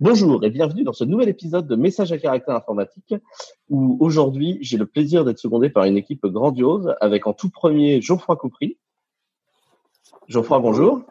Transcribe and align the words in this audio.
Bonjour 0.00 0.44
et 0.44 0.50
bienvenue 0.50 0.84
dans 0.84 0.92
ce 0.92 1.02
nouvel 1.02 1.28
épisode 1.28 1.66
de 1.66 1.74
Messages 1.74 2.12
à 2.12 2.18
caractère 2.18 2.54
informatique 2.54 3.16
où 3.68 3.96
aujourd'hui 3.98 4.56
j'ai 4.60 4.76
le 4.76 4.86
plaisir 4.86 5.24
d'être 5.24 5.40
secondé 5.40 5.70
par 5.70 5.86
une 5.86 5.96
équipe 5.96 6.24
grandiose 6.24 6.94
avec 7.00 7.26
en 7.26 7.32
tout 7.32 7.50
premier 7.50 8.00
Geoffroy 8.00 8.36
Coupry. 8.36 8.78
Geoffroy, 10.28 10.60
bonjour. 10.60 11.02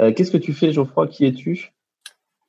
Euh, 0.00 0.10
Qu'est-ce 0.10 0.30
que 0.30 0.38
tu 0.38 0.54
fais 0.54 0.72
Geoffroy? 0.72 1.06
Qui 1.08 1.26
es-tu? 1.26 1.74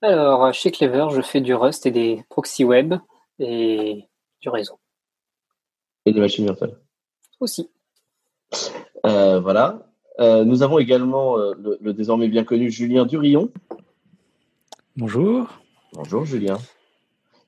Alors, 0.02 0.54
chez 0.54 0.71
Clever, 0.71 1.07
je 1.11 1.20
fais 1.20 1.41
du 1.41 1.54
Rust 1.54 1.86
et 1.86 1.91
des 1.91 2.23
proxys 2.30 2.64
web 2.64 2.96
et 3.38 4.05
du 4.39 4.48
réseau. 4.48 4.80
Et 6.05 6.14
des 6.14 6.21
machines 6.21 6.46
virtuelles 6.46 6.78
Aussi. 7.41 7.70
Euh, 9.05 9.41
voilà. 9.41 9.91
Euh, 10.21 10.46
nous 10.46 10.64
avons 10.64 10.80
également 10.80 11.36
le, 11.36 11.78
le 11.82 11.94
désormais 11.94 12.30
bien 12.30 12.46
connu 12.46 12.71
Julien 12.71 13.05
Durillon. 13.05 13.52
Bonjour. 14.97 15.47
Bonjour 15.93 16.25
Julien. 16.25 16.57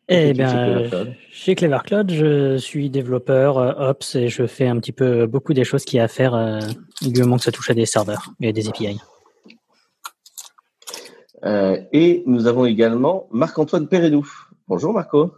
Eh 0.07 0.33
bien, 0.33 0.53
Clever 0.53 0.89
Cloud 0.89 1.15
chez 1.31 1.55
Clever 1.55 1.79
Cloud, 1.83 2.11
je 2.11 2.57
suis 2.57 2.91
développeur 2.91 3.57
euh, 3.57 3.89
Ops 3.89 4.15
et 4.15 4.27
je 4.27 4.45
fais 4.45 4.67
un 4.67 4.79
petit 4.79 4.91
peu 4.91 5.25
beaucoup 5.25 5.55
des 5.55 5.63
choses 5.63 5.83
qu'il 5.83 5.97
y 5.97 5.99
a 5.99 6.03
à 6.03 6.07
faire 6.07 6.35
euh, 6.35 6.59
du 7.01 7.21
moment 7.21 7.37
que 7.37 7.43
ça 7.43 7.51
touche 7.51 7.71
à 7.71 7.73
des 7.73 7.87
serveurs 7.87 8.31
et 8.39 8.53
des 8.53 8.67
API. 8.67 8.99
Euh, 11.43 11.81
et 11.91 12.21
nous 12.27 12.45
avons 12.45 12.65
également 12.65 13.27
Marc-Antoine 13.31 13.87
Perredou. 13.87 14.31
Bonjour 14.67 14.93
Marco. 14.93 15.33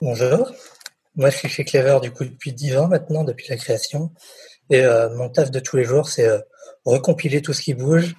Bonjour, 0.00 0.50
moi 1.14 1.30
je 1.30 1.36
suis 1.36 1.48
chez 1.48 1.64
Clever 1.64 2.00
du 2.02 2.10
coup 2.10 2.24
depuis 2.24 2.52
10 2.52 2.78
ans 2.78 2.88
maintenant, 2.88 3.22
depuis 3.22 3.46
la 3.48 3.56
création. 3.56 4.10
Et 4.70 4.84
euh, 4.84 5.14
mon 5.14 5.28
taf 5.28 5.52
de 5.52 5.60
tous 5.60 5.76
les 5.76 5.84
jours, 5.84 6.08
c'est 6.08 6.26
euh, 6.26 6.40
recompiler 6.84 7.42
tout 7.42 7.52
ce 7.52 7.62
qui 7.62 7.74
bouge, 7.74 8.16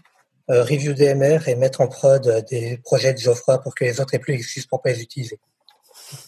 euh, 0.50 0.64
review 0.64 0.94
DMR 0.94 1.48
et 1.48 1.56
mettre 1.56 1.82
en 1.82 1.88
prod 1.88 2.26
euh, 2.28 2.42
des 2.50 2.78
projets 2.84 3.14
de 3.14 3.20
Geoffroy 3.20 3.58
pour 3.60 3.76
que 3.76 3.84
les 3.86 4.00
autres 4.02 4.14
aient 4.14 4.20
plus 4.20 4.34
d'excuses 4.34 4.66
pour 4.66 4.82
pas 4.82 4.92
les 4.92 5.02
utiliser. 5.02 5.40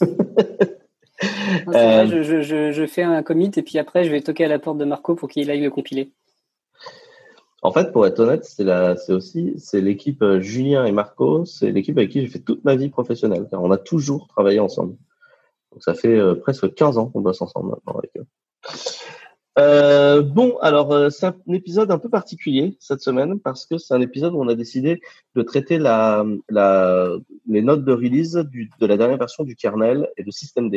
Non, 0.01 1.73
c'est 1.73 1.85
vrai, 1.85 2.07
je, 2.07 2.21
je- 2.23 2.41
je- 2.41 2.71
je 2.71 2.87
fais 2.87 3.03
un 3.03 3.21
commit 3.23 3.51
et 3.55 3.61
puis 3.61 3.77
après, 3.77 4.03
je 4.05 4.11
vais 4.11 4.21
toquer 4.21 4.45
à 4.45 4.47
la 4.47 4.59
porte 4.59 4.77
de 4.77 4.85
Marco 4.85 5.15
pour 5.15 5.29
qu'il 5.29 5.49
aille 5.51 5.61
le 5.61 5.69
compiler. 5.69 6.11
En 7.61 7.73
fait, 7.73 7.91
pour 7.91 8.07
être 8.07 8.19
honnête, 8.19 8.45
c'est 8.45 8.63
la, 8.63 8.95
c'est 8.95 9.11
aussi, 9.11 9.53
c'est 9.57 9.81
l'équipe 9.81 10.21
euh, 10.21 10.39
Julien 10.39 10.85
et 10.85 10.93
Marco, 10.93 11.43
c'est 11.43 11.71
l'équipe 11.71 11.97
avec 11.97 12.09
qui 12.11 12.21
j'ai 12.21 12.27
fait 12.27 12.39
toute 12.39 12.63
ma 12.63 12.75
vie 12.77 12.87
professionnelle, 12.89 13.47
car 13.51 13.61
on 13.61 13.69
a 13.71 13.77
toujours 13.77 14.27
travaillé 14.29 14.59
ensemble. 14.61 14.95
Donc 15.73 15.83
ça 15.83 15.93
fait 15.93 16.15
euh, 16.17 16.35
presque 16.35 16.73
15 16.73 16.97
ans 16.97 17.07
qu'on 17.07 17.19
bosse 17.19 17.41
ensemble 17.41 17.71
maintenant 17.71 17.97
avec 17.99 18.11
eux. 18.17 18.25
Euh, 19.57 20.21
bon, 20.21 20.57
alors 20.61 20.93
euh, 20.93 21.09
c'est 21.09 21.25
un 21.25 21.35
épisode 21.53 21.91
un 21.91 21.97
peu 21.97 22.07
particulier 22.07 22.77
cette 22.79 23.01
semaine 23.01 23.39
parce 23.39 23.65
que 23.65 23.77
c'est 23.77 23.93
un 23.93 23.99
épisode 23.99 24.33
où 24.33 24.41
on 24.41 24.47
a 24.47 24.55
décidé 24.55 25.01
de 25.35 25.41
traiter 25.41 25.77
la, 25.77 26.23
la, 26.49 27.11
les 27.47 27.61
notes 27.61 27.83
de 27.83 27.91
release 27.91 28.35
du, 28.35 28.69
de 28.79 28.85
la 28.85 28.95
dernière 28.95 29.17
version 29.17 29.43
du 29.43 29.55
kernel 29.55 30.07
et 30.17 30.23
de 30.23 30.31
systemd. 30.31 30.71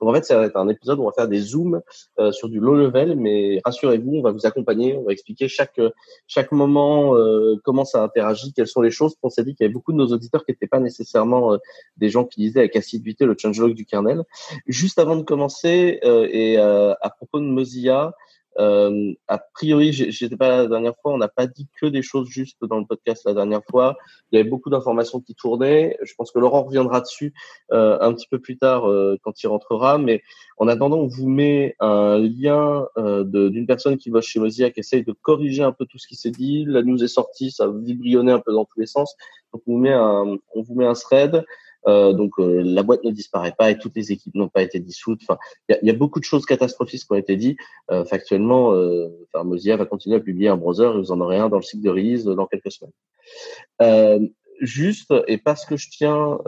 Donc 0.00 0.10
en 0.10 0.14
fait, 0.14 0.30
être 0.30 0.56
un 0.56 0.68
épisode 0.68 0.98
où 0.98 1.02
on 1.02 1.06
va 1.06 1.12
faire 1.12 1.28
des 1.28 1.40
zooms 1.40 1.80
euh, 2.18 2.32
sur 2.32 2.48
du 2.48 2.60
low 2.60 2.74
level, 2.74 3.16
mais 3.16 3.60
rassurez-vous, 3.64 4.16
on 4.16 4.22
va 4.22 4.32
vous 4.32 4.46
accompagner, 4.46 4.96
on 4.96 5.04
va 5.04 5.12
expliquer 5.12 5.46
chaque 5.48 5.80
chaque 6.26 6.50
moment 6.50 7.16
euh, 7.16 7.60
comment 7.62 7.84
ça 7.84 8.02
interagit, 8.02 8.52
quelles 8.52 8.66
sont 8.66 8.82
les 8.82 8.90
choses. 8.90 9.14
On 9.22 9.30
s'est 9.30 9.44
dit 9.44 9.54
qu'il 9.54 9.64
y 9.64 9.66
avait 9.66 9.72
beaucoup 9.74 9.92
de 9.92 9.98
nos 9.98 10.08
auditeurs 10.08 10.44
qui 10.44 10.52
n'étaient 10.52 10.66
pas 10.66 10.80
nécessairement 10.80 11.52
euh, 11.52 11.58
des 11.98 12.08
gens 12.08 12.24
qui 12.24 12.40
lisaient 12.40 12.60
avec 12.60 12.76
assiduité 12.76 13.26
le 13.26 13.36
changelog 13.38 13.74
du 13.74 13.84
kernel. 13.84 14.24
Juste 14.66 14.98
avant 14.98 15.16
de 15.16 15.22
commencer, 15.22 16.00
euh, 16.04 16.26
et 16.30 16.56
à 16.56 17.10
propos 17.10 17.38
de 17.38 17.44
Mozilla, 17.44 18.14
euh, 18.58 19.12
a 19.28 19.38
priori, 19.38 19.92
j'étais 19.92 20.36
pas 20.36 20.48
là 20.48 20.56
la 20.62 20.68
dernière 20.68 20.94
fois, 21.00 21.12
on 21.12 21.18
n'a 21.18 21.28
pas 21.28 21.46
dit 21.46 21.66
que 21.80 21.86
des 21.86 22.02
choses 22.02 22.28
justes 22.28 22.64
dans 22.64 22.78
le 22.78 22.86
podcast 22.86 23.22
la 23.26 23.34
dernière 23.34 23.62
fois. 23.68 23.96
Il 24.30 24.36
y 24.36 24.40
avait 24.40 24.48
beaucoup 24.48 24.70
d'informations 24.70 25.20
qui 25.20 25.34
tournaient. 25.34 25.96
Je 26.02 26.14
pense 26.16 26.30
que 26.30 26.38
Laurent 26.38 26.62
reviendra 26.62 27.00
dessus 27.00 27.34
euh, 27.72 27.98
un 28.00 28.12
petit 28.12 28.28
peu 28.28 28.38
plus 28.38 28.56
tard 28.56 28.88
euh, 28.88 29.18
quand 29.22 29.42
il 29.42 29.48
rentrera, 29.48 29.98
mais 29.98 30.22
en 30.58 30.68
attendant, 30.68 30.98
on 30.98 31.06
vous 31.06 31.28
met 31.28 31.74
un 31.80 32.18
lien 32.18 32.86
euh, 32.96 33.24
d'une 33.24 33.66
personne 33.66 33.96
qui 33.96 34.10
bosse 34.10 34.26
chez 34.26 34.40
Mozilla 34.40 34.70
qui 34.70 34.80
essaye 34.80 35.04
de 35.04 35.12
corriger 35.12 35.62
un 35.62 35.72
peu 35.72 35.86
tout 35.86 35.98
ce 35.98 36.06
qui 36.06 36.14
s'est 36.14 36.30
dit. 36.30 36.64
La 36.66 36.82
news 36.82 37.02
est 37.02 37.08
sortie, 37.08 37.50
ça 37.50 37.64
a 37.64 37.72
vibrionné 37.72 38.32
un 38.32 38.40
peu 38.40 38.52
dans 38.52 38.64
tous 38.64 38.80
les 38.80 38.86
sens. 38.86 39.16
Donc 39.52 39.62
on 39.66 39.72
vous 39.72 39.78
met 39.78 39.92
un, 39.92 40.36
on 40.54 40.62
vous 40.62 40.74
met 40.74 40.86
un 40.86 40.94
thread. 40.94 41.44
Euh, 41.86 42.12
donc 42.12 42.32
euh, 42.38 42.62
la 42.64 42.82
boîte 42.82 43.04
ne 43.04 43.10
disparaît 43.10 43.54
pas 43.56 43.70
et 43.70 43.78
toutes 43.78 43.96
les 43.96 44.12
équipes 44.12 44.34
n'ont 44.34 44.48
pas 44.48 44.62
été 44.62 44.78
dissoutes. 44.80 45.20
Enfin, 45.22 45.38
il 45.68 45.78
y 45.82 45.86
y 45.86 45.90
a 45.90 45.94
beaucoup 45.94 46.18
de 46.18 46.24
choses 46.24 46.46
catastrophiques 46.46 47.02
qui 47.02 47.12
ont 47.12 47.16
été 47.16 47.36
dites. 47.36 47.58
Euh, 47.90 48.04
factuellement, 48.04 48.68
enfin, 48.68 49.44
Mozilla 49.44 49.76
va 49.76 49.86
continuer 49.86 50.16
à 50.16 50.20
publier 50.20 50.48
un 50.48 50.56
browser 50.56 50.90
et 50.94 50.98
vous 50.98 51.12
en 51.12 51.20
aurez 51.20 51.38
un 51.38 51.48
dans 51.48 51.56
le 51.56 51.62
cycle 51.62 51.84
de 51.84 51.90
release 51.90 52.24
dans 52.24 52.46
quelques 52.46 52.72
semaines. 52.72 54.30
Juste, 54.60 55.12
et 55.26 55.36
parce 55.36 55.66
que 55.66 55.76
je 55.76 55.88
tiens 55.90 56.38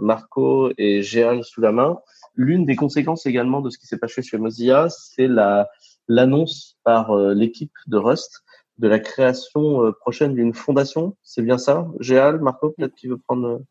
Marco 0.00 0.70
et 0.76 1.02
Géal 1.02 1.44
sous 1.44 1.60
la 1.60 1.72
main, 1.72 1.98
l'une 2.34 2.66
des 2.66 2.74
conséquences 2.76 3.26
également 3.26 3.60
de 3.60 3.70
ce 3.70 3.78
qui 3.78 3.86
s'est 3.86 3.98
passé 3.98 4.22
chez 4.22 4.38
Mozilla, 4.38 4.88
c'est 4.90 5.28
la 5.28 5.68
l'annonce 6.08 6.76
par 6.84 7.16
l'équipe 7.16 7.72
de 7.86 7.96
Rust 7.96 8.42
de 8.78 8.88
la 8.88 8.98
création 8.98 9.92
prochaine 10.00 10.34
d'une 10.34 10.52
fondation. 10.52 11.16
C'est 11.22 11.42
bien 11.42 11.58
ça, 11.58 11.86
Géal, 12.00 12.40
Marco, 12.40 12.70
peut-être 12.70 12.94
qui 12.94 13.06
veut 13.06 13.18
prendre. 13.18 13.62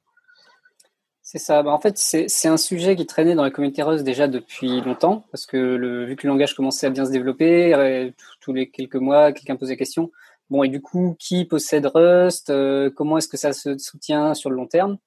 C'est 1.35 1.39
ça. 1.39 1.63
Bah, 1.63 1.71
en 1.71 1.79
fait, 1.79 1.97
c'est 1.97 2.47
un 2.47 2.57
sujet 2.57 2.95
qui 2.95 3.07
traînait 3.07 3.33
dans 3.33 3.41
la 3.41 3.49
communauté 3.49 3.81
Rust 3.81 4.03
déjà 4.03 4.27
depuis 4.27 4.81
longtemps, 4.81 5.25
parce 5.31 5.47
que 5.47 5.57
le, 5.57 6.05
vu 6.05 6.15
que 6.15 6.27
le 6.27 6.31
langage 6.31 6.53
commençait 6.53 6.85
à 6.85 6.91
bien 6.91 7.05
se 7.07 7.11
développer, 7.11 8.11
tous- 8.39 8.53
les 8.53 8.69
quelques 8.69 8.97
mois, 8.97 9.31
quelqu'un 9.31 9.55
posait 9.55 9.75
question. 9.75 10.11
Bon, 10.51 10.61
et 10.61 10.69
du 10.69 10.79
coup, 10.79 11.15
qui 11.17 11.45
possède 11.45 11.87
Rust 11.87 12.51
Euh, 12.51 12.91
Comment 12.95 13.17
est-ce 13.17 13.27
que 13.27 13.37
ça 13.37 13.51
se 13.51 13.79
soutient 13.79 14.35
sur 14.35 14.51
le 14.51 14.55
long 14.57 14.67
terme? 14.67 14.97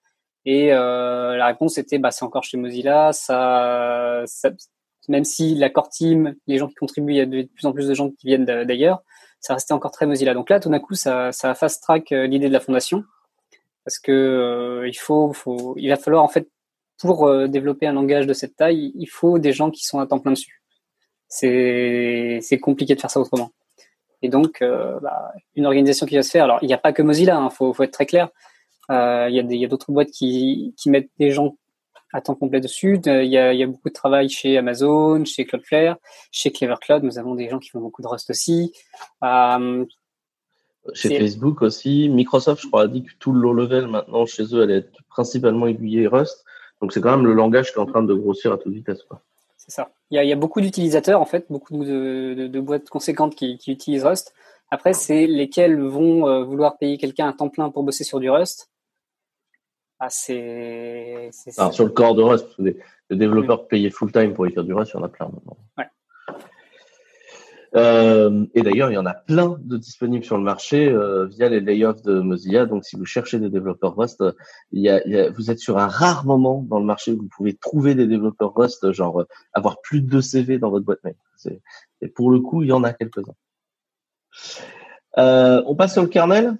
Et 0.45 0.73
euh, 0.73 1.37
la 1.37 1.47
réponse 1.47 1.79
était, 1.79 1.99
bah, 1.99 2.11
c'est 2.11 2.25
encore 2.25 2.43
chez 2.43 2.57
Mozilla. 2.57 3.13
Ça, 3.13 4.23
ça, 4.27 4.51
même 5.09 5.23
si 5.25 5.55
la 5.55 5.71
core 5.71 5.91
team, 5.91 6.35
les 6.49 6.59
gens 6.59 6.67
qui 6.67 6.75
contribuent, 6.75 7.13
il 7.13 7.17
y 7.19 7.21
a 7.21 7.27
de 7.27 7.43
plus 7.55 7.67
en 7.67 7.73
plus 7.73 7.87
de 7.87 7.95
gens 7.95 8.11
qui 8.11 8.27
viennent 8.27 8.45
d'a- 8.45 8.65
d'ailleurs, 8.65 9.03
ça 9.39 9.55
restait 9.55 9.75
encore 9.75 9.93
très 9.93 10.07
Mozilla. 10.07 10.35
Donc 10.35 10.51
là, 10.51 10.59
tout 10.59 10.71
d'un 10.71 10.81
coup, 10.81 10.95
ça, 10.95 11.31
ça 11.31 11.55
fast 11.55 11.83
track 11.85 12.11
euh, 12.11 12.27
l'idée 12.27 12.49
de 12.49 12.53
la 12.53 12.59
fondation 12.61 13.05
parce 13.87 14.01
que 14.01 14.11
euh, 14.11 14.89
il 14.89 14.99
faut, 14.99 15.33
il 15.79 15.89
va 15.89 15.97
falloir 15.97 16.25
en 16.25 16.29
fait 16.29 16.49
pour 16.99 17.29
euh, 17.29 17.47
développer 17.47 17.87
un 17.87 17.93
langage 17.93 18.27
de 18.27 18.33
cette 18.33 18.57
taille, 18.57 18.93
il 18.97 19.07
faut 19.07 19.39
des 19.39 19.53
gens 19.53 19.71
qui 19.71 19.87
sont 19.87 20.01
à 20.01 20.07
temps 20.09 20.19
plein 20.19 20.33
dessus. 20.33 20.61
C'est 21.29 22.59
compliqué 22.61 22.97
de 22.97 23.01
faire 23.01 23.11
ça 23.13 23.21
autrement. 23.21 23.53
Et 24.23 24.29
donc, 24.29 24.61
euh, 24.61 24.99
bah, 25.01 25.31
une 25.55 25.67
organisation 25.67 26.05
qui 26.05 26.17
va 26.17 26.23
se 26.23 26.31
faire. 26.31 26.45
Alors, 26.45 26.59
il 26.63 26.67
n'y 26.67 26.75
a 26.75 26.79
pas 26.79 26.93
que 26.93 27.03
Mozilla, 27.03 27.37
hein, 27.37 27.49
faut, 27.49 27.81
être 27.81 27.93
très 27.93 28.07
clair. 28.07 28.29
Il 28.89 28.95
y 28.95 29.39
a 29.39 29.43
il 29.43 29.69
d'autres 29.69 29.93
boîtes 29.93 30.11
qui, 30.11 30.75
mettent 30.87 31.11
des 31.19 31.31
gens 31.31 31.57
à 32.13 32.21
temps 32.21 32.35
complet 32.35 32.61
dessus. 32.61 32.99
De- 32.99 33.23
Il 33.23 33.31
y 33.31 33.39
a, 33.39 33.53
il 33.53 33.65
beaucoup 33.67 33.89
de 33.89 33.95
travail 33.95 34.29
chez 34.29 34.59
Amazon, 34.59 35.25
chez 35.25 35.45
Cloudflare, 35.45 35.97
chez 36.33 36.51
Clever 36.51 36.77
Cloud. 36.81 37.05
Nous 37.05 37.21
avons 37.21 37.37
des 37.37 37.49
gens 37.49 37.61
qui 37.61 37.69
font 37.69 37.81
beaucoup 37.81 38.03
de 38.03 38.09
Rust 38.09 38.31
aussi. 38.31 38.73
Chez 40.95 41.19
Facebook 41.19 41.63
aussi, 41.63 42.09
Microsoft, 42.09 42.63
je 42.63 42.69
crois, 42.69 42.83
a 42.83 42.89
dit 42.89 43.03
que 43.05 43.13
tout 43.19 43.33
le 43.33 43.41
low 43.41 43.53
level 43.53 43.87
maintenant 43.87 44.27
chez 44.27 44.45
eux 44.55 44.63
allait 44.63 44.79
être 44.79 45.03
principalement 45.09 45.67
aiguillé 45.67 46.07
Rust. 46.07 46.45
Donc 46.81 46.93
c'est 46.93 47.01
quand 47.01 47.17
même 47.17 47.27
le 47.27 47.33
langage 47.33 47.73
qui 47.73 47.79
est 47.79 47.83
en 47.83 47.87
train 47.87 48.03
de 48.03 48.15
grossir 48.15 48.53
à 48.53 48.59
toute 48.59 48.73
vitesse. 48.73 49.03
Quoi. 49.05 49.23
C'est 49.57 49.71
ça. 49.71 49.91
Il 50.11 50.17
y 50.17 50.19
a, 50.19 50.25
il 50.25 50.29
y 50.29 50.33
a 50.33 50.37
beaucoup 50.37 50.61
d'utilisateurs, 50.61 51.21
en 51.21 51.25
fait, 51.25 51.47
beaucoup 51.51 51.77
de, 51.85 52.35
de, 52.35 52.47
de 52.47 52.61
boîtes 52.61 52.89
conséquentes 52.89 53.35
qui, 53.35 53.59
qui 53.59 53.73
utilisent 53.73 54.05
Rust. 54.05 54.35
Après, 54.71 54.93
c'est 54.93 55.27
lesquels 55.27 55.81
vont 55.81 56.29
euh, 56.29 56.45
vouloir 56.45 56.77
payer 56.77 56.99
quelqu'un 56.99 57.29
à 57.29 57.33
temps 57.33 57.49
plein 57.49 57.71
pour 57.71 57.83
bosser 57.83 58.05
sur 58.05 58.21
du 58.21 58.31
Rust? 58.31 58.71
Ah, 59.99 60.11
c'est. 60.11 61.31
sur 61.73 61.85
le 61.85 61.91
corps 61.91 62.15
de 62.15 62.23
Rust, 62.23 62.45
parce 62.45 62.57
que 62.57 62.63
des, 62.63 62.77
des 63.11 63.17
développeurs 63.17 63.67
payés 63.67 63.91
full 63.91 64.13
time 64.13 64.35
pour 64.35 64.47
écrire 64.47 64.65
du 64.65 64.75
Rust, 64.75 64.93
il 64.93 64.99
y 64.99 65.01
en 65.01 65.05
a 65.05 65.09
plein 65.09 65.27
maintenant. 65.27 65.57
Ouais. 65.79 65.87
Euh, 67.77 68.47
et 68.55 68.63
d'ailleurs, 68.63 68.91
il 68.91 68.95
y 68.95 68.99
en 68.99 69.07
a 69.07 69.13
plein 69.15 69.59
de 69.61 69.77
disponibles 69.77 70.25
sur 70.25 70.39
le 70.39 70.43
marché 70.43 70.89
euh, 70.89 71.27
via 71.27 71.49
les 71.49 71.61
layoffs 71.61 72.03
de 72.03 72.21
Mozilla. 72.21 72.65
Donc, 72.65 72.85
si 72.85 72.97
vous 72.97 73.05
cherchez 73.05 73.39
des 73.39 73.51
développeurs 73.51 73.97
Rust, 73.97 74.21
euh, 74.23 74.33
y 74.73 74.89
a, 74.89 75.07
y 75.07 75.19
a- 75.19 75.31
vous 75.31 75.51
êtes 75.51 75.59
sur 75.59 75.77
un 75.79 75.87
rare 75.87 76.25
moment 76.25 76.63
dans 76.63 76.79
le 76.79 76.87
marché 76.87 77.13
où 77.13 77.19
vous 77.19 77.29
pouvez 77.29 77.55
trouver 77.55 77.95
des 77.95 78.07
développeurs 78.07 78.55
Rust, 78.55 78.91
genre 78.93 79.21
euh, 79.21 79.29
avoir 79.53 79.81
plus 79.83 80.01
de 80.01 80.09
deux 80.09 80.23
CV 80.23 80.59
dans 80.59 80.71
votre 80.71 80.87
boîte 80.87 81.05
mail. 81.05 81.17
Et 82.01 82.09
pour 82.09 82.31
le 82.31 82.41
coup, 82.41 82.63
il 82.63 82.69
y 82.69 82.73
en 82.73 82.83
a 82.83 82.93
quelques-uns. 82.93 83.35
On 85.17 85.75
passe 85.77 85.93
sur 85.93 86.03
le 86.03 86.09
kernel 86.09 86.57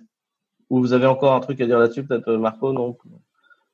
Ou 0.71 0.81
vous 0.81 0.93
avez 0.93 1.07
encore 1.07 1.33
un 1.35 1.41
truc 1.41 1.61
à 1.61 1.67
dire 1.67 1.79
là-dessus, 1.79 2.05
peut-être 2.05 2.33
Marco? 2.35 2.73
Non 2.73 2.97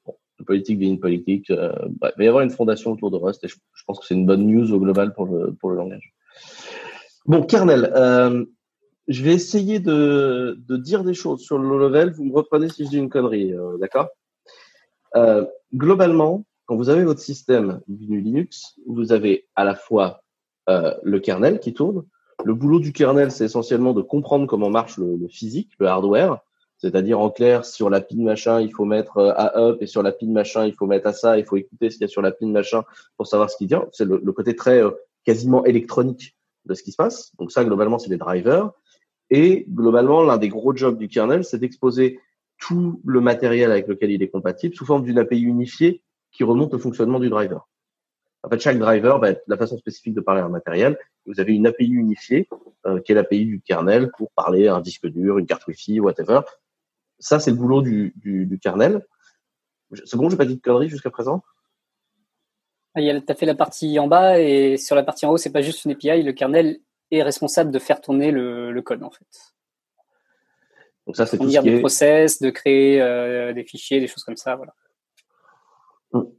Bon, 0.05 0.17
politique 0.47 0.79
devient 0.79 0.97
politique. 0.99 1.50
Bref, 1.50 2.12
il 2.17 2.19
va 2.19 2.25
y 2.25 2.29
avoir 2.29 2.43
une 2.43 2.50
fondation 2.50 2.93
autour 2.93 3.11
de 3.11 3.17
Rust 3.17 3.43
et 3.44 3.49
je, 3.49 3.56
je 3.75 3.85
pense 3.85 3.99
que 4.00 4.06
c'est 4.06 4.15
une 4.15 4.27
bonne 4.27 4.47
news 4.47 4.73
au 4.73 4.79
global 4.81 5.12
pour 5.15 5.27
le, 5.27 5.53
pour 5.55 5.71
le 5.71 5.77
langage. 5.77 6.12
Bon, 7.24 7.44
kernel. 7.44 7.92
Euh, 7.94 8.44
je 9.06 9.22
vais 9.22 9.32
essayer 9.32 9.78
de, 9.78 10.58
dire 10.69 11.04
des 11.04 11.14
choses 11.14 11.40
sur 11.40 11.56
le 11.56 11.69
low 11.69 11.78
level. 11.78 12.10
Vous 12.10 12.24
me 12.24 12.34
reprenez 12.34 12.69
si 12.69 12.84
je 12.84 12.90
dis 12.90 12.98
une 12.98 13.08
connerie, 13.10 13.52
euh, 13.54 13.78
d'accord? 13.78 14.08
Euh, 15.14 15.46
Globalement, 15.72 16.44
quand 16.66 16.76
vous 16.76 16.88
avez 16.88 17.04
votre 17.04 17.20
système 17.20 17.80
GNU 17.88 18.20
Linux, 18.20 18.74
vous 18.86 19.12
avez 19.12 19.46
à 19.54 19.64
la 19.64 19.74
fois 19.74 20.22
le 20.69 21.19
kernel 21.19 21.60
qui 21.60 21.74
tourne. 21.74 22.04
Le 22.44 22.54
boulot 22.54 22.78
du 22.78 22.92
kernel, 22.92 23.30
c'est 23.30 23.44
essentiellement 23.44 23.94
de 23.94 24.02
comprendre 24.02 24.46
comment 24.46 24.70
marche 24.70 24.98
le, 24.98 25.28
physique, 25.28 25.70
le 25.78 25.86
hardware. 25.86 26.40
C'est-à-dire 26.76 27.20
en 27.20 27.30
clair, 27.30 27.64
sur 27.64 27.88
la 27.88 28.00
pin 28.00 28.22
machin, 28.22 28.60
il 28.60 28.72
faut 28.72 28.84
mettre 28.84 29.19
à 29.19 29.58
up 29.58 29.78
et 29.80 29.86
sur 29.86 30.02
la 30.02 30.12
pin 30.12 30.28
machin, 30.28 30.66
il 30.66 30.74
faut 30.74 30.86
mettre 30.86 31.06
à 31.06 31.12
ça, 31.12 31.38
il 31.38 31.44
faut 31.44 31.56
écouter 31.56 31.90
ce 31.90 31.96
qu'il 31.96 32.02
y 32.02 32.04
a 32.04 32.08
sur 32.08 32.22
la 32.22 32.32
pin 32.32 32.48
machin 32.48 32.82
pour 33.16 33.26
savoir 33.26 33.48
ce 33.48 33.56
qu'il 33.56 33.69
dit. 33.69 33.74
C'est 33.92 34.04
le, 34.04 34.32
côté 34.32 34.54
très 34.54 34.82
quasiment 35.24 35.64
électronique 35.64 36.36
de 36.67 36.75
ce 36.75 36.82
qui 36.82 36.93
se 36.93 36.97
passe. 36.97 37.35
Donc 37.38 37.53
ça, 37.53 37.64
globalement, 37.64 37.99
c'est 37.99 38.11
des 38.11 38.19
drivers. 38.19 38.70
Et 39.31 39.67
globalement, 39.69 40.23
l'un 40.23 40.38
des 40.38 40.49
gros 40.49 40.75
jobs 40.76 40.99
du 40.99 41.09
kernel, 41.09 41.44
c'est 41.44 41.59
d'exposer 41.59 42.20
tout 42.59 43.00
le 43.05 43.20
matériel 43.20 43.73
avec 43.73 43.88
lequel 43.88 44.11
il 44.11 44.23
est 44.23 44.29
compatible 44.29 44.75
sous 44.75 44.85
forme 44.85 45.03
d'une 45.03 45.19
API 45.19 45.41
unifiée 45.41 46.03
qui 46.31 46.44
remonte 46.44 46.75
au 46.75 46.79
fonctionnement 46.79 47.19
du 47.19 47.29
driver. 47.29 47.67
En 48.44 48.49
fait, 48.49 48.61
chaque 48.61 48.79
driver 48.79 49.19
va 49.19 49.31
être 49.31 49.43
la 49.47 49.56
façon 49.56 49.79
spécifique 49.79 50.14
de 50.14 50.20
parler 50.20 50.41
à 50.41 50.47
un 50.47 50.49
matériel. 50.49 50.99
Vous 51.26 51.38
avez 51.38 51.55
une 51.55 51.67
API 51.67 51.88
unifiée, 51.88 52.49
euh, 52.87 53.00
qui 53.00 53.12
est 53.12 53.15
l'API 53.15 53.47
du 53.47 53.61
kernel 53.61 54.11
pour 54.17 54.32
parler 54.32 54.67
à 54.67 54.75
un 54.75 54.81
disque 54.81 55.06
dur, 55.06 55.38
une 55.38 55.47
carte 55.47 55.67
Wi-Fi, 55.67 56.00
whatever. 56.00 56.41
Ça, 57.19 57.38
c'est 57.38 57.53
le 57.53 57.56
boulot 57.56 57.82
du, 57.82 58.12
du, 58.17 58.58
kernel. 58.58 59.06
C'est 60.05 60.17
bon, 60.17 60.29
j'ai 60.29 60.37
pas 60.37 60.44
dit 60.44 60.56
de 60.56 60.61
conneries 60.61 60.88
jusqu'à 60.88 61.11
présent? 61.11 61.44
Ah, 62.94 63.00
Tu 63.00 63.09
as 63.29 63.35
fait 63.35 63.47
la 63.47 63.55
partie 63.55 63.99
en 63.99 64.09
bas 64.09 64.41
et 64.41 64.77
sur 64.77 64.97
la 64.97 65.03
partie 65.03 65.27
en 65.27 65.31
haut, 65.31 65.37
c'est 65.37 65.53
pas 65.53 65.62
juste 65.62 65.85
une 65.85 65.93
API. 65.93 66.23
Le 66.23 66.33
kernel 66.33 66.79
est 67.11 67.23
responsable 67.23 67.71
de 67.71 67.79
faire 67.79 68.00
tourner 68.00 68.31
le, 68.31 68.73
le 68.73 68.83
code, 68.83 69.03
en 69.03 69.11
fait. 69.11 69.53
Donc 71.06 71.17
ça, 71.17 71.27
c'est 71.27 71.37
tout 71.37 71.50
ce 71.50 71.59
qui 71.59 71.65
des 71.65 71.81
process, 71.81 72.41
de 72.41 72.50
créer 72.50 73.00
euh, 73.00 73.53
des 73.53 73.65
fichiers, 73.65 74.00
des 74.00 74.06
choses 74.06 74.25
comme 74.25 74.37
ça, 74.37 74.56
voilà. 74.56 74.75
Hum. 76.12 76.31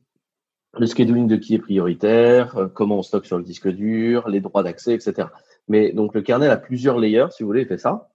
Le 0.76 0.86
scheduling 0.88 1.28
de 1.28 1.36
qui 1.36 1.56
est 1.56 1.60
prioritaire, 1.60 2.58
euh, 2.58 2.68
comment 2.68 3.00
on 3.00 3.04
stocke 3.04 3.26
sur 3.26 3.38
le 3.38 3.44
disque 3.44 3.68
dur, 3.68 4.28
les 4.30 4.40
droits 4.40 4.64
d'accès, 4.64 4.94
etc. 4.94 5.28
Mais 5.68 5.92
donc 5.92 6.14
le 6.14 6.22
kernel 6.22 6.50
a 6.50 6.58
plusieurs 6.58 6.98
layers, 6.98 7.28
si 7.32 7.44
vous 7.44 7.48
voulez, 7.48 7.62
il 7.62 7.68
fait 7.68 7.78
ça. 7.78 8.10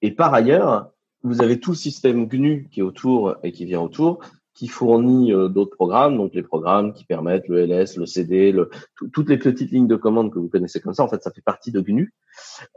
Et 0.00 0.12
par 0.12 0.32
ailleurs, 0.32 0.90
vous 1.22 1.42
avez 1.42 1.60
tout 1.60 1.72
le 1.72 1.76
système 1.76 2.26
GNU 2.26 2.68
qui 2.70 2.80
est 2.80 2.82
autour 2.82 3.36
et 3.42 3.52
qui 3.52 3.64
vient 3.64 3.80
autour, 3.80 4.20
qui 4.60 4.68
fournit 4.68 5.32
euh, 5.32 5.48
d'autres 5.48 5.74
programmes, 5.74 6.18
donc 6.18 6.34
les 6.34 6.42
programmes 6.42 6.92
qui 6.92 7.06
permettent 7.06 7.48
le 7.48 7.62
ls, 7.64 7.96
le 7.96 8.04
cd, 8.04 8.52
le, 8.52 8.68
toutes 9.10 9.30
les 9.30 9.38
petites 9.38 9.70
lignes 9.70 9.86
de 9.86 9.96
commande 9.96 10.30
que 10.30 10.38
vous 10.38 10.50
connaissez 10.50 10.80
comme 10.80 10.92
ça, 10.92 11.02
en 11.02 11.08
fait, 11.08 11.22
ça 11.22 11.30
fait 11.30 11.40
partie 11.40 11.72
de 11.72 11.80
GNU. 11.80 12.12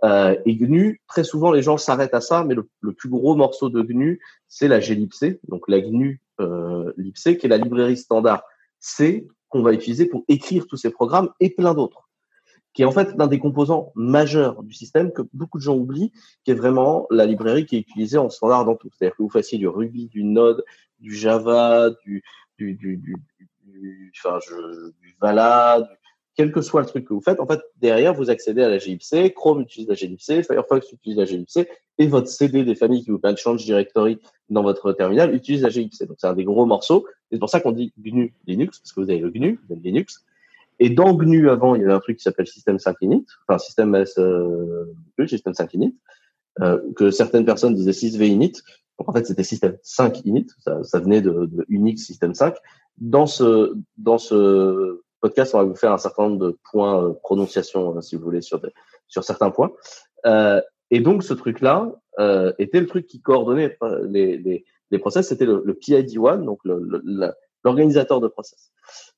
Euh, 0.06 0.33
et 0.45 0.56
GNU, 0.56 1.01
très 1.09 1.25
souvent, 1.25 1.51
les 1.51 1.62
gens 1.62 1.75
s'arrêtent 1.75 2.13
à 2.13 2.21
ça, 2.21 2.45
mais 2.45 2.56
le, 2.56 2.94
plus 2.94 3.09
gros 3.09 3.35
morceau 3.35 3.68
de 3.68 3.81
GNU, 3.81 4.21
c'est 4.47 4.69
la 4.69 4.80
glibc, 4.80 5.41
donc 5.50 5.68
la 5.68 5.81
GNU 5.81 6.21
euh, 6.39 6.94
libc, 6.95 7.18
qui 7.18 7.45
est 7.45 7.50
la 7.50 7.57
librairie 7.57 7.97
standard 7.97 8.44
C 8.80 9.27
qu'on 9.50 9.62
va 9.62 9.74
utiliser 9.74 10.06
pour 10.06 10.24
écrire 10.30 10.68
tous 10.68 10.77
ces 10.77 10.89
programmes 10.89 11.31
et 11.41 11.50
plein 11.50 11.74
d'autres 11.74 12.03
qui 12.74 12.81
est 12.81 12.86
en 12.86 12.92
fait 12.92 13.16
l'un 13.18 13.28
des 13.28 13.40
composants 13.40 13.92
majeurs 13.96 14.64
du 14.64 14.74
système 14.74 15.12
que 15.12 15.22
beaucoup 15.34 15.58
de 15.58 15.64
gens 15.64 15.75
oublient, 15.75 16.12
qui 16.44 16.52
est 16.52 16.56
vraiment 16.56 17.08
la 17.12 17.25
librairie 17.25 17.66
qui 17.66 17.78
est 17.78 17.80
utilisée 17.80 18.18
en 18.18 18.30
standard 18.30 18.66
dans 18.66 18.75
tout. 18.75 18.90
C'est-à-dire 18.92 19.16
que 19.16 19.24
vous 19.24 19.30
fassiez 19.30 19.58
du 19.58 19.68
Ruby, 19.68 20.08
du 20.08 20.24
Node, 20.24 20.64
du 21.00 21.16
Java, 21.16 21.92
du, 22.06 22.24
du, 22.58 22.74
du, 22.74 22.98
du, 22.98 23.16
du, 23.66 24.12
enfin, 24.18 24.40
je, 24.48 24.92
du 25.02 25.16
Vala, 25.22 25.88
quel 26.36 26.52
que 26.52 26.62
soit 26.62 26.81
le 26.81 26.88
truc 26.88 27.06
que 27.06 27.14
vous 27.14 27.22
faites, 27.22 27.40
en 27.40 27.46
fait, 27.46 27.62
derrière, 27.78 28.14
vous 28.14 28.30
accédez 28.30 28.64
à 28.64 28.70
la 28.70 28.80
glibc, 28.80 29.34
Chrome 29.36 29.62
utilise 29.62 29.88
la 29.88 29.96
glibc, 29.96 30.22
Firefox 30.22 30.92
utilise 30.92 31.18
la 31.18 31.26
glibc, 31.26 31.68
et 32.00 32.08
votre 32.08 32.28
CD 32.28 32.64
des 32.64 32.76
familles 32.76 33.04
qui 33.04 33.12
vous 33.12 33.19
permet 33.19 33.36
de 33.36 33.40
Change 33.40 33.64
Directory 33.64 34.19
dans 34.50 34.64
votre 34.64 34.94
terminal 34.94 35.34
utilise 35.36 35.62
la 35.62 35.69
glibc. 35.69 35.94
Donc, 36.08 36.18
c'est 36.19 36.28
un 36.28 36.34
des 36.34 36.44
gros 36.44 36.66
morceaux. 36.66 37.06
C'est 37.31 37.38
pour 37.38 37.50
ça 37.50 37.60
qu'on 37.60 37.72
dit 37.72 37.94
GNU 38.00 38.34
Linux, 38.48 38.80
parce 38.80 38.94
que 38.94 39.02
vous 39.02 39.10
avez 39.12 39.19
le 39.19 39.30
GNU, 39.30 39.60
vous 39.68 39.74
avez 39.74 39.81
Linux, 39.81 40.26
et 40.80 40.90
dans 40.90 41.14
GNU, 41.14 41.50
avant, 41.50 41.75
il 41.75 41.81
y 41.81 41.84
avait 41.84 41.94
un 41.94 42.00
truc 42.00 42.18
qui 42.18 42.24
s'appelle 42.24 42.48
Système 42.48 42.80
5 42.80 42.98
init, 43.02 43.25
enfin 43.48 43.58
Système 43.58 43.94
S, 43.96 44.18
euh, 44.18 44.86
Système 45.28 45.54
5 45.54 45.74
init, 45.74 45.98
euh, 46.62 46.80
que 46.96 47.12
certaines 47.12 47.46
personnes 47.46 47.75
disaient 47.75 47.92
6V 47.92 48.28
init. 48.28 48.54
Donc, 49.00 49.10
en 49.10 49.14
fait, 49.14 49.25
c'était 49.25 49.44
Système 49.44 49.78
5 49.81 50.25
init, 50.25 50.48
ça, 50.60 50.84
ça 50.84 51.00
venait 51.00 51.22
de, 51.22 51.46
de, 51.46 51.66
Unix 51.70 52.04
Système 52.06 52.34
5. 52.34 52.56
Dans 52.98 53.25
ce, 53.25 53.74
dans 53.98 54.18
ce 54.18 55.02
podcast, 55.20 55.56
on 55.56 55.60
va 55.60 55.64
vous 55.64 55.75
faire 55.75 55.94
un 55.94 55.98
certain 55.98 56.30
nombre 56.30 56.46
de 56.46 56.58
points 56.72 57.04
euh, 57.04 57.14
prononciation, 57.24 57.98
hein, 57.98 58.02
si 58.02 58.16
vous 58.16 58.24
voulez, 58.24 58.42
sur, 58.42 58.62
sur 59.08 59.24
certains 59.24 59.52
points. 59.52 59.72
Euh, 60.26 60.62
et 60.92 61.00
donc, 61.00 61.24
ce 61.24 61.34
truc-là 61.34 61.92
euh, 62.19 62.54
était 62.60 62.80
le 62.80 62.88
truc 62.88 63.08
qui 63.08 63.22
coordonnait 63.22 63.78
euh, 63.84 64.06
les, 64.10 64.38
les, 64.38 64.66
les 64.92 65.00
process, 65.00 65.28
c'était 65.28 65.46
le, 65.46 65.64
le 65.66 65.74
PID1, 65.74 66.44
donc 66.44 66.60
l'organisateur 67.63 68.19
de 68.21 68.27
process 68.27 68.71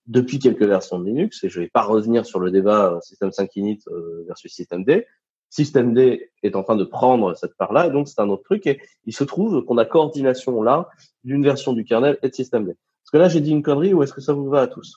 depuis 0.08 0.40
quelques 0.40 0.64
versions 0.64 1.00
de 1.00 1.06
Linux, 1.06 1.44
et 1.44 1.50
je 1.50 1.60
ne 1.60 1.66
vais 1.66 1.70
pas 1.70 1.82
revenir 1.82 2.26
sur 2.26 2.40
le 2.40 2.52
débat 2.52 2.94
euh, 2.94 3.02
System 3.02 3.32
5 3.32 3.56
init 3.56 3.80
euh, 3.88 4.24
versus 4.28 4.54
Systemd. 4.54 5.04
Systemd 5.50 5.98
est 5.98 6.56
en 6.56 6.64
train 6.64 6.76
de 6.76 6.84
prendre 6.84 7.36
cette 7.36 7.56
part-là, 7.56 7.88
et 7.88 7.92
donc 7.92 8.08
c'est 8.08 8.20
un 8.20 8.30
autre 8.30 8.44
truc, 8.44 8.68
et 8.68 8.82
il 9.06 9.14
se 9.14 9.24
trouve 9.24 9.64
qu'on 9.64 9.78
a 9.78 9.86
coordination 9.86 10.62
là 10.62 10.90
d'une 11.24 11.44
version 11.44 11.74
du 11.74 11.84
kernel 11.84 12.18
et 12.22 12.30
de 12.30 12.34
Systemd. 12.34 12.70
Est-ce 12.70 13.12
que 13.12 13.18
là 13.18 13.30
j'ai 13.30 13.42
dit 13.42 13.52
une 13.52 13.64
connerie 13.64 13.94
ou 13.94 14.04
est-ce 14.04 14.14
que 14.14 14.22
ça 14.22 14.34
vous 14.34 14.50
va 14.50 14.62
à 14.62 14.68
tous? 14.68 14.96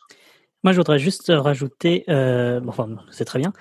Moi, 0.65 0.73
je 0.73 0.79
voudrais 0.79 0.99
juste 0.99 1.31
rajouter, 1.33 2.05
euh, 2.09 2.61
enfin, 2.67 2.89
c'est 3.11 3.25
très 3.25 3.39
bien, 3.39 3.53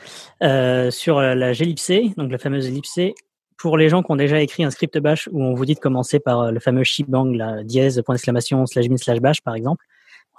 euh, 0.42 0.90
sur 0.90 1.22
la 1.22 1.54
glibc, 1.54 2.16
donc 2.18 2.32
la 2.32 2.40
fameuse 2.40 2.72
glibc, 2.72 3.14
pour 3.58 3.78
les 3.78 3.90
gens 3.90 4.04
qui 4.04 4.12
ont 4.12 4.16
déjà 4.16 4.42
écrit 4.42 4.64
un 4.64 4.70
script 4.70 4.98
bash 5.00 5.28
où 5.32 5.44
on 5.44 5.54
vous 5.54 5.66
dit 5.66 5.76
de 5.76 5.80
commencer 5.80 6.20
par 6.20 6.52
le 6.52 6.60
fameux 6.60 6.84
shebang, 6.84 7.34
la 7.34 7.64
dièse, 7.64 8.02
point 8.06 8.16
d'exclamation, 8.16 8.66
slash 8.66 8.88
bin, 8.88 8.98
slash 8.98 9.20
bash, 9.20 9.42
par 9.42 9.56
exemple, 9.56 9.84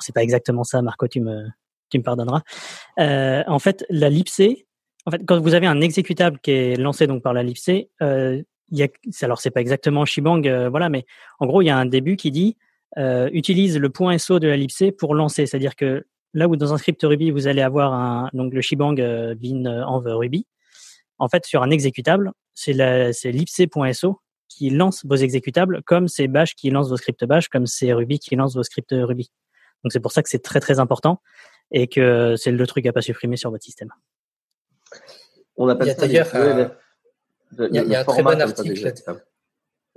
c'est 0.00 0.14
pas 0.14 0.22
exactement 0.22 0.64
ça, 0.64 0.82
Marco, 0.82 1.08
tu 1.08 1.20
me, 1.20 1.46
tu 1.90 1.98
me 1.98 2.02
pardonneras. 2.02 2.42
Euh, 2.98 3.42
en 3.46 3.58
fait, 3.58 3.84
la 3.90 4.08
libc, 4.08 4.30
en 5.06 5.10
fait, 5.10 5.24
quand 5.26 5.40
vous 5.40 5.54
avez 5.54 5.66
un 5.66 5.80
exécutable 5.80 6.38
qui 6.40 6.50
est 6.52 6.76
lancé 6.76 7.06
donc 7.06 7.22
par 7.22 7.32
la 7.32 7.42
libc, 7.42 7.70
euh, 8.02 8.42
y 8.70 8.82
a, 8.82 8.88
alors 9.22 9.40
c'est 9.40 9.50
pas 9.50 9.60
exactement 9.60 10.04
shebang, 10.04 10.46
euh, 10.46 10.68
voilà, 10.68 10.88
mais 10.88 11.04
en 11.38 11.46
gros, 11.46 11.62
il 11.62 11.66
y 11.66 11.70
a 11.70 11.76
un 11.76 11.86
début 11.86 12.16
qui 12.16 12.30
dit 12.30 12.56
euh, 12.96 13.28
utilise 13.32 13.78
le 13.78 13.90
point 13.90 14.16
SO 14.18 14.38
de 14.38 14.48
la 14.48 14.56
libc 14.56 14.96
pour 14.98 15.14
lancer, 15.14 15.46
c'est-à-dire 15.46 15.76
que 15.76 16.06
là 16.34 16.48
où 16.48 16.56
dans 16.56 16.72
un 16.72 16.78
script 16.78 17.02
Ruby 17.02 17.30
vous 17.30 17.46
allez 17.46 17.62
avoir 17.62 17.92
un, 17.92 18.30
donc 18.32 18.52
le 18.52 18.60
shebang 18.60 18.98
euh, 18.98 19.34
bin 19.34 19.66
env 19.66 20.04
Ruby, 20.06 20.46
en 21.18 21.28
fait 21.28 21.44
sur 21.44 21.62
un 21.62 21.70
exécutable, 21.70 22.32
c'est 22.58 23.30
libc.so 23.30 24.20
qui 24.48 24.70
lance 24.70 25.04
vos 25.04 25.14
exécutables 25.14 25.82
comme 25.84 26.08
c'est 26.08 26.26
Bash 26.26 26.54
qui 26.54 26.70
lance 26.70 26.88
vos 26.88 26.96
scripts 26.96 27.24
Bash, 27.24 27.48
comme 27.48 27.66
c'est 27.66 27.92
Ruby 27.92 28.18
qui 28.18 28.34
lance 28.34 28.54
vos 28.56 28.62
scripts 28.62 28.92
Ruby. 28.92 29.30
Donc 29.84 29.92
c'est 29.92 30.00
pour 30.00 30.12
ça 30.12 30.22
que 30.22 30.28
c'est 30.28 30.42
très 30.42 30.60
très 30.60 30.80
important 30.80 31.20
et 31.70 31.86
que 31.86 32.34
c'est 32.36 32.50
le 32.50 32.66
truc 32.66 32.86
à 32.86 32.92
pas 32.92 33.02
supprimer 33.02 33.36
sur 33.36 33.50
votre 33.50 33.64
système. 33.64 33.90
On 35.56 35.68
appelle 35.68 35.88
ça 35.88 35.94
d'ailleurs 35.94 36.28
il 37.70 37.74
y 37.74 37.94
a, 37.94 38.00
un 38.00 38.04
très 38.04 38.22
bon 38.22 38.40
article. 38.40 38.92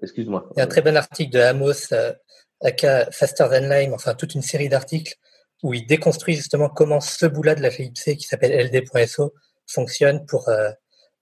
Excuse-moi. 0.01 0.47
Il 0.55 0.59
y 0.59 0.61
a 0.61 0.63
un 0.63 0.67
très 0.67 0.81
bon 0.81 0.95
article 0.95 1.31
de 1.31 1.39
Amos, 1.39 1.91
euh, 1.91 2.13
aka 2.61 3.11
Faster 3.11 3.47
Than 3.49 3.67
Lime, 3.67 3.93
enfin 3.93 4.13
toute 4.13 4.35
une 4.35 4.41
série 4.41 4.69
d'articles 4.69 5.15
où 5.63 5.73
il 5.73 5.85
déconstruit 5.85 6.35
justement 6.35 6.69
comment 6.69 6.99
ce 6.99 7.25
bout-là 7.25 7.55
de 7.55 7.61
la 7.61 7.69
qui 7.69 8.21
s'appelle 8.21 8.71
ld.so 8.71 9.33
fonctionne 9.67 10.25
pour 10.25 10.49
euh, 10.49 10.71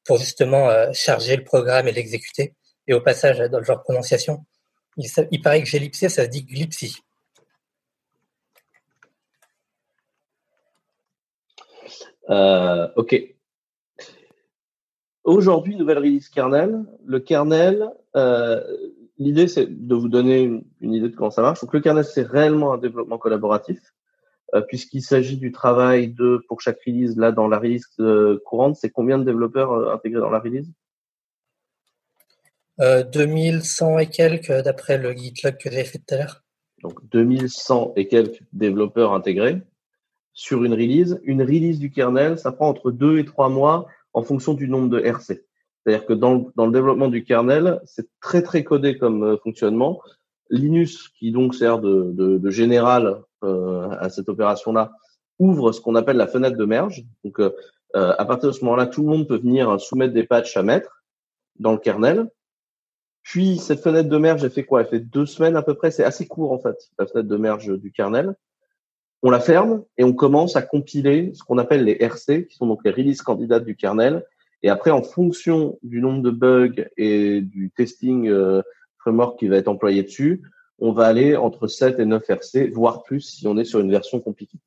pour 0.09 0.17
justement 0.17 0.71
euh, 0.71 0.89
charger 0.91 1.37
le 1.37 1.43
programme 1.43 1.87
et 1.87 1.91
l'exécuter. 1.91 2.55
Et 2.87 2.95
au 2.95 2.99
passage, 2.99 3.37
dans 3.51 3.59
le 3.59 3.63
genre 3.63 3.83
prononciation, 3.83 4.43
il, 4.97 5.07
il 5.29 5.39
paraît 5.39 5.61
que 5.61 5.69
glibc 5.69 5.93
ça 5.93 6.09
se 6.09 6.21
dit 6.21 6.43
glipsy. 6.45 6.97
Euh, 12.31 12.87
ok. 12.95 13.15
Aujourd'hui, 15.25 15.75
nouvelle 15.75 15.99
release 15.99 16.27
kernel. 16.27 16.83
Le 17.05 17.19
kernel, 17.19 17.87
euh, 18.15 18.63
l'idée 19.19 19.47
c'est 19.47 19.67
de 19.67 19.93
vous 19.93 20.09
donner 20.09 20.41
une, 20.81 20.93
idée 20.95 21.09
de 21.09 21.15
comment 21.15 21.29
ça 21.29 21.43
marche. 21.43 21.61
Donc 21.61 21.71
le 21.71 21.81
kernel 21.81 22.03
c'est 22.03 22.23
réellement 22.23 22.73
un 22.73 22.79
développement 22.79 23.19
collaboratif 23.19 23.79
puisqu'il 24.67 25.01
s'agit 25.01 25.37
du 25.37 25.51
travail 25.51 26.09
de 26.09 26.43
pour 26.47 26.61
chaque 26.61 26.79
release. 26.85 27.17
Là, 27.17 27.31
dans 27.31 27.47
la 27.47 27.59
release 27.59 27.87
courante, 28.45 28.75
c'est 28.75 28.89
combien 28.89 29.17
de 29.17 29.23
développeurs 29.23 29.91
intégrés 29.91 30.21
dans 30.21 30.29
la 30.29 30.39
release? 30.39 30.71
2100 32.79 33.99
et 33.99 34.07
quelques 34.07 34.51
d'après 34.63 34.97
le 34.97 35.11
GitLog 35.11 35.57
que 35.57 35.69
j'ai 35.69 35.83
fait 35.83 35.99
tout 35.99 36.15
à 36.15 36.17
l'heure. 36.17 36.43
Donc 36.81 36.99
2100 37.11 37.93
et 37.95 38.07
quelques 38.07 38.41
développeurs 38.53 39.13
intégrés 39.13 39.61
sur 40.33 40.63
une 40.63 40.73
release. 40.73 41.19
Une 41.23 41.41
release 41.41 41.79
du 41.79 41.91
kernel, 41.91 42.39
ça 42.39 42.51
prend 42.51 42.69
entre 42.69 42.91
deux 42.91 43.19
et 43.19 43.25
trois 43.25 43.49
mois 43.49 43.87
en 44.13 44.23
fonction 44.23 44.53
du 44.53 44.69
nombre 44.69 44.89
de 44.89 44.99
RC. 44.99 45.43
C'est-à-dire 45.83 46.05
que 46.05 46.13
dans, 46.13 46.51
dans, 46.55 46.65
le 46.65 46.71
développement 46.71 47.09
du 47.09 47.23
kernel, 47.23 47.81
c'est 47.85 48.07
très 48.21 48.41
très 48.41 48.63
codé 48.63 48.97
comme 48.97 49.23
euh, 49.23 49.37
fonctionnement. 49.37 50.01
Linus, 50.49 51.09
qui 51.09 51.31
donc 51.31 51.55
sert 51.55 51.79
de, 51.79 52.11
de, 52.13 52.37
de 52.37 52.49
général 52.49 53.21
euh, 53.43 53.89
à 53.99 54.09
cette 54.09 54.29
opération-là, 54.29 54.91
ouvre 55.37 55.71
ce 55.71 55.81
qu'on 55.81 55.95
appelle 55.95 56.17
la 56.17 56.27
fenêtre 56.27 56.57
de 56.57 56.65
merge. 56.65 57.05
Donc, 57.23 57.39
euh, 57.39 57.51
euh, 57.95 58.13
à 58.17 58.25
partir 58.25 58.49
de 58.49 58.53
ce 58.53 58.63
moment-là, 58.65 58.87
tout 58.87 59.01
le 59.01 59.07
monde 59.07 59.27
peut 59.27 59.37
venir 59.37 59.79
soumettre 59.79 60.13
des 60.13 60.25
patchs 60.25 60.57
à 60.57 60.63
mettre 60.63 61.03
dans 61.57 61.71
le 61.71 61.77
kernel. 61.77 62.29
Puis 63.23 63.57
cette 63.57 63.81
fenêtre 63.81 64.09
de 64.09 64.17
merge, 64.17 64.43
elle 64.43 64.51
fait 64.51 64.65
quoi? 64.65 64.81
Elle 64.81 64.87
fait 64.87 64.99
deux 64.99 65.25
semaines 65.25 65.55
à 65.55 65.61
peu 65.61 65.73
près. 65.73 65.91
C'est 65.91 66.03
assez 66.03 66.27
court 66.27 66.51
en 66.51 66.59
fait, 66.59 66.77
la 66.97 67.05
fenêtre 67.05 67.27
de 67.27 67.37
merge 67.37 67.67
du 67.79 67.91
kernel 67.91 68.35
on 69.21 69.31
la 69.31 69.39
ferme 69.39 69.83
et 69.97 70.03
on 70.03 70.13
commence 70.13 70.55
à 70.55 70.61
compiler 70.61 71.31
ce 71.33 71.43
qu'on 71.43 71.57
appelle 71.57 71.83
les 71.83 71.97
RC, 71.99 72.47
qui 72.47 72.55
sont 72.55 72.67
donc 72.67 72.81
les 72.85 72.91
releases 72.91 73.21
candidates 73.21 73.65
du 73.65 73.75
kernel. 73.75 74.25
Et 74.63 74.69
après, 74.69 74.91
en 74.91 75.03
fonction 75.03 75.77
du 75.83 76.01
nombre 76.01 76.21
de 76.21 76.31
bugs 76.31 76.85
et 76.97 77.41
du 77.41 77.71
testing, 77.75 78.27
euh, 78.27 78.61
framework 78.99 79.39
qui 79.39 79.47
va 79.47 79.57
être 79.57 79.67
employé 79.67 80.03
dessus, 80.03 80.43
on 80.81 80.91
va 80.91 81.07
aller 81.07 81.35
entre 81.35 81.67
7 81.67 81.99
et 81.99 82.05
9 82.05 82.29
RC, 82.29 82.69
voire 82.69 83.03
plus 83.03 83.21
si 83.21 83.47
on 83.47 83.57
est 83.57 83.65
sur 83.65 83.79
une 83.79 83.91
version 83.91 84.19
compliquée. 84.19 84.59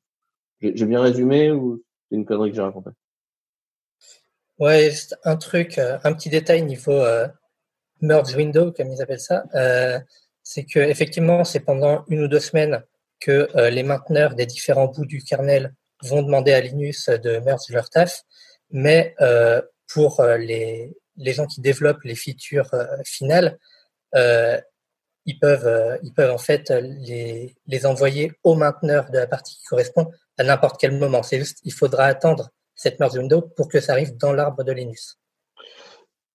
J'ai 0.61 0.85
bien 0.85 1.01
résumé 1.01 1.51
ou 1.51 1.83
c'est 2.09 2.15
une 2.15 2.25
connerie 2.25 2.51
que 2.51 2.55
j'ai 2.55 2.61
racontée? 2.61 2.91
Ouais, 4.59 4.91
un 5.23 5.35
truc, 5.35 5.77
euh, 5.77 5.97
un 6.03 6.13
petit 6.13 6.29
détail 6.29 6.61
niveau 6.61 6.93
euh, 6.93 7.27
merge 8.01 8.35
window, 8.35 8.71
comme 8.71 8.91
ils 8.91 9.01
appellent 9.01 9.19
ça, 9.19 9.43
euh, 9.55 9.99
c'est 10.43 10.63
que 10.63 10.79
effectivement, 10.79 11.43
c'est 11.43 11.61
pendant 11.61 12.05
une 12.07 12.21
ou 12.21 12.27
deux 12.27 12.39
semaines 12.39 12.83
que 13.19 13.47
les 13.69 13.83
mainteneurs 13.83 14.35
des 14.35 14.45
différents 14.45 14.87
bouts 14.87 15.05
du 15.05 15.23
kernel 15.23 15.73
vont 16.01 16.21
demander 16.21 16.51
à 16.51 16.59
Linux 16.59 17.07
de 17.09 17.39
merge 17.39 17.69
leur 17.69 17.89
taf, 17.89 18.23
mais 18.69 19.15
pour 19.87 20.21
les, 20.37 20.93
les 21.15 21.31
gens 21.31 21.45
qui 21.45 21.61
développent 21.61 22.03
les 22.03 22.15
features 22.15 22.69
finales, 23.05 23.57
ils 24.13 25.39
peuvent, 25.39 25.99
ils 26.03 26.13
peuvent 26.13 26.31
en 26.31 26.37
fait 26.37 26.69
les, 26.69 27.85
envoyer 27.85 28.31
au 28.43 28.55
mainteneur 28.55 29.09
de 29.09 29.17
la 29.17 29.27
partie 29.27 29.57
qui 29.57 29.65
correspond 29.65 30.11
à 30.37 30.43
n'importe 30.43 30.79
quel 30.79 30.97
moment. 30.97 31.23
C'est 31.23 31.39
juste, 31.39 31.59
il 31.63 31.73
faudra 31.73 32.05
attendre 32.05 32.49
cette 32.75 32.99
merge 32.99 33.15
window 33.15 33.41
pour 33.41 33.69
que 33.69 33.79
ça 33.79 33.93
arrive 33.93 34.17
dans 34.17 34.33
l'arbre 34.33 34.63
de 34.63 34.71
Linux. 34.71 35.19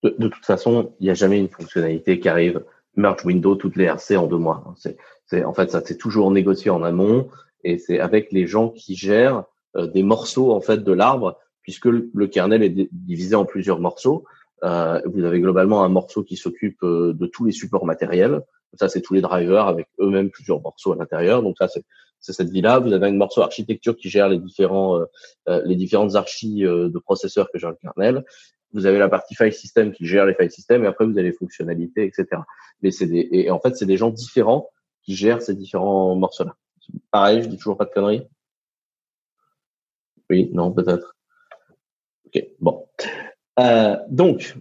De, 0.03 0.29
toute 0.29 0.45
façon, 0.45 0.95
il 1.01 1.05
n'y 1.05 1.11
a 1.11 1.15
jamais 1.15 1.39
une 1.39 1.49
fonctionnalité 1.49 2.21
qui 2.21 2.29
arrive 2.29 2.65
merge 2.95 3.25
window 3.25 3.55
toutes 3.55 3.77
les 3.77 3.85
RC 3.85 4.17
en 4.17 4.27
deux 4.27 4.39
mois. 4.39 4.75
C'est, 4.77 5.45
en 5.45 5.53
fait, 5.53 5.71
ça 5.71 5.83
c'est 5.85 5.97
toujours 5.97 6.31
négocié 6.31 6.71
en 6.71 6.83
amont 6.83 7.29
et 7.65 7.79
c'est 7.79 8.01
avec 8.01 8.33
les 8.33 8.47
gens 8.47 8.71
qui 8.71 8.97
gèrent 8.97 9.45
euh, 9.77 9.87
des 9.87 10.03
morceaux 10.03 10.53
en 10.53 10.61
fait 10.61 10.79
de 10.79 10.93
l'arbre, 10.93 11.39
puisque 11.63 11.87
le, 11.87 12.27
kernel 12.27 12.63
est 12.63 12.89
divisé 12.93 13.35
en 13.35 13.45
plusieurs 13.45 13.81
morceaux. 13.81 14.25
Euh, 14.65 15.01
vous 15.05 15.25
avez 15.25 15.41
globalement 15.41 15.85
un 15.85 15.89
morceau 15.89 16.25
qui 16.25 16.37
s'occupe 16.37 16.83
euh, 16.83 17.13
de 17.15 17.27
tous 17.27 17.45
les 17.45 17.53
supports 17.53 17.87
matériels. 17.87 18.41
Ça, 18.75 18.89
c'est 18.89 19.01
tous 19.01 19.15
les 19.15 19.21
drivers 19.21 19.67
avec 19.67 19.89
eux-mêmes 20.01 20.31
plusieurs 20.31 20.61
morceaux 20.61 20.93
à 20.93 20.97
l'intérieur. 20.97 21.43
Donc 21.43 21.57
ça, 21.59 21.69
c'est, 21.69 21.85
cette 22.21 22.51
vie-là. 22.51 22.81
Vous 22.81 22.93
avez 22.93 23.07
un 23.07 23.13
morceau 23.13 23.43
architecture 23.43 23.97
qui 23.97 24.11
gère 24.11 24.29
les 24.29 24.39
différents, 24.39 24.99
euh, 25.49 25.63
les 25.65 25.77
différentes 25.77 26.17
archives 26.17 26.69
de 26.69 26.99
processeurs 26.99 27.51
que 27.53 27.59
gère 27.59 27.71
le 27.71 27.77
kernel 27.77 28.25
vous 28.73 28.87
avez 28.87 28.99
la 28.99 29.09
partie 29.09 29.35
file 29.35 29.53
system 29.53 29.93
qui 29.93 30.07
gère 30.07 30.27
les 30.27 30.35
file 30.35 30.51
systems 30.51 30.85
et 30.85 30.87
après 30.87 31.07
vous 31.07 31.13
avez 31.13 31.23
les 31.23 31.33
fonctionnalités, 31.33 32.05
etc. 32.05 32.43
Mais 32.83 32.91
c'est 32.91 33.07
des, 33.07 33.29
et 33.33 33.51
en 33.51 33.61
fait, 33.61 33.77
c'est 33.77 33.87
des 33.87 33.97
gens 33.97 34.11
différents 34.11 34.71
qui 35.03 35.15
gèrent 35.15 35.43
ces 35.43 35.55
différents 35.55 36.15
morceaux-là. 36.17 36.57
Pareil, 37.11 37.43
je 37.43 37.49
dis 37.49 37.57
toujours 37.57 37.77
pas 37.77 37.85
de 37.85 37.91
conneries? 37.91 38.29
Oui, 40.31 40.51
non, 40.53 40.73
peut-être. 40.73 41.17
Ok, 42.27 42.45
bon. 42.61 42.87
Euh, 43.59 43.97
donc, 44.09 44.57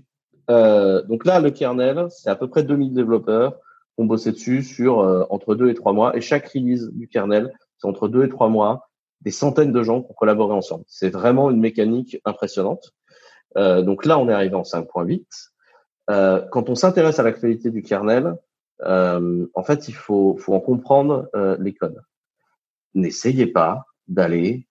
euh, 0.49 1.03
donc 1.03 1.25
là, 1.25 1.39
le 1.39 1.51
kernel, 1.51 2.07
c'est 2.09 2.29
à 2.29 2.35
peu 2.35 2.47
près 2.49 2.63
2000 2.63 2.93
développeurs 2.93 3.53
qui 3.53 4.03
ont 4.03 4.05
bossé 4.05 4.31
dessus 4.31 4.63
sur 4.63 4.99
euh, 4.99 5.25
entre 5.29 5.55
deux 5.55 5.69
et 5.69 5.73
trois 5.73 5.93
mois. 5.93 6.15
Et 6.15 6.21
chaque 6.21 6.47
release 6.49 6.89
du 6.93 7.07
kernel, 7.07 7.53
c'est 7.77 7.87
entre 7.87 8.07
deux 8.07 8.25
et 8.25 8.29
trois 8.29 8.49
mois, 8.49 8.89
des 9.21 9.31
centaines 9.31 9.71
de 9.71 9.83
gens 9.83 10.01
qui 10.01 10.11
ont 10.11 10.15
collaboré 10.15 10.53
ensemble. 10.53 10.83
C'est 10.87 11.09
vraiment 11.09 11.49
une 11.51 11.59
mécanique 11.59 12.19
impressionnante. 12.25 12.93
Euh, 13.57 13.81
donc 13.81 14.05
là, 14.05 14.19
on 14.19 14.29
est 14.29 14.33
arrivé 14.33 14.55
en 14.55 14.63
5.8. 14.63 15.25
Euh, 16.09 16.45
quand 16.51 16.69
on 16.69 16.75
s'intéresse 16.75 17.19
à 17.19 17.23
la 17.23 17.31
qualité 17.31 17.71
du 17.71 17.81
kernel, 17.81 18.35
euh, 18.83 19.47
en 19.53 19.63
fait, 19.63 19.87
il 19.87 19.95
faut, 19.95 20.37
faut 20.37 20.53
en 20.53 20.59
comprendre 20.59 21.29
les 21.59 21.73
codes. 21.73 22.01
N'essayez 22.93 23.47
pas 23.47 23.85
d'aller, 24.07 24.67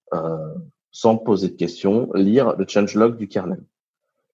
sans 0.90 1.16
poser 1.16 1.49
de 1.49 1.56
questions, 1.56 2.11
lire 2.14 2.56
le 2.56 2.64
changelog 2.66 3.16
du 3.16 3.28
kernel. 3.28 3.62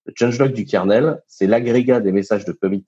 Le 0.05 0.13
changelog 0.15 0.53
du 0.53 0.65
kernel, 0.65 1.21
c'est 1.27 1.47
l'agrégat 1.47 1.99
des 1.99 2.11
messages 2.11 2.45
de 2.45 2.51
commit 2.51 2.85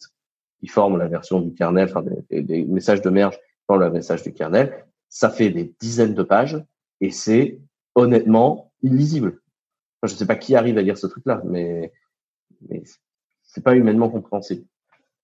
qui 0.59 0.67
forment 0.67 0.97
la 0.97 1.07
version 1.07 1.39
du 1.39 1.53
kernel, 1.53 1.89
enfin 1.89 2.03
des, 2.29 2.65
messages 2.65 3.01
de 3.01 3.09
merge 3.09 3.35
qui 3.37 3.65
forment 3.67 3.81
le 3.81 3.91
message 3.91 4.23
du 4.23 4.33
kernel. 4.33 4.85
Ça 5.09 5.29
fait 5.29 5.49
des 5.49 5.73
dizaines 5.79 6.13
de 6.13 6.23
pages 6.23 6.61
et 7.01 7.11
c'est 7.11 7.59
honnêtement 7.95 8.71
illisible 8.81 9.39
je 10.07 10.13
ne 10.13 10.17
sais 10.17 10.25
pas 10.25 10.35
qui 10.35 10.55
arrive 10.55 10.77
à 10.77 10.81
lire 10.81 10.97
ce 10.97 11.07
truc-là, 11.07 11.41
mais, 11.45 11.91
mais 12.69 12.83
c'est 13.43 13.63
pas 13.63 13.75
humainement 13.75 14.09
compréhensible. 14.09 14.65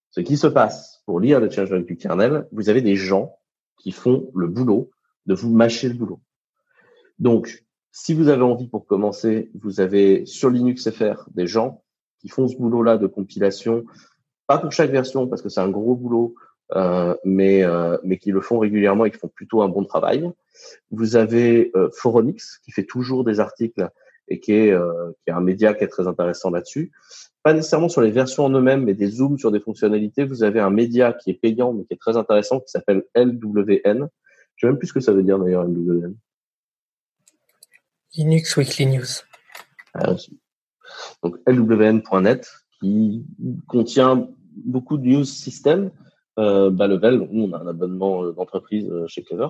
Ce 0.10 0.22
qui 0.22 0.38
se 0.38 0.48
passe 0.48 1.02
pour 1.06 1.20
lire 1.20 1.40
le 1.40 1.50
changelog 1.50 1.86
du 1.86 1.98
kernel, 1.98 2.48
vous 2.52 2.70
avez 2.70 2.82
des 2.82 2.96
gens 2.96 3.38
qui 3.78 3.92
font 3.92 4.30
le 4.36 4.48
boulot 4.48 4.92
de 5.26 5.34
vous 5.34 5.50
mâcher 5.50 5.88
le 5.88 5.96
boulot. 5.96 6.22
Donc, 7.20 7.64
si 7.92 8.14
vous 8.14 8.30
avez 8.30 8.44
envie 8.44 8.68
pour 8.68 8.86
commencer, 8.86 9.52
vous 9.54 9.82
avez 9.82 10.26
sur 10.26 10.50
Linux 10.50 10.90
FR 10.90 11.28
des 11.34 11.48
gens 11.48 11.84
qui 12.20 12.30
font 12.30 12.48
ce 12.48 12.56
boulot-là 12.56 12.98
de 12.98 13.08
compilation, 13.08 13.84
pas 14.48 14.58
pour 14.58 14.72
chaque 14.72 14.92
version 14.92 15.28
parce 15.28 15.42
que 15.42 15.50
c'est 15.50 15.62
un 15.62 15.70
gros 15.70 15.96
boulot, 15.96 16.36
euh, 16.76 17.16
mais 17.26 17.64
euh, 17.64 17.98
mais 18.04 18.18
qui 18.18 18.32
le 18.32 18.42
font 18.42 18.60
régulièrement 18.60 19.06
et 19.06 19.12
qui 19.12 19.18
font 19.18 19.28
plutôt 19.28 19.62
un 19.62 19.70
bon 19.70 19.84
travail. 19.84 20.30
Vous 20.92 21.16
avez 21.16 21.72
euh, 21.76 21.90
Foronix 21.94 22.60
qui 22.64 22.72
fait 22.72 22.86
toujours 22.86 23.24
des 23.24 23.40
articles 23.40 23.90
et 24.32 24.40
qui 24.40 24.54
est, 24.54 24.72
euh, 24.72 25.12
qui 25.24 25.30
est 25.30 25.34
un 25.34 25.42
média 25.42 25.74
qui 25.74 25.84
est 25.84 25.90
très 25.90 26.08
intéressant 26.08 26.52
là-dessus. 26.52 26.92
Pas 27.44 27.54
nécessairement 27.54 27.90
sur 27.90 28.02
les 28.02 28.12
versions 28.12 28.46
en 28.46 28.50
eux-mêmes, 28.52 28.86
mais 28.86 28.94
des 28.94 29.08
zooms 29.08 29.38
sur 29.38 29.52
des 29.52 29.60
fonctionnalités. 29.60 30.24
Vous 30.24 30.44
avez 30.44 30.60
un 30.60 30.70
média 30.70 31.12
qui 31.12 31.32
est 31.32 31.34
payant, 31.34 31.74
mais 31.74 31.84
qui 31.84 31.94
est 31.94 31.98
très 31.98 32.16
intéressant, 32.16 32.60
qui 32.62 32.70
s'appelle 32.70 33.04
LWN. 33.16 34.08
Je 34.56 34.68
sais 34.68 34.68
même 34.68 34.78
plus 34.78 34.88
ce 34.88 34.94
que 34.94 35.00
ça 35.00 35.12
veut 35.12 35.24
dire 35.24 35.40
d'ailleurs, 35.40 35.66
LWN. 35.66 36.16
Linux 38.16 38.58
Weekly 38.58 38.86
News. 38.88 39.24
Ah, 39.94 40.16
donc 41.24 41.38
lwn.net 41.48 42.50
qui 42.80 43.26
contient 43.68 44.30
beaucoup 44.56 44.98
de 44.98 45.06
news 45.06 45.26
system 45.26 45.92
euh, 46.40 46.70
bas 46.70 46.88
level. 46.88 47.28
Nous, 47.32 47.44
on 47.44 47.54
a 47.54 47.60
un 47.60 47.68
abonnement 47.68 48.24
euh, 48.24 48.32
d'entreprise 48.32 48.90
euh, 48.90 49.06
chez 49.08 49.24
Clever. 49.24 49.50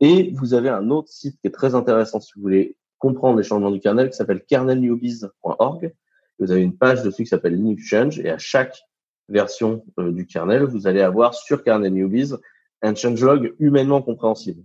Et 0.00 0.32
vous 0.34 0.54
avez 0.54 0.68
un 0.68 0.90
autre 0.90 1.08
site 1.08 1.40
qui 1.40 1.46
est 1.46 1.52
très 1.52 1.74
intéressant 1.74 2.20
si 2.20 2.32
vous 2.36 2.42
voulez 2.42 2.76
comprendre 2.98 3.38
les 3.38 3.44
changements 3.44 3.70
du 3.70 3.80
kernel 3.80 4.10
qui 4.10 4.16
s'appelle 4.16 4.44
kernelnewbiz.org. 4.44 5.94
Vous 6.38 6.50
avez 6.50 6.62
une 6.62 6.76
page 6.76 7.02
dessus 7.02 7.24
qui 7.24 7.28
s'appelle 7.28 7.54
Linux 7.54 7.84
Change 7.84 8.18
et 8.20 8.30
à 8.30 8.38
chaque 8.38 8.80
version 9.28 9.84
du 9.98 10.26
kernel, 10.26 10.64
vous 10.64 10.86
allez 10.86 11.00
avoir 11.00 11.34
sur 11.34 11.62
kernel 11.62 11.92
newbiz 11.92 12.38
un 12.82 12.94
changelog 12.94 13.54
humainement 13.58 14.02
compréhensible. 14.02 14.62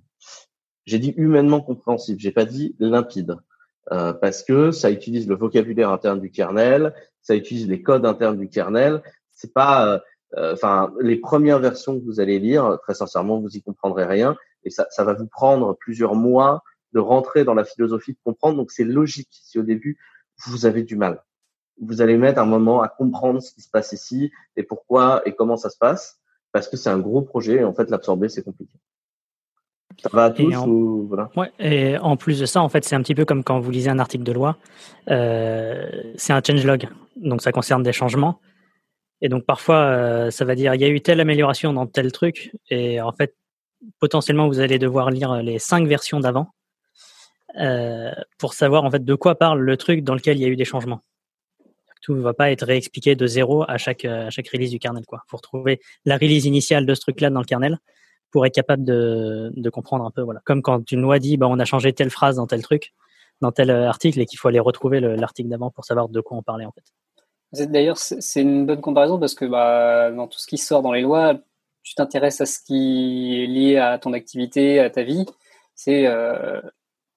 J'ai 0.90 0.98
dit 0.98 1.14
humainement 1.18 1.62
compréhensible, 1.62 2.20
j'ai 2.20 2.32
pas 2.32 2.46
dit 2.46 2.76
limpide. 2.80 3.38
Euh, 3.92 4.12
parce 4.12 4.44
que 4.44 4.72
ça 4.72 4.90
utilise 4.90 5.28
le 5.28 5.36
vocabulaire 5.36 5.92
interne 5.92 6.20
du 6.20 6.32
kernel, 6.32 6.96
ça 7.22 7.36
utilise 7.36 7.68
les 7.68 7.84
codes 7.84 8.08
internes 8.08 8.38
du 8.40 8.50
kernel. 8.50 9.04
C'est 9.32 9.54
pas, 9.54 10.02
euh, 10.36 10.54
enfin, 10.54 10.92
les 11.00 11.18
premières 11.18 11.60
versions 11.60 12.00
que 12.00 12.04
vous 12.04 12.20
allez 12.20 12.40
lire, 12.40 12.80
très 12.82 12.96
sincèrement, 12.96 13.40
vous 13.40 13.56
y 13.56 13.62
comprendrez 13.62 14.06
rien, 14.06 14.36
et 14.64 14.72
ça, 14.72 14.88
ça 14.90 15.04
va 15.04 15.14
vous 15.14 15.28
prendre 15.28 15.76
plusieurs 15.76 16.16
mois 16.16 16.64
de 16.94 17.00
rentrer 17.00 17.44
dans 17.44 17.54
la 17.54 17.66
philosophie, 17.66 18.14
de 18.14 18.20
comprendre. 18.24 18.58
Donc 18.58 18.72
c'est 18.72 18.84
logique 18.84 19.30
si 19.32 19.60
au 19.60 19.64
début 19.64 20.00
vous 20.48 20.66
avez 20.66 20.82
du 20.82 20.96
mal. 20.96 21.24
Vous 21.80 22.02
allez 22.02 22.18
mettre 22.18 22.40
un 22.40 22.46
moment 22.46 22.82
à 22.82 22.90
comprendre 22.90 23.44
ce 23.44 23.54
qui 23.54 23.62
se 23.62 23.70
passe 23.70 23.92
ici 23.92 24.32
et 24.56 24.64
pourquoi 24.64 25.22
et 25.28 25.36
comment 25.36 25.56
ça 25.56 25.70
se 25.70 25.78
passe, 25.78 26.20
parce 26.52 26.68
que 26.68 26.78
c'est 26.78 26.90
un 26.90 27.00
gros 27.00 27.22
projet 27.22 27.58
et 27.58 27.64
en 27.64 27.74
fait 27.74 27.92
l'absorber 27.92 28.28
c'est 28.28 28.44
compliqué. 28.44 28.74
Ça 30.02 30.10
va 30.14 30.26
à 30.26 30.30
tous 30.30 30.56
ou 30.66 31.08
voilà. 31.08 31.30
Ouais, 31.36 31.52
et 31.60 31.98
en 31.98 32.16
plus 32.16 32.40
de 32.40 32.46
ça, 32.46 32.62
en 32.62 32.70
fait, 32.70 32.86
c'est 32.86 32.96
un 32.96 33.02
petit 33.02 33.16
peu 33.16 33.26
comme 33.26 33.44
quand 33.44 33.60
vous 33.60 33.72
lisez 33.72 33.90
un 33.90 34.00
article 34.00 34.24
de 34.24 34.32
loi. 34.32 34.58
Euh, 35.10 35.90
c'est 36.16 36.34
un 36.34 36.42
changelog, 36.46 36.88
donc 37.18 37.42
ça 37.42 37.52
concerne 37.52 37.84
des 37.84 37.92
changements. 37.92 38.40
Et 39.22 39.28
donc 39.28 39.46
parfois, 39.46 39.76
euh, 39.76 40.32
ça 40.32 40.46
va 40.46 40.56
dire 40.56 40.74
il 40.76 40.82
y 40.82 40.86
a 40.86 40.88
eu 40.88 41.02
telle 41.02 41.20
amélioration 41.20 41.74
dans 41.74 41.86
tel 41.86 42.12
truc, 42.12 42.52
et 42.70 43.02
en 43.02 43.12
fait, 43.12 43.36
potentiellement, 44.00 44.48
vous 44.48 44.60
allez 44.60 44.80
devoir 44.80 45.12
lire 45.12 45.42
les 45.44 45.60
cinq 45.60 45.88
versions 45.88 46.20
d'avant 46.20 46.54
euh, 47.60 48.12
pour 48.38 48.54
savoir 48.54 48.86
en 48.86 48.92
fait 48.92 49.04
de 49.04 49.16
quoi 49.16 49.36
parle 49.36 49.60
le 49.60 49.76
truc 49.76 50.04
dans 50.04 50.14
lequel 50.16 50.38
il 50.38 50.42
y 50.42 50.46
a 50.46 50.50
eu 50.50 50.56
des 50.56 50.66
changements. 50.66 51.02
Tout 52.02 52.16
ne 52.16 52.22
va 52.22 52.34
pas 52.34 52.52
être 52.52 52.66
réexpliqué 52.66 53.16
de 53.16 53.28
zéro 53.28 53.66
à 53.68 53.78
chaque 53.78 54.06
à 54.06 54.30
chaque 54.30 54.48
release 54.48 54.72
du 54.72 54.80
kernel 54.80 55.04
quoi. 55.06 55.24
Pour 55.28 55.42
trouver 55.42 55.82
la 56.06 56.16
release 56.16 56.46
initiale 56.46 56.86
de 56.86 56.94
ce 56.94 57.02
truc-là 57.02 57.30
dans 57.30 57.42
le 57.42 57.46
kernel, 57.46 57.78
pour 58.32 58.46
être 58.46 58.54
capable 58.54 58.84
de, 58.84 59.52
de 59.56 59.70
comprendre 59.70 60.06
un 60.06 60.12
peu 60.12 60.22
voilà. 60.22 60.42
Comme 60.46 60.62
quand 60.62 60.92
une 60.92 61.02
loi 61.02 61.20
dit 61.20 61.38
bah 61.38 61.48
on 61.50 61.60
a 61.60 61.66
changé 61.66 61.94
telle 61.94 62.10
phrase 62.10 62.36
dans 62.36 62.48
tel 62.48 62.62
truc, 62.62 62.94
dans 63.42 63.52
tel 63.52 63.70
euh, 63.70 63.88
article 63.88 64.20
et 64.20 64.26
qu'il 64.26 64.40
faut 64.40 64.48
aller 64.48 64.60
retrouver 64.60 65.00
l'article 65.00 65.50
d'avant 65.50 65.72
pour 65.72 65.86
savoir 65.86 66.10
de 66.10 66.22
quoi 66.22 66.38
on 66.38 66.44
parlait 66.44 66.66
en 66.66 66.72
fait. 66.72 66.84
D'ailleurs, 67.52 67.98
c'est 67.98 68.42
une 68.42 68.68
bonne 68.68 68.82
comparaison 68.82 69.20
parce 69.20 69.34
que 69.34 69.46
bah, 69.46 70.12
dans 70.12 70.28
tout 70.28 70.38
ce 70.38 70.46
qui 70.46 70.60
sort 70.60 70.84
dans 70.84 70.92
les 70.92 71.02
lois, 71.02 71.36
tu 71.82 71.96
t'intéresses 71.96 72.42
à 72.42 72.46
ce 72.46 72.60
qui 72.60 73.42
est 73.42 73.48
lié 73.48 73.78
à 73.78 73.98
ton 73.98 74.14
activité, 74.14 74.80
à 74.80 74.92
ta 74.92 75.02
vie. 75.02 75.26
C'est 75.74 76.06
euh, 76.06 76.62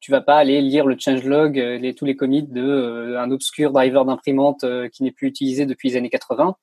tu 0.01 0.11
vas 0.11 0.23
pas 0.23 0.37
aller 0.37 0.63
lire 0.63 0.87
le 0.87 0.97
changelog, 0.99 1.59
euh, 1.59 1.79
les, 1.79 1.95
tous 1.95 2.07
les 2.07 2.17
commits 2.17 2.43
de 2.43 2.63
euh, 2.63 3.21
un 3.21 3.31
obscur 3.31 3.73
driver 3.73 4.05
d'imprimante 4.07 4.65
qui 4.91 5.03
n'est 5.03 5.13
plus 5.13 5.29
utilisé 5.29 5.67
depuis 5.67 5.91
les 5.91 5.97
années 5.97 6.11
80. 6.11 6.57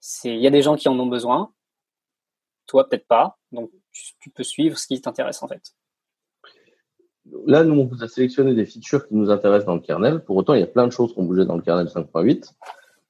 C'est, 0.00 0.34
il 0.34 0.40
y 0.40 0.46
a 0.46 0.50
des 0.50 0.62
gens 0.62 0.76
qui 0.76 0.88
en 0.88 0.98
ont 0.98 1.06
besoin. 1.06 1.52
Toi, 2.66 2.88
peut-être 2.88 3.06
pas. 3.06 3.38
Donc, 3.52 3.70
tu, 3.92 4.30
peux 4.30 4.42
suivre 4.42 4.78
ce 4.78 4.86
qui 4.86 5.00
t'intéresse 5.00 5.42
en 5.42 5.48
fait. 5.48 5.62
Là, 7.46 7.64
nous, 7.64 7.80
on 7.80 7.84
vous 7.84 8.02
a 8.02 8.08
sélectionné 8.08 8.54
des 8.54 8.64
features 8.64 9.06
qui 9.06 9.14
nous 9.14 9.30
intéressent 9.30 9.66
dans 9.66 9.74
le 9.74 9.80
kernel. 9.80 10.24
Pour 10.24 10.36
autant, 10.36 10.54
il 10.54 10.60
y 10.60 10.64
a 10.64 10.68
plein 10.68 10.86
de 10.86 10.92
choses 10.92 11.12
qui 11.12 11.18
ont 11.18 11.24
bougé 11.24 11.44
dans 11.44 11.56
le 11.56 11.62
kernel 11.62 11.86
5.8, 11.86 12.52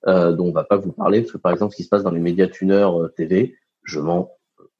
euh, 0.07 0.33
dont 0.33 0.47
on 0.47 0.53
va 0.53 0.65
pas 0.65 0.77
vous 0.77 0.93
parler, 0.93 1.21
parce 1.21 1.33
que 1.33 1.39
par 1.39 1.53
exemple, 1.53 1.73
ce 1.73 1.77
qui 1.77 1.85
se 1.85 1.89
passe 1.89 2.03
dans 2.03 2.11
les 2.11 2.21
médias 2.21 2.49
tuners 2.49 2.91
TV, 3.17 3.57
je 3.85 4.01
m'en 4.01 4.31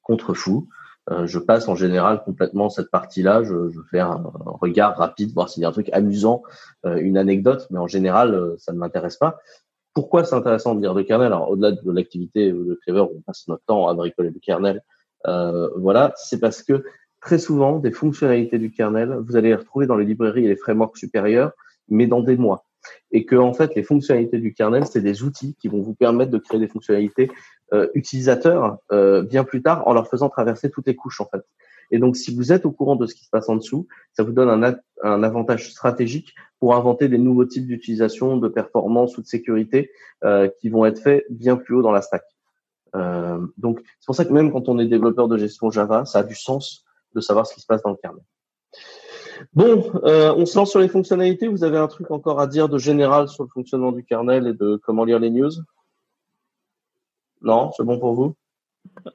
contrefous. 0.03 0.69
Euh, 1.11 1.27
je 1.27 1.39
passe 1.39 1.69
en 1.69 1.75
général 1.75 2.23
complètement 2.25 2.71
cette 2.71 2.91
partie-là. 2.91 3.43
Je, 3.43 3.55
fais 3.91 4.01
un, 4.01 4.23
regard 4.61 4.97
rapide, 4.97 5.33
voir 5.33 5.49
s'il 5.49 5.63
y 5.63 5.67
a 5.67 5.69
un 5.69 5.73
truc 5.73 5.89
amusant, 5.93 6.43
euh, 6.87 6.97
une 6.97 7.17
anecdote, 7.17 7.67
mais 7.71 7.79
en 7.79 7.89
général, 7.89 8.35
euh, 8.35 8.55
ça 8.59 8.73
ne 8.73 8.79
m'intéresse 8.79 9.17
pas. 9.17 9.39
Pourquoi 9.93 10.25
c'est 10.25 10.37
intéressant 10.37 10.75
de 10.75 10.81
lire 10.81 10.95
de 10.95 11.03
kernel? 11.03 11.29
Alors, 11.29 11.51
au-delà 11.51 11.73
de 11.73 11.91
l'activité 11.91 12.53
de 12.53 12.79
Clever, 12.83 13.01
on 13.01 13.21
passe 13.23 13.49
notre 13.49 13.65
temps 13.65 13.89
à 13.89 13.95
bricoler 13.95 14.31
le 14.31 14.39
kernel, 14.39 14.83
voilà, 15.25 16.13
c'est 16.17 16.41
parce 16.41 16.63
que 16.63 16.85
très 17.21 17.39
souvent, 17.39 17.79
des 17.79 17.93
fonctionnalités 17.93 18.59
du 18.59 18.71
kernel, 18.71 19.19
vous 19.27 19.37
allez 19.37 19.51
les 19.51 19.55
retrouver 19.55 19.87
dans 19.87 19.97
les 19.97 20.05
librairies 20.05 20.45
et 20.45 20.49
les 20.49 20.57
frameworks 20.57 20.97
supérieurs, 20.97 21.53
mais 21.89 22.07
dans 22.07 22.21
des 22.21 22.37
mois 22.37 22.65
et 23.13 23.25
que 23.25 23.37
en 23.37 23.53
fait 23.53 23.75
les 23.75 23.83
fonctionnalités 23.83 24.39
du 24.39 24.55
kernel 24.55 24.87
c'est 24.87 25.01
des 25.01 25.23
outils 25.23 25.57
qui 25.61 25.69
vont 25.69 25.81
vous 25.81 25.95
permettre 25.95 26.31
de 26.31 26.39
créer 26.39 26.61
des 26.61 26.69
fonctionnalités 26.69 27.31
euh, 27.73 27.89
utilisateurs 27.95 28.79
euh, 28.93 29.23
bien 29.23 29.45
plus 29.45 29.63
tard 29.63 29.87
en 29.87 29.93
leur 29.93 30.09
faisant 30.09 30.29
traverser 30.29 30.71
toutes 30.71 30.87
les 30.87 30.97
couches 30.97 31.21
en 31.21 31.27
fait. 31.27 31.43
Et 31.93 31.99
donc 31.99 32.17
si 32.17 32.35
vous 32.35 32.53
êtes 32.53 32.67
au 32.67 32.71
courant 32.71 32.97
de 32.97 33.07
ce 33.07 33.15
qui 33.15 33.25
se 33.25 33.31
passe 33.31 33.49
en 33.49 33.57
dessous, 33.57 33.89
ça 34.13 34.23
vous 34.23 34.33
donne 34.33 34.49
un, 34.49 34.77
un 35.03 35.23
avantage 35.23 35.71
stratégique 35.71 36.35
pour 36.61 36.75
inventer 36.75 37.09
des 37.09 37.19
nouveaux 37.19 37.45
types 37.45 37.67
d'utilisation, 37.67 38.37
de 38.37 38.49
performance 38.49 39.19
ou 39.19 39.23
de 39.23 39.27
sécurité 39.27 39.91
euh, 40.25 40.49
qui 40.61 40.69
vont 40.69 40.85
être 40.85 41.01
faits 41.01 41.27
bien 41.31 41.57
plus 41.57 41.75
haut 41.75 41.83
dans 41.83 41.91
la 41.91 42.03
stack. 42.03 42.23
Euh, 42.97 43.47
donc 43.57 43.81
c'est 44.01 44.07
pour 44.07 44.15
ça 44.15 44.25
que 44.25 44.33
même 44.33 44.53
quand 44.53 44.69
on 44.69 44.79
est 44.79 44.87
développeur 44.87 45.29
de 45.29 45.37
gestion 45.37 45.71
Java, 45.71 46.05
ça 46.05 46.21
a 46.21 46.23
du 46.23 46.35
sens 46.35 46.85
de 47.15 47.21
savoir 47.21 47.47
ce 47.47 47.55
qui 47.55 47.61
se 47.61 47.67
passe 47.67 47.83
dans 47.83 47.91
le 47.91 47.97
kernel. 47.97 48.23
Bon, 49.55 49.91
euh, 50.05 50.35
on 50.37 50.47
se 50.47 50.57
lance 50.59 50.71
sur 50.71 50.81
les 50.81 50.89
fonctionnalités. 50.89 51.49
Vous 51.49 51.65
avez 51.65 51.79
un 51.79 51.89
truc 51.89 52.11
encore 52.11 52.41
à 52.41 52.47
dire 52.47 52.69
de 52.69 52.79
général 52.79 53.29
sur 53.29 53.45
le 53.45 53.49
fonctionnement 53.49 53.93
du 53.93 54.05
kernel 54.05 54.47
et 54.47 54.55
de 54.55 54.79
comment 54.83 55.05
lire 55.05 55.19
les 55.19 55.31
news? 55.31 55.51
Non, 57.43 57.71
c'est 57.77 57.85
bon 57.85 57.99
pour 57.99 58.15
vous? 58.15 58.35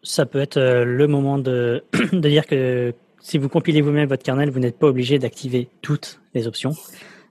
Ça 0.03 0.25
peut 0.25 0.39
être 0.39 0.57
euh, 0.57 0.83
le 0.83 1.07
moment 1.07 1.37
de, 1.37 1.83
de 2.11 2.29
dire 2.29 2.47
que 2.47 2.93
si 3.19 3.37
vous 3.37 3.49
compilez 3.49 3.81
vous-même 3.81 4.09
votre 4.09 4.23
kernel, 4.23 4.49
vous 4.49 4.59
n'êtes 4.59 4.77
pas 4.77 4.87
obligé 4.87 5.19
d'activer 5.19 5.69
toutes 5.81 6.21
les 6.33 6.47
options, 6.47 6.73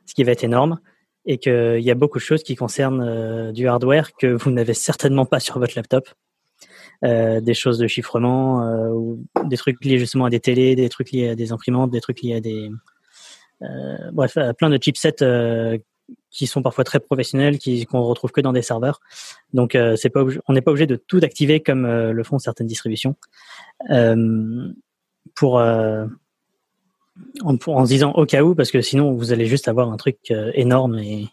ce 0.07 0.15
qui 0.15 0.25
va 0.25 0.33
être 0.33 0.45
énorme, 0.45 0.79
et 1.27 1.39
qu'il 1.39 1.81
y 1.81 1.91
a 1.91 1.95
beaucoup 1.95 2.19
de 2.19 2.25
choses 2.25 2.43
qui 2.43 2.57
concernent 2.57 3.53
du 3.53 3.69
hardware 3.69 4.13
que 4.15 4.27
vous 4.27 4.51
n'avez 4.51 4.75
certainement 4.75 5.25
pas 5.25 5.41
sur 5.41 5.59
votre 5.59 5.75
laptop. 5.77 6.09
Euh, 7.05 7.41
des 7.43 7.53
choses 7.53 7.77
de 7.77 7.87
chiffrement, 7.87 8.67
euh, 8.67 8.89
ou 8.89 9.27
des 9.45 9.59
trucs 9.59 9.85
liés 9.85 9.99
justement 9.99 10.25
à 10.25 10.31
des 10.31 10.41
télés, 10.41 10.75
des 10.75 10.89
trucs 10.89 11.11
liés 11.11 11.31
à 11.31 11.35
des 11.35 11.53
imprimantes, 11.53 11.91
des 11.91 12.01
trucs 12.01 12.23
liés 12.23 12.37
à 12.37 12.41
des 12.41 12.71
euh, 13.63 14.11
bref, 14.13 14.39
plein 14.57 14.71
de 14.71 14.79
chipsets 14.81 15.17
qui 16.31 16.47
sont 16.47 16.63
parfois 16.63 16.85
très 16.85 17.01
professionnels, 17.01 17.59
qui 17.59 17.85
qu'on 17.85 18.03
retrouve 18.03 18.33
que 18.33 18.41
dans 18.41 18.55
des 18.55 18.63
serveurs. 18.63 19.01
Donc 19.53 19.77
c'est 19.97 20.09
pas 20.09 20.25
on 20.49 20.55
n'est 20.55 20.63
pas 20.63 20.71
obligé 20.71 20.87
de 20.87 20.97
tout 20.97 21.21
activer 21.23 21.61
comme 21.61 21.87
le 21.87 22.25
font 22.25 22.39
certaines 22.39 22.67
distributions. 22.67 23.17
pour 25.35 25.57
en, 25.57 26.09
se 27.85 27.89
disant 27.89 28.13
au 28.13 28.25
cas 28.25 28.43
où, 28.43 28.55
parce 28.55 28.71
que 28.71 28.81
sinon 28.81 29.13
vous 29.13 29.33
allez 29.33 29.47
juste 29.47 29.69
avoir 29.69 29.93
un 29.93 29.99
truc 29.99 30.33
énorme 30.55 30.99
et, 30.99 31.29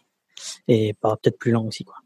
et 0.68 0.94
peut-être 1.00 1.38
plus 1.38 1.50
lent 1.50 1.64
aussi. 1.64 1.84
Quoi. 1.84 1.96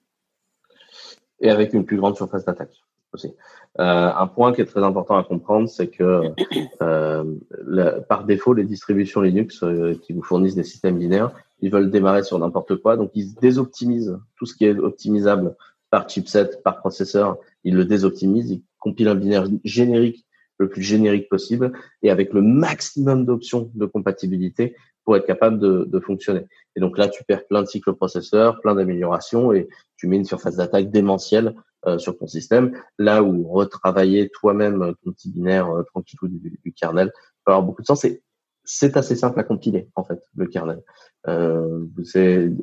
Et 1.40 1.50
avec 1.50 1.72
une 1.72 1.84
plus 1.84 1.96
grande 1.96 2.16
surface 2.16 2.44
d'attaque 2.44 2.85
aussi. 3.16 3.34
Euh, 3.78 4.10
un 4.16 4.26
point 4.26 4.52
qui 4.54 4.60
est 4.60 4.66
très 4.66 4.82
important 4.82 5.16
à 5.16 5.24
comprendre, 5.24 5.68
c'est 5.68 5.88
que 5.88 6.22
euh, 6.82 8.00
par 8.08 8.24
défaut, 8.24 8.54
les 8.54 8.64
distributions 8.64 9.20
Linux 9.20 9.62
euh, 9.62 9.94
qui 10.02 10.12
vous 10.12 10.22
fournissent 10.22 10.54
des 10.54 10.64
systèmes 10.64 10.98
binaires, 10.98 11.32
ils 11.60 11.70
veulent 11.70 11.90
démarrer 11.90 12.22
sur 12.22 12.38
n'importe 12.38 12.76
quoi, 12.76 12.96
donc 12.96 13.10
ils 13.14 13.34
désoptimisent 13.34 14.18
tout 14.36 14.46
ce 14.46 14.54
qui 14.54 14.64
est 14.64 14.78
optimisable 14.78 15.56
par 15.90 16.08
chipset, 16.08 16.50
par 16.64 16.78
processeur, 16.78 17.38
ils 17.64 17.74
le 17.74 17.84
désoptimisent, 17.84 18.50
ils 18.50 18.62
compilent 18.78 19.08
un 19.08 19.14
binaire 19.14 19.46
générique 19.64 20.26
le 20.58 20.68
plus 20.68 20.82
générique 20.82 21.28
possible 21.28 21.72
et 22.02 22.10
avec 22.10 22.32
le 22.32 22.40
maximum 22.42 23.26
d'options 23.26 23.70
de 23.74 23.86
compatibilité 23.86 24.74
pour 25.04 25.16
être 25.16 25.26
capable 25.26 25.58
de, 25.58 25.84
de, 25.84 26.00
fonctionner. 26.00 26.46
Et 26.74 26.80
donc 26.80 26.98
là, 26.98 27.08
tu 27.08 27.22
perds 27.24 27.46
plein 27.46 27.62
de 27.62 27.68
cycles 27.68 27.94
processeurs, 27.94 28.60
plein 28.60 28.74
d'améliorations 28.74 29.52
et 29.52 29.68
tu 29.96 30.08
mets 30.08 30.16
une 30.16 30.24
surface 30.24 30.56
d'attaque 30.56 30.90
démentielle 30.90 31.54
sur 31.98 32.18
ton 32.18 32.26
système, 32.26 32.76
là 32.98 33.22
où 33.22 33.48
retravailler 33.48 34.28
toi-même 34.30 34.94
ton 35.02 35.12
petit 35.12 35.30
binaire 35.30 35.70
euh, 35.70 35.82
tranquille 35.84 36.18
du, 36.22 36.58
du, 36.62 36.72
kernel 36.72 37.12
peut 37.44 37.52
avoir 37.52 37.62
beaucoup 37.62 37.82
de 37.82 37.86
sens. 37.86 38.04
Et 38.04 38.22
c'est 38.64 38.96
assez 38.96 39.14
simple 39.14 39.38
à 39.38 39.44
compiler, 39.44 39.88
en 39.94 40.04
fait, 40.04 40.20
le 40.34 40.46
kernel. 40.46 40.82
Euh, 41.28 41.86
vous, 41.96 42.04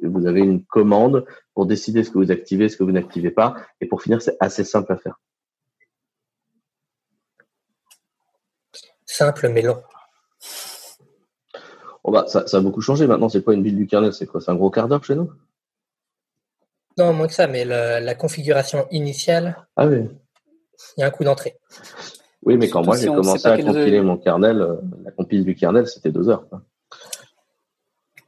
vous 0.03 0.27
avez 0.27 0.41
une 0.41 0.65
commande 0.65 1.25
pour 1.53 1.65
décider 1.65 2.03
ce 2.03 2.11
que 2.11 2.17
vous 2.17 2.31
activez, 2.31 2.69
ce 2.69 2.77
que 2.77 2.83
vous 2.83 2.91
n'activez 2.91 3.31
pas. 3.31 3.55
Et 3.81 3.87
pour 3.87 4.01
finir, 4.01 4.21
c'est 4.21 4.37
assez 4.39 4.63
simple 4.63 4.91
à 4.91 4.97
faire. 4.97 5.19
Simple 9.05 9.49
mais 9.49 9.61
long. 9.61 9.81
Oh 12.03 12.11
bah, 12.11 12.25
ça, 12.27 12.45
ça, 12.47 12.57
a 12.57 12.61
beaucoup 12.61 12.81
changé 12.81 13.07
maintenant. 13.07 13.29
C'est 13.29 13.43
quoi 13.43 13.53
une 13.53 13.63
build 13.63 13.77
du 13.77 13.87
kernel? 13.87 14.13
C'est 14.13 14.25
quoi? 14.25 14.41
C'est 14.41 14.51
un 14.51 14.55
gros 14.55 14.69
quart 14.69 14.89
d'heure 14.89 15.03
chez 15.03 15.15
nous? 15.15 15.31
Non, 16.97 17.13
moins 17.13 17.27
que 17.27 17.33
ça, 17.33 17.47
mais 17.47 17.65
la 17.65 18.15
configuration 18.15 18.87
initiale, 18.91 19.57
ah 19.75 19.87
oui. 19.87 20.09
il 20.97 21.01
y 21.01 21.03
a 21.03 21.07
un 21.07 21.11
coup 21.11 21.23
d'entrée. 21.23 21.57
Oui, 22.45 22.57
mais 22.57 22.69
quand 22.69 22.83
moi 22.83 22.97
j'ai 22.97 23.07
commencé 23.07 23.47
à 23.47 23.57
compiler 23.57 24.01
mon 24.01 24.17
kernel, 24.17 24.61
euh, 24.61 24.75
la 25.03 25.11
compile 25.11 25.45
du 25.45 25.55
kernel, 25.55 25.87
c'était 25.87 26.11
deux 26.11 26.29
heures. 26.29 26.45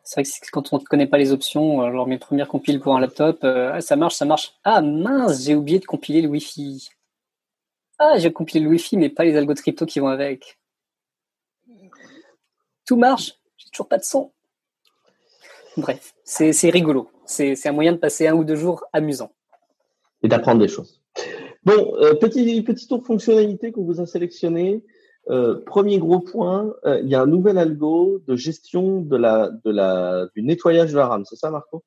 C'est 0.03 0.21
vrai 0.21 0.23
que 0.23 0.51
quand 0.51 0.71
on 0.71 0.79
ne 0.79 0.83
connaît 0.83 1.07
pas 1.07 1.17
les 1.17 1.31
options, 1.31 1.81
euh, 1.81 1.91
genre 1.91 2.07
mes 2.07 2.17
premières 2.17 2.47
compiles 2.47 2.79
pour 2.79 2.95
un 2.95 2.99
laptop, 2.99 3.39
euh, 3.43 3.79
ça 3.81 3.95
marche, 3.95 4.15
ça 4.15 4.25
marche. 4.25 4.53
Ah 4.63 4.81
mince, 4.81 5.43
j'ai 5.43 5.55
oublié 5.55 5.79
de 5.79 5.85
compiler 5.85 6.21
le 6.21 6.29
Wi-Fi. 6.29 6.89
Ah, 7.97 8.17
j'ai 8.17 8.31
compilé 8.31 8.63
le 8.63 8.69
Wi-Fi, 8.69 8.97
mais 8.97 9.09
pas 9.09 9.25
les 9.25 9.35
algos 9.35 9.53
de 9.53 9.59
crypto 9.59 9.85
qui 9.85 9.99
vont 9.99 10.07
avec. 10.07 10.59
Tout 12.85 12.97
marche, 12.97 13.33
j'ai 13.57 13.69
toujours 13.69 13.87
pas 13.87 13.97
de 13.97 14.03
son. 14.03 14.31
Bref, 15.75 16.13
c'est 16.23 16.69
rigolo. 16.69 17.09
C'est 17.25 17.67
un 17.67 17.71
moyen 17.71 17.93
de 17.93 17.97
passer 17.97 18.27
un 18.27 18.33
ou 18.35 18.43
deux 18.43 18.55
jours 18.55 18.83
amusants. 18.93 19.31
Et 20.23 20.27
d'apprendre 20.27 20.61
des 20.61 20.67
choses. 20.67 21.01
Bon, 21.63 21.95
euh, 21.97 22.13
petit, 22.13 22.61
petit 22.61 22.87
tour 22.87 22.99
de 22.99 23.05
fonctionnalité 23.05 23.71
qu'on 23.71 23.83
vous 23.83 23.99
a 23.99 24.05
sélectionné. 24.05 24.83
Euh, 25.29 25.63
premier 25.65 25.97
gros 25.97 26.19
point, 26.19 26.71
euh, 26.85 26.99
il 27.01 27.09
y 27.09 27.15
a 27.15 27.21
un 27.21 27.25
nouvel 27.25 27.57
algo 27.57 28.21
de 28.27 28.35
gestion 28.35 29.01
de 29.01 29.17
la, 29.17 29.49
de 29.63 29.71
la, 29.71 30.27
du 30.35 30.43
nettoyage 30.43 30.91
de 30.91 30.97
la 30.97 31.07
RAM. 31.07 31.25
C'est 31.25 31.35
ça, 31.35 31.49
Marco? 31.49 31.83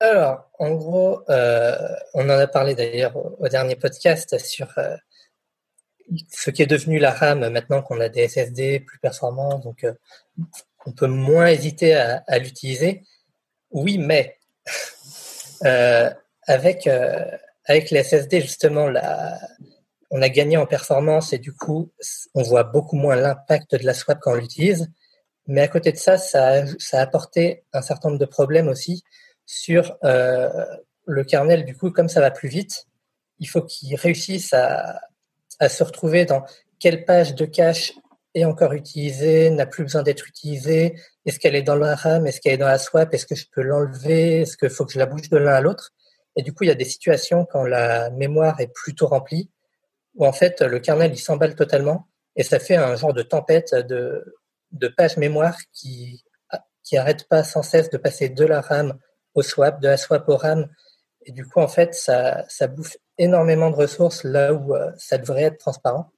Alors, 0.00 0.50
en 0.58 0.74
gros, 0.74 1.20
on 1.28 2.24
en 2.24 2.28
a 2.28 2.46
parlé 2.46 2.74
d'ailleurs 2.74 3.16
au, 3.40 3.48
dernier 3.48 3.76
podcast 3.76 4.38
sur 4.38 4.68
ce 6.28 6.50
qui 6.50 6.62
est 6.62 6.66
devenu 6.66 6.98
la 6.98 7.12
RAM 7.12 7.48
maintenant 7.48 7.82
qu'on 7.82 8.00
a 8.00 8.10
des 8.10 8.28
SSD 8.28 8.80
plus 8.80 8.98
performants. 8.98 9.58
Donc, 9.58 9.86
on 10.84 10.92
peut 10.92 11.06
moins 11.06 11.46
hésiter 11.46 11.94
à, 11.94 12.38
l'utiliser. 12.38 13.04
Oui, 13.70 13.98
mais 13.98 14.38
euh, 15.64 16.10
avec, 16.46 16.86
euh, 16.86 17.24
avec 17.64 17.90
les 17.90 18.02
SSD, 18.02 18.40
justement, 18.40 18.88
on 20.10 20.22
a 20.22 20.28
gagné 20.28 20.56
en 20.56 20.66
performance 20.66 21.32
et 21.32 21.38
du 21.38 21.52
coup, 21.52 21.90
on 22.34 22.42
voit 22.42 22.64
beaucoup 22.64 22.96
moins 22.96 23.16
l'impact 23.16 23.74
de 23.76 23.84
la 23.84 23.94
swap 23.94 24.18
quand 24.20 24.32
on 24.32 24.36
l'utilise. 24.36 24.90
Mais 25.46 25.60
à 25.60 25.68
côté 25.68 25.92
de 25.92 25.96
ça, 25.96 26.18
ça, 26.18 26.64
ça 26.78 26.98
a 26.98 27.02
apporté 27.02 27.64
un 27.72 27.82
certain 27.82 28.08
nombre 28.08 28.20
de 28.20 28.26
problèmes 28.26 28.68
aussi 28.68 29.02
sur 29.46 29.96
euh, 30.04 30.64
le 31.06 31.24
kernel. 31.24 31.64
Du 31.64 31.76
coup, 31.76 31.90
comme 31.90 32.08
ça 32.08 32.20
va 32.20 32.30
plus 32.30 32.48
vite, 32.48 32.86
il 33.38 33.48
faut 33.48 33.62
qu'il 33.62 33.94
réussisse 33.96 34.52
à, 34.54 35.00
à 35.60 35.68
se 35.68 35.84
retrouver 35.84 36.24
dans 36.24 36.44
quelle 36.78 37.04
page 37.04 37.34
de 37.34 37.44
cache 37.44 37.92
est 38.34 38.44
encore 38.44 38.72
utilisée, 38.72 39.50
n'a 39.50 39.66
plus 39.66 39.84
besoin 39.84 40.02
d'être 40.02 40.28
utilisée 40.28 40.96
Est-ce 41.26 41.38
qu'elle 41.38 41.56
est 41.56 41.62
dans 41.62 41.76
la 41.76 41.94
RAM 41.94 42.26
Est-ce 42.26 42.40
qu'elle 42.40 42.54
est 42.54 42.58
dans 42.58 42.66
la 42.66 42.78
swap? 42.78 43.12
Est-ce 43.12 43.26
que 43.26 43.34
je 43.34 43.44
peux 43.52 43.62
l'enlever? 43.62 44.42
Est-ce 44.42 44.56
qu'il 44.56 44.70
faut 44.70 44.86
que 44.86 44.92
je 44.92 44.98
la 44.98 45.06
bouge 45.06 45.28
de 45.28 45.36
l'un 45.36 45.52
à 45.52 45.60
l'autre? 45.60 45.92
Et 46.36 46.42
du 46.42 46.52
coup, 46.54 46.64
il 46.64 46.68
y 46.68 46.70
a 46.70 46.76
des 46.76 46.84
situations 46.84 47.44
quand 47.44 47.64
la 47.64 48.10
mémoire 48.10 48.60
est 48.60 48.72
plutôt 48.72 49.06
remplie, 49.08 49.50
où 50.14 50.26
en 50.26 50.32
fait 50.32 50.62
le 50.62 50.78
kernel 50.78 51.12
il 51.12 51.18
s'emballe 51.18 51.54
totalement 51.54 52.08
et 52.36 52.42
ça 52.42 52.58
fait 52.58 52.76
un 52.76 52.96
genre 52.96 53.12
de 53.12 53.22
tempête 53.22 53.74
de, 53.74 54.36
de 54.72 54.88
pages 54.88 55.16
mémoire 55.16 55.56
qui 55.72 56.22
qui 56.84 56.96
arrête 56.96 57.26
pas 57.28 57.42
sans 57.42 57.62
cesse 57.62 57.90
de 57.90 57.98
passer 57.98 58.28
de 58.28 58.44
la 58.44 58.60
RAM 58.60 58.96
au 59.34 59.42
swap, 59.42 59.80
de 59.80 59.88
la 59.88 59.96
swap 59.96 60.28
au 60.28 60.36
RAM. 60.36 60.68
Et 61.24 61.32
du 61.32 61.44
coup, 61.44 61.60
en 61.60 61.66
fait, 61.66 61.94
ça, 61.94 62.44
ça 62.48 62.68
bouffe 62.68 62.96
énormément 63.18 63.70
de 63.70 63.76
ressources 63.76 64.22
là 64.22 64.54
où 64.54 64.76
euh, 64.76 64.92
ça 64.96 65.18
devrait 65.18 65.42
être 65.42 65.58
transparent. 65.58 66.12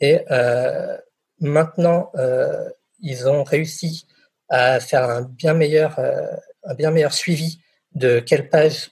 Et 0.00 0.24
euh, 0.32 0.98
Maintenant, 1.40 2.10
euh, 2.16 2.68
ils 3.00 3.28
ont 3.28 3.44
réussi 3.44 4.06
à 4.48 4.80
faire 4.80 5.08
un 5.08 5.22
bien 5.22 5.54
meilleur, 5.54 5.98
euh, 5.98 6.26
un 6.64 6.74
bien 6.74 6.90
meilleur 6.90 7.12
suivi 7.12 7.60
de 7.94 8.20
quelles 8.20 8.48
pages 8.48 8.90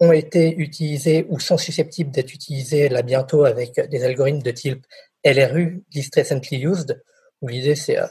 ont 0.00 0.12
été 0.12 0.54
utilisées 0.56 1.26
ou 1.28 1.40
sont 1.40 1.58
susceptibles 1.58 2.10
d'être 2.10 2.32
utilisées 2.32 2.88
là 2.88 3.02
bientôt 3.02 3.44
avec 3.44 3.80
des 3.80 4.04
algorithmes 4.04 4.42
de 4.42 4.50
type 4.50 4.86
LRU, 5.24 5.82
Least 5.92 6.14
Recently 6.14 6.64
Used, 6.64 7.02
où 7.42 7.48
l'idée 7.48 7.74
c'est 7.74 7.98
euh, 7.98 8.06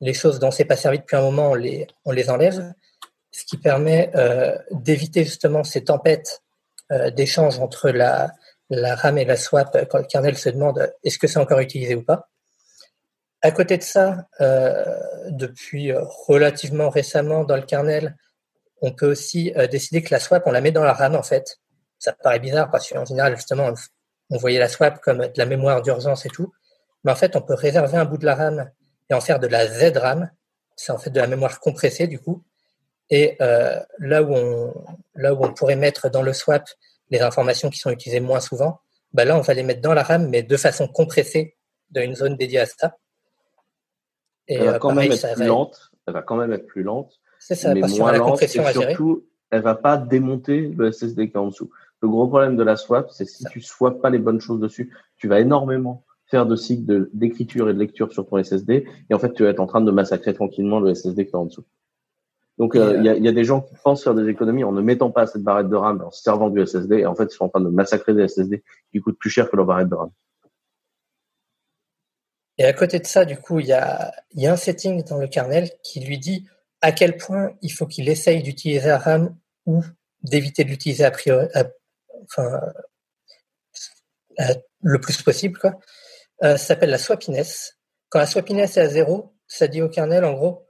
les 0.00 0.14
choses 0.14 0.38
dont 0.38 0.50
c'est 0.50 0.64
pas 0.64 0.76
servi 0.76 0.98
depuis 0.98 1.16
un 1.16 1.22
moment, 1.22 1.52
on 1.52 1.54
les, 1.54 2.30
enlève, 2.30 2.72
ce 3.30 3.44
qui 3.44 3.56
permet 3.56 4.10
euh, 4.14 4.56
d'éviter 4.70 5.24
justement 5.24 5.64
ces 5.64 5.84
tempêtes 5.84 6.42
euh, 6.90 7.10
entre 7.60 7.90
la, 7.90 8.32
la 8.68 8.94
RAM 8.96 9.18
et 9.18 9.24
la 9.24 9.36
swap 9.36 9.86
quand 9.88 9.98
le 9.98 10.04
kernel 10.04 10.36
se 10.36 10.48
demande 10.48 10.92
est-ce 11.04 11.18
que 11.18 11.26
c'est 11.26 11.38
encore 11.38 11.60
utilisé 11.60 11.94
ou 11.94 12.02
pas. 12.02 12.28
À 13.42 13.50
côté 13.50 13.76
de 13.76 13.82
ça, 13.82 14.28
euh, 14.40 14.84
depuis 15.28 15.92
relativement 16.26 16.88
récemment 16.90 17.42
dans 17.42 17.56
le 17.56 17.62
kernel, 17.62 18.16
on 18.82 18.92
peut 18.92 19.10
aussi 19.10 19.52
euh, 19.56 19.66
décider 19.66 20.02
que 20.02 20.14
la 20.14 20.20
swap, 20.20 20.44
on 20.46 20.52
la 20.52 20.60
met 20.60 20.70
dans 20.70 20.84
la 20.84 20.92
RAM 20.92 21.16
en 21.16 21.22
fait. 21.22 21.58
Ça 21.98 22.12
paraît 22.12 22.38
bizarre 22.38 22.70
parce 22.70 22.88
qu'en 22.88 23.04
général, 23.04 23.36
justement, 23.36 23.72
on 24.30 24.36
voyait 24.36 24.58
la 24.58 24.68
swap 24.68 25.00
comme 25.00 25.18
de 25.18 25.32
la 25.36 25.46
mémoire 25.46 25.82
d'urgence 25.82 26.24
et 26.24 26.28
tout. 26.28 26.52
Mais 27.04 27.10
en 27.10 27.16
fait, 27.16 27.34
on 27.34 27.42
peut 27.42 27.54
réserver 27.54 27.96
un 27.96 28.04
bout 28.04 28.16
de 28.16 28.26
la 28.26 28.36
RAM 28.36 28.70
et 29.10 29.14
en 29.14 29.20
faire 29.20 29.40
de 29.40 29.48
la 29.48 29.66
ZRAM. 29.66 30.30
C'est 30.76 30.92
en 30.92 30.98
fait 30.98 31.10
de 31.10 31.20
la 31.20 31.26
mémoire 31.26 31.60
compressée 31.60 32.06
du 32.06 32.18
coup. 32.18 32.44
Et 33.10 33.36
euh, 33.40 33.80
là, 33.98 34.22
où 34.22 34.32
on, 34.34 34.72
là 35.14 35.34
où 35.34 35.44
on 35.44 35.52
pourrait 35.52 35.76
mettre 35.76 36.10
dans 36.10 36.22
le 36.22 36.32
swap 36.32 36.64
les 37.10 37.20
informations 37.20 37.70
qui 37.70 37.78
sont 37.78 37.90
utilisées 37.90 38.20
moins 38.20 38.40
souvent, 38.40 38.80
bah 39.12 39.24
là, 39.24 39.36
on 39.36 39.42
va 39.42 39.52
les 39.52 39.62
mettre 39.62 39.80
dans 39.80 39.94
la 39.94 40.02
RAM, 40.02 40.28
mais 40.28 40.42
de 40.42 40.56
façon 40.56 40.88
compressée 40.88 41.56
dans 41.90 42.02
une 42.02 42.14
zone 42.14 42.36
dédiée 42.36 42.60
à 42.60 42.66
ça. 42.66 42.96
Et 44.48 44.54
elle 44.54 44.66
va 44.66 44.74
euh, 44.74 44.78
quand 44.78 44.94
même 44.94 45.10
être 45.10 45.34
plus 45.34 45.46
lente. 45.46 45.92
Elle 46.06 46.14
va 46.14 46.22
quand 46.22 46.36
même 46.36 46.52
être 46.52 46.66
plus 46.66 46.82
lente. 46.82 47.20
C'est 47.38 47.54
ça, 47.54 47.74
parce 47.74 47.98
moins 47.98 48.12
la 48.12 48.20
compression 48.20 48.62
et 48.66 48.72
surtout, 48.72 49.24
elle 49.50 49.62
va 49.62 49.74
pas 49.74 49.96
démonter 49.96 50.68
le 50.76 50.90
SSD 50.92 51.30
qui 51.30 51.36
est 51.36 51.40
en 51.40 51.48
dessous. 51.48 51.70
Le 52.00 52.08
gros 52.08 52.26
problème 52.26 52.56
de 52.56 52.62
la 52.62 52.76
swap, 52.76 53.10
c'est 53.10 53.24
si 53.24 53.44
tu 53.44 53.60
swaps 53.60 54.00
pas 54.00 54.10
les 54.10 54.18
bonnes 54.18 54.40
choses 54.40 54.60
dessus, 54.60 54.92
tu 55.16 55.28
vas 55.28 55.40
énormément 55.40 56.04
faire 56.26 56.46
de 56.46 56.56
cycles 56.56 57.10
d'écriture 57.12 57.68
et 57.68 57.74
de 57.74 57.78
lecture 57.78 58.12
sur 58.12 58.26
ton 58.26 58.42
SSD, 58.42 58.86
et 59.10 59.14
en 59.14 59.18
fait, 59.18 59.34
tu 59.34 59.42
vas 59.42 59.50
être 59.50 59.60
en 59.60 59.66
train 59.66 59.82
de 59.82 59.90
massacrer 59.90 60.32
tranquillement 60.32 60.80
le 60.80 60.94
SSD 60.94 61.26
qui 61.26 61.32
est 61.32 61.36
en 61.36 61.44
dessous. 61.44 61.64
Donc, 62.58 62.74
euh, 62.74 62.96
il 62.96 63.04
y, 63.04 63.08
a, 63.08 63.16
y, 63.16 63.28
a, 63.28 63.32
des 63.32 63.44
gens 63.44 63.60
qui 63.60 63.74
pensent 63.82 64.02
faire 64.02 64.14
des 64.14 64.28
économies 64.28 64.64
en 64.64 64.72
ne 64.72 64.80
mettant 64.80 65.10
pas 65.10 65.26
cette 65.26 65.42
barrette 65.42 65.68
de 65.68 65.76
RAM, 65.76 66.02
en 66.02 66.10
se 66.10 66.22
servant 66.22 66.48
du 66.48 66.64
SSD, 66.64 67.00
et 67.00 67.06
en 67.06 67.14
fait, 67.14 67.24
ils 67.24 67.36
sont 67.36 67.44
en 67.44 67.48
train 67.48 67.60
de 67.60 67.68
massacrer 67.68 68.14
des 68.14 68.26
SSD 68.28 68.62
qui 68.90 69.00
coûtent 69.00 69.18
plus 69.18 69.30
cher 69.30 69.50
que 69.50 69.56
leur 69.56 69.66
barrette 69.66 69.88
de 69.88 69.94
RAM. 69.94 70.10
Et 72.58 72.64
à 72.64 72.72
côté 72.72 72.98
de 72.98 73.06
ça, 73.06 73.24
du 73.24 73.36
coup, 73.36 73.60
il 73.60 73.66
y 73.66 73.72
a, 73.72 74.12
y 74.34 74.46
a 74.46 74.52
un 74.52 74.56
setting 74.56 75.02
dans 75.04 75.18
le 75.18 75.26
kernel 75.26 75.70
qui 75.82 76.00
lui 76.00 76.18
dit 76.18 76.46
à 76.80 76.92
quel 76.92 77.16
point 77.16 77.56
il 77.62 77.72
faut 77.72 77.86
qu'il 77.86 78.08
essaye 78.08 78.42
d'utiliser 78.42 78.88
la 78.88 78.98
RAM 78.98 79.36
ou 79.66 79.82
d'éviter 80.22 80.64
de 80.64 80.68
l'utiliser 80.70 81.04
a 81.04 81.10
priori, 81.10 81.46
enfin, 82.24 82.60
le 84.82 85.00
plus 85.00 85.22
possible. 85.22 85.58
Quoi. 85.58 85.78
Euh, 86.42 86.56
ça 86.56 86.58
s'appelle 86.58 86.90
la 86.90 86.98
swapiness. 86.98 87.78
Quand 88.08 88.18
la 88.18 88.26
swapiness 88.26 88.76
est 88.76 88.80
à 88.80 88.88
zéro, 88.88 89.34
ça 89.46 89.68
dit 89.68 89.82
au 89.82 89.88
kernel, 89.88 90.24
en 90.24 90.32
gros, 90.34 90.66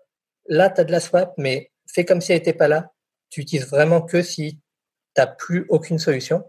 là, 0.46 0.70
tu 0.70 0.80
as 0.80 0.84
de 0.84 0.92
la 0.92 1.00
swap, 1.00 1.34
mais 1.38 1.72
fais 1.92 2.04
comme 2.04 2.20
si 2.20 2.32
elle 2.32 2.38
n'était 2.38 2.52
pas 2.52 2.68
là. 2.68 2.92
Tu 3.30 3.40
utilises 3.40 3.66
vraiment 3.66 4.02
que 4.02 4.22
si 4.22 4.60
tu 5.14 5.20
n'as 5.20 5.26
plus 5.26 5.66
aucune 5.68 5.98
solution. 5.98 6.44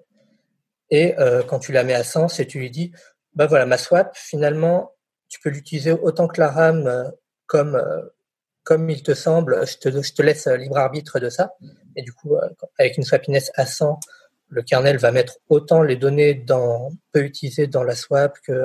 Et 0.89 1.17
euh, 1.19 1.41
quand 1.43 1.59
tu 1.59 1.71
la 1.71 1.83
mets 1.83 1.93
à 1.93 2.03
100, 2.03 2.27
c'est 2.27 2.45
tu 2.45 2.59
lui 2.59 2.69
dis, 2.69 2.91
bah 3.33 3.47
voilà, 3.47 3.65
ma 3.65 3.77
swap, 3.77 4.15
finalement, 4.15 4.92
tu 5.33 5.39
peux 5.39 5.49
l'utiliser 5.49 5.91
autant 5.91 6.27
que 6.27 6.39
la 6.39 6.51
RAM 6.51 6.85
euh, 6.85 7.09
comme, 7.47 7.73
euh, 7.75 8.03
comme 8.63 8.87
il 8.91 9.01
te 9.01 9.15
semble. 9.15 9.65
Je 9.65 9.77
te, 9.77 10.21
laisse 10.21 10.45
libre 10.45 10.77
arbitre 10.77 11.19
de 11.19 11.27
ça. 11.27 11.55
Et 11.95 12.03
du 12.03 12.13
coup, 12.13 12.35
euh, 12.35 12.47
avec 12.77 12.97
une 12.97 13.03
swapiness 13.03 13.51
à 13.55 13.65
100, 13.65 13.99
le 14.49 14.61
kernel 14.61 14.97
va 14.97 15.11
mettre 15.11 15.37
autant 15.49 15.81
les 15.81 15.95
données 15.95 16.35
dans, 16.35 16.91
peut 17.11 17.23
utiliser 17.23 17.65
dans 17.65 17.83
la 17.83 17.95
swap 17.95 18.37
que, 18.45 18.63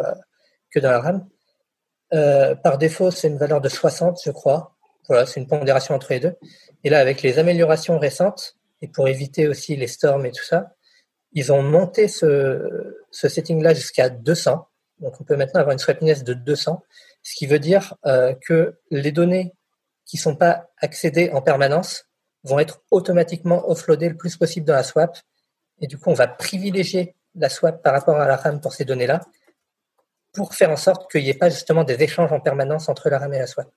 que 0.70 0.78
dans 0.78 0.90
la 0.90 1.00
RAM. 1.00 1.26
Euh, 2.12 2.54
par 2.54 2.76
défaut, 2.76 3.10
c'est 3.10 3.28
une 3.28 3.38
valeur 3.38 3.62
de 3.62 3.70
60, 3.70 4.20
je 4.22 4.30
crois. 4.30 4.76
Voilà, 5.08 5.24
c'est 5.24 5.40
une 5.40 5.46
pondération 5.46 5.94
entre 5.94 6.12
les 6.12 6.20
deux. 6.20 6.34
Et 6.84 6.90
là, 6.90 6.98
avec 6.98 7.22
les 7.22 7.38
améliorations 7.38 7.98
récentes, 7.98 8.56
et 8.82 8.88
pour 8.88 9.08
éviter 9.08 9.48
aussi 9.48 9.74
les 9.74 9.86
storms 9.86 10.26
et 10.26 10.32
tout 10.32 10.44
ça, 10.44 10.74
ils 11.32 11.50
ont 11.50 11.62
monté 11.62 12.08
ce, 12.08 12.94
ce 13.10 13.26
setting-là 13.26 13.72
jusqu'à 13.72 14.10
200. 14.10 14.68
Donc, 15.00 15.20
on 15.20 15.24
peut 15.24 15.36
maintenant 15.36 15.60
avoir 15.60 15.72
une 15.72 15.78
swapiness 15.78 16.24
de 16.24 16.34
200, 16.34 16.82
ce 17.22 17.34
qui 17.34 17.46
veut 17.46 17.58
dire 17.58 17.94
euh, 18.06 18.34
que 18.46 18.78
les 18.90 19.12
données 19.12 19.54
qui 20.04 20.16
sont 20.16 20.34
pas 20.34 20.70
accédées 20.78 21.30
en 21.30 21.42
permanence 21.42 22.06
vont 22.44 22.58
être 22.58 22.82
automatiquement 22.90 23.68
offloadées 23.68 24.08
le 24.08 24.16
plus 24.16 24.36
possible 24.36 24.66
dans 24.66 24.74
la 24.74 24.82
swap. 24.82 25.18
Et 25.80 25.86
du 25.86 25.98
coup, 25.98 26.10
on 26.10 26.14
va 26.14 26.26
privilégier 26.26 27.14
la 27.34 27.48
swap 27.48 27.82
par 27.82 27.92
rapport 27.92 28.16
à 28.16 28.26
la 28.26 28.36
RAM 28.36 28.60
pour 28.60 28.72
ces 28.72 28.84
données-là 28.84 29.20
pour 30.32 30.54
faire 30.54 30.70
en 30.70 30.76
sorte 30.76 31.10
qu'il 31.10 31.22
n'y 31.22 31.30
ait 31.30 31.34
pas 31.34 31.50
justement 31.50 31.84
des 31.84 32.02
échanges 32.02 32.32
en 32.32 32.40
permanence 32.40 32.88
entre 32.88 33.08
la 33.08 33.18
RAM 33.18 33.32
et 33.34 33.38
la 33.38 33.46
swap. 33.46 33.70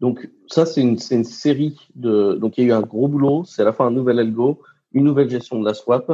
Donc 0.00 0.28
ça, 0.48 0.66
c'est 0.66 0.80
une, 0.80 0.98
une, 1.10 1.24
série 1.24 1.78
de... 1.94 2.34
Donc 2.34 2.58
il 2.58 2.64
y 2.64 2.66
a 2.66 2.70
eu 2.70 2.72
un 2.72 2.82
gros 2.82 3.06
boulot, 3.06 3.44
c'est 3.44 3.62
à 3.62 3.64
la 3.64 3.72
fois 3.72 3.86
un 3.86 3.92
nouvel 3.92 4.18
algo, 4.18 4.60
une 4.92 5.04
nouvelle 5.04 5.30
gestion 5.30 5.60
de 5.60 5.64
la 5.64 5.74
swap, 5.74 6.10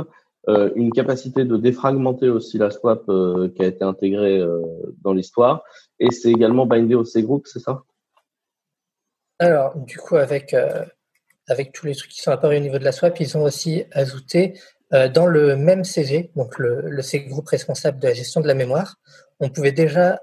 euh, 0.49 0.71
une 0.77 0.93
capacité 0.93 1.45
de 1.45 1.59
défragmenter 1.59 2.31
aussi 2.31 2.57
la 2.57 2.71
swap 2.71 3.03
euh, 3.11 3.51
qui 3.55 3.63
a 3.63 3.67
été 3.67 3.85
intégrée 3.85 4.39
euh, 4.39 4.63
dans 5.03 5.13
l'histoire, 5.13 5.63
et 5.99 6.11
c'est 6.11 6.31
également 6.31 6.65
bindé 6.65 6.95
au 6.95 7.05
C-group, 7.05 7.47
c'est 7.47 7.59
ça? 7.59 7.83
Alors, 9.39 9.77
du 9.77 9.99
coup, 9.99 10.17
avec, 10.17 10.57
avec 11.49 11.73
tous 11.73 11.87
les 11.87 11.95
trucs 11.95 12.11
qui 12.11 12.23
sont 12.23 12.31
apparus 12.31 12.59
au 12.59 12.63
niveau 12.63 12.79
de 12.79 12.85
la 12.85 12.93
swap, 12.93 13.21
ils 13.21 13.37
ont 13.37 13.43
aussi 13.43 13.85
ajouté 13.93 14.59
dans 14.91 15.27
le 15.27 15.55
même 15.55 15.85
CG, 15.85 16.33
donc 16.35 16.59
le, 16.59 16.81
le 16.81 17.03
C-group 17.03 17.47
responsable 17.47 18.01
de 18.01 18.09
la 18.09 18.15
gestion 18.15 18.41
de 18.41 18.49
la 18.49 18.55
mémoire, 18.55 18.97
on 19.39 19.49
pouvait 19.49 19.71
déjà 19.71 20.21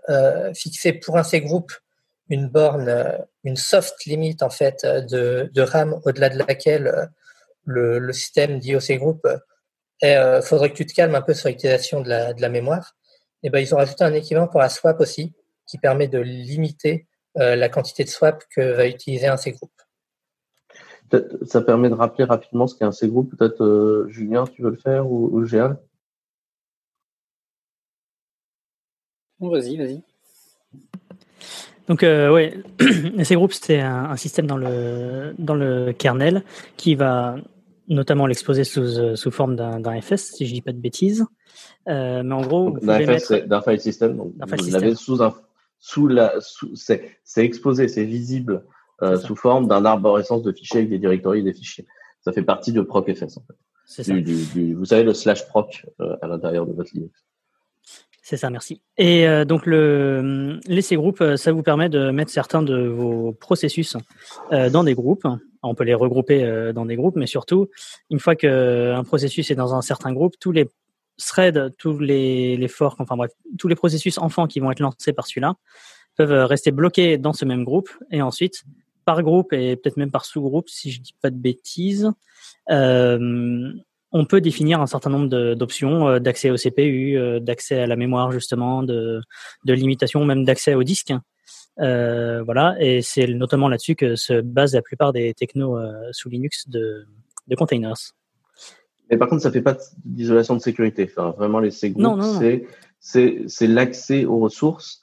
fixer 0.53 0.91
pour 0.91 1.17
un 1.17 1.23
C-group 1.23 1.71
une 2.29 2.49
borne, 2.49 3.25
une 3.45 3.55
soft 3.55 4.03
limit 4.05 4.35
en 4.41 4.49
fait 4.49 4.85
de, 4.85 5.49
de 5.53 5.61
RAM 5.61 5.97
au-delà 6.03 6.27
de 6.27 6.39
laquelle 6.39 7.09
le, 7.63 7.99
le, 7.99 8.13
système 8.13 8.59
dit 8.59 8.75
au 8.75 8.81
C-group 10.01 10.41
il 10.41 10.47
faudrait 10.47 10.69
que 10.71 10.75
tu 10.75 10.85
te 10.85 10.93
calmes 10.93 11.15
un 11.15 11.21
peu 11.21 11.33
sur 11.33 11.49
l'utilisation 11.49 12.01
de 12.01 12.09
la, 12.09 12.33
de 12.33 12.41
la 12.41 12.49
mémoire. 12.49 12.95
Et 13.43 13.49
ben 13.49 13.59
ils 13.59 13.73
ont 13.73 13.77
rajouté 13.77 14.03
un 14.03 14.13
équivalent 14.13 14.47
pour 14.47 14.59
la 14.59 14.69
swap 14.69 14.99
aussi 14.99 15.33
qui 15.67 15.77
permet 15.77 16.07
de 16.07 16.19
limiter 16.19 17.07
la 17.35 17.69
quantité 17.69 18.03
de 18.03 18.09
swap 18.09 18.43
que 18.49 18.61
va 18.61 18.87
utiliser 18.87 19.27
un 19.27 19.37
C-group. 19.37 19.71
Ça 21.45 21.61
permet 21.61 21.89
de 21.89 21.93
rappeler 21.93 22.23
rapidement 22.23 22.67
ce 22.67 22.75
qu'est 22.75 22.85
un 22.85 22.91
C-group. 22.91 23.35
Peut-être 23.35 23.63
euh, 23.63 24.07
Julien, 24.09 24.45
tu 24.45 24.61
veux 24.63 24.71
le 24.71 24.77
faire 24.77 25.09
ou, 25.09 25.29
ou 25.31 25.45
Géal 25.45 25.77
Vas-y, 29.39 29.77
vas-y. 29.77 30.01
Donc 31.87 32.03
euh, 32.03 32.33
ouais, 32.33 32.53
C-group 33.23 33.53
c'est 33.53 33.79
un, 33.79 34.05
un, 34.05 34.17
système 34.17 34.47
dans 34.47 34.57
le 34.57 35.35
dans 35.37 35.53
le 35.53 35.93
kernel 35.93 36.43
qui 36.77 36.95
va 36.95 37.35
notamment 37.87 38.27
l'exposer 38.27 38.63
sous, 38.63 39.15
sous 39.15 39.31
forme 39.31 39.55
d'un 39.55 40.01
FS 40.01 40.33
si 40.33 40.45
je 40.45 40.53
dis 40.53 40.61
pas 40.61 40.71
de 40.71 40.79
bêtises. 40.79 41.25
Euh, 41.87 42.23
mais 42.23 42.33
en 42.33 42.41
gros, 42.41 42.77
d'un 42.79 42.99
FS, 42.99 43.29
mettre... 43.29 43.47
d'un 43.47 43.61
file 43.61 43.79
system. 43.79 44.17
Donc 44.17 44.33
vous 44.37 44.71
l'avez 44.71 44.95
sous 44.95 45.23
un 45.23 45.33
sous 45.79 46.07
la 46.07 46.33
sous, 46.41 46.73
c'est 46.75 47.17
exposé, 47.37 47.87
c'est 47.87 48.05
visible 48.05 48.65
euh, 49.03 49.19
sous 49.19 49.35
forme 49.35 49.67
d'un 49.67 49.85
arborescence 49.85 50.41
de 50.41 50.51
fichiers 50.51 50.79
avec 50.79 50.89
des 50.89 50.99
directories 50.99 51.39
et 51.39 51.43
des 51.43 51.53
fichiers. 51.53 51.85
Ça 52.21 52.31
fait 52.31 52.41
partie 52.41 52.71
de 52.71 52.81
procfs 52.81 53.21
en 53.21 53.27
fait. 53.27 54.11
Du, 54.11 54.23
du, 54.23 54.45
du, 54.45 54.73
vous 54.73 54.85
savez 54.85 55.03
le 55.03 55.13
slash 55.13 55.47
proc 55.47 55.85
euh, 56.01 56.15
à 56.23 56.27
l'intérieur 56.27 56.65
de 56.65 56.73
votre 56.73 56.89
Linux. 56.95 57.23
C'est 58.27 58.37
ça, 58.37 58.49
merci. 58.49 58.81
Et 58.97 59.27
euh, 59.27 59.45
donc 59.45 59.67
le 59.67 60.59
l'essai 60.65 60.95
groupe, 60.95 61.21
euh, 61.21 61.37
ça 61.37 61.51
vous 61.51 61.61
permet 61.61 61.89
de 61.89 62.09
mettre 62.09 62.31
certains 62.31 62.63
de 62.63 62.87
vos 62.87 63.33
processus 63.33 63.97
euh, 64.51 64.71
dans 64.71 64.83
des 64.83 64.95
groupes. 64.95 65.27
On 65.65 65.75
peut 65.75 65.83
les 65.83 65.93
regrouper 65.93 66.43
euh, 66.43 66.73
dans 66.73 66.85
des 66.85 66.95
groupes, 66.95 67.15
mais 67.15 67.27
surtout, 67.27 67.69
une 68.09 68.19
fois 68.19 68.35
qu'un 68.35 69.03
processus 69.03 69.51
est 69.51 69.55
dans 69.55 69.73
un 69.73 69.81
certain 69.81 70.13
groupe, 70.13 70.35
tous 70.39 70.51
les 70.51 70.69
threads, 71.17 71.73
tous 71.77 71.99
les, 71.99 72.67
forks, 72.67 72.99
enfin 72.99 73.15
bref, 73.15 73.31
tous 73.57 73.67
les 73.67 73.75
processus 73.75 74.17
enfants 74.17 74.47
qui 74.47 74.59
vont 74.59 74.71
être 74.71 74.79
lancés 74.79 75.13
par 75.13 75.27
celui-là 75.27 75.55
peuvent 76.17 76.45
rester 76.45 76.71
bloqués 76.71 77.17
dans 77.17 77.33
ce 77.33 77.45
même 77.45 77.63
groupe 77.63 77.89
et 78.11 78.21
ensuite 78.21 78.63
par 79.05 79.21
groupe 79.21 79.53
et 79.53 79.75
peut-être 79.75 79.97
même 79.97 80.11
par 80.11 80.25
sous-groupe, 80.25 80.69
si 80.69 80.91
je 80.91 81.01
dis 81.01 81.15
pas 81.21 81.29
de 81.29 81.37
bêtises, 81.37 82.11
euh, 82.69 83.71
on 84.11 84.25
peut 84.25 84.41
définir 84.41 84.81
un 84.81 84.87
certain 84.87 85.09
nombre 85.09 85.53
d'options 85.55 86.07
euh, 86.07 86.19
d'accès 86.19 86.49
au 86.49 86.55
CPU, 86.55 87.17
euh, 87.17 87.39
d'accès 87.39 87.79
à 87.79 87.87
la 87.87 87.95
mémoire 87.95 88.31
justement, 88.31 88.81
de, 88.81 89.21
de 89.65 89.73
limitation, 89.73 90.23
même 90.25 90.45
d'accès 90.45 90.73
au 90.73 90.83
disque. 90.83 91.13
Euh, 91.79 92.41
voilà, 92.43 92.75
et 92.79 93.01
c'est 93.01 93.27
notamment 93.27 93.67
là-dessus 93.67 93.95
que 93.95 94.15
se 94.15 94.41
base 94.41 94.73
la 94.75 94.81
plupart 94.81 95.11
des 95.11 95.33
technos 95.33 95.77
euh, 95.77 95.91
sous 96.11 96.29
Linux 96.29 96.69
de, 96.69 97.05
de 97.47 97.55
containers. 97.55 98.13
Mais 99.09 99.17
par 99.17 99.27
contre, 99.27 99.41
ça 99.43 99.51
fait 99.51 99.61
pas 99.61 99.77
d'isolation 100.03 100.55
de 100.55 100.61
sécurité. 100.61 101.09
Enfin, 101.09 101.31
vraiment, 101.37 101.59
les 101.59 101.71
c'est 101.71 103.67
l'accès 103.67 104.25
aux 104.25 104.39
ressources 104.39 105.01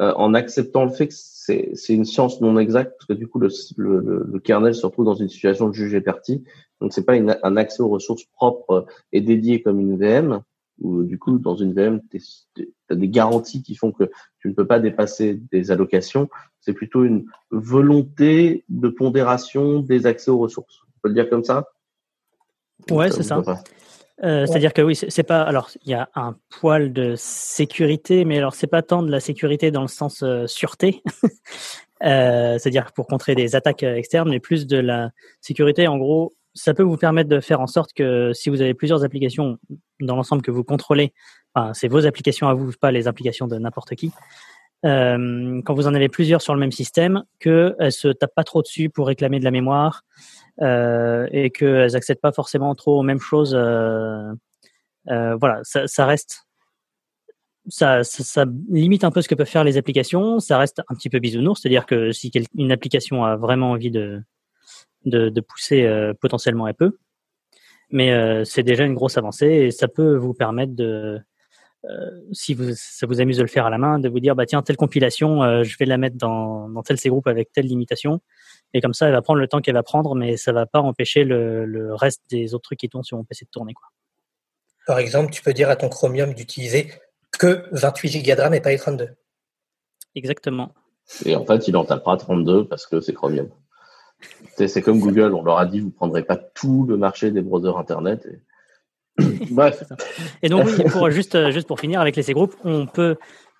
euh, 0.00 0.12
en 0.16 0.34
acceptant 0.34 0.84
le 0.84 0.90
fait 0.90 1.08
que 1.08 1.14
c'est 1.14 1.74
une 1.90 2.04
science 2.04 2.40
non 2.40 2.58
exacte, 2.58 2.94
parce 2.98 3.06
que 3.06 3.12
du 3.12 3.28
coup, 3.28 3.38
le, 3.38 3.48
le, 3.76 4.26
le, 4.28 4.40
kernel 4.40 4.74
se 4.74 4.84
retrouve 4.84 5.04
dans 5.04 5.14
une 5.14 5.28
situation 5.28 5.68
de 5.68 5.74
juger 5.74 6.00
parti. 6.00 6.42
Donc, 6.80 6.92
c'est 6.92 7.04
pas 7.04 7.14
une, 7.14 7.38
un 7.42 7.56
accès 7.56 7.82
aux 7.82 7.88
ressources 7.88 8.24
propres 8.24 8.86
et 9.12 9.20
dédiées 9.20 9.62
comme 9.62 9.78
une 9.78 9.96
VM, 9.96 10.40
où 10.80 11.04
du 11.04 11.18
coup, 11.18 11.38
dans 11.38 11.56
une 11.56 11.72
VM, 11.72 12.00
tu 12.10 12.20
as 12.90 12.94
des 12.94 13.08
garanties 13.08 13.62
qui 13.62 13.76
font 13.76 13.92
que 13.92 14.10
tu 14.40 14.48
ne 14.48 14.54
peux 14.54 14.66
pas 14.66 14.80
dépasser 14.80 15.40
des 15.52 15.70
allocations. 15.70 16.28
C'est 16.60 16.72
plutôt 16.72 17.04
une 17.04 17.26
volonté 17.50 18.64
de 18.68 18.88
pondération 18.88 19.80
des 19.80 20.06
accès 20.06 20.30
aux 20.30 20.38
ressources. 20.38 20.80
On 20.88 21.00
peut 21.02 21.08
le 21.08 21.14
dire 21.14 21.28
comme 21.28 21.44
ça? 21.44 21.68
Ouais, 22.90 23.10
c'est 23.10 23.22
ça. 23.22 23.42
Euh, 24.22 24.46
c'est-à-dire 24.46 24.72
que 24.72 24.82
oui, 24.82 24.94
c'est 24.94 25.22
pas. 25.24 25.42
Alors, 25.42 25.70
il 25.84 25.90
y 25.90 25.94
a 25.94 26.08
un 26.14 26.36
poil 26.60 26.92
de 26.92 27.14
sécurité, 27.16 28.24
mais 28.24 28.38
alors 28.38 28.54
c'est 28.54 28.68
pas 28.68 28.82
tant 28.82 29.02
de 29.02 29.10
la 29.10 29.20
sécurité 29.20 29.70
dans 29.70 29.82
le 29.82 29.88
sens 29.88 30.22
euh, 30.22 30.46
sûreté, 30.46 31.02
euh, 32.04 32.58
c'est-à-dire 32.58 32.92
pour 32.92 33.06
contrer 33.08 33.34
des 33.34 33.56
attaques 33.56 33.82
externes, 33.82 34.30
mais 34.30 34.38
plus 34.38 34.66
de 34.66 34.78
la 34.78 35.10
sécurité. 35.40 35.88
En 35.88 35.98
gros, 35.98 36.32
ça 36.54 36.74
peut 36.74 36.82
vous 36.82 36.96
permettre 36.96 37.28
de 37.28 37.40
faire 37.40 37.60
en 37.60 37.66
sorte 37.66 37.92
que 37.92 38.32
si 38.32 38.50
vous 38.50 38.60
avez 38.60 38.74
plusieurs 38.74 39.04
applications 39.04 39.58
dans 40.00 40.16
l'ensemble 40.16 40.42
que 40.42 40.50
vous 40.50 40.64
contrôlez, 40.64 41.12
enfin, 41.54 41.74
c'est 41.74 41.88
vos 41.88 42.06
applications 42.06 42.48
à 42.48 42.54
vous, 42.54 42.72
pas 42.80 42.92
les 42.92 43.08
applications 43.08 43.46
de 43.46 43.58
n'importe 43.58 43.94
qui. 43.94 44.12
quand 44.82 45.74
vous 45.74 45.86
en 45.86 45.94
avez 45.94 46.08
plusieurs 46.08 46.42
sur 46.42 46.54
le 46.54 46.60
même 46.60 46.72
système, 46.72 47.24
qu'elles 47.40 47.92
se 47.92 48.08
tapent 48.08 48.34
pas 48.34 48.44
trop 48.44 48.62
dessus 48.62 48.90
pour 48.90 49.06
réclamer 49.06 49.38
de 49.38 49.44
la 49.44 49.50
mémoire, 49.50 50.04
euh, 50.62 51.26
et 51.32 51.50
qu'elles 51.50 51.92
n'accèdent 51.92 52.20
pas 52.20 52.30
forcément 52.30 52.74
trop 52.76 53.00
aux 53.00 53.02
mêmes 53.02 53.18
choses. 53.18 53.54
Euh, 53.56 54.32
euh, 55.10 55.34
voilà, 55.34 55.60
ça, 55.64 56.06
reste 56.06 56.46
ça, 57.68 58.02
limite 58.70 59.02
un 59.02 59.10
peu 59.10 59.20
ce 59.20 59.26
que 59.26 59.34
peuvent 59.34 59.48
faire 59.48 59.64
les 59.64 59.76
applications. 59.78 60.38
Ça 60.38 60.58
reste 60.58 60.80
un 60.88 60.94
petit 60.94 61.10
peu 61.10 61.18
bisounours, 61.18 61.60
c'est-à-dire 61.60 61.86
que 61.86 62.12
si 62.12 62.30
une 62.56 62.70
application 62.70 63.24
a 63.24 63.36
vraiment 63.36 63.72
envie 63.72 63.90
de, 63.90 64.22
de, 65.04 65.28
de 65.28 65.40
pousser, 65.40 65.84
euh, 65.84 66.14
potentiellement 66.18 66.66
elle 66.66 66.74
peut. 66.74 66.98
Mais 67.90 68.12
euh, 68.12 68.44
c'est 68.44 68.62
déjà 68.62 68.84
une 68.84 68.94
grosse 68.94 69.18
avancée 69.18 69.46
et 69.46 69.70
ça 69.70 69.88
peut 69.88 70.16
vous 70.16 70.34
permettre 70.34 70.74
de, 70.74 71.20
euh, 71.84 72.10
si 72.32 72.54
vous, 72.54 72.72
ça 72.74 73.06
vous 73.06 73.20
amuse 73.20 73.36
de 73.36 73.42
le 73.42 73.48
faire 73.48 73.66
à 73.66 73.70
la 73.70 73.78
main, 73.78 73.98
de 73.98 74.08
vous 74.08 74.20
dire 74.20 74.34
bah 74.34 74.46
tiens 74.46 74.62
telle 74.62 74.76
compilation, 74.76 75.62
je 75.62 75.76
vais 75.78 75.84
la 75.84 75.98
mettre 75.98 76.16
dans, 76.16 76.68
dans 76.68 76.82
tel 76.82 76.98
C 76.98 77.08
groupe 77.08 77.26
avec 77.26 77.52
telle 77.52 77.66
limitation 77.66 78.20
et 78.74 78.80
comme 78.80 78.92
ça, 78.92 79.06
elle 79.06 79.12
va 79.12 79.22
prendre 79.22 79.38
le 79.38 79.46
temps 79.46 79.60
qu'elle 79.60 79.74
va 79.74 79.84
prendre, 79.84 80.16
mais 80.16 80.36
ça 80.36 80.52
va 80.52 80.66
pas 80.66 80.80
empêcher 80.80 81.22
le, 81.22 81.94
reste 81.94 82.22
des 82.28 82.54
autres 82.54 82.64
trucs 82.64 82.80
qui 82.80 82.88
tournent 82.88 83.04
sur 83.04 83.16
mon 83.16 83.24
PC 83.24 83.44
de 83.44 83.50
tourner. 83.50 83.72
Quoi. 83.72 83.86
Par 84.86 84.98
exemple, 84.98 85.32
tu 85.32 85.42
peux 85.42 85.52
dire 85.52 85.70
à 85.70 85.76
ton 85.76 85.88
Chromium 85.88 86.34
d'utiliser 86.34 86.92
que 87.38 87.66
28 87.70 88.22
Go 88.22 88.34
de 88.34 88.40
RAM 88.40 88.52
et 88.52 88.60
pas 88.60 88.70
les 88.70 88.78
32. 88.78 89.10
Exactement. 90.16 90.72
Et 91.24 91.36
en 91.36 91.46
fait, 91.46 91.68
il 91.68 91.76
en 91.76 91.84
tapera 91.84 92.16
32 92.16 92.66
parce 92.66 92.86
que 92.86 93.00
c'est 93.00 93.14
Chromium. 93.14 93.48
C'est 94.56 94.82
comme 94.82 95.00
Google, 95.00 95.34
on 95.34 95.42
leur 95.42 95.58
a 95.58 95.66
dit 95.66 95.80
vous 95.80 95.90
prendrez 95.90 96.22
pas 96.22 96.36
tout 96.36 96.86
le 96.88 96.96
marché 96.96 97.30
des 97.30 97.42
browsers 97.42 97.76
internet. 97.76 98.28
Bref. 99.50 99.84
Et 100.42 100.48
donc 100.48 100.66
oui, 100.66 100.84
pour, 100.90 101.10
juste, 101.10 101.50
juste 101.50 101.66
pour 101.66 101.80
finir 101.80 102.00
avec 102.00 102.16
les 102.16 102.22
C 102.22 102.32
groupes, 102.32 102.54
on 102.64 102.86
peut 102.86 103.16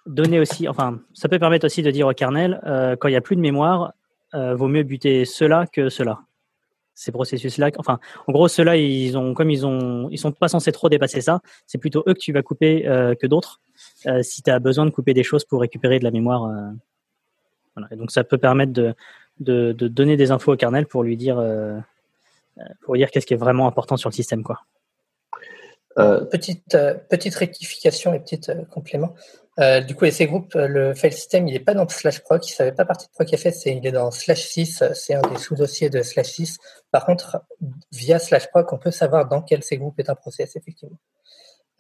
donner 0.07 0.41
aussi, 0.41 0.69
enfin, 0.69 1.01
ça 1.13 1.29
peut 1.29 1.39
permettre 1.39 1.67
aussi 1.67 1.83
de 1.83 1.91
dire 1.91 2.07
au 2.07 2.13
kernel 2.13 2.61
euh, 2.67 2.97
quand 2.97 3.09
il 3.09 3.13
n'y 3.13 3.17
a 3.17 3.21
plus 3.21 3.37
de 3.37 3.41
mémoire, 3.41 3.93
euh, 4.35 4.55
vaut 4.55 4.69
mieux 4.69 4.83
buter 4.83 5.25
cela 5.25 5.67
que 5.67 5.89
cela. 5.89 6.21
Ces 6.97 7.11
processus-là, 7.11 7.71
enfin, 7.79 7.99
en 8.27 8.33
gros, 8.33 8.47
ceux-là, 8.47 8.77
ils 8.77 9.17
ont, 9.19 9.35
comme 9.35 9.51
ils 9.51 9.67
ont, 9.67 10.09
ils 10.11 10.19
sont 10.19 10.31
pas 10.31 10.49
censés 10.49 10.71
trop 10.71 10.89
dépasser 10.89 11.21
ça. 11.21 11.41
C'est 11.67 11.79
plutôt 11.79 12.05
eux 12.07 12.15
que 12.15 12.21
tu 12.21 12.33
vas 12.33 12.43
couper 12.43 12.87
euh, 12.87 13.15
que 13.15 13.27
d'autres. 13.27 13.61
Euh, 14.07 14.23
si 14.23 14.43
tu 14.43 14.51
as 14.51 14.59
besoin 14.61 14.87
de 14.87 14.91
couper 14.91 15.13
des 15.13 15.25
choses 15.25 15.45
pour 15.45 15.61
récupérer 15.61 15.99
de 15.99 16.05
la 16.05 16.13
mémoire, 16.13 16.49
voilà. 17.75 17.89
Et 17.91 17.97
donc, 17.97 18.13
ça 18.13 18.23
peut 18.23 18.39
permettre 18.39 18.73
de, 18.73 18.95
de, 19.41 19.73
de, 19.73 19.89
donner 19.89 20.17
des 20.17 20.31
infos 20.31 20.53
au 20.53 20.57
kernel 20.57 20.87
pour 20.87 21.03
lui 21.03 21.17
dire, 21.17 21.43
pour 22.83 22.95
lui 22.95 23.01
dire 23.01 23.11
qu'est-ce 23.11 23.27
qui 23.27 23.35
est 23.35 23.39
vraiment 23.39 23.67
important 23.67 23.97
sur 23.97 24.11
le 24.11 24.15
système, 24.15 24.43
quoi. 24.43 24.61
petite 25.97 26.77
petite 27.09 27.35
rectification 27.35 28.15
et 28.15 28.21
petit 28.21 28.41
complément. 28.71 29.15
Euh, 29.61 29.81
du 29.81 29.95
coup, 29.95 30.11
ces 30.11 30.27
groupes, 30.27 30.57
euh, 30.57 30.67
le 30.67 30.95
file 30.95 31.13
system, 31.13 31.47
il 31.47 31.53
n'est 31.53 31.61
pas 31.61 31.75
dans 31.75 31.89
slash 31.89 32.21
proc, 32.21 32.47
il 32.47 32.51
ne 32.53 32.57
fait 32.57 32.73
pas 32.73 32.85
partie 32.85 33.07
de 33.07 33.13
procfs, 33.13 33.67
il 33.67 33.87
est 33.87 33.93
dans 33.93 34.11
slash 34.11 34.43
6, 34.47 34.83
c'est 34.95 35.15
un 35.15 35.23
des 35.23 35.39
sous-dossiers 35.39 35.91
de 35.91 36.03
slash 36.03 36.27
6. 36.27 36.59
Par 36.91 37.07
contre, 37.07 37.45
via 37.93 38.19
slash 38.19 38.49
proc, 38.49 38.73
on 38.73 38.79
peut 38.79 38.91
savoir 38.91 39.29
dans 39.29 39.43
quel 39.43 39.63
ces 39.63 39.79
groupes 39.79 39.99
est 40.01 40.11
un 40.11 40.17
process, 40.17 40.57
effectivement. 40.57 40.99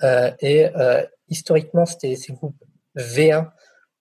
Euh, 0.02 0.30
et 0.40 0.66
euh, 0.76 1.04
historiquement, 1.28 1.84
c'était 1.84 2.14
ces 2.14 2.32
groupes 2.32 2.62
V1 2.96 3.50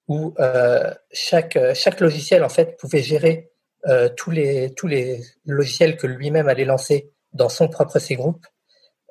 où 0.08 0.34
euh, 0.40 0.94
chaque, 1.12 1.58
chaque 1.74 2.00
logiciel, 2.00 2.44
en 2.44 2.50
fait, 2.50 2.78
pouvait 2.78 3.02
gérer 3.02 3.50
tous, 4.16 4.32
les, 4.32 4.74
tous 4.76 4.88
les 4.88 5.22
logiciels 5.46 5.98
que 5.98 6.08
lui-même 6.08 6.48
allait 6.48 6.64
lancer 6.64 7.12
dans 7.34 7.50
son 7.50 7.68
propre 7.68 8.00
C 8.00 8.16
group. 8.16 8.46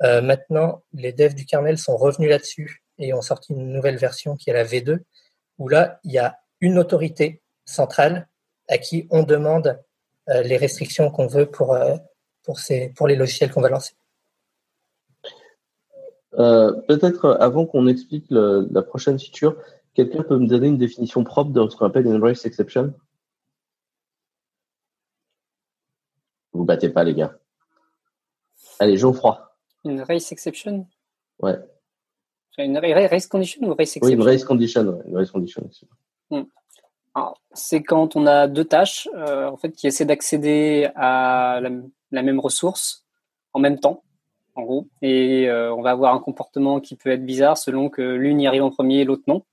maintenant, 0.00 0.82
les 0.94 1.12
devs 1.12 1.34
du 1.34 1.44
kernel 1.44 1.76
sont 1.76 1.98
revenus 1.98 2.30
là-dessus 2.30 2.82
et 2.98 3.12
ont 3.12 3.20
sorti 3.20 3.52
une 3.52 3.70
nouvelle 3.70 3.98
version 3.98 4.34
qui 4.34 4.48
est 4.48 4.54
la 4.54 4.64
V2, 4.64 5.00
où 5.58 5.68
là, 5.68 6.00
il 6.04 6.12
y 6.12 6.18
a 6.18 6.38
une 6.62 6.78
autorité 6.78 7.42
centrale 7.66 8.28
à 8.68 8.78
qui 8.78 9.06
on 9.10 9.22
demande 9.22 9.78
euh, 10.28 10.42
les 10.42 10.56
restrictions 10.56 11.10
qu'on 11.10 11.26
veut 11.26 11.46
pour, 11.46 11.74
euh, 11.74 11.96
pour, 12.44 12.60
ces, 12.60 12.90
pour 12.90 13.08
les 13.08 13.16
logiciels 13.16 13.50
qu'on 13.50 13.60
va 13.60 13.68
lancer. 13.68 13.94
Euh, 16.38 16.72
peut-être 16.88 17.36
avant 17.40 17.66
qu'on 17.66 17.86
explique 17.86 18.26
la 18.30 18.82
prochaine 18.82 19.18
feature, 19.18 19.56
quelqu'un 19.94 20.22
peut 20.22 20.38
me 20.38 20.46
donner 20.46 20.68
une 20.68 20.78
définition 20.78 21.24
propre 21.24 21.50
de 21.50 21.68
ce 21.68 21.76
qu'on 21.76 21.86
appelle 21.86 22.06
une 22.06 22.22
race 22.22 22.44
exception? 22.44 22.94
Vous 26.52 26.64
battez 26.64 26.90
pas, 26.90 27.04
les 27.04 27.14
gars. 27.14 27.38
Allez, 28.78 28.96
Geoffroy. 28.96 29.54
Une 29.84 30.02
race 30.02 30.32
exception? 30.32 30.86
Ouais. 31.40 31.58
Une 32.58 32.78
race 32.78 33.26
condition 33.26 33.66
ou 33.66 33.74
race 33.74 33.96
exception 33.96 34.08
Oui, 34.08 34.14
une 34.14 34.22
race 34.22 34.44
condition. 34.44 35.02
Une 35.06 35.16
race 35.16 35.30
condition 35.30 35.68
hmm. 36.30 36.42
C'est 37.52 37.82
quand 37.82 38.16
on 38.16 38.26
a 38.26 38.46
deux 38.48 38.64
tâches 38.64 39.08
euh, 39.14 39.48
en 39.48 39.56
fait, 39.56 39.72
qui 39.72 39.86
essaient 39.86 40.04
d'accéder 40.04 40.90
à 40.94 41.60
la, 41.60 42.22
même 42.22 42.40
ressource 42.40 43.04
en 43.52 43.60
même 43.60 43.78
temps, 43.78 44.02
en 44.54 44.62
gros. 44.62 44.88
Et 45.02 45.48
euh, 45.48 45.74
on 45.74 45.82
va 45.82 45.90
avoir 45.90 46.14
un 46.14 46.20
comportement 46.20 46.80
qui 46.80 46.96
peut 46.96 47.10
être 47.10 47.24
bizarre 47.24 47.58
selon 47.58 47.90
que 47.90 48.02
l'une 48.02 48.40
y 48.40 48.46
arrive 48.46 48.62
en 48.62 48.70
premier 48.70 49.00
et 49.00 49.04
l'autre 49.04 49.24
non. 49.26 49.44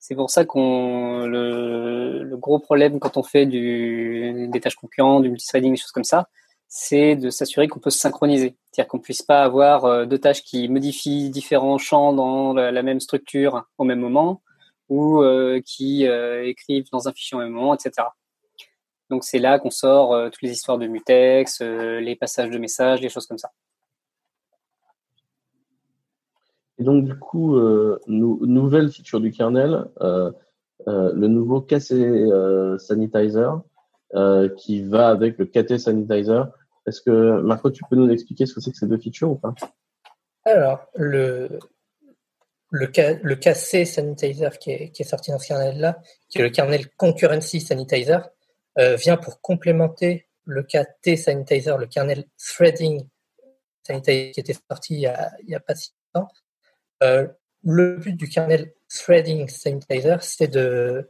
C'est 0.00 0.14
pour 0.14 0.30
ça 0.30 0.46
qu'on 0.46 1.26
le, 1.26 2.36
gros 2.36 2.58
problème 2.58 2.98
quand 2.98 3.18
on 3.18 3.22
fait 3.22 3.44
des 3.46 4.60
tâches 4.60 4.74
concurrentes, 4.76 5.22
du 5.22 5.28
multithreading, 5.28 5.72
des 5.72 5.76
choses 5.76 5.92
comme 5.92 6.04
ça, 6.04 6.28
c'est 6.68 7.16
de 7.16 7.28
s'assurer 7.30 7.68
qu'on 7.68 7.80
peut 7.80 7.90
se 7.90 7.98
synchroniser. 7.98 8.56
C'est-à-dire 8.72 8.88
qu'on 8.88 8.98
puisse 9.00 9.22
pas 9.22 9.42
avoir 9.42 9.84
euh, 9.84 10.06
deux 10.06 10.18
tâches 10.18 10.42
qui 10.42 10.68
modifient 10.68 11.28
différents 11.28 11.78
champs 11.78 12.14
dans 12.14 12.54
la, 12.54 12.82
même 12.82 13.00
structure 13.00 13.64
au 13.76 13.84
même 13.84 14.00
moment 14.00 14.40
ou 14.88 15.20
euh, 15.22 15.60
qui 15.64 16.06
euh, 16.06 16.46
écrivent 16.46 16.88
dans 16.92 17.06
un 17.08 17.12
fichier 17.12 17.36
au 17.36 17.40
même 17.40 17.50
moment, 17.50 17.74
etc. 17.74 18.06
Donc 19.10 19.24
c'est 19.24 19.38
là 19.38 19.58
qu'on 19.58 19.70
sort 19.70 20.30
toutes 20.30 20.42
les 20.42 20.52
histoires 20.52 20.78
de 20.78 20.86
mutex, 20.86 21.60
les 21.60 22.14
passages 22.14 22.50
de 22.50 22.58
messages, 22.58 23.00
les 23.00 23.08
choses 23.08 23.26
comme 23.26 23.38
ça. 23.38 23.50
Et 26.80 26.84
donc 26.84 27.04
du 27.04 27.14
coup, 27.14 27.56
nouvelle 28.08 28.90
feature 28.90 29.20
du 29.20 29.30
kernel, 29.30 29.84
le 30.00 31.26
nouveau 31.26 31.60
KC 31.60 32.78
Sanitizer 32.78 33.60
qui 34.56 34.82
va 34.82 35.08
avec 35.08 35.38
le 35.38 35.44
KT 35.46 35.78
Sanitizer 35.78 36.48
est-ce 36.86 37.00
que, 37.02 37.40
Marco, 37.40 37.70
tu 37.70 37.84
peux 37.88 37.96
nous 37.96 38.10
expliquer 38.10 38.46
ce 38.46 38.54
que 38.54 38.60
c'est 38.60 38.70
que 38.72 38.76
ces 38.76 38.86
deux 38.86 38.98
features 38.98 39.30
ou 39.30 39.36
pas? 39.36 39.54
Alors, 40.44 40.86
le, 40.94 41.58
le, 42.70 42.86
KC 42.86 43.84
Sanitizer 43.84 44.58
qui 44.58 44.70
est, 44.70 45.02
sorti 45.04 45.30
dans 45.30 45.38
ce 45.38 45.48
kernel-là, 45.48 46.00
qui 46.28 46.38
est 46.38 46.42
le 46.42 46.50
kernel 46.50 46.88
Concurrency 46.96 47.60
Sanitizer, 47.60 48.28
euh, 48.78 48.96
vient 48.96 49.16
pour 49.16 49.40
complémenter 49.40 50.26
le 50.44 50.62
KT 50.62 51.16
Sanitizer, 51.16 51.76
le 51.76 51.86
kernel 51.86 52.24
Threading 52.38 53.06
Sanitizer 53.86 54.32
qui 54.32 54.40
était 54.40 54.56
sorti 54.68 54.94
il 54.94 55.00
n'y 55.00 55.06
a, 55.06 55.30
a, 55.54 55.60
pas 55.60 55.74
si 55.74 55.90
longtemps. 56.14 56.28
Euh, 57.02 57.26
le 57.64 57.96
but 57.96 58.14
du 58.14 58.28
kernel 58.28 58.72
Threading 58.88 59.48
Sanitizer, 59.48 60.22
c'est 60.22 60.48
de, 60.48 61.08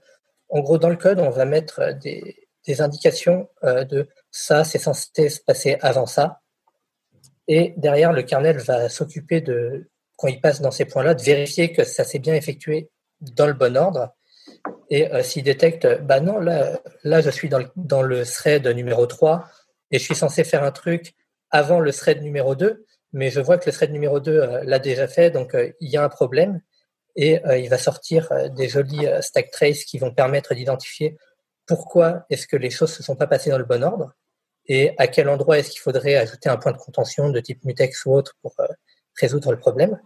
en 0.49 0.61
gros, 0.61 0.79
dans 0.79 0.89
le 0.89 0.97
code, 0.97 1.21
on 1.21 1.31
va 1.31 1.45
mettre 1.45 1.93
des, 2.03 2.37
indications 2.81 3.49
euh, 3.65 3.85
de 3.85 4.09
ça, 4.31 4.63
c'est 4.63 4.79
censé 4.79 5.29
se 5.29 5.41
passer 5.41 5.77
avant 5.81 6.07
ça. 6.07 6.41
Et 7.49 7.75
derrière, 7.77 8.13
le 8.13 8.23
kernel 8.23 8.59
va 8.59 8.89
s'occuper 8.89 9.41
de, 9.41 9.91
quand 10.17 10.29
il 10.29 10.41
passe 10.41 10.61
dans 10.61 10.71
ces 10.71 10.85
points-là, 10.85 11.15
de 11.15 11.23
vérifier 11.23 11.73
que 11.73 11.83
ça 11.83 12.05
s'est 12.05 12.21
bien 12.21 12.35
effectué 12.35 12.91
dans 13.21 13.47
le 13.47 13.55
bon 13.55 13.77
ordre. 13.77 14.15
Et 14.89 15.13
euh, 15.13 15.23
s'il 15.23 15.43
détecte, 15.43 15.87
bah 16.03 16.21
non, 16.21 16.39
là, 16.39 16.81
là 17.03 17.21
je 17.21 17.31
suis 17.31 17.49
dans 17.49 17.59
le, 17.59 17.71
dans 17.77 18.03
le 18.03 18.25
thread 18.25 18.67
numéro 18.69 19.07
3 19.07 19.49
et 19.91 19.99
je 19.99 20.05
suis 20.05 20.15
censé 20.15 20.45
faire 20.45 20.63
un 20.63 20.71
truc 20.71 21.15
avant 21.51 21.81
le 21.81 21.93
thread 21.93 22.23
numéro 22.23 22.55
2, 22.55 22.85
mais 23.13 23.31
je 23.31 23.41
vois 23.41 23.59
que 23.59 23.67
le 23.67 23.73
thread 23.73 23.93
numéro 23.93 24.21
2 24.21 24.33
euh, 24.33 24.65
l'a 24.65 24.79
déjà 24.79 25.09
fait, 25.09 25.31
donc 25.31 25.57
il 25.81 25.91
y 25.91 25.97
a 25.97 26.05
un 26.05 26.09
problème. 26.09 26.61
Et 27.17 27.41
il 27.59 27.69
va 27.69 27.77
sortir 27.77 28.31
des 28.55 28.69
jolis 28.69 29.05
stack 29.21 29.51
traces 29.51 29.83
qui 29.83 29.99
vont 29.99 30.15
permettre 30.15 30.55
d'identifier 30.55 31.19
pourquoi 31.67 32.25
est-ce 32.31 32.47
que 32.47 32.57
les 32.57 32.71
choses 32.71 32.93
se 32.93 33.03
sont 33.03 33.17
pas 33.17 33.27
passées 33.27 33.51
dans 33.51 33.59
le 33.59 33.65
bon 33.65 33.83
ordre 33.83 34.15
et 34.67 34.95
à 34.99 35.09
quel 35.09 35.29
endroit 35.29 35.59
est-ce 35.59 35.71
qu'il 35.71 35.81
faudrait 35.81 36.15
ajouter 36.15 36.49
un 36.49 36.57
point 36.57 36.73
de 36.73 36.79
contention 36.79 37.31
de 37.31 37.41
type 37.41 37.65
mutex 37.65 38.07
ou 38.07 38.13
autre 38.13 38.37
pour 38.41 38.55
euh, 38.61 38.67
résoudre 39.21 39.51
le 39.51 39.59
problème. 39.59 40.01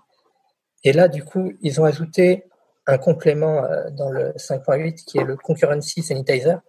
Et 0.85 0.93
là, 0.93 1.09
du 1.09 1.23
coup, 1.23 1.53
ils 1.61 1.81
ont 1.81 1.85
ajouté 1.85 2.45
un 2.87 2.99
complément 2.99 3.65
euh, 3.65 3.91
dans 3.91 4.11
le 4.11 4.33
5.8 4.33 5.05
qui 5.05 5.19
est 5.19 5.25
le 5.25 5.37
concurrency 5.37 6.03
sanitizer, 6.03 6.61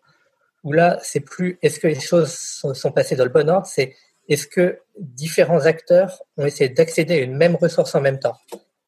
où 0.63 0.73
là, 0.73 0.99
c'est 1.03 1.21
plus 1.21 1.57
est-ce 1.61 1.79
que 1.79 1.87
les 1.87 1.99
choses 1.99 2.33
sont, 2.33 2.91
passées 2.91 3.15
dans 3.15 3.23
le 3.23 3.29
bon 3.29 3.49
ordre, 3.49 3.67
c'est 3.67 3.95
est-ce 4.29 4.47
que 4.47 4.79
différents 4.97 5.65
acteurs 5.65 6.23
ont 6.37 6.45
essayé 6.45 6.69
d'accéder 6.69 7.15
à 7.15 7.21
une 7.21 7.35
même 7.35 7.55
ressource 7.55 7.93
en 7.95 8.01
même 8.01 8.19
temps? 8.19 8.37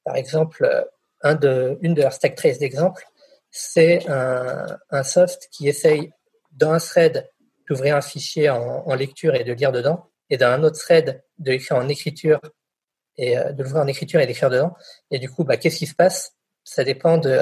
Par 0.03 0.15
exemple, 0.15 0.87
un 1.21 1.35
de, 1.35 1.77
une 1.81 1.93
de 1.93 2.01
leurs 2.01 2.13
stack 2.13 2.35
traces 2.35 2.59
d'exemple, 2.59 3.03
c'est 3.51 4.07
un, 4.09 4.77
un, 4.89 5.03
soft 5.03 5.47
qui 5.51 5.67
essaye 5.67 6.11
dans 6.51 6.71
un 6.71 6.79
thread 6.79 7.29
d'ouvrir 7.67 7.95
un 7.95 8.01
fichier 8.01 8.49
en, 8.49 8.83
en, 8.85 8.95
lecture 8.95 9.35
et 9.35 9.43
de 9.43 9.53
lire 9.53 9.71
dedans, 9.71 10.09
et 10.29 10.37
dans 10.37 10.47
un 10.47 10.63
autre 10.63 10.79
thread 10.79 11.23
de 11.39 11.51
l'écrire 11.51 11.77
en 11.77 11.87
écriture 11.87 12.39
et 13.17 13.37
euh, 13.37 13.51
de 13.51 13.63
l'ouvrir 13.63 13.81
en 13.81 13.87
écriture 13.87 14.19
et 14.19 14.27
d'écrire 14.27 14.49
dedans. 14.49 14.75
Et 15.11 15.19
du 15.19 15.29
coup, 15.29 15.43
bah, 15.43 15.57
qu'est-ce 15.57 15.77
qui 15.77 15.87
se 15.87 15.95
passe? 15.95 16.33
Ça 16.63 16.83
dépend 16.83 17.17
de 17.17 17.39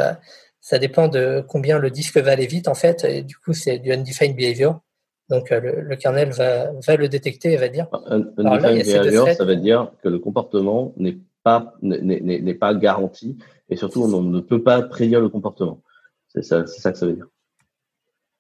ça 0.62 0.80
dépend 0.80 1.08
de 1.08 1.46
combien 1.48 1.78
le 1.78 1.92
disque 1.92 2.18
va 2.18 2.32
aller 2.32 2.48
vite 2.48 2.68
en 2.68 2.74
fait. 2.74 3.04
Et 3.04 3.22
du 3.22 3.38
coup, 3.38 3.54
c'est 3.54 3.78
du 3.78 3.92
undefined 3.92 4.36
behavior. 4.36 4.82
Donc 5.30 5.52
euh, 5.52 5.60
le, 5.60 5.82
le, 5.82 5.96
kernel 5.96 6.30
va, 6.32 6.72
va 6.72 6.96
le 6.96 7.10
détecter 7.10 7.54
et 7.54 7.58
va 7.58 7.68
dire. 7.68 7.88
Un, 8.08 8.24
undefined 8.38 8.86
behavior, 8.86 9.30
ça 9.30 9.46
veut 9.46 9.56
dire 9.56 9.92
que 10.04 10.10
le 10.10 10.20
comportement 10.20 10.94
n'est 10.98 11.18
pas 11.44 11.74
n'est 11.82 12.54
pas 12.54 12.74
garanti 12.74 13.38
et 13.70 13.76
surtout 13.76 14.04
on 14.04 14.22
ne 14.22 14.40
peut 14.40 14.62
pas 14.64 14.82
prédire 14.84 15.22
le 15.22 15.30
comportement. 15.30 15.82
C'est 16.28 16.44
ça, 16.44 16.66
ça 16.68 16.92
que 16.92 16.98
ça 16.98 17.06
veut 17.06 17.14
dire. 17.14 17.28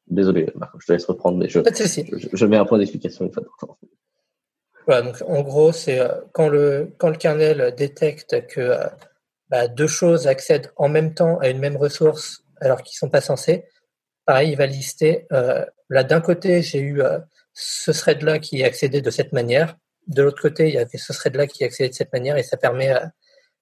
Désolé, 0.08 0.48
Marc, 0.56 0.76
je 0.80 0.86
te 0.86 0.92
laisse 0.92 1.06
reprendre, 1.06 1.38
mais 1.38 1.50
je, 1.50 1.60
je, 1.62 2.28
je, 2.32 2.46
mets 2.46 2.58
un 2.58 2.66
point 2.66 2.78
d'explication 2.78 3.26
une 3.26 3.32
fois 3.32 3.42
de 3.42 3.50
temps. 3.60 3.78
Voilà, 4.86 5.02
donc 5.02 5.16
en 5.26 5.42
gros, 5.42 5.72
c'est 5.72 6.00
euh, 6.00 6.10
quand 6.32 6.48
le, 6.48 6.94
quand 7.00 7.10
le 7.10 7.16
kernel 7.16 7.74
détecte 7.76 8.46
que 8.48 8.62
euh, 8.62 8.86
bah, 9.50 9.68
deux 9.68 9.88
choses 9.88 10.28
accèdent 10.28 10.72
en 10.76 10.90
même 10.90 11.16
temps 11.16 11.40
à 11.40 11.50
une 11.50 11.58
même 11.58 11.78
ressource 11.78 12.44
alors 12.62 12.84
qu'ils 12.84 12.96
ne 12.98 13.08
sont 13.08 13.10
pas 13.10 13.22
censés, 13.22 13.66
pareil, 14.26 14.52
il 14.52 14.58
va 14.58 14.66
lister, 14.66 15.28
euh, 15.32 15.66
là 15.90 16.04
d'un 16.04 16.22
côté, 16.22 16.62
j'ai 16.62 16.80
eu 16.80 17.02
euh, 17.02 17.20
ce 17.54 17.92
thread-là 17.92 18.40
qui 18.40 18.64
accédait 18.64 19.02
de 19.02 19.10
cette 19.10 19.34
manière, 19.34 19.78
de 20.08 20.22
l'autre 20.22 20.42
côté, 20.42 20.68
il 20.68 20.76
y 20.76 20.78
avait 20.78 20.98
ce 20.98 21.14
thread-là 21.14 21.48
qui 21.48 21.64
accédait 21.64 21.90
de 21.90 21.96
cette 21.96 22.14
manière, 22.14 22.38
et 22.38 22.44
ça 22.44 22.58
permet, 22.58 22.92
euh, 22.92 23.06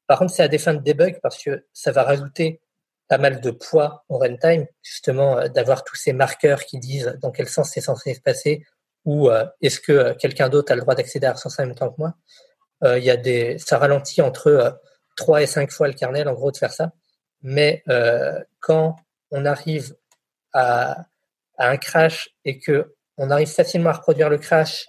par 0.07 0.19
contre, 0.19 0.33
c'est 0.33 0.43
à 0.43 0.47
des 0.47 0.57
fins 0.57 0.73
de 0.73 0.81
debug 0.81 1.19
parce 1.21 1.41
que 1.41 1.65
ça 1.73 1.91
va 1.91 2.03
rajouter 2.03 2.61
pas 3.07 3.17
mal 3.17 3.41
de 3.41 3.51
poids 3.51 4.05
au 4.09 4.17
runtime, 4.17 4.65
justement, 4.81 5.37
euh, 5.37 5.47
d'avoir 5.47 5.83
tous 5.83 5.95
ces 5.95 6.13
marqueurs 6.13 6.65
qui 6.65 6.79
disent 6.79 7.17
dans 7.21 7.31
quel 7.31 7.47
sens 7.47 7.71
c'est 7.71 7.81
censé 7.81 8.13
se 8.13 8.21
passer, 8.21 8.65
ou 9.05 9.29
euh, 9.29 9.45
est-ce 9.61 9.79
que 9.79 10.13
quelqu'un 10.13 10.49
d'autre 10.49 10.71
a 10.71 10.75
le 10.75 10.81
droit 10.81 10.95
d'accéder 10.95 11.27
à 11.27 11.33
ressource 11.33 11.59
en 11.59 11.65
même 11.65 11.75
temps 11.75 11.89
que 11.89 11.97
moi. 11.97 12.13
il 12.97 13.03
y 13.03 13.09
a 13.09 13.17
des, 13.17 13.57
ça 13.59 13.77
ralentit 13.77 14.21
entre 14.21 14.81
3 15.15 15.41
et 15.41 15.47
5 15.47 15.71
fois 15.71 15.87
le 15.87 15.93
kernel, 15.93 16.27
en 16.27 16.33
gros, 16.33 16.51
de 16.51 16.57
faire 16.57 16.73
ça. 16.73 16.91
Mais 17.41 17.83
euh, 17.89 18.39
quand 18.59 18.95
on 19.31 19.45
arrive 19.45 19.95
à, 20.53 21.05
à, 21.57 21.69
un 21.69 21.77
crash 21.77 22.29
et 22.45 22.59
que 22.59 22.93
on 23.17 23.29
arrive 23.29 23.47
facilement 23.47 23.91
à 23.91 23.93
reproduire 23.93 24.29
le 24.29 24.37
crash, 24.37 24.87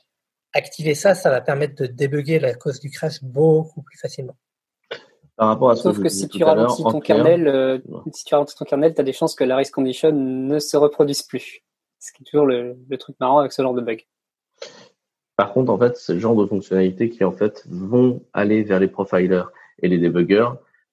activer 0.53 0.95
ça, 0.95 1.15
ça 1.15 1.31
va 1.31 1.41
permettre 1.41 1.75
de 1.75 1.87
débugger 1.87 2.39
la 2.39 2.55
cause 2.55 2.81
du 2.81 2.91
crash 2.91 3.23
beaucoup 3.23 3.83
plus 3.83 3.99
facilement. 3.99 4.37
Par 5.37 5.49
rapport 5.49 5.71
à 5.71 5.77
ce 5.77 5.83
Sauf 5.83 5.99
que, 5.99 6.03
que 6.05 6.09
si, 6.09 6.29
tu 6.29 6.45
ralentis 6.45 6.83
ton 6.83 7.01
kernel, 7.01 7.49
euh, 7.49 7.79
si 8.13 8.25
tu 8.25 8.35
ralentis 8.35 8.55
ton 8.55 8.65
kernel, 8.65 8.95
tu 8.95 9.01
as 9.01 9.05
des 9.05 9.13
chances 9.13 9.35
que 9.35 9.43
la 9.43 9.57
race 9.57 9.71
condition 9.71 10.13
ne 10.13 10.59
se 10.61 10.77
reproduise 10.77 11.23
plus. 11.23 11.63
Ce 11.99 12.13
qui 12.13 12.23
est 12.23 12.27
toujours 12.27 12.47
le, 12.47 12.77
le 12.89 12.99
truc 12.99 13.17
marrant 13.19 13.39
avec 13.39 13.53
ce 13.53 13.63
genre 13.63 13.75
de 13.75 13.81
bug. 13.81 14.07
Par 15.37 15.53
contre, 15.53 15.73
en 15.73 15.79
fait, 15.79 15.97
c'est 15.97 16.15
le 16.15 16.21
genre 16.21 16.37
de 16.37 16.47
fonctionnalités 16.47 17.11
qui 17.11 17.25
en 17.25 17.33
fait 17.33 17.65
vont 17.69 18.23
aller 18.33 18.63
vers 18.63 18.79
les 18.79 18.87
profilers 18.87 19.45
et 19.83 19.89
les 19.89 19.99
débuggers. 19.99 20.51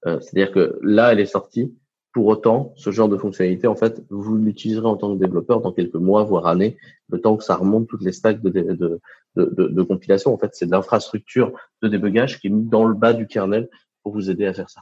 Euh, 0.08 0.20
C'est-à-dire 0.20 0.52
que 0.52 0.80
là, 0.82 1.12
elle 1.12 1.20
est 1.20 1.26
sortie. 1.26 1.76
Pour 2.14 2.28
autant, 2.28 2.74
ce 2.76 2.92
genre 2.92 3.08
de 3.08 3.18
fonctionnalité, 3.18 3.68
en 3.68 3.76
fait, 3.76 4.02
vous 4.10 4.36
l'utiliserez 4.36 4.88
en 4.88 4.98
tant 4.98 5.16
que 5.16 5.20
développeur 5.20 5.62
dans 5.62 5.72
quelques 5.72 5.96
mois, 5.96 6.24
voire 6.24 6.48
années, 6.48 6.78
le 7.10 7.22
temps 7.22 7.38
que 7.38 7.44
ça 7.44 7.56
remonte 7.56 7.88
toutes 7.88 8.04
les 8.04 8.12
stacks 8.12 8.42
de, 8.42 8.50
de, 8.50 8.74
de, 8.74 9.46
de, 9.46 9.68
de 9.68 9.84
compilation. 9.84 10.34
En 10.34 10.38
fait, 10.38 10.50
c'est 10.54 10.66
de 10.66 10.72
l'infrastructure 10.72 11.54
de 11.82 11.88
débugage 11.88 12.40
qui 12.40 12.48
est 12.48 12.50
mise 12.50 12.70
dans 12.70 12.86
le 12.86 12.96
bas 12.96 13.14
du 13.14 13.28
kernel 13.28 13.70
pour 14.04 14.12
vous 14.14 14.30
aider 14.30 14.46
à 14.46 14.54
faire 14.54 14.70
ça. 14.70 14.82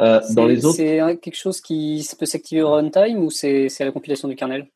Euh, 0.00 0.20
dans 0.34 0.46
les 0.46 0.64
autres, 0.64 0.76
c'est 0.76 1.18
quelque 1.20 1.36
chose 1.36 1.60
qui 1.60 2.06
peut 2.18 2.26
s'activer 2.26 2.62
au 2.62 2.72
runtime 2.72 3.18
ou 3.18 3.30
c'est 3.30 3.68
à 3.80 3.84
la 3.84 3.92
compilation 3.92 4.28
du 4.28 4.36
kernel? 4.36 4.68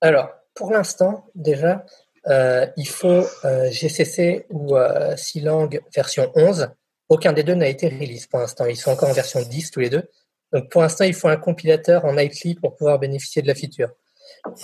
Alors, 0.00 0.30
pour 0.54 0.70
l'instant, 0.70 1.26
déjà, 1.34 1.84
euh, 2.26 2.66
il 2.76 2.88
faut 2.88 3.24
euh, 3.44 3.70
GCC 3.70 4.46
ou 4.50 4.76
euh, 4.76 5.16
Silang 5.16 5.68
version 5.94 6.30
11. 6.34 6.68
Aucun 7.08 7.32
des 7.32 7.42
deux 7.42 7.54
n'a 7.54 7.68
été 7.68 7.88
release 7.88 8.26
pour 8.26 8.40
l'instant. 8.40 8.66
Ils 8.66 8.76
sont 8.76 8.90
encore 8.90 9.08
en 9.08 9.12
version 9.12 9.40
10 9.40 9.70
tous 9.70 9.80
les 9.80 9.90
deux. 9.90 10.08
Donc 10.52 10.70
pour 10.70 10.82
l'instant, 10.82 11.04
il 11.04 11.14
faut 11.14 11.28
un 11.28 11.36
compilateur 11.36 12.04
en 12.04 12.14
nightly 12.14 12.54
pour 12.54 12.74
pouvoir 12.76 12.98
bénéficier 12.98 13.42
de 13.42 13.46
la 13.46 13.54
feature. 13.54 13.90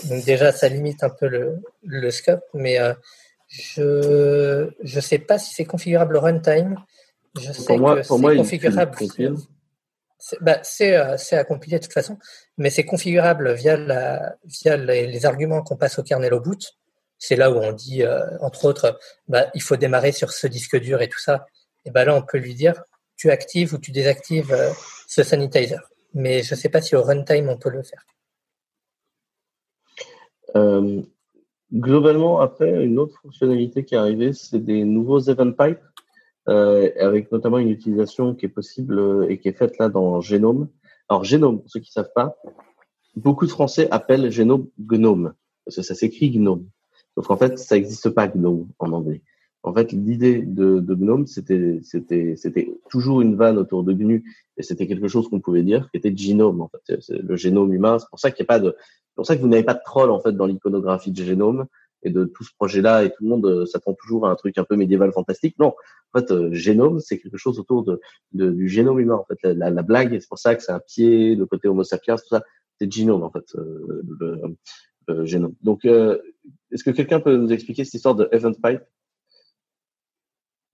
Donc 0.04 0.24
déjà, 0.24 0.52
ça 0.52 0.68
limite 0.68 1.02
un 1.02 1.10
peu 1.10 1.26
le, 1.26 1.62
le 1.82 2.10
scope, 2.10 2.44
mais 2.54 2.78
euh, 2.78 2.94
je 3.48 4.70
je 4.82 5.00
sais 5.00 5.18
pas 5.18 5.38
si 5.38 5.54
c'est 5.54 5.64
configurable 5.64 6.16
runtime. 6.16 6.76
Je 7.40 7.52
sais 7.52 7.66
pour 7.66 7.78
moi, 7.78 7.96
que 7.96 8.02
c'est 8.02 8.08
configurable. 8.08 8.96
C'est 10.18 10.40
bah, 10.40 10.62
euh, 10.80 11.16
à 11.32 11.44
compiler 11.44 11.78
de 11.78 11.84
toute 11.84 11.92
façon, 11.92 12.18
mais 12.56 12.70
c'est 12.70 12.84
configurable 12.84 13.52
via, 13.52 13.76
la, 13.76 14.36
via 14.44 14.76
les, 14.76 15.06
les 15.06 15.26
arguments 15.26 15.62
qu'on 15.62 15.76
passe 15.76 15.98
au 15.98 16.02
kernel 16.02 16.32
au 16.32 16.40
boot 16.40 16.74
c'est 17.18 17.36
là 17.36 17.50
où 17.50 17.56
on 17.56 17.72
dit, 17.72 18.02
euh, 18.02 18.20
entre 18.40 18.66
autres, 18.66 18.98
bah, 19.28 19.46
il 19.54 19.62
faut 19.62 19.76
démarrer 19.76 20.12
sur 20.12 20.32
ce 20.32 20.46
disque 20.46 20.78
dur 20.78 21.00
et 21.00 21.08
tout 21.08 21.18
ça. 21.18 21.46
Et 21.84 21.90
ben 21.90 22.04
là, 22.04 22.16
on 22.16 22.22
peut 22.22 22.38
lui 22.38 22.54
dire, 22.54 22.82
tu 23.16 23.30
actives 23.30 23.74
ou 23.74 23.78
tu 23.78 23.90
désactives 23.90 24.52
euh, 24.52 24.70
ce 25.06 25.22
sanitizer. 25.22 25.80
Mais 26.14 26.42
je 26.42 26.54
ne 26.54 26.58
sais 26.58 26.68
pas 26.68 26.80
si 26.80 26.96
au 26.96 27.02
runtime, 27.02 27.48
on 27.48 27.58
peut 27.58 27.70
le 27.70 27.82
faire. 27.82 28.04
Euh, 30.56 31.02
globalement, 31.72 32.40
après, 32.40 32.84
une 32.84 32.98
autre 32.98 33.18
fonctionnalité 33.20 33.84
qui 33.84 33.94
est 33.94 33.98
arrivée, 33.98 34.32
c'est 34.32 34.60
des 34.60 34.84
nouveaux 34.84 35.20
event 35.20 35.52
pipes, 35.52 35.80
avec 36.46 37.32
notamment 37.32 37.58
une 37.58 37.70
utilisation 37.70 38.34
qui 38.34 38.46
est 38.46 38.50
possible 38.50 39.26
et 39.30 39.38
qui 39.38 39.48
est 39.48 39.58
faite 39.58 39.78
là 39.78 39.88
dans 39.88 40.20
Genome. 40.20 40.68
Alors, 41.08 41.24
Genome, 41.24 41.60
pour 41.60 41.70
ceux 41.70 41.80
qui 41.80 41.90
ne 41.90 42.02
savent 42.02 42.12
pas, 42.14 42.36
beaucoup 43.16 43.46
de 43.46 43.50
Français 43.50 43.88
appellent 43.90 44.30
Genome 44.30 44.68
Gnome, 44.78 45.34
parce 45.64 45.76
que 45.76 45.82
ça 45.82 45.94
s'écrit 45.94 46.30
Gnome. 46.30 46.68
Sauf 47.14 47.26
qu'en 47.28 47.36
fait, 47.36 47.58
ça 47.58 47.76
n'existe 47.76 48.10
pas 48.10 48.26
GNOME 48.26 48.68
en 48.78 48.92
anglais. 48.92 49.22
En 49.64 49.72
fait, 49.72 49.92
l'idée 49.92 50.42
de, 50.42 50.78
de, 50.78 50.94
GNOME, 50.94 51.26
c'était, 51.26 51.80
c'était, 51.82 52.34
c'était 52.36 52.70
toujours 52.90 53.22
une 53.22 53.34
vanne 53.34 53.56
autour 53.56 53.82
de 53.82 53.94
GNU, 53.94 54.22
et 54.58 54.62
c'était 54.62 54.86
quelque 54.86 55.08
chose 55.08 55.28
qu'on 55.28 55.40
pouvait 55.40 55.62
dire, 55.62 55.90
qui 55.90 55.96
était 55.96 56.14
génome, 56.14 56.60
en 56.60 56.68
fait, 56.68 57.00
c'est 57.00 57.18
le 57.18 57.34
génome 57.34 57.72
humain. 57.72 57.98
C'est 57.98 58.08
pour 58.10 58.20
ça 58.20 58.30
qu'il 58.30 58.42
n'y 58.42 58.46
a 58.46 58.52
pas 58.54 58.60
de, 58.60 58.76
c'est 58.78 59.16
pour 59.16 59.26
ça 59.26 59.36
que 59.36 59.40
vous 59.40 59.48
n'avez 59.48 59.62
pas 59.64 59.72
de 59.72 59.80
troll, 59.82 60.10
en 60.10 60.20
fait, 60.20 60.32
dans 60.32 60.44
l'iconographie 60.44 61.12
de 61.12 61.24
génome 61.24 61.64
et 62.02 62.10
de 62.10 62.26
tout 62.26 62.44
ce 62.44 62.50
projet-là, 62.58 63.04
et 63.04 63.08
tout 63.08 63.22
le 63.22 63.28
monde 63.30 63.46
euh, 63.46 63.64
s'attend 63.64 63.94
toujours 63.94 64.26
à 64.26 64.30
un 64.30 64.34
truc 64.34 64.58
un 64.58 64.64
peu 64.64 64.76
médiéval 64.76 65.10
fantastique. 65.12 65.58
Non, 65.58 65.74
en 66.12 66.20
fait, 66.20 66.30
euh, 66.30 66.52
génome, 66.52 67.00
c'est 67.00 67.18
quelque 67.18 67.38
chose 67.38 67.58
autour 67.58 67.84
de, 67.84 68.00
de, 68.32 68.50
du 68.50 68.68
génome 68.68 69.00
humain. 69.00 69.14
En 69.14 69.24
fait, 69.24 69.38
la, 69.54 69.70
la, 69.70 69.82
blague, 69.82 70.18
c'est 70.20 70.28
pour 70.28 70.38
ça 70.38 70.54
que 70.54 70.62
c'est 70.62 70.72
un 70.72 70.80
pied, 70.80 71.34
le 71.34 71.46
côté 71.46 71.68
Homo 71.68 71.84
sapiens, 71.84 72.16
tout 72.16 72.28
ça, 72.28 72.42
c'est 72.78 72.92
génome, 72.92 73.22
en 73.22 73.30
fait, 73.30 73.46
euh, 73.54 74.02
le, 74.20 74.40
le, 75.08 75.24
génome. 75.24 75.54
Donc, 75.62 75.86
euh, 75.86 76.18
est-ce 76.70 76.84
que 76.84 76.90
quelqu'un 76.90 77.20
peut 77.20 77.34
nous 77.34 77.50
expliquer 77.50 77.84
cette 77.84 77.94
histoire 77.94 78.14
de 78.14 78.28
Event 78.30 78.52
Pipe? 78.62 78.82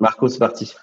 Marco, 0.00 0.28
c'est 0.28 0.38
parti. 0.38 0.74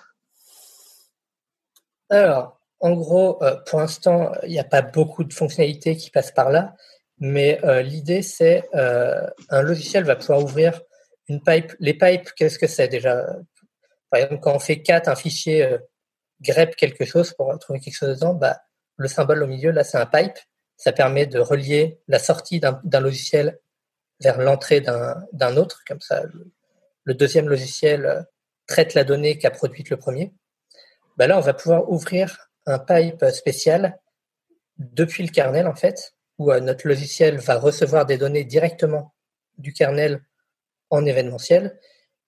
Alors, 2.10 2.62
en 2.80 2.93
gros, 2.93 3.41
euh, 3.43 3.58
pour 3.65 3.80
l'instant, 3.80 4.32
il 4.43 4.51
n'y 4.51 4.60
a 4.60 4.63
pas 4.63 4.84
beaucoup 4.84 5.23
de 5.23 5.34
fonctionnalités 5.34 5.97
qui 5.97 6.12
passent 6.12 6.32
par 6.32 6.51
là, 6.51 6.75
mais 7.19 7.60
euh, 7.65 7.82
l'idée, 7.82 8.21
c'est 8.21 8.63
euh, 8.75 9.27
un 9.49 9.62
logiciel 9.63 10.03
va 10.03 10.15
pouvoir 10.15 10.43
ouvrir 10.43 10.82
une 11.27 11.41
pipe. 11.41 11.73
Les 11.80 11.95
pipes, 11.95 12.32
qu'est-ce 12.36 12.60
que 12.60 12.67
c'est 12.67 12.88
déjà? 12.88 13.25
Par 14.10 14.21
exemple, 14.21 14.39
quand 14.41 14.56
on 14.56 14.60
fait 14.60 14.82
cat 14.82 15.01
un 15.08 15.15
fichier 15.15 15.77
grep 16.41 16.75
quelque 16.75 17.03
chose 17.03 17.34
pour 17.34 17.58
trouver 17.60 17.80
quelque 17.80 17.95
chose 17.95 18.15
dedans, 18.15 18.35
bah, 18.35 18.62
le 18.98 19.08
symbole 19.08 19.44
au 19.44 19.48
milieu, 19.48 19.71
là, 19.71 19.83
c'est 19.83 19.98
un 19.98 20.06
pipe. 20.06 20.37
Ça 20.77 20.91
permet 20.94 21.25
de 21.25 21.39
relier 21.39 22.00
la 22.08 22.19
sortie 22.19 22.60
d'un 22.60 23.00
logiciel 23.00 23.60
vers 24.21 24.39
l'entrée 24.39 24.81
d'un 24.81 25.58
autre, 25.58 25.81
comme 25.87 26.02
ça 26.02 26.23
le, 27.04 27.13
deuxième 27.15 27.50
logiciel 27.50 28.25
traite 28.67 28.93
la 28.93 29.03
donnée 29.03 29.37
qu'a 29.37 29.51
produite 29.51 29.89
le 29.89 29.97
premier. 29.97 30.33
Ben 31.17 31.27
là, 31.27 31.37
on 31.37 31.41
va 31.41 31.53
pouvoir 31.53 31.89
ouvrir 31.89 32.49
un 32.65 32.79
pipe 32.79 33.25
spécial 33.31 33.99
depuis 34.77 35.23
le 35.25 35.31
kernel, 35.31 35.67
en 35.67 35.75
fait, 35.75 36.13
où 36.37 36.51
euh, 36.51 36.59
notre 36.59 36.87
logiciel 36.87 37.37
va 37.37 37.57
recevoir 37.57 38.05
des 38.05 38.17
données 38.17 38.43
directement 38.43 39.13
du 39.57 39.73
kernel 39.73 40.21
en 40.89 41.05
événementiel. 41.05 41.79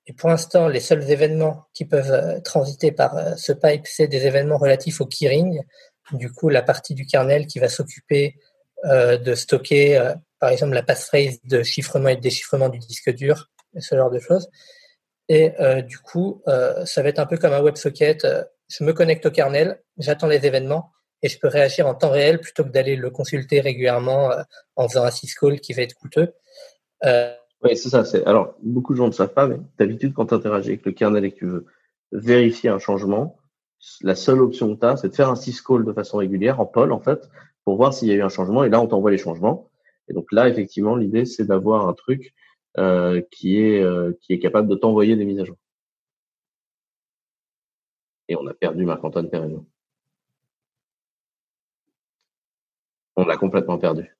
Et 0.07 0.13
pour 0.13 0.29
l'instant, 0.29 0.67
les 0.67 0.79
seuls 0.79 1.09
événements 1.11 1.65
qui 1.73 1.85
peuvent 1.85 2.11
euh, 2.11 2.39
transiter 2.39 2.91
par 2.91 3.37
ce 3.37 3.51
pipe, 3.51 3.85
c'est 3.85 4.07
des 4.07 4.25
événements 4.25 4.57
relatifs 4.57 5.01
au 5.01 5.05
keyring, 5.05 5.61
du 6.13 6.31
coup 6.31 6.49
la 6.49 6.63
partie 6.63 6.95
du 6.95 7.05
kernel 7.05 7.45
qui 7.45 7.59
va 7.59 7.69
s'occuper 7.69 8.35
de 8.83 9.35
stocker 9.35 10.13
par 10.39 10.49
exemple 10.49 10.73
la 10.73 10.83
passphrase 10.83 11.39
de 11.43 11.63
chiffrement 11.63 12.09
et 12.09 12.15
de 12.15 12.21
déchiffrement 12.21 12.69
du 12.69 12.79
disque 12.79 13.11
dur, 13.11 13.49
ce 13.77 13.95
genre 13.95 14.09
de 14.09 14.19
choses. 14.19 14.49
Et 15.30 15.51
euh, 15.61 15.82
du 15.82 15.99
coup, 15.99 16.41
euh, 16.47 16.84
ça 16.86 17.03
va 17.03 17.09
être 17.09 17.19
un 17.19 17.27
peu 17.27 17.38
comme 17.38 17.53
un 17.53 17.61
WebSocket. 17.61 18.25
Euh, 18.25 18.43
je 18.67 18.84
me 18.84 18.93
connecte 18.93 19.27
au 19.27 19.32
kernel, 19.32 19.82
j'attends 19.97 20.27
les 20.27 20.45
événements 20.45 20.91
et 21.21 21.30
je 21.30 21.39
peux 21.39 21.47
réagir 21.47 21.88
en 21.88 21.93
temps 21.93 22.09
réel 22.09 22.39
plutôt 22.39 22.63
que 22.63 22.69
d'aller 22.69 22.95
le 22.95 23.09
consulter 23.09 23.61
régulièrement 23.61 24.32
en 24.75 24.88
faisant 24.88 25.03
un 25.03 25.11
syscall 25.11 25.59
qui 25.59 25.73
va 25.73 25.82
être 25.82 25.95
coûteux. 25.95 26.34
Oui, 27.03 27.75
c'est 27.75 27.89
ça. 27.89 28.05
C'est 28.05 28.25
alors 28.25 28.55
beaucoup 28.61 28.93
de 28.93 28.97
gens 28.97 29.07
ne 29.07 29.11
savent 29.11 29.34
pas, 29.34 29.47
mais 29.47 29.57
d'habitude 29.80 30.13
quand 30.13 30.27
tu 30.27 30.34
interagis 30.36 30.69
avec 30.69 30.86
le 30.86 30.91
kernel 30.91 31.25
et 31.25 31.32
que 31.32 31.39
tu 31.39 31.45
veux 31.45 31.65
vérifier 32.11 32.69
un 32.69 32.77
changement, 32.77 33.38
la 34.01 34.15
seule 34.15 34.39
option 34.39 34.75
que 34.75 34.80
tu 34.80 34.86
as, 34.86 34.97
c'est 34.97 35.09
de 35.09 35.15
faire 35.15 35.30
un 35.30 35.36
syscall 35.36 35.84
de 35.84 35.91
façon 35.91 36.17
régulière 36.17 36.59
en 36.59 36.65
poll 36.65 36.91
en 36.91 36.99
fait 36.99 37.27
pour 37.65 37.75
voir 37.75 37.93
s'il 37.93 38.07
y 38.07 38.11
a 38.11 38.15
eu 38.15 38.21
un 38.21 38.30
changement. 38.30 38.63
Et 38.63 38.69
là, 38.69 38.80
on 38.80 38.88
t'envoie 38.88 39.11
les 39.11 39.17
changements. 39.17 39.69
Et 40.09 40.13
donc 40.13 40.32
là, 40.32 40.47
effectivement, 40.47 40.95
l'idée 40.95 41.25
c'est 41.25 41.45
d'avoir 41.45 41.88
un 41.89 41.93
truc 41.93 42.34
euh, 42.78 43.22
qui 43.32 43.59
est 43.59 43.82
euh, 43.82 44.13
qui 44.22 44.34
est 44.34 44.39
capable 44.39 44.67
de 44.67 44.76
t'envoyer 44.76 45.15
des 45.15 45.26
mises 45.26 45.39
à 45.39 45.45
jour. 45.45 45.57
Et 48.28 48.36
on 48.36 48.45
a 48.47 48.53
perdu 48.53 48.86
Marc-Antoine 48.86 49.30
Perreno. 49.30 49.65
On 53.15 53.26
l'a 53.26 53.38
complètement 53.38 53.78
perdu. 53.78 54.15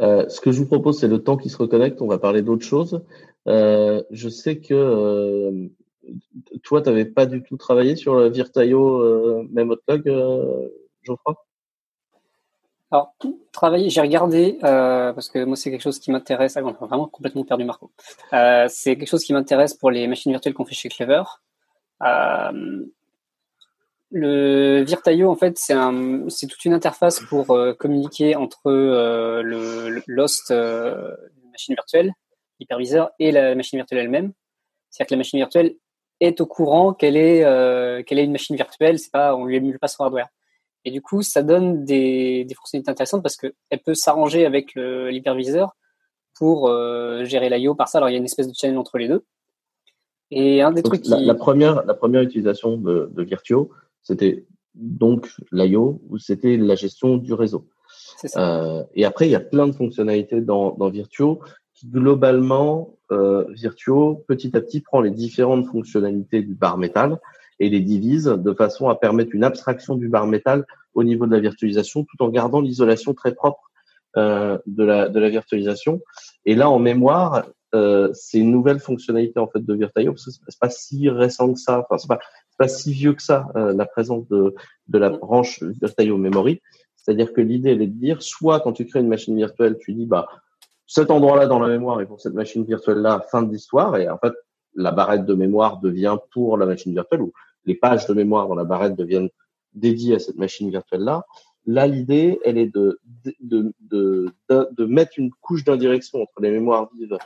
Euh, 0.00 0.28
ce 0.28 0.40
que 0.40 0.52
je 0.52 0.58
vous 0.58 0.66
propose, 0.66 0.98
c'est 0.98 1.08
le 1.08 1.22
temps 1.22 1.36
qui 1.36 1.50
se 1.50 1.58
reconnecte. 1.58 2.00
On 2.00 2.06
va 2.06 2.18
parler 2.18 2.42
d'autre 2.42 2.64
chose. 2.64 3.04
Euh, 3.46 4.02
je 4.10 4.28
sais 4.28 4.58
que 4.60 4.74
euh, 4.74 5.68
toi, 6.62 6.82
tu 6.82 6.88
n'avais 6.88 7.04
pas 7.04 7.26
du 7.26 7.42
tout 7.42 7.56
travaillé 7.56 7.96
sur 7.96 8.14
le 8.14 8.28
Virtaio 8.30 9.02
euh, 9.02 9.46
Memotlog, 9.50 10.08
euh, 10.08 10.68
Geoffroy? 11.02 11.36
Alors, 12.90 13.14
travailler, 13.52 13.88
j'ai 13.88 14.00
regardé, 14.00 14.58
parce 14.60 15.28
que 15.28 15.44
moi, 15.44 15.56
c'est 15.56 15.70
quelque 15.70 15.82
chose 15.82 16.00
qui 16.00 16.10
m'intéresse. 16.10 16.56
Ah, 16.56 16.62
on 16.64 16.72
vraiment 16.72 17.06
complètement 17.06 17.44
perdu 17.44 17.64
Marco. 17.64 17.90
c'est 18.32 18.96
quelque 18.96 19.08
chose 19.08 19.24
qui 19.24 19.32
m'intéresse 19.32 19.74
pour 19.74 19.90
les 19.90 20.08
machines 20.08 20.32
virtuelles 20.32 20.54
qu'on 20.54 20.64
fait 20.64 20.74
chez 20.74 20.88
Clever. 20.88 21.22
Le 24.12 24.82
Virtaio, 24.82 25.30
en 25.30 25.36
fait, 25.36 25.56
c'est 25.56 26.46
toute 26.48 26.64
une 26.64 26.72
interface 26.72 27.20
pour 27.20 27.52
euh, 27.52 27.74
communiquer 27.74 28.34
entre 28.34 28.66
euh, 28.66 29.40
le, 29.42 30.02
Lost, 30.08 30.50
euh, 30.50 31.14
machine 31.52 31.74
virtuelle, 31.74 32.12
l'hyperviseur, 32.58 33.10
et 33.20 33.30
la 33.30 33.54
machine 33.54 33.78
virtuelle 33.78 34.00
elle-même. 34.00 34.32
C'est-à-dire 34.90 35.10
que 35.10 35.14
la 35.14 35.18
machine 35.18 35.38
virtuelle 35.38 35.76
est 36.18 36.40
au 36.40 36.46
courant 36.46 36.92
qu'elle 36.92 37.16
est, 37.16 37.44
euh, 37.44 38.02
qu'elle 38.02 38.18
est 38.18 38.24
une 38.24 38.32
machine 38.32 38.56
virtuelle, 38.56 38.98
c'est 38.98 39.12
pas, 39.12 39.36
on 39.36 39.44
lui 39.44 39.56
émule 39.56 39.78
pas 39.78 39.86
son 39.86 40.02
hardware. 40.02 40.28
Et 40.84 40.90
du 40.90 41.02
coup, 41.02 41.22
ça 41.22 41.42
donne 41.42 41.84
des, 41.84 42.44
des 42.44 42.54
fonctionnalités 42.54 42.90
intéressantes 42.90 43.22
parce 43.22 43.36
qu'elle 43.36 43.80
peut 43.84 43.94
s'arranger 43.94 44.46
avec 44.46 44.74
l'hyperviseur 44.74 45.76
pour 46.34 46.68
gérer 47.24 47.50
l'IO 47.50 47.74
par 47.74 47.88
ça. 47.88 47.98
Alors, 47.98 48.08
il 48.08 48.12
y 48.12 48.16
a 48.16 48.18
une 48.18 48.24
espèce 48.24 48.48
de 48.48 48.54
channel 48.54 48.78
entre 48.78 48.96
les 48.98 49.08
deux. 49.08 49.24
Et 50.30 50.62
un 50.62 50.72
des 50.72 50.82
trucs 50.82 51.06
la, 51.06 51.18
qui... 51.18 51.24
la, 51.24 51.34
première, 51.34 51.84
la 51.84 51.94
première 51.94 52.22
utilisation 52.22 52.76
de, 52.76 53.10
de 53.12 53.22
Virtuo, 53.22 53.70
c'était 54.02 54.46
donc 54.74 55.28
l'IO 55.52 56.00
ou 56.08 56.18
c'était 56.18 56.56
la 56.56 56.76
gestion 56.76 57.16
du 57.16 57.34
réseau. 57.34 57.66
Euh, 58.36 58.84
et 58.94 59.04
après, 59.04 59.26
il 59.26 59.32
y 59.32 59.34
a 59.36 59.40
plein 59.40 59.66
de 59.66 59.72
fonctionnalités 59.72 60.40
dans, 60.40 60.72
dans 60.72 60.88
Virtuo 60.88 61.40
qui 61.74 61.88
globalement, 61.88 62.96
euh, 63.10 63.44
Virtuo, 63.50 64.24
petit 64.28 64.56
à 64.56 64.60
petit, 64.60 64.80
prend 64.80 65.00
les 65.00 65.10
différentes 65.10 65.66
fonctionnalités 65.66 66.42
du 66.42 66.54
bar 66.54 66.78
métal 66.78 67.18
et 67.60 67.68
les 67.68 67.80
divise 67.80 68.24
de 68.24 68.52
façon 68.52 68.88
à 68.88 68.96
permettre 68.96 69.34
une 69.34 69.44
abstraction 69.44 69.94
du 69.94 70.08
bar 70.08 70.26
métal 70.26 70.64
au 70.94 71.04
niveau 71.04 71.26
de 71.26 71.32
la 71.32 71.40
virtualisation 71.40 72.04
tout 72.04 72.22
en 72.22 72.28
gardant 72.28 72.60
l'isolation 72.60 73.14
très 73.14 73.34
propre 73.34 73.70
euh, 74.16 74.58
de, 74.66 74.82
la, 74.82 75.08
de 75.08 75.20
la 75.20 75.28
virtualisation. 75.28 76.00
Et 76.44 76.56
là, 76.56 76.68
en 76.68 76.80
mémoire, 76.80 77.46
euh, 77.74 78.10
c'est 78.12 78.38
une 78.38 78.50
nouvelle 78.50 78.80
fonctionnalité 78.80 79.38
en 79.38 79.46
fait 79.46 79.64
de 79.64 79.74
Virtuo 79.74 80.12
parce 80.12 80.24
que 80.24 80.32
c'est 80.32 80.58
pas 80.58 80.70
si 80.70 81.08
récent 81.08 81.52
que 81.52 81.60
ça. 81.60 81.86
Enfin, 81.88 81.98
c'est 81.98 82.08
pas 82.08 82.18
pas 82.58 82.68
si 82.68 82.92
vieux 82.92 83.14
que 83.14 83.22
ça 83.22 83.46
euh, 83.56 83.72
la 83.72 83.86
présence 83.86 84.28
de, 84.28 84.54
de 84.88 84.98
la 84.98 85.08
branche 85.08 85.62
Virtual 85.62 86.18
Memory. 86.18 86.60
C'est-à-dire 86.96 87.32
que 87.32 87.40
l'idée 87.40 87.70
elle 87.70 87.80
est 87.80 87.86
de 87.86 87.98
dire, 87.98 88.22
soit 88.22 88.60
quand 88.60 88.72
tu 88.72 88.84
crées 88.84 89.00
une 89.00 89.08
machine 89.08 89.34
virtuelle, 89.34 89.78
tu 89.80 89.94
dis 89.94 90.04
bah 90.04 90.28
cet 90.86 91.10
endroit-là 91.10 91.46
dans 91.46 91.58
la 91.58 91.68
mémoire 91.68 92.00
est 92.00 92.06
pour 92.06 92.20
cette 92.20 92.34
machine 92.34 92.64
virtuelle-là, 92.64 93.24
fin 93.30 93.42
de 93.42 93.50
l'histoire, 93.50 93.96
et 93.96 94.10
en 94.10 94.18
fait 94.18 94.34
la 94.74 94.90
barrette 94.90 95.24
de 95.24 95.34
mémoire 95.34 95.80
devient 95.80 96.16
pour 96.32 96.58
la 96.58 96.66
machine 96.66 96.92
virtuelle 96.92 97.22
les 97.64 97.74
pages 97.74 98.06
de 98.06 98.14
mémoire 98.14 98.48
dans 98.48 98.54
la 98.54 98.64
barrette 98.64 98.96
deviennent 98.96 99.30
dédiées 99.74 100.16
à 100.16 100.18
cette 100.18 100.36
machine 100.36 100.70
virtuelle-là. 100.70 101.24
Là, 101.66 101.86
l'idée, 101.86 102.40
elle 102.44 102.58
est 102.58 102.72
de, 102.74 102.98
mettre 104.86 105.12
une 105.18 105.30
couche 105.40 105.64
d'indirection 105.64 106.22
entre 106.22 106.40
les 106.40 106.50
mémoires 106.50 106.90
vives 106.94 107.18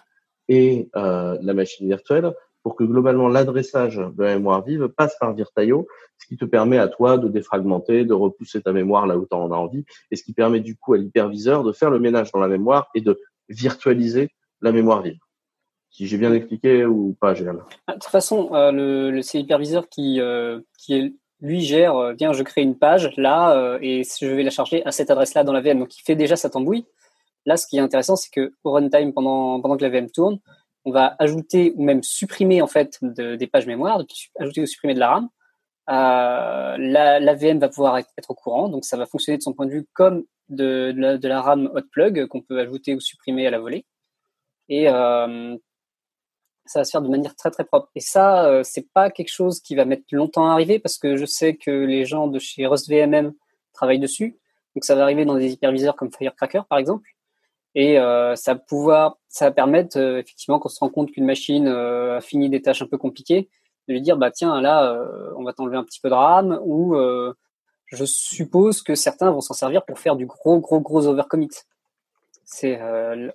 et 0.48 0.90
euh, 0.96 1.38
la 1.40 1.54
machine 1.54 1.86
virtuelle 1.86 2.34
pour 2.64 2.76
que 2.76 2.84
globalement 2.84 3.28
l'adressage 3.28 3.96
de 3.96 4.22
la 4.22 4.34
mémoire 4.36 4.64
vive 4.64 4.88
passe 4.88 5.16
par 5.20 5.34
Virtaio, 5.34 5.86
ce 6.16 6.26
qui 6.26 6.36
te 6.38 6.46
permet 6.46 6.78
à 6.78 6.88
toi 6.88 7.18
de 7.18 7.28
défragmenter, 7.28 8.06
de 8.06 8.14
repousser 8.14 8.62
ta 8.62 8.72
mémoire 8.72 9.06
là 9.06 9.18
où 9.18 9.26
tu 9.26 9.36
en 9.36 9.52
as 9.52 9.56
envie, 9.56 9.84
et 10.10 10.16
ce 10.16 10.24
qui 10.24 10.32
permet 10.32 10.60
du 10.60 10.74
coup 10.74 10.94
à 10.94 10.98
l'hyperviseur 10.98 11.62
de 11.62 11.72
faire 11.72 11.90
le 11.90 12.00
ménage 12.00 12.32
dans 12.32 12.40
la 12.40 12.48
mémoire 12.48 12.88
et 12.94 13.02
de 13.02 13.20
virtualiser 13.50 14.30
la 14.62 14.72
mémoire 14.72 15.02
vive. 15.02 15.18
Si 15.94 16.08
j'ai 16.08 16.18
bien 16.18 16.34
expliqué 16.34 16.84
ou 16.84 17.16
pas, 17.20 17.34
Gérald? 17.34 17.60
De 17.86 17.92
toute 17.92 18.04
façon, 18.06 18.52
euh, 18.52 18.72
le, 18.72 19.22
c'est 19.22 19.38
l'hyperviseur 19.38 19.88
qui, 19.88 20.20
euh, 20.20 20.58
qui 20.76 21.16
lui 21.40 21.60
gère, 21.60 21.94
euh, 21.96 22.14
je 22.18 22.42
crée 22.42 22.62
une 22.62 22.76
page 22.76 23.12
là 23.16 23.78
et 23.80 24.02
je 24.02 24.26
vais 24.26 24.42
la 24.42 24.50
charger 24.50 24.84
à 24.84 24.90
cette 24.90 25.10
adresse-là 25.10 25.44
dans 25.44 25.52
la 25.52 25.60
VM. 25.60 25.78
Donc 25.78 25.96
il 25.96 26.02
fait 26.02 26.16
déjà 26.16 26.34
sa 26.34 26.50
tambouille. 26.50 26.84
Là, 27.46 27.56
ce 27.56 27.68
qui 27.68 27.76
est 27.76 27.80
intéressant, 27.80 28.16
c'est 28.16 28.32
que 28.32 28.54
au 28.64 28.72
runtime, 28.72 29.12
pendant, 29.12 29.60
pendant 29.60 29.76
que 29.76 29.84
la 29.84 29.88
VM 29.88 30.10
tourne, 30.10 30.40
on 30.84 30.90
va 30.90 31.14
ajouter 31.20 31.72
ou 31.76 31.84
même 31.84 32.02
supprimer 32.02 32.60
en 32.60 32.66
fait 32.66 32.98
des 33.00 33.46
pages 33.46 33.68
mémoire, 33.68 34.02
ajouter 34.40 34.62
ou 34.62 34.66
supprimer 34.66 34.94
de 34.94 34.98
la 34.98 35.10
RAM. 35.10 35.28
Euh, 35.90 36.76
la, 36.76 37.34
VM 37.34 37.60
va 37.60 37.68
pouvoir 37.68 37.98
être 37.98 38.30
au 38.30 38.34
courant, 38.34 38.68
donc 38.68 38.84
ça 38.84 38.96
va 38.96 39.06
fonctionner 39.06 39.38
de 39.38 39.42
son 39.44 39.52
point 39.52 39.66
de 39.66 39.70
vue 39.70 39.86
comme 39.92 40.24
de, 40.48 40.92
la, 41.22 41.40
RAM 41.40 41.70
hot 41.72 41.82
plug 41.92 42.26
qu'on 42.26 42.40
peut 42.40 42.58
ajouter 42.58 42.96
ou 42.96 43.00
supprimer 43.00 43.46
à 43.46 43.52
la 43.52 43.60
volée. 43.60 43.86
Et 44.68 44.88
euh, 44.88 45.56
ça 46.66 46.80
va 46.80 46.84
se 46.84 46.90
faire 46.90 47.02
de 47.02 47.08
manière 47.08 47.34
très 47.36 47.50
très 47.50 47.64
propre. 47.64 47.88
Et 47.94 48.00
ça, 48.00 48.46
euh, 48.46 48.62
c'est 48.62 48.88
pas 48.92 49.10
quelque 49.10 49.32
chose 49.32 49.60
qui 49.60 49.74
va 49.74 49.84
mettre 49.84 50.04
longtemps 50.12 50.48
à 50.48 50.52
arriver 50.52 50.78
parce 50.78 50.98
que 50.98 51.16
je 51.16 51.24
sais 51.26 51.56
que 51.56 51.70
les 51.70 52.04
gens 52.04 52.26
de 52.26 52.38
chez 52.38 52.66
Rust 52.66 52.88
VMM 52.88 53.32
travaillent 53.72 53.98
dessus. 53.98 54.38
Donc 54.74 54.84
ça 54.84 54.94
va 54.94 55.02
arriver 55.02 55.24
dans 55.24 55.36
des 55.36 55.52
hyperviseurs 55.52 55.96
comme 55.96 56.10
Firecracker 56.12 56.62
par 56.68 56.78
exemple. 56.78 57.14
Et 57.74 57.98
euh, 57.98 58.36
ça, 58.36 58.54
va 58.54 58.60
pouvoir, 58.60 59.18
ça 59.28 59.46
va 59.46 59.50
permettre, 59.50 59.98
euh, 59.98 60.18
effectivement, 60.18 60.58
qu'on 60.58 60.68
se 60.68 60.78
rend 60.78 60.88
compte 60.88 61.10
qu'une 61.10 61.24
machine 61.24 61.66
euh, 61.66 62.18
a 62.18 62.20
fini 62.20 62.48
des 62.48 62.62
tâches 62.62 62.82
un 62.82 62.86
peu 62.86 62.98
compliquées, 62.98 63.48
de 63.88 63.94
lui 63.94 64.00
dire, 64.00 64.16
bah 64.16 64.30
tiens, 64.30 64.60
là, 64.60 64.96
on 65.36 65.44
va 65.44 65.52
t'enlever 65.52 65.76
un 65.76 65.84
petit 65.84 66.00
peu 66.00 66.08
de 66.08 66.14
RAM, 66.14 66.58
ou 66.64 66.96
je 67.86 68.04
suppose 68.06 68.80
que 68.80 68.94
certains 68.94 69.30
vont 69.30 69.42
s'en 69.42 69.52
servir 69.52 69.84
pour 69.84 69.98
faire 69.98 70.16
du 70.16 70.24
gros, 70.24 70.58
gros, 70.58 70.80
gros 70.80 71.06
overcommit. 71.06 71.50
C'est, 72.46 72.80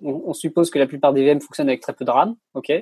on, 0.02 0.22
on, 0.26 0.32
suppose 0.32 0.70
que 0.70 0.78
la 0.80 0.88
plupart 0.88 1.12
des 1.12 1.24
VM 1.24 1.40
fonctionnent 1.40 1.68
avec 1.68 1.82
très 1.82 1.92
peu 1.92 2.04
de 2.04 2.10
RAM, 2.10 2.34
ok 2.54 2.72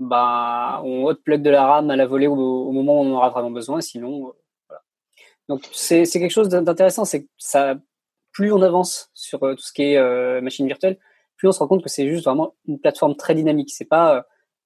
bah, 0.00 0.82
on 0.84 1.14
plug 1.14 1.42
de 1.42 1.50
la 1.50 1.66
RAM 1.66 1.90
à 1.90 1.96
la 1.96 2.06
volée 2.06 2.26
au, 2.26 2.34
moment 2.72 3.00
où 3.00 3.04
on 3.04 3.12
en 3.12 3.16
aura 3.16 3.30
vraiment 3.30 3.50
besoin, 3.50 3.80
sinon, 3.80 4.32
voilà. 4.68 4.82
Donc 5.48 5.68
c'est 5.72 6.04
quelque 6.06 6.30
chose 6.30 6.48
d'intéressant, 6.48 7.04
c'est 7.04 7.28
ça 7.38 7.76
plus 8.32 8.52
on 8.52 8.62
avance 8.62 9.10
sur 9.14 9.42
euh, 9.42 9.54
tout 9.54 9.62
ce 9.62 9.72
qui 9.72 9.82
est 9.82 9.96
euh, 9.96 10.40
machine 10.40 10.66
virtuelle, 10.66 10.98
plus 11.36 11.48
on 11.48 11.52
se 11.52 11.58
rend 11.58 11.68
compte 11.68 11.82
que 11.82 11.88
c'est 11.88 12.08
juste 12.08 12.24
vraiment 12.24 12.54
une 12.66 12.78
plateforme 12.78 13.16
très 13.16 13.34
dynamique. 13.34 13.70
C'est 13.72 13.84
pas 13.84 14.16
euh, 14.16 14.22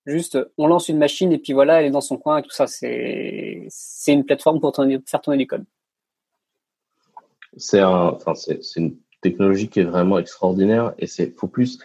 juste 0.06 0.38
on 0.58 0.66
lance 0.66 0.88
une 0.88 0.98
machine 0.98 1.32
et 1.32 1.38
puis 1.38 1.52
voilà, 1.52 1.80
elle 1.80 1.86
est 1.86 1.90
dans 1.90 2.00
son 2.00 2.16
coin 2.16 2.38
et 2.38 2.42
tout 2.42 2.50
ça. 2.50 2.66
C'est 2.66 3.68
une 4.06 4.24
plateforme 4.24 4.60
pour 4.60 4.74
faire 4.74 5.20
tourner 5.20 5.38
les 5.38 5.46
codes. 5.46 5.64
C'est 7.56 7.80
une 7.80 8.96
technologie 9.22 9.68
qui 9.68 9.80
est 9.80 9.84
vraiment 9.84 10.18
extraordinaire 10.18 10.92
et 10.98 11.06
c'est 11.06 11.36
faut 11.38 11.46
plus. 11.46 11.78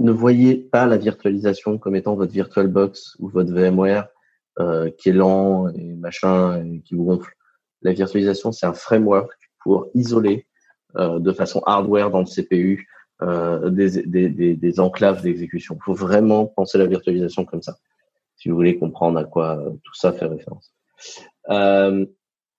Ne 0.00 0.10
voyez 0.12 0.56
pas 0.56 0.86
la 0.86 0.96
virtualisation 0.96 1.78
comme 1.78 1.94
étant 1.94 2.14
votre 2.14 2.32
VirtualBox 2.32 3.16
ou 3.18 3.28
votre 3.28 3.52
VMware 3.52 4.08
euh, 4.58 4.90
qui 4.90 5.10
est 5.10 5.12
lent 5.12 5.68
et 5.68 5.94
machin 5.94 6.64
et 6.64 6.80
qui 6.80 6.94
vous 6.94 7.04
gonfle. 7.04 7.32
La 7.82 7.92
virtualisation, 7.92 8.52
c'est 8.52 8.66
un 8.66 8.72
framework 8.72 9.30
pour 9.62 9.88
isoler 9.94 10.46
euh, 10.96 11.18
de 11.18 11.32
façon 11.32 11.62
hardware 11.66 12.10
dans 12.10 12.20
le 12.20 12.26
CPU 12.26 12.88
euh, 13.22 13.68
des, 13.68 14.02
des, 14.02 14.28
des, 14.30 14.54
des, 14.56 14.80
enclaves 14.80 15.22
d'exécution. 15.22 15.76
Il 15.78 15.84
faut 15.84 15.94
vraiment 15.94 16.46
penser 16.46 16.78
la 16.78 16.86
virtualisation 16.86 17.44
comme 17.44 17.60
ça, 17.60 17.76
si 18.36 18.48
vous 18.48 18.56
voulez 18.56 18.78
comprendre 18.78 19.18
à 19.18 19.24
quoi 19.24 19.58
euh, 19.58 19.70
tout 19.84 19.94
ça 19.94 20.12
fait 20.12 20.24
référence. 20.24 20.72
Euh, 21.50 22.06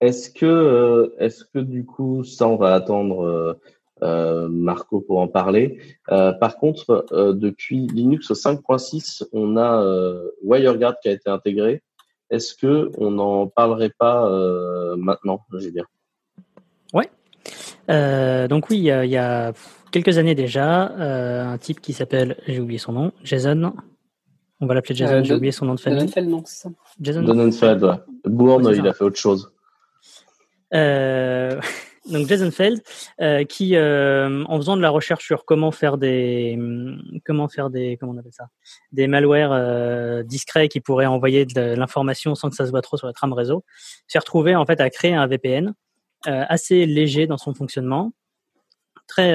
est-ce 0.02 0.30
que, 0.30 1.16
est-ce 1.18 1.46
que 1.46 1.58
du 1.58 1.84
coup, 1.84 2.24
ça, 2.24 2.48
on 2.48 2.58
va 2.58 2.76
attendre 2.76 3.60
euh, 4.04 4.48
Marco 4.50 5.02
pour 5.02 5.20
en 5.20 5.28
parler. 5.28 5.80
Euh, 6.12 6.32
par 6.34 6.58
contre, 6.58 7.06
depuis 7.34 7.88
Linux 7.88 8.32
5.6, 8.32 9.24
on 9.34 9.58
a 9.58 9.84
WireGuard 10.44 11.00
qui 11.02 11.10
a 11.10 11.12
été 11.12 11.30
intégré. 11.30 11.84
Est-ce 12.30 12.56
que 12.56 12.92
on 12.98 13.12
n'en 13.12 13.48
parlerait 13.48 13.94
pas 13.98 14.30
maintenant, 14.98 15.42
j'ai 15.58 15.72
bien 15.72 15.86
Ouais, 16.94 17.10
euh, 17.90 18.48
donc 18.48 18.70
oui, 18.70 18.78
il 18.78 18.84
y, 18.86 19.18
a, 19.18 19.54
quelques 19.92 20.18
années 20.18 20.36
déjà, 20.36 20.92
euh, 20.92 21.46
un 21.46 21.58
type 21.58 21.82
qui 21.82 21.94
s'appelle, 21.94 22.38
j'ai 22.48 22.60
oublié 22.60 22.80
son 22.80 22.94
nom, 22.94 23.12
Jason. 23.24 23.74
On 24.60 24.68
va 24.68 24.76
l'appeler 24.76 24.96
Jason, 24.96 25.16
euh, 25.16 25.24
j'ai 25.24 25.34
oublié 25.34 25.52
son 25.52 25.66
nom 25.66 25.76
de 25.76 25.80
famille. 25.80 26.00
Donenfeld, 26.00 26.30
non, 26.30 26.44
c'est 26.46 26.64
ça 26.64 26.70
Jason 27.00 27.24
Donenfeld, 27.24 27.84
ouais. 27.84 27.96
Bourne, 28.26 28.72
il 28.76 28.88
a 28.88 28.94
fait 28.94 29.04
autre 29.04 29.20
chose. 29.20 29.52
donc 32.10 32.28
Jason 32.28 32.50
Feld, 32.50 32.82
euh, 33.22 33.44
qui, 33.44 33.76
euh, 33.76 34.44
en 34.48 34.58
faisant 34.58 34.76
de 34.76 34.82
la 34.82 34.90
recherche 34.90 35.26
sur 35.26 35.46
comment 35.46 35.72
faire 35.72 35.98
des, 35.98 36.58
comment 37.26 37.48
faire 37.48 37.70
des, 37.70 37.98
comment 38.00 38.14
on 38.14 38.18
appelle 38.18 38.34
ça, 38.34 38.48
des 38.92 39.08
malwares 39.08 39.52
euh, 39.54 40.24
discrets 40.24 40.68
qui 40.68 40.82
pourraient 40.82 41.06
envoyer 41.06 41.46
de 41.46 41.76
l'information 41.76 42.34
sans 42.34 42.50
que 42.50 42.56
ça 42.56 42.66
se 42.66 42.72
voit 42.72 42.82
trop 42.82 42.98
sur 42.98 43.08
la 43.08 43.14
trame 43.14 43.34
réseau, 43.34 43.64
s'est 44.08 44.20
retrouvé 44.20 44.56
en 44.56 44.66
fait 44.66 44.82
à 44.82 44.90
créer 44.90 45.14
un 45.14 45.28
VPN 45.28 45.74
assez 46.26 46.86
léger 46.86 47.26
dans 47.26 47.38
son 47.38 47.56
fonctionnement, 47.56 48.14
très 49.08 49.32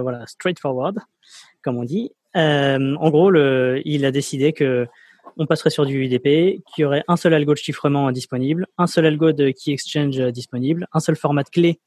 voilà 0.00 0.26
straightforward, 0.26 0.98
comme 1.62 1.76
on 1.76 1.84
dit. 1.84 2.12
en 2.34 3.10
gros, 3.10 3.30
le, 3.30 3.82
il 3.84 4.06
a 4.06 4.10
décidé 4.10 4.54
que 4.54 4.86
on 5.36 5.46
passerait 5.46 5.70
sur 5.70 5.86
du 5.86 6.04
UDP, 6.04 6.62
qu'il 6.64 6.82
y 6.82 6.84
aurait 6.84 7.04
un 7.08 7.16
seul 7.16 7.34
algo 7.34 7.52
de 7.52 7.58
chiffrement 7.58 8.10
disponible, 8.12 8.66
un 8.78 8.86
seul 8.86 9.06
algo 9.06 9.32
de 9.32 9.50
key 9.50 9.72
exchange 9.72 10.18
disponible, 10.32 10.86
un 10.92 11.00
seul 11.00 11.16
format 11.16 11.42
de 11.42 11.48
clé 11.48 11.80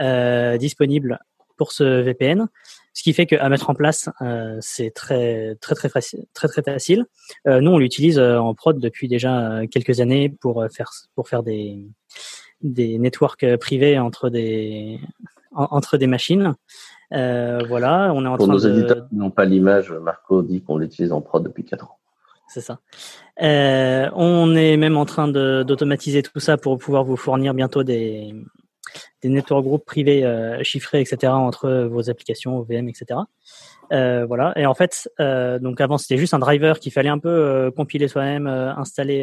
euh, 0.00 0.56
disponible 0.56 1.18
pour 1.56 1.72
ce 1.72 2.00
VPN, 2.00 2.48
ce 2.94 3.02
qui 3.02 3.12
fait 3.12 3.26
qu'à 3.26 3.48
mettre 3.48 3.68
en 3.68 3.74
place, 3.74 4.08
euh, 4.22 4.56
c'est 4.60 4.90
très 4.90 5.56
très 5.56 5.74
très 5.74 5.88
facile, 5.88 6.24
très 6.32 6.48
très 6.48 6.62
facile. 6.62 7.04
Euh, 7.46 7.60
nous, 7.60 7.70
on 7.70 7.78
l'utilise 7.78 8.18
en 8.18 8.54
prod 8.54 8.78
depuis 8.78 9.08
déjà 9.08 9.60
quelques 9.70 10.00
années 10.00 10.30
pour 10.40 10.64
faire 10.74 10.90
pour 11.14 11.28
faire 11.28 11.42
des 11.42 11.86
des 12.62 12.98
networks 12.98 13.56
privés 13.56 13.98
entre 13.98 14.30
des 14.30 15.00
entre 15.52 15.98
des 15.98 16.06
machines. 16.06 16.54
voilà, 17.10 18.12
on 18.14 18.24
est 18.24 18.28
en 18.28 18.36
pour 18.36 18.46
train 18.46 18.54
nos 18.54 18.60
de... 18.60 18.70
éditeurs 18.70 19.08
qui 19.08 19.16
n'ont 19.16 19.30
pas 19.30 19.44
l'image, 19.44 19.92
Marco 19.92 20.42
dit 20.42 20.62
qu'on 20.62 20.78
l'utilise 20.78 21.12
en 21.12 21.20
prod 21.20 21.42
depuis 21.42 21.64
4 21.64 21.84
ans 21.84 21.99
c'est 22.50 22.60
ça. 22.60 22.80
Euh, 23.42 24.10
on 24.14 24.56
est 24.56 24.76
même 24.76 24.96
en 24.96 25.04
train 25.04 25.28
d'automatiser 25.28 26.22
tout 26.22 26.40
ça 26.40 26.56
pour 26.56 26.78
pouvoir 26.78 27.04
vous 27.04 27.16
fournir 27.16 27.54
bientôt 27.54 27.84
des, 27.84 28.34
des 29.22 29.28
network 29.28 29.64
groups 29.64 29.84
privés 29.84 30.24
euh, 30.24 30.62
chiffrés, 30.64 31.00
etc. 31.00 31.32
entre 31.32 31.84
vos 31.84 32.10
applications, 32.10 32.60
VM, 32.62 32.88
etc. 32.88 33.20
Euh, 33.92 34.26
voilà. 34.26 34.52
Et 34.56 34.66
en 34.66 34.74
fait, 34.74 35.08
donc 35.18 35.80
avant 35.80 35.96
c'était 35.96 36.18
juste 36.18 36.34
un 36.34 36.40
driver 36.40 36.80
qu'il 36.80 36.92
fallait 36.92 37.08
un 37.08 37.18
peu 37.18 37.70
compiler 37.76 38.08
soi-même, 38.08 38.48
installer, 38.48 39.22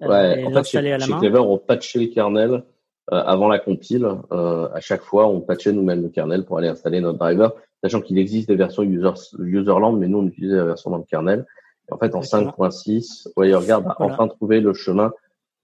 ouais, 0.00 0.44
en 0.44 0.50
fait, 0.50 0.64
chez, 0.64 0.78
à 0.92 0.98
la 0.98 1.06
main. 1.06 1.20
Clever, 1.20 1.38
on 1.38 1.58
patchait 1.58 2.00
le 2.00 2.06
kernel 2.06 2.64
avant 3.08 3.48
la 3.48 3.60
compile. 3.60 4.08
à 4.32 4.80
chaque 4.80 5.02
fois, 5.02 5.28
on 5.28 5.40
patchait 5.40 5.72
nous-mêmes 5.72 6.02
le 6.02 6.08
kernel 6.08 6.44
pour 6.44 6.58
aller 6.58 6.68
installer 6.68 7.00
notre 7.00 7.18
driver, 7.18 7.54
sachant 7.84 8.00
qu'il 8.00 8.18
existe 8.18 8.48
des 8.48 8.56
versions 8.56 8.82
user, 8.82 9.10
userland, 9.38 9.96
mais 9.96 10.08
nous 10.08 10.18
on 10.18 10.26
utilisait 10.26 10.56
la 10.56 10.64
version 10.64 10.90
dans 10.90 10.98
le 10.98 11.04
kernel. 11.04 11.46
En 11.90 11.98
fait, 11.98 12.14
en 12.14 12.20
5.6, 12.20 13.28
WireGuard 13.36 13.86
a 13.86 13.96
enfin 14.02 14.28
trouvé 14.28 14.60
le 14.60 14.72
chemin 14.72 15.12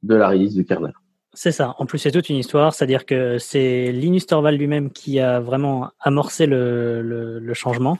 de 0.02 0.14
la 0.14 0.28
release 0.28 0.54
du 0.54 0.64
kernel. 0.64 0.92
C'est 1.32 1.52
ça. 1.52 1.74
En 1.78 1.86
plus, 1.86 1.98
c'est 1.98 2.10
toute 2.10 2.28
une 2.28 2.36
histoire. 2.36 2.74
C'est-à-dire 2.74 3.06
que 3.06 3.38
c'est 3.38 3.92
Linus 3.92 4.26
Torvald 4.26 4.58
lui-même 4.58 4.90
qui 4.90 5.20
a 5.20 5.40
vraiment 5.40 5.90
amorcé 6.00 6.46
le, 6.46 7.02
le, 7.02 7.54
changement. 7.54 7.98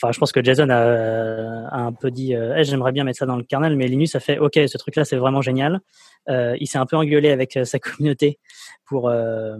Enfin, 0.00 0.12
je 0.12 0.18
pense 0.18 0.32
que 0.32 0.44
Jason 0.44 0.68
a, 0.68 1.68
a 1.68 1.78
un 1.78 1.92
peu 1.92 2.10
dit 2.10 2.34
euh, 2.34 2.62
j'aimerais 2.62 2.92
bien 2.92 3.04
mettre 3.04 3.18
ça 3.18 3.26
dans 3.26 3.36
le 3.36 3.44
kernel, 3.44 3.76
mais 3.76 3.86
Linus 3.86 4.14
a 4.14 4.20
fait 4.20 4.38
OK, 4.38 4.54
ce 4.54 4.76
truc-là, 4.76 5.04
c'est 5.04 5.16
vraiment 5.16 5.40
génial. 5.40 5.80
Euh, 6.28 6.56
il 6.60 6.66
s'est 6.66 6.78
un 6.78 6.86
peu 6.86 6.96
engueulé 6.96 7.30
avec 7.30 7.56
euh, 7.56 7.64
sa 7.64 7.78
communauté 7.80 8.38
pour. 8.86 9.08
Euh, 9.08 9.56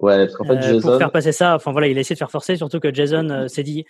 ouais, 0.00 0.26
parce 0.26 0.36
qu'en 0.36 0.44
fait, 0.44 0.62
Jason... 0.62 0.88
pour 0.88 0.98
faire 0.98 1.12
passer 1.12 1.32
ça. 1.32 1.54
Enfin 1.54 1.70
voilà, 1.70 1.86
il 1.86 1.96
a 1.96 2.00
essayé 2.00 2.14
de 2.14 2.18
faire 2.18 2.30
forcer, 2.30 2.56
surtout 2.56 2.80
que 2.80 2.92
Jason 2.92 3.46
s'est 3.48 3.62
dit 3.62 3.84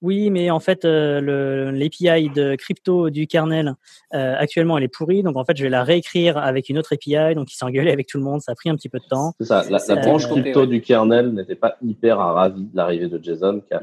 oui, 0.00 0.30
mais 0.30 0.50
en 0.50 0.60
fait, 0.60 0.84
euh, 0.84 1.72
l'API 1.72 2.30
de 2.30 2.54
crypto 2.54 3.10
du 3.10 3.26
kernel, 3.26 3.74
euh, 4.14 4.34
actuellement, 4.38 4.78
elle 4.78 4.84
est 4.84 4.88
pourrie. 4.88 5.22
Donc, 5.22 5.36
en 5.36 5.44
fait, 5.44 5.56
je 5.56 5.64
vais 5.64 5.70
la 5.70 5.82
réécrire 5.82 6.38
avec 6.38 6.68
une 6.68 6.78
autre 6.78 6.92
API. 6.92 7.34
Donc, 7.34 7.52
il 7.52 7.56
s'est 7.56 7.64
engueulé 7.64 7.90
avec 7.90 8.06
tout 8.06 8.18
le 8.18 8.24
monde. 8.24 8.40
Ça 8.40 8.52
a 8.52 8.54
pris 8.54 8.70
un 8.70 8.76
petit 8.76 8.88
peu 8.88 8.98
de 8.98 9.08
temps. 9.08 9.32
C'est 9.40 9.46
ça. 9.46 9.64
La, 9.68 9.96
branche 9.96 10.28
crypto 10.28 10.66
du 10.66 10.80
kernel 10.80 11.32
n'était 11.32 11.56
pas 11.56 11.76
hyper 11.82 12.18
ravie 12.18 12.64
de 12.64 12.76
l'arrivée 12.76 13.08
de 13.08 13.22
Jason, 13.22 13.60
qui 13.60 13.74
a. 13.74 13.80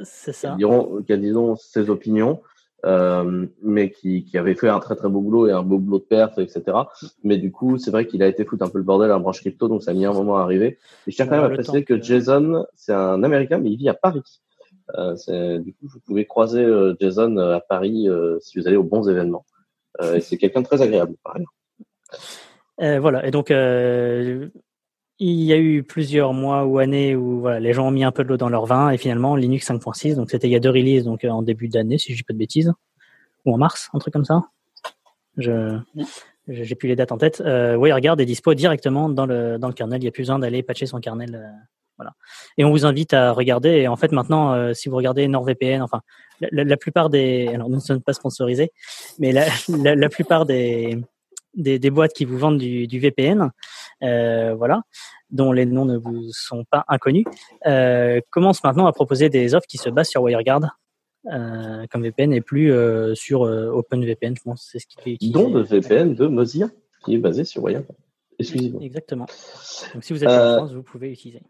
Qui 1.05 1.13
a, 1.13 1.17
disons, 1.17 1.55
ses 1.57 1.89
opinions. 1.89 2.39
Euh, 2.85 3.47
mais 3.63 3.89
qui, 3.89 4.25
qui, 4.25 4.37
avait 4.37 4.53
fait 4.53 4.69
un 4.69 4.79
très 4.79 4.95
très 4.95 5.09
beau 5.09 5.19
boulot 5.19 5.47
et 5.47 5.51
un 5.51 5.63
beau 5.63 5.79
boulot 5.79 5.97
de 5.97 6.03
perf, 6.03 6.37
etc. 6.37 6.63
Mais 7.23 7.39
du 7.39 7.51
coup, 7.51 7.79
c'est 7.79 7.89
vrai 7.89 8.05
qu'il 8.05 8.21
a 8.21 8.27
été 8.27 8.45
foutre 8.45 8.63
un 8.63 8.69
peu 8.69 8.77
le 8.77 8.83
bordel 8.83 9.09
à 9.09 9.13
la 9.13 9.19
branche 9.19 9.39
crypto, 9.39 9.67
donc 9.67 9.81
ça 9.81 9.89
a 9.89 9.93
mis 9.95 10.05
un 10.05 10.13
moment 10.13 10.37
à 10.37 10.41
arriver. 10.41 10.77
Et 11.07 11.11
je 11.11 11.15
tiens 11.15 11.25
quand 11.25 11.37
même 11.37 11.45
à 11.45 11.49
préciser 11.49 11.83
que 11.83 11.99
Jason, 11.99 12.63
c'est 12.75 12.93
un 12.93 13.23
Américain, 13.23 13.57
mais 13.57 13.71
il 13.71 13.77
vit 13.77 13.89
à 13.89 13.95
Paris. 13.95 14.21
Euh, 14.97 15.59
du 15.59 15.73
coup, 15.73 15.87
vous 15.87 15.99
pouvez 15.99 16.25
croiser 16.25 16.63
euh, 16.63 16.95
Jason 16.99 17.37
euh, 17.37 17.55
à 17.55 17.59
Paris 17.59 18.07
si 18.41 18.59
vous 18.59 18.67
allez 18.67 18.77
aux 18.77 18.83
bons 18.83 19.09
événements. 19.09 19.45
et 20.13 20.21
c'est 20.21 20.37
quelqu'un 20.37 20.61
de 20.61 20.67
très 20.67 20.81
agréable, 20.81 21.15
par 21.23 21.35
ailleurs. 21.35 23.01
voilà. 23.01 23.25
Et 23.25 23.31
donc, 23.31 23.49
il 23.49 24.51
y 25.19 25.53
a 25.53 25.57
eu 25.57 25.83
plusieurs 25.83 26.33
mois 26.33 26.65
ou 26.65 26.79
années 26.79 27.15
où 27.15 27.47
les 27.47 27.73
gens 27.73 27.87
ont 27.87 27.91
mis 27.91 28.03
un 28.03 28.11
peu 28.11 28.23
de 28.23 28.29
l'eau 28.29 28.37
dans 28.37 28.49
leur 28.49 28.65
vin 28.65 28.89
et 28.89 28.97
finalement 28.97 29.35
Linux 29.35 29.69
5.6, 29.69 30.15
donc 30.15 30.29
c'était 30.29 30.47
il 30.47 30.51
y 30.51 30.57
a 30.57 30.59
deux 30.59 30.69
releases, 30.69 31.05
donc 31.05 31.23
en 31.23 31.41
début 31.41 31.69
d'année 31.69 31.97
si 31.97 32.11
je 32.11 32.17
dis 32.17 32.23
pas 32.23 32.33
de 32.33 32.37
bêtises, 32.37 32.73
ou 33.45 33.53
en 33.53 33.57
mars, 33.57 33.89
un 33.93 33.99
truc 33.99 34.13
comme 34.13 34.25
ça. 34.25 34.43
Je 35.37 35.77
j'ai 36.47 36.75
plus 36.75 36.87
les 36.87 36.95
dates 36.95 37.11
en 37.11 37.17
tête. 37.17 37.41
Euh, 37.41 37.75
WireGuard 37.75 38.19
est 38.19 38.25
dispo 38.25 38.53
directement 38.53 39.09
dans 39.09 39.25
le 39.25 39.57
dans 39.57 39.67
le 39.67 39.73
kernel. 39.73 39.99
Il 39.99 40.03
n'y 40.03 40.09
a 40.09 40.11
plus 40.11 40.21
besoin 40.21 40.39
d'aller 40.39 40.61
patcher 40.63 40.85
son 40.85 40.99
kernel 40.99 41.51
voilà. 41.97 42.13
Et 42.57 42.65
on 42.65 42.71
vous 42.71 42.85
invite 42.85 43.13
à 43.13 43.31
regarder. 43.31 43.69
Et 43.69 43.87
en 43.87 43.95
fait, 43.95 44.11
maintenant, 44.11 44.53
euh, 44.53 44.73
si 44.73 44.89
vous 44.89 44.95
regardez 44.95 45.27
NordVPN, 45.27 45.81
enfin, 45.81 46.01
la, 46.51 46.77
plupart 46.77 47.09
des, 47.09 47.47
alors 47.53 47.69
nous 47.69 47.75
ne 47.75 47.81
sommes 47.81 48.01
pas 48.01 48.13
sponsorisés, 48.13 48.71
mais 49.19 49.31
la, 49.77 49.95
la, 49.95 50.09
plupart 50.09 50.45
des, 50.45 50.99
des, 51.53 51.79
des, 51.79 51.89
boîtes 51.89 52.13
qui 52.13 52.25
vous 52.25 52.37
vendent 52.37 52.57
du, 52.57 52.87
du 52.87 52.99
VPN, 52.99 53.51
euh, 54.03 54.53
voilà, 54.55 54.81
dont 55.29 55.51
les 55.51 55.65
noms 55.65 55.85
ne 55.85 55.97
vous 55.97 56.29
sont 56.31 56.65
pas 56.69 56.83
inconnus, 56.87 57.25
euh, 57.65 58.19
commencent 58.29 58.63
maintenant 58.63 58.87
à 58.87 58.93
proposer 58.93 59.29
des 59.29 59.55
offres 59.55 59.67
qui 59.67 59.77
se 59.77 59.89
basent 59.89 60.09
sur 60.09 60.23
WireGuard. 60.23 60.77
Comme 61.27 62.03
VPN 62.03 62.33
et 62.33 62.41
plus 62.41 62.71
sur 63.15 63.41
OpenVPN, 63.41 64.35
je 64.37 64.43
pense. 64.43 64.69
C'est 64.71 64.77
ce 64.77 64.85
qui, 64.85 65.17
qui 65.17 65.31
dont 65.31 65.51
le 65.51 65.61
VPN 65.61 66.13
de 66.13 66.27
Mozilla 66.27 66.67
qui 67.03 67.15
est 67.15 67.17
basé 67.17 67.45
sur 67.45 67.63
WireGuard. 67.63 67.95
Excusez-moi. 68.37 68.81
Exactement. 68.83 69.25
Donc 69.93 70.03
si 70.03 70.13
vous 70.13 70.23
êtes 70.23 70.29
en 70.29 70.57
France, 70.57 70.73
vous 70.73 70.83
pouvez 70.83 71.11
utiliser. 71.11 71.41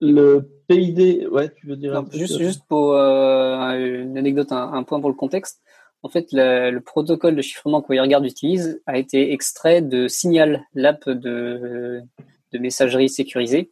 Le 0.00 0.48
PID, 0.68 1.28
ouais, 1.30 1.50
tu 1.54 1.66
veux 1.66 1.76
dire 1.76 1.96
un 1.96 2.04
peu 2.04 2.16
juste, 2.16 2.38
juste 2.38 2.62
pour 2.68 2.94
euh, 2.94 4.02
une 4.02 4.18
anecdote, 4.18 4.52
un, 4.52 4.82
point 4.82 5.00
pour 5.00 5.08
le 5.08 5.16
contexte. 5.16 5.62
En 6.02 6.08
fait, 6.08 6.28
le, 6.32 6.78
protocole 6.80 7.34
de 7.34 7.42
chiffrement 7.42 7.80
que 7.80 7.92
WireGuard 7.92 8.24
utilise 8.24 8.80
a 8.86 8.98
été 8.98 9.32
extrait 9.32 9.80
de 9.80 10.06
Signal, 10.06 10.66
l'app 10.74 11.08
de, 11.08 12.02
de 12.52 12.58
messagerie 12.58 13.08
sécurisée. 13.08 13.70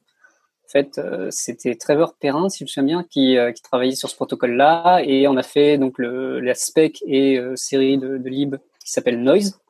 En 0.66 0.68
fait, 0.70 0.98
euh, 0.98 1.28
c'était 1.30 1.76
Trevor 1.76 2.14
Perrin, 2.14 2.48
si 2.48 2.60
je 2.60 2.64
me 2.64 2.68
souviens 2.68 2.82
bien, 2.82 3.04
qui, 3.04 3.36
euh, 3.36 3.52
qui 3.52 3.62
travaillait 3.62 3.94
sur 3.94 4.08
ce 4.08 4.16
protocole-là, 4.16 5.02
et 5.04 5.28
on 5.28 5.36
a 5.36 5.42
fait 5.42 5.78
donc 5.78 5.98
le, 5.98 6.40
la 6.40 6.54
spec 6.54 7.02
et 7.06 7.38
série 7.54 7.98
de, 7.98 8.16
de 8.16 8.28
lib 8.28 8.56
qui 8.84 8.90
s'appelle 8.90 9.22
Noise, 9.22 9.60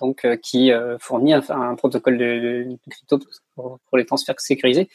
donc 0.00 0.24
euh, 0.24 0.36
qui 0.36 0.72
euh, 0.72 0.98
fournit 0.98 1.32
un, 1.32 1.74
protocole 1.76 2.18
de, 2.18 2.76
crypto 2.90 3.18
pour, 3.54 3.78
les 3.96 4.04
transferts 4.04 4.40
sécurisés, 4.40 4.88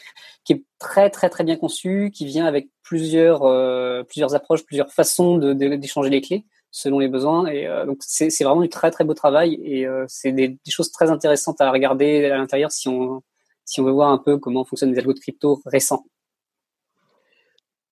qui 0.43 0.53
est 0.53 0.63
très 0.77 1.09
très 1.09 1.29
très 1.29 1.43
bien 1.43 1.55
conçu, 1.55 2.11
qui 2.13 2.25
vient 2.25 2.45
avec 2.45 2.69
plusieurs 2.83 3.43
euh, 3.43 4.03
plusieurs 4.03 4.35
approches, 4.35 4.65
plusieurs 4.65 4.91
façons 4.91 5.37
d'échanger 5.37 6.09
les 6.09 6.21
clés 6.21 6.45
selon 6.71 6.99
les 6.99 7.07
besoins. 7.07 7.47
Et 7.47 7.67
donc 7.85 7.97
c'est 8.01 8.43
vraiment 8.43 8.61
du 8.61 8.69
très 8.69 8.91
très 8.91 9.03
beau 9.03 9.13
travail 9.13 9.53
et 9.63 9.87
c'est 10.07 10.31
des, 10.31 10.59
choses 10.69 10.91
très 10.91 11.09
intéressantes 11.09 11.59
à 11.61 11.71
regarder 11.71 12.25
à 12.25 12.37
l'intérieur 12.37 12.71
si 12.71 12.87
on 12.87 13.23
si 13.65 13.81
on 13.81 13.83
veut 13.85 13.91
voir 13.91 14.09
un 14.11 14.17
peu 14.17 14.37
comment 14.37 14.65
fonctionnent 14.65 14.91
les 14.91 14.99
algos 14.99 15.13
de 15.13 15.19
crypto 15.19 15.61
récents. 15.65 16.05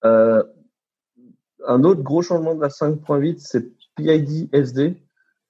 un 0.04 1.84
autre 1.84 2.02
gros 2.02 2.22
changement 2.22 2.56
de 2.56 2.62
la 2.62 2.70
5.8, 2.70 3.38
c'est 3.40 3.66
PID 3.96 4.50
SD. 4.54 4.96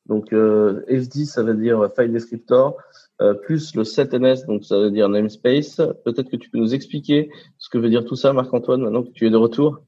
Donc 0.08 0.32
euh, 0.34 0.86
FD, 0.90 1.26
ça 1.26 1.44
veut 1.44 1.56
dire 1.56 1.90
file 1.96 2.12
descriptor, 2.12 2.78
euh, 3.22 3.34
plus 3.34 3.76
le 3.76 3.84
setNS, 3.84 4.46
donc 4.48 4.64
ça 4.64 4.78
veut 4.78 4.92
dire 4.92 5.10
namespace. 5.10 5.82
Peut-être 6.06 6.30
que 6.30 6.38
tu 6.38 6.50
peux 6.50 6.58
nous 6.58 6.74
expliquer 6.74 7.30
ce 7.58 7.70
que 7.70 7.78
veut 7.78 7.90
dire 7.90 8.06
tout 8.06 8.16
ça, 8.16 8.34
Marc-Antoine, 8.34 8.82
maintenant 8.82 9.04
que 9.04 9.12
tu 9.12 9.28
es 9.28 9.30
de 9.30 9.38
retour? 9.38 9.82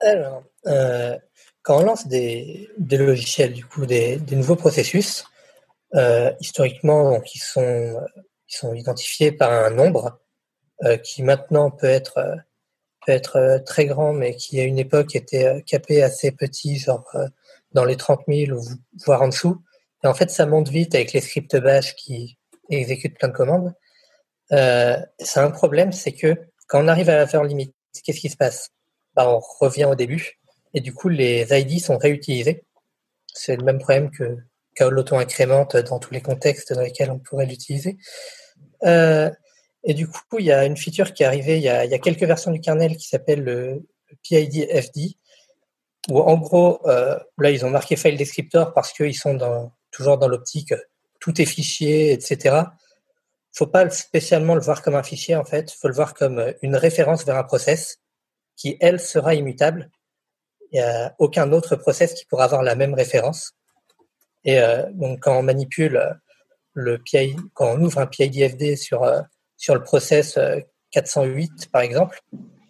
Alors, 0.00 0.42
euh, 0.66 1.16
quand 1.62 1.80
on 1.80 1.84
lance 1.84 2.06
des, 2.06 2.70
logiciels, 2.90 3.52
du 3.52 3.64
coup, 3.64 3.84
des, 3.84 4.18
nouveaux 4.32 4.56
processus, 4.56 5.24
historiquement, 6.40 7.20
ils 7.34 7.38
sont, 8.48 8.74
identifiés 8.74 9.32
par 9.32 9.52
un 9.52 9.70
nombre 9.70 10.18
qui 11.02 11.22
maintenant 11.22 11.70
peut 11.70 11.86
être 11.86 12.18
peut 13.04 13.12
être 13.12 13.62
très 13.66 13.86
grand, 13.86 14.12
mais 14.12 14.36
qui 14.36 14.60
à 14.60 14.64
une 14.64 14.78
époque 14.78 15.16
était 15.16 15.62
capé 15.66 16.02
assez 16.02 16.30
petit, 16.32 16.78
genre 16.78 17.04
dans 17.72 17.84
les 17.84 17.96
30 17.96 18.20
000 18.28 18.58
ou 18.58 18.62
voire 19.04 19.22
en 19.22 19.28
dessous. 19.28 19.62
Et 20.02 20.06
en 20.06 20.14
fait, 20.14 20.30
ça 20.30 20.46
monte 20.46 20.68
vite 20.68 20.94
avec 20.94 21.12
les 21.12 21.20
scripts 21.20 21.56
bash 21.56 21.94
qui 21.94 22.38
exécutent 22.70 23.18
plein 23.18 23.28
de 23.28 23.34
commandes. 23.34 23.74
Euh, 24.52 24.96
c'est 25.18 25.40
un 25.40 25.50
problème, 25.50 25.92
c'est 25.92 26.12
que 26.12 26.36
quand 26.66 26.84
on 26.84 26.88
arrive 26.88 27.10
à 27.10 27.16
la 27.16 27.26
faire 27.26 27.44
limite, 27.44 27.74
qu'est-ce 28.04 28.20
qui 28.20 28.28
se 28.28 28.36
passe? 28.36 28.70
Bah, 29.14 29.28
On 29.28 29.40
revient 29.60 29.86
au 29.86 29.94
début 29.94 30.38
et 30.74 30.80
du 30.80 30.92
coup, 30.94 31.08
les 31.08 31.46
ID 31.50 31.80
sont 31.80 31.98
réutilisés. 31.98 32.64
C'est 33.32 33.56
le 33.56 33.64
même 33.64 33.78
problème 33.78 34.10
que 34.10 34.36
l'auto-incrémente 34.82 35.76
dans 35.76 35.98
tous 35.98 36.14
les 36.14 36.22
contextes 36.22 36.72
dans 36.72 36.80
lesquels 36.80 37.10
on 37.10 37.18
pourrait 37.18 37.46
l'utiliser. 37.46 37.98
Euh, 38.84 39.30
Et 39.84 39.94
du 39.94 40.06
coup, 40.06 40.38
il 40.38 40.46
y 40.46 40.52
a 40.52 40.64
une 40.64 40.76
feature 40.76 41.12
qui 41.14 41.22
est 41.22 41.26
arrivée 41.26 41.56
il 41.56 41.62
y 41.62 41.68
a, 41.68 41.84
il 41.84 41.90
y 41.90 41.94
a 41.94 41.98
quelques 41.98 42.22
versions 42.22 42.50
du 42.50 42.60
kernel 42.60 42.96
qui 42.96 43.08
s'appelle 43.08 43.42
le 43.42 43.86
PID 44.22 44.68
FD, 44.70 45.16
où 46.08 46.20
en 46.20 46.36
gros, 46.38 46.80
euh, 46.88 47.18
là, 47.38 47.50
ils 47.50 47.64
ont 47.64 47.70
marqué 47.70 47.96
file 47.96 48.16
descriptor 48.16 48.72
parce 48.72 48.92
qu'ils 48.92 49.16
sont 49.16 49.34
dans, 49.34 49.72
toujours 49.90 50.18
dans 50.18 50.28
l'optique 50.28 50.74
tout 51.20 51.40
est 51.40 51.46
fichier, 51.46 52.12
etc. 52.12 52.62
Faut 53.52 53.66
pas 53.66 53.88
spécialement 53.90 54.54
le 54.54 54.60
voir 54.62 54.82
comme 54.82 54.94
un 54.94 55.02
fichier, 55.02 55.36
en 55.36 55.44
fait. 55.44 55.70
Faut 55.70 55.88
le 55.88 55.94
voir 55.94 56.14
comme 56.14 56.54
une 56.62 56.76
référence 56.76 57.24
vers 57.26 57.36
un 57.36 57.44
process 57.44 57.98
qui, 58.56 58.76
elle, 58.80 58.98
sera 58.98 59.34
immutable. 59.34 59.90
Il 60.72 60.80
n'y 60.80 60.86
a 60.86 61.14
aucun 61.18 61.52
autre 61.52 61.76
process 61.76 62.14
qui 62.14 62.24
pourra 62.24 62.44
avoir 62.44 62.62
la 62.62 62.74
même 62.74 62.94
référence. 62.94 63.52
Et 64.44 64.58
euh, 64.58 64.84
donc, 64.92 65.20
quand 65.20 65.36
on 65.36 65.42
manipule 65.42 66.18
le 66.72 66.98
PI, 66.98 67.36
quand 67.54 67.72
on 67.74 67.80
ouvre 67.82 67.98
un 67.98 68.06
PIDFD 68.06 68.76
sur, 68.76 69.02
euh, 69.02 69.20
sur 69.56 69.74
le 69.74 69.82
process 69.82 70.38
408, 70.92 71.50
euh, 71.50 71.66
par 71.72 71.82
exemple, 71.82 72.20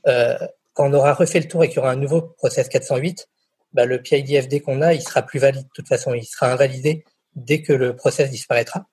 euh, 0.07 0.39
quand 0.81 0.89
on 0.89 0.95
aura 0.95 1.12
refait 1.12 1.41
le 1.41 1.47
tour 1.47 1.62
et 1.62 1.68
qu'il 1.68 1.76
y 1.76 1.81
aura 1.81 1.91
un 1.91 1.97
nouveau 1.97 2.22
process 2.22 2.66
408, 2.70 3.28
bah, 3.74 3.85
le 3.85 4.01
PIDFD 4.01 4.62
qu'on 4.62 4.81
a, 4.81 4.95
il 4.95 5.03
sera 5.03 5.20
plus 5.20 5.39
valide 5.39 5.64
de 5.64 5.70
toute 5.74 5.89
façon. 5.89 6.14
Il 6.14 6.24
sera 6.24 6.51
invalidé 6.51 7.05
dès 7.35 7.61
que 7.61 7.74
le 7.74 7.95
process 7.95 8.31
disparaîtra. 8.31 8.87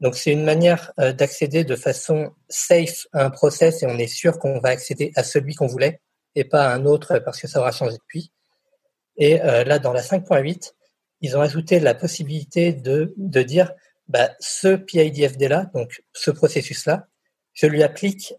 Donc 0.00 0.16
c'est 0.16 0.32
une 0.32 0.44
manière 0.44 0.92
euh, 1.00 1.14
d'accéder 1.14 1.64
de 1.64 1.76
façon 1.76 2.34
safe 2.50 3.06
à 3.14 3.24
un 3.24 3.30
process 3.30 3.82
et 3.82 3.86
on 3.86 3.96
est 3.96 4.06
sûr 4.06 4.38
qu'on 4.38 4.60
va 4.60 4.68
accéder 4.68 5.10
à 5.16 5.22
celui 5.22 5.54
qu'on 5.54 5.66
voulait 5.66 6.02
et 6.34 6.44
pas 6.44 6.68
à 6.68 6.74
un 6.74 6.84
autre 6.84 7.18
parce 7.20 7.40
que 7.40 7.48
ça 7.48 7.60
aura 7.60 7.72
changé 7.72 7.96
depuis. 7.96 8.30
Et 9.16 9.40
euh, 9.40 9.64
là, 9.64 9.78
dans 9.78 9.94
la 9.94 10.02
5.8, 10.02 10.74
ils 11.22 11.38
ont 11.38 11.40
ajouté 11.40 11.80
la 11.80 11.94
possibilité 11.94 12.74
de, 12.74 13.14
de 13.16 13.42
dire 13.42 13.72
bah, 14.08 14.28
ce 14.40 14.76
PIDFD-là, 14.76 15.70
donc 15.72 16.02
ce 16.12 16.30
processus-là, 16.30 17.06
je 17.54 17.66
lui 17.66 17.82
applique 17.82 18.34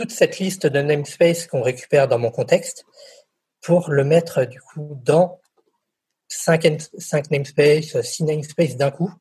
toute 0.00 0.12
cette 0.12 0.38
liste 0.38 0.66
de 0.66 0.80
namespace 0.80 1.46
qu'on 1.46 1.60
récupère 1.60 2.08
dans 2.08 2.18
mon 2.18 2.30
contexte 2.30 2.86
pour 3.60 3.90
le 3.90 4.02
mettre 4.02 4.46
du 4.46 4.58
coup 4.58 4.98
dans 5.04 5.38
5, 6.28 6.88
5 6.96 7.30
namespaces, 7.30 8.00
6 8.00 8.24
namespaces 8.24 8.76
d'un 8.76 8.90
coup. 8.90 9.12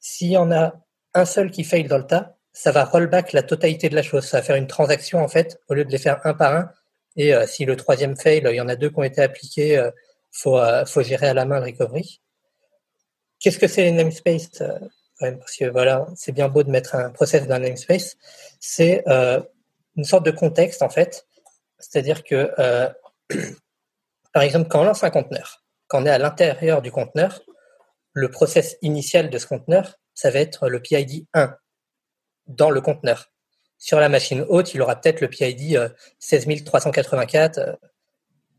S'il 0.00 0.32
y 0.32 0.36
en 0.36 0.50
a 0.50 0.74
un 1.14 1.24
seul 1.24 1.52
qui 1.52 1.62
fail 1.62 1.84
dans 1.84 1.98
le 1.98 2.08
tas, 2.08 2.36
ça 2.52 2.72
va 2.72 2.84
rollback 2.86 3.32
la 3.32 3.44
totalité 3.44 3.88
de 3.88 3.94
la 3.94 4.02
chose. 4.02 4.26
Ça 4.26 4.38
va 4.38 4.42
faire 4.42 4.56
une 4.56 4.66
transaction 4.66 5.22
en 5.22 5.28
fait, 5.28 5.60
au 5.68 5.74
lieu 5.74 5.84
de 5.84 5.92
les 5.92 5.98
faire 5.98 6.20
un 6.24 6.34
par 6.34 6.56
un. 6.56 6.72
Et 7.14 7.32
euh, 7.32 7.46
si 7.46 7.64
le 7.64 7.76
troisième 7.76 8.16
fail, 8.16 8.42
il 8.44 8.56
y 8.56 8.60
en 8.60 8.66
a 8.66 8.74
deux 8.74 8.90
qui 8.90 8.98
ont 8.98 9.04
été 9.04 9.22
appliqués, 9.22 9.78
euh, 9.78 9.92
faut, 10.32 10.58
euh, 10.58 10.84
faut 10.86 11.04
gérer 11.04 11.28
à 11.28 11.34
la 11.34 11.44
main 11.44 11.60
le 11.60 11.66
recovery. 11.66 12.20
Qu'est-ce 13.38 13.60
que 13.60 13.68
c'est 13.68 13.84
les 13.84 13.92
namespaces 13.92 14.60
Parce 15.20 15.56
que 15.56 15.66
voilà, 15.66 16.08
c'est 16.16 16.32
bien 16.32 16.48
beau 16.48 16.64
de 16.64 16.70
mettre 16.70 16.96
un 16.96 17.10
process 17.10 17.46
dans 17.46 17.54
un 17.54 17.60
namespace. 17.60 18.16
C'est 18.58 19.04
une 19.96 20.04
sorte 20.04 20.24
de 20.24 20.30
contexte 20.30 20.82
en 20.82 20.88
fait. 20.88 21.26
C'est-à-dire 21.78 22.24
que, 22.24 22.52
par 24.32 24.42
exemple, 24.42 24.68
quand 24.68 24.80
on 24.80 24.84
lance 24.84 25.04
un 25.04 25.10
conteneur, 25.10 25.64
quand 25.88 26.02
on 26.02 26.06
est 26.06 26.10
à 26.10 26.18
l'intérieur 26.18 26.82
du 26.82 26.92
conteneur, 26.92 27.40
le 28.12 28.30
process 28.30 28.76
initial 28.82 29.30
de 29.30 29.38
ce 29.38 29.46
conteneur, 29.46 29.96
ça 30.14 30.30
va 30.30 30.40
être 30.40 30.68
le 30.68 30.80
PID 30.80 31.26
1 31.34 31.56
dans 32.46 32.70
le 32.70 32.80
conteneur. 32.80 33.32
Sur 33.78 34.00
la 34.00 34.08
machine 34.08 34.44
haute, 34.48 34.74
il 34.74 34.82
aura 34.82 35.00
peut-être 35.00 35.20
le 35.20 35.28
PID 35.28 35.78
16384. 36.18 37.58
Euh, 37.58 37.66
euh, 37.66 37.76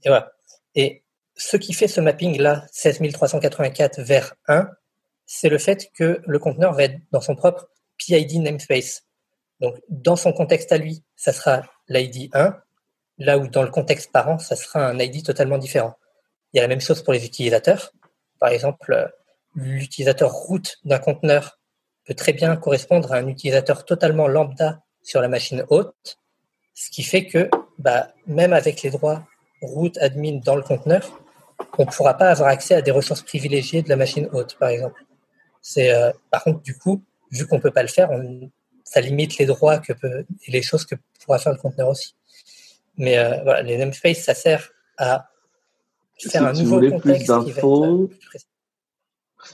et 0.04 0.10
voilà. 0.10 0.34
Et 0.74 1.04
ce 1.36 1.58
qui 1.58 1.74
fait 1.74 1.88
ce 1.88 2.02
mapping-là, 2.02 2.66
16384 2.72 4.02
vers 4.02 4.34
1, 4.48 4.70
c'est 5.26 5.50
le 5.50 5.58
fait 5.58 5.92
que 5.94 6.22
le 6.26 6.40
conteneur 6.40 6.74
va 6.74 6.84
être 6.84 7.00
dans 7.12 7.22
son 7.22 7.36
propre 7.36 7.70
PID 7.98 8.42
namespace. 8.42 9.04
Donc, 9.62 9.76
dans 9.89 10.16
son 10.16 10.34
contexte 10.34 10.72
à 10.72 10.78
lui, 10.78 11.03
ça 11.16 11.32
sera 11.32 11.62
l'ID 11.88 12.30
1, 12.34 12.57
là 13.20 13.38
où 13.38 13.47
dans 13.47 13.62
le 13.62 13.70
contexte 13.70 14.12
parent, 14.12 14.39
ça 14.39 14.55
sera 14.55 14.86
un 14.88 14.99
ID 14.99 15.24
totalement 15.24 15.59
différent. 15.59 15.95
Il 16.51 16.57
y 16.57 16.59
a 16.59 16.64
la 16.64 16.68
même 16.68 16.82
chose 16.82 17.03
pour 17.03 17.14
les 17.14 17.26
utilisateurs. 17.26 17.93
Par 18.39 18.49
exemple, 18.49 19.14
l'utilisateur 19.55 20.32
root 20.32 20.64
d'un 20.84 20.97
conteneur 20.97 21.59
peut 22.05 22.16
très 22.16 22.34
bien 22.34 22.55
correspondre 22.55 23.14
à 23.14 23.18
un 23.18 23.28
utilisateur 23.28 23.86
totalement 23.86 24.28
lambda 24.28 24.82
sur 25.03 25.22
la 25.22 25.28
machine 25.28 25.64
haute, 25.70 26.18
ce 26.74 26.89
qui 26.89 27.03
fait 27.03 27.28
que 27.28 27.49
bah, 27.78 28.09
même 28.26 28.53
avec 28.53 28.82
les 28.82 28.89
droits 28.89 29.24
root 29.62 29.91
admin 29.99 30.39
dans 30.43 30.55
le 30.55 30.64
conteneur, 30.64 31.22
on 31.78 31.86
ne 31.86 31.91
pourra 31.91 32.16
pas 32.16 32.32
avoir 32.32 32.49
accès 32.49 32.74
à 32.74 32.82
des 32.82 32.91
ressources 32.91 33.22
privilégiées 33.22 33.84
de 33.84 33.89
la 33.89 33.95
machine 33.95 34.28
haute, 34.34 34.57
par 34.57 34.70
exemple. 34.70 35.05
Euh, 35.78 36.12
par 36.32 36.43
contre 36.43 36.62
du 36.62 36.76
coup, 36.76 37.03
vu 37.30 37.45
qu'on 37.45 37.59
peut 37.59 37.72
pas 37.72 37.84
le 37.84 37.88
faire, 37.88 38.09
ça 38.84 39.02
limite 39.02 39.38
les 39.38 39.46
droits 39.46 39.80
que 39.80 39.94
peut 39.94 40.26
et 40.46 40.52
les 40.52 40.62
choses 40.62 40.86
que 40.86 40.96
pourra 41.24 41.40
faire 41.40 41.54
le 41.54 41.60
conteneur 41.60 41.90
aussi. 41.90 42.16
Mais 42.98 43.18
euh, 43.18 43.42
voilà, 43.44 43.62
les 43.62 43.78
namespaces, 43.78 44.24
ça 44.24 44.34
sert 44.34 44.72
à 44.98 45.30
faire 46.18 46.46
un 46.46 46.54
nouveau 46.54 46.80
contexte 46.80 47.26
qui 47.26 47.28
va 47.28 47.44
être 47.50 48.10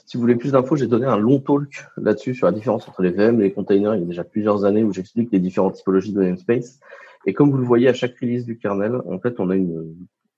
si 0.05 0.17
vous 0.17 0.21
voulez 0.21 0.35
plus 0.35 0.51
d'infos, 0.51 0.75
j'ai 0.75 0.87
donné 0.87 1.05
un 1.05 1.17
long 1.17 1.39
talk 1.39 1.85
là-dessus 1.97 2.35
sur 2.35 2.45
la 2.45 2.51
différence 2.51 2.87
entre 2.87 3.01
les 3.01 3.11
VM 3.11 3.39
et 3.39 3.43
les 3.43 3.53
containers 3.53 3.95
il 3.95 4.01
y 4.01 4.03
a 4.03 4.07
déjà 4.07 4.23
plusieurs 4.23 4.65
années 4.65 4.83
où 4.83 4.91
j'explique 4.93 5.31
les 5.31 5.39
différentes 5.39 5.75
typologies 5.75 6.13
de 6.13 6.21
namespace. 6.21 6.79
Et 7.25 7.33
comme 7.33 7.51
vous 7.51 7.57
le 7.57 7.65
voyez 7.65 7.87
à 7.87 7.93
chaque 7.93 8.17
release 8.19 8.45
du 8.45 8.57
kernel, 8.57 9.01
en 9.09 9.19
fait, 9.19 9.39
on 9.39 9.49
a 9.49 9.55
une 9.55 9.95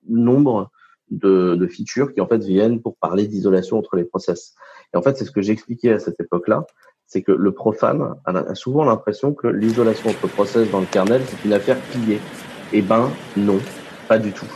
nombre 0.08 0.70
de, 1.10 1.56
de 1.56 1.66
features 1.66 2.12
qui 2.12 2.20
en 2.20 2.26
fait 2.26 2.42
viennent 2.42 2.80
pour 2.80 2.96
parler 2.96 3.26
d'isolation 3.26 3.78
entre 3.78 3.96
les 3.96 4.04
process. 4.04 4.54
Et 4.94 4.96
en 4.96 5.02
fait, 5.02 5.16
c'est 5.16 5.24
ce 5.24 5.30
que 5.30 5.42
j'expliquais 5.42 5.92
à 5.92 5.98
cette 5.98 6.20
époque-là, 6.20 6.66
c'est 7.10 7.22
que 7.22 7.32
le 7.32 7.50
profane 7.50 8.14
a 8.24 8.54
souvent 8.54 8.84
l'impression 8.84 9.34
que 9.34 9.48
l'isolation 9.48 10.10
entre 10.10 10.28
process 10.28 10.70
dans 10.70 10.80
le 10.80 10.86
kernel, 10.86 11.20
c'est 11.26 11.44
une 11.44 11.52
affaire 11.52 11.76
pliée. 11.76 12.20
Eh 12.72 12.82
ben 12.82 13.10
non, 13.36 13.58
pas 14.08 14.18
du 14.18 14.30
tout. 14.30 14.46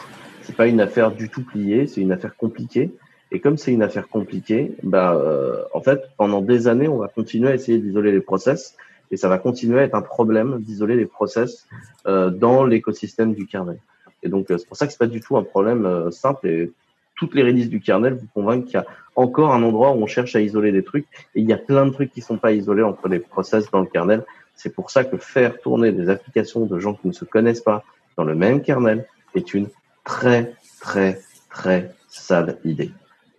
C'est 0.42 0.54
pas 0.54 0.68
une 0.68 0.80
affaire 0.80 1.10
du 1.10 1.28
tout 1.28 1.42
pliée, 1.42 1.88
c'est 1.88 2.00
une 2.00 2.12
affaire 2.12 2.36
compliquée. 2.36 2.92
Et 3.32 3.40
comme 3.40 3.56
c'est 3.56 3.72
une 3.72 3.82
affaire 3.82 4.08
compliquée, 4.08 4.76
bah, 4.84 5.14
euh, 5.14 5.64
en 5.72 5.80
fait, 5.80 6.04
pendant 6.16 6.40
des 6.42 6.68
années, 6.68 6.86
on 6.86 6.98
va 6.98 7.08
continuer 7.08 7.50
à 7.50 7.54
essayer 7.54 7.78
d'isoler 7.78 8.12
les 8.12 8.20
process, 8.20 8.76
et 9.10 9.16
ça 9.16 9.28
va 9.28 9.38
continuer 9.38 9.80
à 9.80 9.82
être 9.82 9.96
un 9.96 10.02
problème 10.02 10.60
d'isoler 10.60 10.94
les 10.94 11.06
process 11.06 11.66
euh, 12.06 12.30
dans 12.30 12.64
l'écosystème 12.64 13.34
du 13.34 13.46
kernel. 13.46 13.80
Et 14.22 14.28
donc, 14.28 14.50
euh, 14.50 14.58
c'est 14.58 14.66
pour 14.66 14.76
ça 14.76 14.86
que 14.86 14.92
c'est 14.92 14.98
pas 14.98 15.08
du 15.08 15.20
tout 15.20 15.36
un 15.36 15.42
problème 15.42 15.86
euh, 15.86 16.12
simple. 16.12 16.46
Et 16.46 16.72
toutes 17.16 17.34
les 17.34 17.42
releases 17.42 17.68
du 17.68 17.80
kernel 17.80 18.14
vous 18.14 18.26
convainquent 18.34 18.64
qu'il 18.64 18.74
y 18.74 18.78
a 18.78 18.86
encore 19.16 19.52
un 19.52 19.62
endroit 19.62 19.92
où 19.92 20.02
on 20.02 20.06
cherche 20.06 20.34
à 20.34 20.40
isoler 20.40 20.72
des 20.72 20.82
trucs, 20.82 21.06
et 21.34 21.40
il 21.40 21.48
y 21.48 21.52
a 21.52 21.58
plein 21.58 21.86
de 21.86 21.92
trucs 21.92 22.12
qui 22.12 22.20
sont 22.20 22.38
pas 22.38 22.52
isolés 22.52 22.82
entre 22.82 23.08
les 23.08 23.20
process 23.20 23.70
dans 23.70 23.80
le 23.80 23.86
kernel. 23.86 24.24
C'est 24.56 24.74
pour 24.74 24.90
ça 24.90 25.04
que 25.04 25.16
faire 25.16 25.60
tourner 25.60 25.92
des 25.92 26.08
applications 26.08 26.66
de 26.66 26.78
gens 26.78 26.94
qui 26.94 27.08
ne 27.08 27.12
se 27.12 27.24
connaissent 27.24 27.60
pas 27.60 27.84
dans 28.16 28.24
le 28.24 28.34
même 28.34 28.62
kernel 28.62 29.06
est 29.34 29.54
une 29.54 29.68
très, 30.04 30.54
très, 30.80 31.20
très 31.50 31.94
sale 32.08 32.58
idée. 32.64 32.90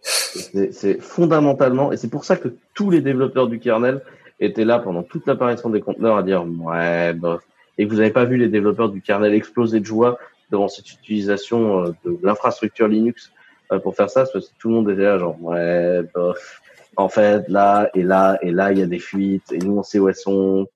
C'est 0.01 1.01
fondamentalement, 1.01 1.91
et 1.91 1.97
c'est 1.97 2.09
pour 2.09 2.26
ça 2.26 2.36
que 2.36 2.49
tous 2.73 2.89
les 2.89 3.01
développeurs 3.01 3.47
du 3.47 3.59
kernel 3.59 4.01
étaient 4.39 4.65
là 4.65 4.80
pendant 4.80 5.03
toute 5.03 5.26
l'apparition 5.28 5.69
des 5.69 5.82
conteneurs 5.82 6.17
à 6.17 6.23
dire 6.23 6.45
ouais, 6.45 7.13
bof. 7.13 7.41
Et 7.78 7.86
vous 7.86 7.95
n'avez 7.95 8.11
pas 8.11 8.26
vu 8.26 8.38
les 8.38 8.47
développeurs 8.47 8.89
du 8.89 9.01
kernel 9.01 9.34
exploser 9.34 9.80
de 9.80 9.86
joie 9.86 10.17
devant 10.51 10.67
cette 10.67 10.91
utilisation 10.91 11.86
euh, 11.86 11.95
de 12.05 12.17
l'infrastructure 12.23 12.88
Linux 12.88 13.32
pour 13.84 13.95
faire 13.95 14.09
ça, 14.09 14.26
parce 14.32 14.49
que 14.49 14.53
tout 14.59 14.70
le 14.70 14.76
monde 14.76 14.89
était 14.89 15.03
là 15.03 15.18
genre 15.18 15.41
ouais, 15.41 16.01
bof. 16.13 16.61
En 16.97 17.09
fait, 17.09 17.47
là 17.49 17.89
et 17.93 18.03
là 18.03 18.38
et 18.41 18.51
là, 18.51 18.72
il 18.72 18.80
y 18.80 18.82
a 18.82 18.88
des 18.88 18.99
fuites 18.99 19.51
et 19.51 19.57
nous 19.57 19.78
on 19.78 19.84
sait 19.84 19.99
où 19.99 20.09
elles 20.09 20.16
sont. 20.16 20.68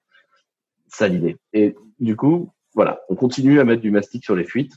Ça 0.87 1.07
l'idée. 1.07 1.37
Et 1.53 1.75
du 1.99 2.15
coup, 2.15 2.49
voilà, 2.73 3.01
on 3.09 3.15
continue 3.15 3.59
à 3.59 3.63
mettre 3.63 3.81
du 3.81 3.91
mastic 3.91 4.23
sur 4.23 4.35
les 4.35 4.43
fuites. 4.43 4.73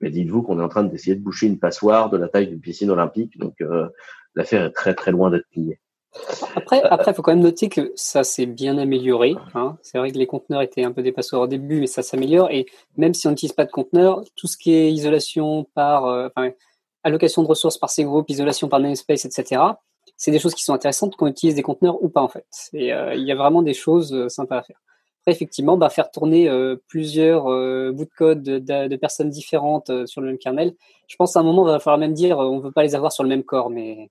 Mais 0.00 0.10
dites-vous 0.10 0.42
qu'on 0.42 0.60
est 0.60 0.62
en 0.62 0.68
train 0.68 0.84
d'essayer 0.84 1.16
de 1.16 1.22
boucher 1.22 1.46
une 1.46 1.58
passoire 1.58 2.10
de 2.10 2.16
la 2.16 2.28
taille 2.28 2.48
d'une 2.48 2.60
piscine 2.60 2.90
olympique, 2.90 3.38
donc 3.38 3.54
euh, 3.62 3.88
l'affaire 4.34 4.64
est 4.64 4.72
très 4.72 4.94
très 4.94 5.10
loin 5.10 5.30
d'être 5.30 5.48
pliée. 5.50 5.80
Après, 6.54 6.82
après, 6.82 7.14
faut 7.14 7.22
quand 7.22 7.32
même 7.32 7.42
noter 7.42 7.68
que 7.68 7.92
ça 7.94 8.24
s'est 8.24 8.46
bien 8.46 8.78
amélioré. 8.78 9.34
Hein. 9.54 9.76
C'est 9.82 9.98
vrai 9.98 10.10
que 10.10 10.18
les 10.18 10.26
conteneurs 10.26 10.62
étaient 10.62 10.84
un 10.84 10.92
peu 10.92 11.02
des 11.02 11.12
passoires 11.12 11.42
au 11.42 11.46
début, 11.46 11.80
mais 11.80 11.86
ça 11.86 12.02
s'améliore. 12.02 12.50
Et 12.50 12.66
même 12.96 13.14
si 13.14 13.26
on 13.26 13.30
n'utilise 13.30 13.52
pas 13.52 13.64
de 13.64 13.70
conteneurs, 13.70 14.22
tout 14.34 14.46
ce 14.46 14.56
qui 14.56 14.72
est 14.72 14.92
isolation 14.92 15.66
par, 15.74 16.06
euh, 16.06 16.28
enfin, 16.34 16.52
allocation 17.06 17.42
de 17.42 17.48
ressources 17.48 17.78
par 17.78 17.90
ces 17.90 18.04
groupes, 18.04 18.28
isolation 18.28 18.68
par 18.68 18.80
namespace, 18.80 19.24
etc. 19.24 19.62
C'est 20.16 20.30
des 20.30 20.38
choses 20.38 20.54
qui 20.54 20.64
sont 20.64 20.74
intéressantes 20.74 21.16
qu'on 21.16 21.26
utilise 21.26 21.54
des 21.54 21.62
conteneurs 21.62 22.02
ou 22.02 22.08
pas 22.08 22.22
en 22.22 22.28
fait. 22.28 22.46
Et 22.72 22.92
euh, 22.92 23.14
il 23.14 23.24
y 23.24 23.32
a 23.32 23.36
vraiment 23.36 23.62
des 23.62 23.74
choses 23.74 24.28
sympas 24.28 24.58
à 24.58 24.62
faire 24.62 24.80
effectivement, 25.26 25.76
bah, 25.76 25.88
faire 25.88 26.10
tourner 26.10 26.48
euh, 26.48 26.76
plusieurs 26.88 27.48
euh, 27.48 27.92
bouts 27.92 28.04
de 28.04 28.10
code 28.16 28.42
de, 28.42 28.96
personnes 28.96 29.30
différentes 29.30 29.90
euh, 29.90 30.06
sur 30.06 30.20
le 30.20 30.28
même 30.28 30.38
kernel, 30.38 30.74
je 31.08 31.16
pense 31.16 31.36
à 31.36 31.40
un 31.40 31.42
moment, 31.42 31.66
il 31.66 31.72
va 31.72 31.80
falloir 31.80 31.98
même 31.98 32.12
dire 32.12 32.38
on 32.38 32.58
ne 32.58 32.62
veut 32.62 32.72
pas 32.72 32.82
les 32.82 32.94
avoir 32.94 33.12
sur 33.12 33.22
le 33.22 33.28
même 33.28 33.42
corps. 33.42 33.70
Mais... 33.70 34.10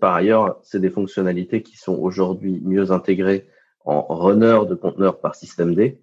Par 0.00 0.14
ailleurs, 0.14 0.58
c'est 0.62 0.80
des 0.80 0.90
fonctionnalités 0.90 1.62
qui 1.62 1.76
sont 1.76 1.94
aujourd'hui 1.94 2.60
mieux 2.64 2.90
intégrées 2.90 3.46
en 3.84 4.02
runner 4.08 4.60
de 4.68 4.74
conteneurs 4.74 5.20
par 5.20 5.34
système 5.34 5.74
D 5.74 6.00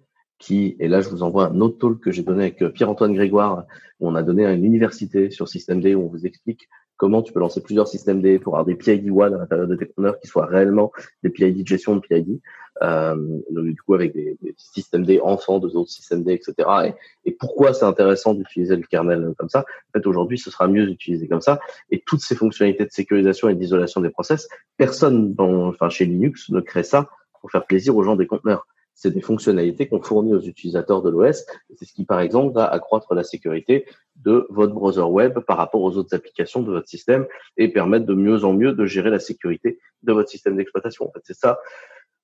et 0.50 0.88
là 0.88 1.00
je 1.00 1.08
vous 1.08 1.22
envoie 1.22 1.46
un 1.48 1.60
autre 1.60 1.78
talk 1.78 2.00
que 2.00 2.10
j'ai 2.10 2.22
donné 2.22 2.44
avec 2.44 2.72
Pierre-Antoine 2.72 3.14
Grégoire, 3.14 3.64
où 4.00 4.08
on 4.08 4.14
a 4.14 4.22
donné 4.22 4.44
à 4.44 4.52
une 4.52 4.64
université 4.64 5.30
sur 5.30 5.48
Système 5.48 5.80
D, 5.80 5.94
où 5.94 6.02
on 6.02 6.08
vous 6.08 6.26
explique 6.26 6.68
comment 7.02 7.22
tu 7.22 7.32
peux 7.32 7.40
lancer 7.40 7.60
plusieurs 7.60 7.88
systèmes 7.88 8.22
D 8.22 8.38
pour 8.38 8.54
avoir 8.54 8.64
des 8.64 8.76
PID 8.76 9.10
one 9.10 9.34
à 9.34 9.38
l'intérieur 9.38 9.66
de 9.66 9.74
tes 9.74 9.86
conteneurs 9.86 10.20
qui 10.20 10.28
soient 10.28 10.46
réellement 10.46 10.92
des 11.24 11.30
PID 11.30 11.62
de 11.62 11.66
gestion 11.66 11.96
de 11.96 12.00
PID. 12.00 12.40
Euh, 12.80 13.16
donc, 13.50 13.66
du 13.66 13.82
coup, 13.82 13.94
avec 13.94 14.14
des, 14.14 14.38
des, 14.40 14.54
systèmes 14.56 15.04
D 15.04 15.20
enfants 15.20 15.58
de 15.58 15.66
autres 15.76 15.90
systèmes 15.90 16.22
D, 16.22 16.32
etc. 16.32 16.54
Et, 16.86 16.94
et 17.28 17.32
pourquoi 17.32 17.74
c'est 17.74 17.84
intéressant 17.84 18.34
d'utiliser 18.34 18.76
le 18.76 18.82
kernel 18.82 19.34
comme 19.36 19.48
ça? 19.48 19.60
En 19.60 19.98
fait, 19.98 20.06
aujourd'hui, 20.06 20.38
ce 20.38 20.50
sera 20.50 20.68
mieux 20.68 20.86
d'utiliser 20.86 21.26
comme 21.26 21.40
ça. 21.40 21.58
Et 21.90 22.04
toutes 22.06 22.20
ces 22.20 22.36
fonctionnalités 22.36 22.84
de 22.84 22.92
sécurisation 22.92 23.48
et 23.48 23.56
d'isolation 23.56 24.00
des 24.00 24.10
process, 24.10 24.48
personne, 24.76 25.34
dans, 25.34 25.68
enfin, 25.68 25.88
chez 25.88 26.06
Linux, 26.06 26.50
ne 26.50 26.60
crée 26.60 26.84
ça 26.84 27.10
pour 27.40 27.50
faire 27.50 27.66
plaisir 27.66 27.96
aux 27.96 28.04
gens 28.04 28.14
des 28.14 28.28
conteneurs 28.28 28.66
c'est 29.02 29.10
des 29.10 29.20
fonctionnalités 29.20 29.88
qu'on 29.88 30.00
fournit 30.00 30.32
aux 30.32 30.40
utilisateurs 30.40 31.02
de 31.02 31.10
l'OS. 31.10 31.44
C'est 31.74 31.84
ce 31.84 31.92
qui, 31.92 32.04
par 32.04 32.20
exemple, 32.20 32.54
va 32.54 32.66
accroître 32.66 33.12
la 33.14 33.24
sécurité 33.24 33.84
de 34.14 34.46
votre 34.48 34.72
browser 34.72 35.00
web 35.00 35.40
par 35.40 35.56
rapport 35.56 35.82
aux 35.82 35.96
autres 35.96 36.14
applications 36.14 36.62
de 36.62 36.70
votre 36.70 36.88
système 36.88 37.26
et 37.56 37.66
permettre 37.66 38.06
de 38.06 38.14
mieux 38.14 38.44
en 38.44 38.52
mieux 38.52 38.74
de 38.74 38.86
gérer 38.86 39.10
la 39.10 39.18
sécurité 39.18 39.80
de 40.04 40.12
votre 40.12 40.30
système 40.30 40.56
d'exploitation. 40.56 41.08
En 41.08 41.10
fait, 41.10 41.22
c'est 41.24 41.36
ça, 41.36 41.58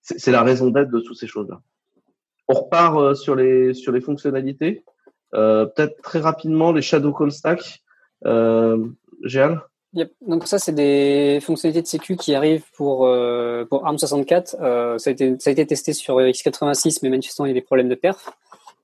c'est 0.03 0.31
la 0.31 0.45
raison 0.45 0.71
d'être 0.71 0.91
de 0.91 1.01
toutes 1.01 1.19
ces 1.19 1.27
choses-là. 1.27 1.61
On 2.47 2.55
repart 2.55 2.97
euh, 2.97 3.15
sur 3.15 3.35
les 3.35 4.01
fonctionnalités. 4.01 4.85
Euh, 5.35 5.67
Peut-être 5.67 6.01
très 6.01 6.21
rapidement 6.21 6.71
les 6.71 6.83
Shadow 6.83 7.13
Call 7.13 7.33
Stack. 7.33 7.83
Euh, 8.25 8.87
Yep. 9.95 10.13
Donc 10.21 10.47
ça, 10.47 10.59
c'est 10.59 10.75
des 10.75 11.41
fonctionnalités 11.41 11.83
de 11.83 11.87
sécu 11.87 12.17
qui 12.17 12.35
arrivent 12.35 12.65
pour, 12.77 13.07
euh, 13.07 13.65
pour 13.65 13.85
ARM64. 13.85 14.57
Euh, 14.61 14.99
ça, 14.99 15.11
a 15.11 15.13
été, 15.13 15.35
ça 15.39 15.51
a 15.51 15.53
été 15.53 15.67
testé 15.67 15.95
sur 15.95 16.19
x86, 16.19 17.01
mais 17.03 17.09
manifestement, 17.09 17.47
il 17.47 17.51
y 17.51 17.53
a 17.53 17.55
des 17.55 17.63
problèmes 17.63 17.89
de 17.89 17.95
perf. 17.95 18.31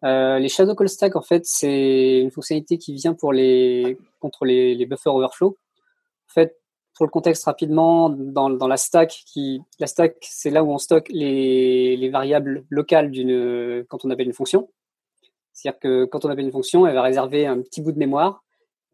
Euh, 0.04 0.38
les 0.38 0.48
Shadow 0.48 0.74
Call 0.74 0.88
Stack, 0.88 1.16
en 1.16 1.22
fait, 1.22 1.44
c'est 1.44 2.20
une 2.20 2.30
fonctionnalité 2.30 2.78
qui 2.78 2.94
vient 2.94 3.14
pour 3.14 3.32
les, 3.32 3.98
contre 4.20 4.46
les, 4.46 4.74
les 4.74 4.86
buffers 4.86 5.14
overflow. 5.14 5.48
En 5.48 6.32
fait, 6.32 6.56
pour 6.94 7.04
le 7.04 7.10
contexte 7.10 7.44
rapidement, 7.44 8.08
dans, 8.08 8.48
dans 8.48 8.68
la 8.68 8.76
stack, 8.76 9.24
qui, 9.26 9.60
la 9.80 9.86
stack, 9.86 10.16
c'est 10.22 10.50
là 10.50 10.64
où 10.64 10.72
on 10.72 10.78
stocke 10.78 11.08
les, 11.10 11.96
les 11.96 12.08
variables 12.08 12.64
locales 12.70 13.10
d'une, 13.10 13.84
quand 13.88 14.04
on 14.04 14.10
appelle 14.10 14.26
une 14.26 14.32
fonction. 14.32 14.70
C'est-à-dire 15.52 15.78
que 15.80 16.04
quand 16.06 16.24
on 16.24 16.30
appelle 16.30 16.46
une 16.46 16.52
fonction, 16.52 16.86
elle 16.86 16.94
va 16.94 17.02
réserver 17.02 17.46
un 17.46 17.60
petit 17.60 17.82
bout 17.82 17.92
de 17.92 17.98
mémoire 17.98 18.43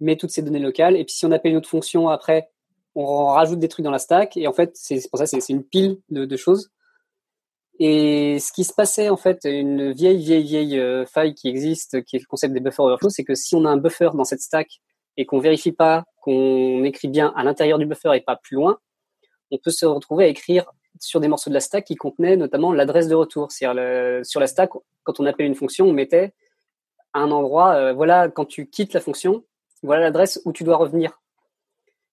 met 0.00 0.16
toutes 0.16 0.30
ces 0.30 0.42
données 0.42 0.58
locales. 0.58 0.96
Et 0.96 1.04
puis 1.04 1.14
si 1.14 1.26
on 1.26 1.30
appelle 1.30 1.52
une 1.52 1.58
autre 1.58 1.68
fonction 1.68 2.08
après, 2.08 2.50
on 2.94 3.26
rajoute 3.26 3.58
des 3.58 3.68
trucs 3.68 3.84
dans 3.84 3.90
la 3.90 3.98
stack. 3.98 4.36
Et 4.36 4.46
en 4.46 4.52
fait, 4.52 4.72
c'est 4.74 5.08
pour 5.10 5.18
ça 5.18 5.26
c'est 5.26 5.48
une 5.48 5.64
pile 5.64 5.98
de, 6.10 6.36
choses. 6.36 6.70
Et 7.78 8.38
ce 8.40 8.52
qui 8.52 8.64
se 8.64 8.74
passait 8.74 9.08
en 9.08 9.16
fait, 9.16 9.40
une 9.44 9.92
vieille 9.92 10.18
vieille 10.18 10.44
vieille 10.44 10.78
euh, 10.78 11.06
faille 11.06 11.34
qui 11.34 11.48
existe, 11.48 12.02
qui 12.04 12.16
est 12.16 12.20
le 12.20 12.26
concept 12.26 12.52
des 12.52 12.60
buffer 12.60 12.82
overflow, 12.82 13.10
c'est 13.10 13.24
que 13.24 13.34
si 13.34 13.54
on 13.54 13.64
a 13.64 13.70
un 13.70 13.76
buffer 13.76 14.10
dans 14.14 14.24
cette 14.24 14.40
stack 14.40 14.80
et 15.16 15.26
qu'on 15.26 15.38
vérifie 15.38 15.72
pas 15.72 16.04
qu'on 16.22 16.84
écrit 16.84 17.08
bien 17.08 17.32
à 17.36 17.44
l'intérieur 17.44 17.78
du 17.78 17.86
buffer 17.86 18.12
et 18.14 18.20
pas 18.20 18.36
plus 18.36 18.56
loin, 18.56 18.78
on 19.50 19.58
peut 19.58 19.70
se 19.70 19.86
retrouver 19.86 20.24
à 20.24 20.28
écrire 20.28 20.70
sur 20.98 21.20
des 21.20 21.28
morceaux 21.28 21.50
de 21.50 21.54
la 21.54 21.60
stack 21.60 21.84
qui 21.84 21.96
contenaient 21.96 22.36
notamment 22.36 22.72
l'adresse 22.72 23.08
de 23.08 23.14
retour. 23.14 23.50
C'est-à-dire 23.50 24.24
sur 24.24 24.40
la 24.40 24.46
stack, 24.46 24.70
quand 25.02 25.20
on 25.20 25.26
appelle 25.26 25.46
une 25.46 25.54
fonction, 25.54 25.86
on 25.86 25.92
mettait 25.92 26.34
à 27.12 27.20
un 27.20 27.30
endroit, 27.30 27.74
euh, 27.74 27.92
voilà, 27.92 28.28
quand 28.28 28.44
tu 28.44 28.68
quittes 28.68 28.92
la 28.92 29.00
fonction, 29.00 29.44
voilà 29.82 30.02
l'adresse 30.02 30.40
où 30.44 30.52
tu 30.52 30.64
dois 30.64 30.76
revenir. 30.76 31.20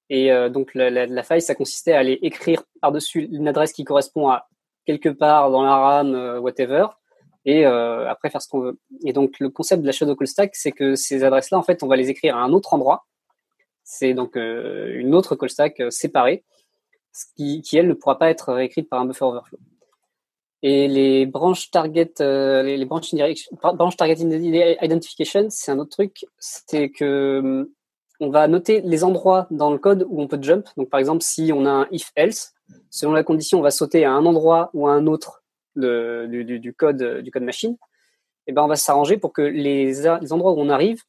Et 0.09 0.31
euh, 0.31 0.49
donc 0.49 0.73
la, 0.73 0.89
la, 0.89 1.05
la, 1.05 1.23
faille, 1.23 1.41
ça 1.41 1.55
consistait 1.55 1.93
à 1.93 1.99
aller 1.99 2.17
écrire 2.21 2.63
par-dessus 2.81 3.27
une 3.31 3.47
adresse 3.47 3.73
qui 3.73 3.83
correspond 3.83 4.29
à 4.29 4.47
quelque 4.85 5.09
part 5.09 5.51
dans 5.51 5.63
la 5.63 5.75
RAM, 5.75 6.15
euh, 6.15 6.39
whatever, 6.39 6.87
et 7.47 7.65
euh, 7.65 8.09
après 8.09 8.29
faire 8.29 8.41
ce 8.41 8.49
qu'on 8.49 8.59
veut. 8.59 8.79
Et 9.05 9.13
donc 9.13 9.39
le 9.39 9.49
concept 9.49 9.81
de 9.81 9.87
la 9.87 9.93
shadow 9.93 10.15
call 10.15 10.27
stack, 10.27 10.55
c'est 10.55 10.73
que 10.73 10.95
ces 10.95 11.23
adresses-là, 11.23 11.57
en 11.57 11.63
fait, 11.63 11.81
on 11.81 11.87
va 11.87 11.95
les 11.95 12.09
écrire 12.09 12.35
à 12.35 12.41
un 12.41 12.51
autre 12.51 12.73
endroit. 12.73 13.05
C'est 13.83 14.13
donc 14.13 14.35
euh, 14.35 14.99
une 14.99 15.15
autre 15.15 15.35
call 15.37 15.49
stack 15.49 15.79
euh, 15.79 15.89
séparée, 15.89 16.43
ce 17.13 17.25
qui, 17.35 17.61
qui, 17.61 17.77
elle 17.77 17.87
ne 17.87 17.93
pourra 17.93 18.19
pas 18.19 18.29
être 18.29 18.59
écrite 18.59 18.89
par 18.89 18.99
un 18.99 19.05
buffer 19.05 19.23
overflow. 19.23 19.59
Et 20.63 20.87
les 20.87 21.25
branches 21.25 21.69
target, 21.69 22.13
euh, 22.19 22.63
les, 22.63 22.85
branches, 22.85 23.11
target 23.95 24.15
identification, 24.81 25.47
c'est 25.49 25.71
un 25.71 25.79
autre 25.79 25.91
truc. 25.91 26.25
C'est 26.39 26.89
que 26.89 27.39
hum, 27.39 27.69
on 28.19 28.29
va 28.29 28.47
noter 28.47 28.81
les 28.81 29.03
endroits 29.03 29.47
dans 29.51 29.71
le 29.71 29.77
code 29.77 30.05
où 30.09 30.21
on 30.21 30.27
peut 30.27 30.39
jump. 30.41 30.65
Donc, 30.75 30.89
par 30.89 30.99
exemple, 30.99 31.21
si 31.23 31.51
on 31.53 31.65
a 31.65 31.69
un 31.69 31.87
if 31.91 32.11
else, 32.15 32.53
selon 32.89 33.13
la 33.13 33.23
condition, 33.23 33.59
on 33.59 33.61
va 33.61 33.71
sauter 33.71 34.05
à 34.05 34.11
un 34.11 34.25
endroit 34.25 34.71
ou 34.73 34.87
à 34.87 34.91
un 34.93 35.05
autre 35.05 35.43
du, 35.75 36.73
code 36.75 37.21
du 37.21 37.31
code 37.31 37.43
machine. 37.43 37.77
Et 38.47 38.53
ben, 38.53 38.63
on 38.63 38.67
va 38.67 38.75
s'arranger 38.75 39.17
pour 39.17 39.33
que 39.33 39.41
les, 39.41 40.07
endroits 40.07 40.53
où 40.53 40.59
on 40.59 40.69
arrive 40.69 41.03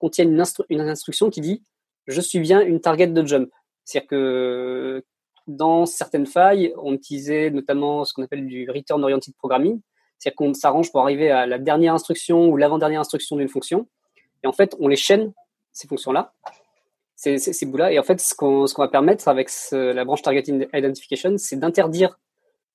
contiennent 0.00 0.32
une, 0.32 0.44
une 0.70 0.80
instruction 0.80 1.30
qui 1.30 1.40
dit 1.40 1.62
je 2.08 2.20
suis 2.20 2.40
bien 2.40 2.60
une 2.62 2.80
target 2.80 3.08
de 3.08 3.24
jump. 3.24 3.50
C'est-à-dire 3.84 4.08
que 4.08 5.04
dans 5.48 5.86
certaines 5.86 6.26
failles, 6.26 6.72
on 6.76 6.94
utilisait 6.94 7.50
notamment 7.50 8.04
ce 8.04 8.12
qu'on 8.12 8.22
appelle 8.22 8.46
du 8.46 8.70
return 8.70 9.02
oriented 9.02 9.34
programming, 9.36 9.80
c'est-à-dire 10.18 10.36
qu'on 10.36 10.54
s'arrange 10.54 10.92
pour 10.92 11.00
arriver 11.00 11.30
à 11.30 11.46
la 11.46 11.58
dernière 11.58 11.94
instruction 11.94 12.48
ou 12.48 12.56
l'avant-dernière 12.56 13.00
instruction 13.00 13.36
d'une 13.36 13.48
fonction, 13.48 13.86
et 14.44 14.46
en 14.46 14.52
fait, 14.52 14.76
on 14.78 14.88
les 14.88 14.96
chaîne 14.96 15.32
ces 15.72 15.88
fonctions-là, 15.88 16.32
ces, 17.16 17.38
ces, 17.38 17.52
ces 17.52 17.66
bouts-là, 17.66 17.92
et 17.92 17.98
en 17.98 18.02
fait, 18.02 18.20
ce 18.20 18.34
qu'on 18.34 18.66
qu 18.66 18.74
va 18.78 18.88
permettre 18.88 19.26
avec 19.28 19.50
la 19.72 20.04
branche 20.04 20.22
target 20.22 20.44
identification, 20.72 21.36
c'est 21.38 21.56
d'interdire 21.56 22.18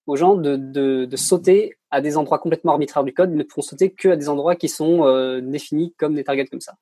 aux 0.06 0.16
gens 0.16 0.36
de, 0.36 1.16
sauter 1.16 1.78
à 1.92 2.02
des 2.02 2.18
endroits 2.18 2.40
complètement 2.40 2.74
arbitraires 2.74 3.04
du 3.04 3.14
code, 3.14 3.32
ils 3.32 3.38
ne 3.38 3.44
pourront 3.44 3.62
sauter 3.62 3.92
que 3.92 4.10
à 4.10 4.16
des 4.16 4.30
endroits 4.30 4.56
qui 4.56 4.68
sont 4.68 5.06
euh, 5.06 5.42
définis 5.42 5.94
comme 5.98 6.16
des 6.16 6.24
targets 6.24 6.48
comme 6.48 6.62
ça. 6.62 6.76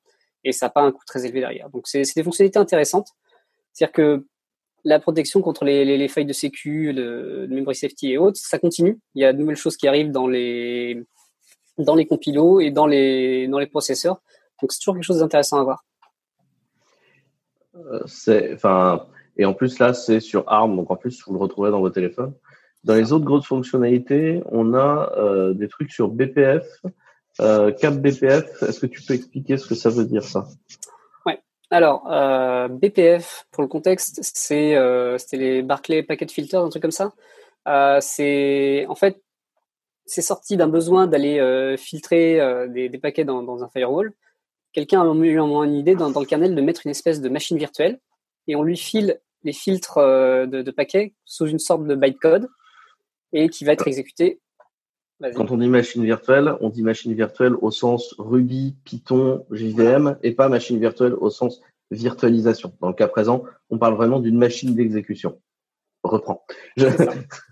Et 0.44 0.52
ça 0.52 0.66
n'a 0.66 0.70
pas 0.70 0.82
un 0.82 0.90
coût 0.90 1.04
très 1.06 1.24
élevé 1.24 1.40
derrière. 1.40 1.70
Donc 1.70 1.86
c'est 1.86 2.02
des 2.16 2.22
fonctionnalités 2.22 2.58
intéressantes. 2.58 3.08
C'est-à-dire 3.72 3.92
que 3.92 4.26
la 4.84 4.98
protection 4.98 5.42
contre 5.42 5.64
les, 5.64 5.84
les, 5.84 5.96
les 5.96 6.08
failles 6.08 6.26
de 6.26 6.32
sécu, 6.32 6.92
de, 6.92 7.46
memory 7.48 7.74
safety 7.74 8.12
et 8.12 8.18
autres, 8.18 8.38
ça 8.38 8.58
continue. 8.58 8.98
Il 9.14 9.22
y 9.22 9.24
a 9.24 9.32
de 9.32 9.38
nouvelles 9.38 9.56
choses 9.56 9.76
qui 9.76 9.88
arrivent 9.88 10.10
dans 10.10 10.26
les 10.26 11.02
dans 11.78 11.94
les 11.94 12.06
compilos 12.06 12.60
et 12.60 12.70
dans 12.70 12.86
les 12.86 13.48
dans 13.48 13.58
les 13.58 13.66
processeurs. 13.66 14.20
Donc 14.60 14.72
c'est 14.72 14.78
toujours 14.78 14.94
quelque 14.94 15.04
chose 15.04 15.20
d'intéressant 15.20 15.58
à 15.58 15.64
voir. 15.64 15.84
Euh, 17.76 18.54
enfin 18.54 19.06
et 19.38 19.46
en 19.46 19.54
plus 19.54 19.78
là 19.78 19.94
c'est 19.94 20.20
sur 20.20 20.44
ARM 20.46 20.76
donc 20.76 20.90
en 20.90 20.96
plus 20.96 21.22
vous 21.26 21.32
le 21.32 21.38
retrouvez 21.38 21.70
dans 21.70 21.80
vos 21.80 21.90
téléphones. 21.90 22.34
Dans 22.84 22.94
les 22.94 23.12
autres 23.12 23.24
grosses 23.24 23.46
fonctionnalités, 23.46 24.42
on 24.46 24.74
a 24.74 25.12
euh, 25.16 25.54
des 25.54 25.68
trucs 25.68 25.92
sur 25.92 26.08
BPF, 26.08 26.66
euh, 27.40 27.70
cap 27.70 27.94
BPF. 27.94 28.60
Est-ce 28.62 28.80
que 28.80 28.86
tu 28.86 29.00
peux 29.02 29.14
expliquer 29.14 29.56
ce 29.56 29.68
que 29.68 29.76
ça 29.76 29.88
veut 29.88 30.04
dire 30.04 30.24
ça? 30.24 30.48
Alors, 31.72 32.06
euh, 32.12 32.68
BPF, 32.68 33.46
pour 33.50 33.62
le 33.62 33.68
contexte, 33.68 34.20
c'est 34.22 34.76
euh, 34.76 35.16
c'était 35.16 35.38
les 35.38 35.62
Barclay 35.62 36.02
Packet 36.02 36.30
Filters, 36.30 36.62
un 36.62 36.68
truc 36.68 36.82
comme 36.82 36.90
ça. 36.90 37.14
Euh, 37.66 37.98
c'est 38.02 38.84
en 38.88 38.94
fait, 38.94 39.22
c'est 40.04 40.20
sorti 40.20 40.58
d'un 40.58 40.68
besoin 40.68 41.06
d'aller 41.06 41.76
filtrer 41.78 42.38
des, 42.68 42.90
des, 42.90 42.98
paquets 42.98 43.24
dans, 43.24 43.42
dans, 43.42 43.64
un 43.64 43.70
firewall. 43.70 44.12
Quelqu'un 44.74 45.00
a 45.00 45.14
eu 45.14 45.38
une 45.38 45.74
idée 45.74 45.94
dans, 45.94 46.10
dans, 46.10 46.20
le 46.20 46.26
kernel 46.26 46.54
de 46.54 46.60
mettre 46.60 46.82
une 46.84 46.90
espèce 46.90 47.22
de 47.22 47.28
machine 47.30 47.56
virtuelle 47.56 48.00
et 48.48 48.54
on 48.54 48.62
lui 48.62 48.76
file 48.76 49.18
les 49.42 49.54
filtres 49.54 49.98
de, 49.98 50.60
de 50.62 50.70
paquets 50.70 51.14
sous 51.24 51.46
une 51.46 51.58
sorte 51.58 51.86
de 51.86 51.94
bytecode 51.94 52.50
et 53.32 53.48
qui 53.48 53.64
va 53.64 53.72
être 53.72 53.88
exécuté 53.88 54.40
quand 55.34 55.50
on 55.50 55.56
dit 55.56 55.68
machine 55.68 56.04
virtuelle, 56.04 56.54
on 56.60 56.68
dit 56.68 56.82
machine 56.82 57.14
virtuelle 57.14 57.54
au 57.60 57.70
sens 57.70 58.14
Ruby, 58.18 58.74
Python, 58.84 59.44
JVM 59.50 60.16
et 60.22 60.32
pas 60.32 60.48
machine 60.48 60.78
virtuelle 60.78 61.14
au 61.14 61.30
sens 61.30 61.60
virtualisation. 61.90 62.72
Dans 62.80 62.88
le 62.88 62.94
cas 62.94 63.08
présent, 63.08 63.44
on 63.70 63.78
parle 63.78 63.94
vraiment 63.94 64.20
d'une 64.20 64.38
machine 64.38 64.74
d'exécution. 64.74 65.38
Reprends. 66.02 66.44
Je... 66.76 66.86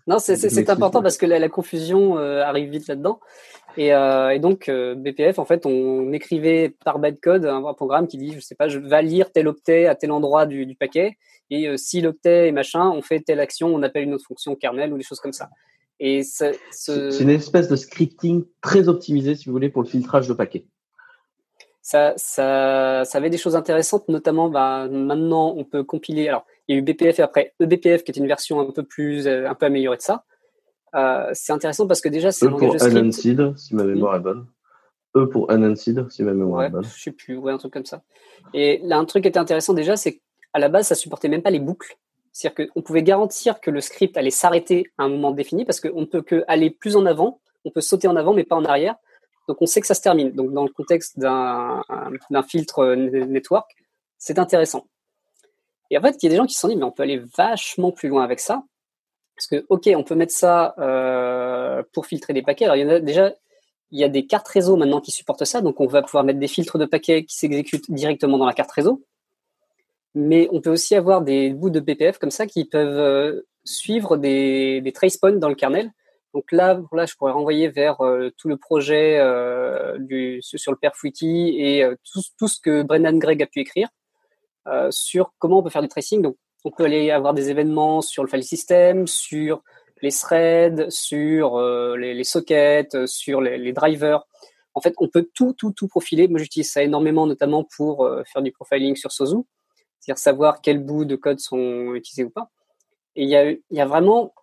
Non, 0.09 0.18
c'est 0.18 0.71
important 0.71 1.03
parce 1.03 1.16
que 1.16 1.27
la, 1.27 1.39
la 1.39 1.49
confusion 1.49 2.18
euh, 2.18 2.43
arrive 2.43 2.71
vite 2.71 2.89
là-dedans. 2.89 3.21
Et, 3.77 3.95
euh, 3.95 4.31
et, 4.31 4.41
donc, 4.41 4.68
euh, 4.68 4.97
BPF, 4.97 5.39
en 5.39 5.45
fait, 5.45 5.66
on 5.66 6.12
écrivait 6.12 6.75
par 6.85 6.99
bytecode 6.99 7.47
un, 7.47 7.64
un, 7.64 7.75
programme 7.75 8.09
qui 8.09 8.18
dit, 8.18 8.33
je 8.33 8.41
sais 8.41 8.57
pas, 8.57 8.68
je 8.68 8.81
vais 8.81 9.03
lire 9.03 9.31
tel 9.31 9.47
octet 9.47 9.87
à 9.87 9.95
tel 9.95 10.11
endroit 10.11 10.47
du, 10.47 10.66
du 10.66 10.75
paquet. 10.75 11.16
Et 11.51 11.77
si 11.77 12.01
l'octet 12.01 12.49
est 12.49 12.53
machin, 12.53 12.91
on 12.91 13.03
fait 13.03 13.21
telle 13.21 13.41
action, 13.41 13.68
on 13.68 13.83
appelle 13.83 14.05
une 14.05 14.14
autre 14.14 14.27
fonction 14.27 14.55
kernel 14.55 14.93
ou 14.93 14.97
des 14.97 15.03
choses 15.03 15.18
comme 15.21 15.33
ça. 15.33 15.49
Et 16.01 16.22
c'est 16.22 16.59
ce... 16.72 17.22
une 17.22 17.28
espèce 17.28 17.68
de 17.68 17.76
scripting 17.76 18.44
très 18.62 18.88
optimisé, 18.88 19.34
si 19.36 19.46
vous 19.46 19.53
voulez, 19.53 19.68
pour 19.68 19.82
le 19.82 19.88
filtrage 19.88 20.26
de 20.26 20.32
paquets. 20.32 20.66
Ça, 21.82 22.14
ça, 22.16 23.05
ça 23.05 23.18
avait 23.18 23.30
des 23.30 23.36
choses 23.38 23.55
intéressantes, 23.55 24.09
notamment 24.09 24.48
bah, 24.48 24.88
maintenant 24.88 25.55
on 25.57 25.64
peut 25.64 25.84
compiler. 25.84 26.28
Alors, 26.28 26.46
il 26.68 26.74
y 26.74 26.78
a 26.78 26.80
eu 26.80 26.82
BPF 26.82 27.18
et 27.18 27.22
après 27.22 27.55
EBPF 27.61 28.05
qui 28.05 28.12
est 28.12 28.16
une 28.16 28.26
version 28.26 28.61
un 28.61 28.70
peu 28.70 28.82
plus, 28.82 29.28
un 29.28 29.55
peu 29.55 29.66
améliorée 29.66 29.98
de 29.98 30.03
ça. 30.03 30.24
Euh, 30.94 31.30
c'est 31.32 31.53
intéressant 31.53 31.86
parce 31.86 32.01
que 32.01 32.09
déjà 32.09 32.32
c'est 32.32 32.46
e 32.46 32.51
pour 32.51 32.74
Unanswered, 32.74 33.57
si 33.57 33.74
ma 33.74 33.84
mémoire 33.84 34.16
est 34.16 34.20
bonne. 34.20 34.46
E 35.16 35.26
pour 35.26 35.51
Unanswered, 35.51 36.11
si 36.11 36.22
ma 36.22 36.32
mémoire 36.32 36.61
ouais, 36.61 36.66
est 36.66 36.70
bonne. 36.70 36.84
Je 36.84 37.03
sais 37.03 37.12
plus, 37.12 37.36
ouais, 37.36 37.53
un 37.53 37.59
truc 37.59 37.72
comme 37.72 37.86
ça. 37.86 38.03
Et 38.55 38.80
là, 38.84 38.98
un 38.98 39.05
truc 39.05 39.22
qui 39.22 39.28
était 39.28 39.38
intéressant 39.38 39.74
déjà, 39.74 39.96
c'est 39.96 40.14
qu'à 40.53 40.61
la 40.61 40.68
base, 40.68 40.86
ça 40.86 40.94
supportait 40.94 41.28
même 41.28 41.42
pas 41.42 41.51
les 41.51 41.61
boucles. 41.61 41.96
C'est-à-dire 42.33 42.68
qu'on 42.72 42.83
pouvait 42.83 43.03
garantir 43.03 43.61
que 43.61 43.70
le 43.70 43.81
script 43.81 44.16
allait 44.16 44.31
s'arrêter 44.31 44.85
à 44.99 45.05
un 45.05 45.09
moment 45.09 45.33
défini 45.33 45.64
parce 45.64 45.81
qu'on 45.81 46.01
ne 46.01 46.07
peut 46.07 46.22
que 46.22 46.45
aller 46.49 46.70
plus 46.70 46.97
en 46.97 47.07
avant, 47.07 47.41
on 47.64 47.70
peut 47.70 47.81
sauter 47.81 48.09
en 48.09 48.16
avant 48.16 48.33
mais 48.33 48.45
pas 48.45 48.57
en 48.57 48.64
arrière. 48.64 48.97
Donc 49.49 49.61
on 49.61 49.66
sait 49.66 49.81
que 49.81 49.87
ça 49.87 49.95
se 49.95 50.03
termine. 50.03 50.33
Donc 50.33 50.53
dans 50.53 50.64
le 50.64 50.70
contexte 50.70 51.18
d'un 51.18 51.83
filtre 52.47 52.95
network, 52.95 53.74
c'est 54.18 54.39
intéressant. 54.39 54.87
Et 55.91 55.99
en 55.99 56.03
fait, 56.03 56.22
il 56.22 56.26
y 56.26 56.28
a 56.28 56.31
des 56.31 56.37
gens 56.37 56.47
qui 56.47 56.55
se 56.55 56.61
sont 56.61 56.68
dit, 56.68 56.76
mais 56.76 56.85
on 56.85 56.93
peut 56.93 57.03
aller 57.03 57.20
vachement 57.37 57.91
plus 57.91 58.09
loin 58.09 58.22
avec 58.22 58.41
ça. 58.41 58.62
Parce 59.35 59.47
que, 59.47 59.66
OK, 59.70 59.91
on 59.97 60.05
peut 60.05 60.14
mettre 60.14 60.33
ça 60.33 60.74
euh, 60.78 61.83
pour 61.93 62.07
filtrer 62.07 62.33
des 62.33 62.43
paquets. 62.43 62.66
Alors, 62.66 62.76
il 62.76 62.83
y 62.83 62.85
en 62.85 62.91
a 62.91 63.01
déjà, 63.01 63.35
il 63.91 63.99
y 63.99 64.05
a 64.05 64.09
des 64.09 64.26
cartes 64.26 64.47
réseau 64.49 64.76
maintenant 64.76 65.01
qui 65.01 65.11
supportent 65.11 65.45
ça. 65.45 65.62
Donc, 65.62 65.81
on 65.81 65.87
va 65.87 66.03
pouvoir 66.03 66.24
mettre 66.24 66.39
des 66.39 66.47
filtres 66.47 66.78
de 66.78 66.85
paquets 66.85 67.24
qui 67.24 67.37
s'exécutent 67.37 67.91
directement 67.91 68.39
dans 68.39 68.47
la 68.47 68.53
carte 68.53 68.70
réseau. 68.70 69.03
Mais 70.15 70.49
on 70.53 70.61
peut 70.61 70.71
aussi 70.71 70.95
avoir 70.95 71.23
des 71.23 71.51
bouts 71.51 71.71
de 71.71 71.81
BPF 71.81 72.19
comme 72.19 72.31
ça 72.31 72.47
qui 72.47 72.65
peuvent 72.65 72.99
euh, 72.99 73.43
suivre 73.65 74.17
des, 74.17 74.81
des 74.81 74.93
trace 74.93 75.17
points 75.17 75.33
dans 75.33 75.49
le 75.49 75.55
kernel. 75.55 75.91
Donc 76.35 76.53
là, 76.53 76.81
là, 76.93 77.07
je 77.07 77.15
pourrais 77.17 77.33
renvoyer 77.33 77.69
vers 77.69 78.01
euh, 78.01 78.31
tout 78.37 78.49
le 78.49 78.57
projet 78.57 79.21
du, 79.99 80.41
sur 80.43 80.73
le 80.73 80.79
père 80.79 80.93
et 81.05 81.85
tout, 82.39 82.49
ce 82.49 82.61
que 82.61 82.83
Brendan 82.83 83.19
Gregg 83.19 83.43
a 83.43 83.47
pu 83.47 83.61
écrire. 83.61 83.89
Euh, 84.69 84.89
sur 84.91 85.33
comment 85.39 85.59
on 85.59 85.63
peut 85.63 85.71
faire 85.71 85.83
du 85.83 85.89
tracing. 85.89 86.21
Donc, 86.21 86.37
on 86.65 86.71
peut 86.71 86.85
aller 86.85 87.11
avoir 87.11 87.33
des 87.33 87.51
événements 87.51 88.03
sur 88.03 88.23
le 88.23 88.29
file 88.29 88.45
system, 88.45 89.07
sur 89.07 89.63
les 90.03 90.13
threads, 90.13 90.91
sur 90.91 91.57
euh, 91.57 91.97
les, 91.97 92.25
sockets, 92.25 93.07
sur 93.07 93.41
les, 93.41 93.73
drivers. 93.73 94.23
En 94.75 94.81
fait, 94.81 94.95
on 94.99 95.09
peut 95.09 95.29
tout, 95.35 95.55
tout, 95.55 95.73
tout 95.73 95.89
profiler. 95.89 96.29
Moi, 96.29 96.39
j'utilise 96.39 96.71
ça 96.71 96.83
énormément, 96.83 97.27
notamment 97.27 97.67
pour 97.77 98.05
euh, 98.05 98.23
faire 98.31 98.43
du 98.43 98.53
profiling 98.53 98.97
sur 98.97 99.13
Sozu, 99.13 99.39
c'est-à-dire 100.01 100.18
savoir 100.18 100.61
quels 100.61 100.82
bouts 100.82 101.05
de 101.05 101.16
code 101.16 101.38
sont 101.38 101.94
utilisés 101.94 102.24
ou 102.24 102.30
pas. 102.30 102.51
Et 103.16 103.24
il 103.24 103.28
y 103.28 103.36
a, 103.36 103.53
y 103.70 103.80
a 103.80 103.86
vraiment 103.86 104.34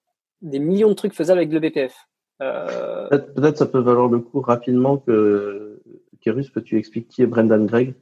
des 0.42 0.60
millions 0.60 0.90
de 0.90 0.94
trucs 0.94 1.14
faisables 1.14 1.40
avec 1.40 1.52
le 1.52 1.60
BPF. 1.60 2.08
Peut-être 2.40 3.58
ça 3.58 3.66
peut 3.66 3.80
valoir 3.80 4.10
le 4.10 4.20
coup 4.20 4.42
rapidement 4.42 4.98
que 4.98 5.82
Kérus, 6.22 6.50
peux-tu 6.50 6.78
expliquer 6.78 7.08
qui 7.08 7.22
est 7.24 7.26
Brendan 7.26 7.66
Gregg? 7.66 7.96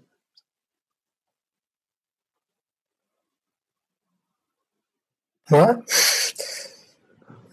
Moi 5.51 5.77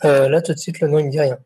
euh, 0.05 0.29
Là, 0.29 0.41
tout 0.41 0.55
de 0.55 0.59
suite, 0.59 0.81
le 0.81 0.89
nom, 0.89 0.99
il 0.99 1.07
me 1.07 1.11
dit 1.11 1.21
rien. 1.21 1.39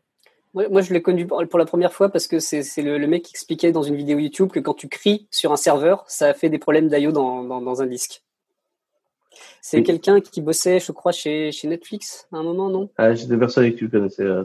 moi, 0.53 0.81
je 0.81 0.93
l'ai 0.93 1.01
connu 1.01 1.27
pour 1.27 1.59
la 1.59 1.65
première 1.65 1.93
fois 1.93 2.09
parce 2.09 2.27
que 2.27 2.39
c'est 2.39 2.63
le, 2.81 3.05
mec 3.05 3.23
qui 3.23 3.31
expliquait 3.31 3.71
dans 3.71 3.83
une 3.83 3.95
vidéo 3.95 4.17
YouTube 4.17 4.49
que 4.49 4.59
quand 4.59 4.73
tu 4.73 4.87
cries 4.87 5.27
sur 5.29 5.51
un 5.51 5.57
serveur, 5.57 6.05
ça 6.07 6.33
fait 6.33 6.49
des 6.49 6.57
problèmes 6.57 6.87
d'IO 6.87 7.11
dans, 7.11 7.81
un 7.81 7.85
disque. 7.85 8.23
C'est 9.61 9.83
quelqu'un 9.83 10.21
qui 10.21 10.41
bossait, 10.41 10.79
je 10.79 10.91
crois, 10.91 11.11
chez, 11.11 11.51
chez 11.51 11.67
Netflix 11.67 12.27
à 12.31 12.37
un 12.37 12.43
moment, 12.43 12.69
non? 12.69 12.89
Ah, 12.97 13.13
J'étais 13.13 13.37
persuadé 13.37 13.73
que 13.73 13.79
tu 13.79 13.89
connaissais. 13.89 14.23
Euh, 14.23 14.43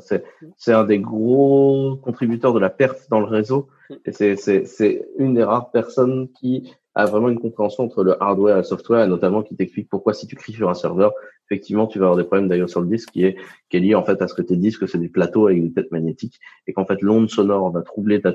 c'est 0.57 0.73
un 0.73 0.85
des 0.85 0.99
gros 0.99 1.97
contributeurs 2.03 2.53
de 2.53 2.59
la 2.59 2.71
perf 2.71 3.09
dans 3.09 3.21
le 3.21 3.27
réseau. 3.27 3.69
Mm. 3.91 3.95
Et 4.07 4.37
c'est 4.37 5.09
une 5.19 5.35
des 5.35 5.45
rares 5.45 5.71
personnes 5.71 6.29
qui 6.33 6.73
a 6.95 7.07
vraiment 7.07 7.29
une 7.29 7.41
compréhension 7.41 7.85
entre 7.85 8.05
le 8.05 8.23
hardware 8.23 8.57
et 8.57 8.59
le 8.59 8.65
software, 8.65 9.07
notamment 9.07 9.43
qui 9.43 9.57
t'explique 9.57 9.89
pourquoi 9.89 10.13
si 10.13 10.27
tu 10.27 10.37
cries 10.37 10.53
sur 10.53 10.69
un 10.69 10.75
serveur, 10.75 11.13
effectivement, 11.51 11.87
tu 11.87 11.99
vas 11.99 12.07
avoir 12.07 12.19
des 12.19 12.25
problèmes 12.25 12.49
d'ailleurs 12.49 12.69
sur 12.69 12.81
le 12.81 12.87
disque 12.87 13.11
qui 13.11 13.25
est, 13.25 13.37
qui 13.71 13.79
est 13.79 13.81
lié 13.81 13.95
en 13.95 14.05
fait 14.05 14.21
à 14.21 14.29
ce 14.29 14.35
que 14.35 14.43
tes 14.43 14.57
disques, 14.57 14.87
c'est 14.89 14.99
des 14.99 15.09
plateaux 15.09 15.47
avec 15.47 15.59
une 15.59 15.73
tête 15.73 15.91
magnétique 15.91 16.39
et 16.67 16.73
qu'en 16.73 16.85
fait 16.85 17.01
l'onde 17.01 17.31
sonore 17.31 17.71
va 17.71 17.83
troubler 17.83 18.21
ta, 18.21 18.33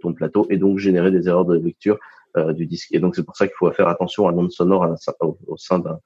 ton 0.00 0.12
plateau 0.12 0.46
et 0.50 0.58
donc 0.58 0.78
générer 0.78 1.10
des 1.10 1.28
erreurs 1.28 1.46
de 1.46 1.56
lecture 1.56 1.98
du 2.36 2.66
disque. 2.66 2.88
Et 2.92 2.98
donc 2.98 3.14
c'est 3.16 3.24
pour 3.24 3.36
ça 3.36 3.46
qu'il 3.46 3.56
faut 3.56 3.70
faire 3.72 3.88
attention 3.88 4.26
à 4.26 4.32
l'onde 4.32 4.50
sonore 4.50 4.94
au 5.46 5.56
sein 5.56 5.78
d'un 5.78 5.98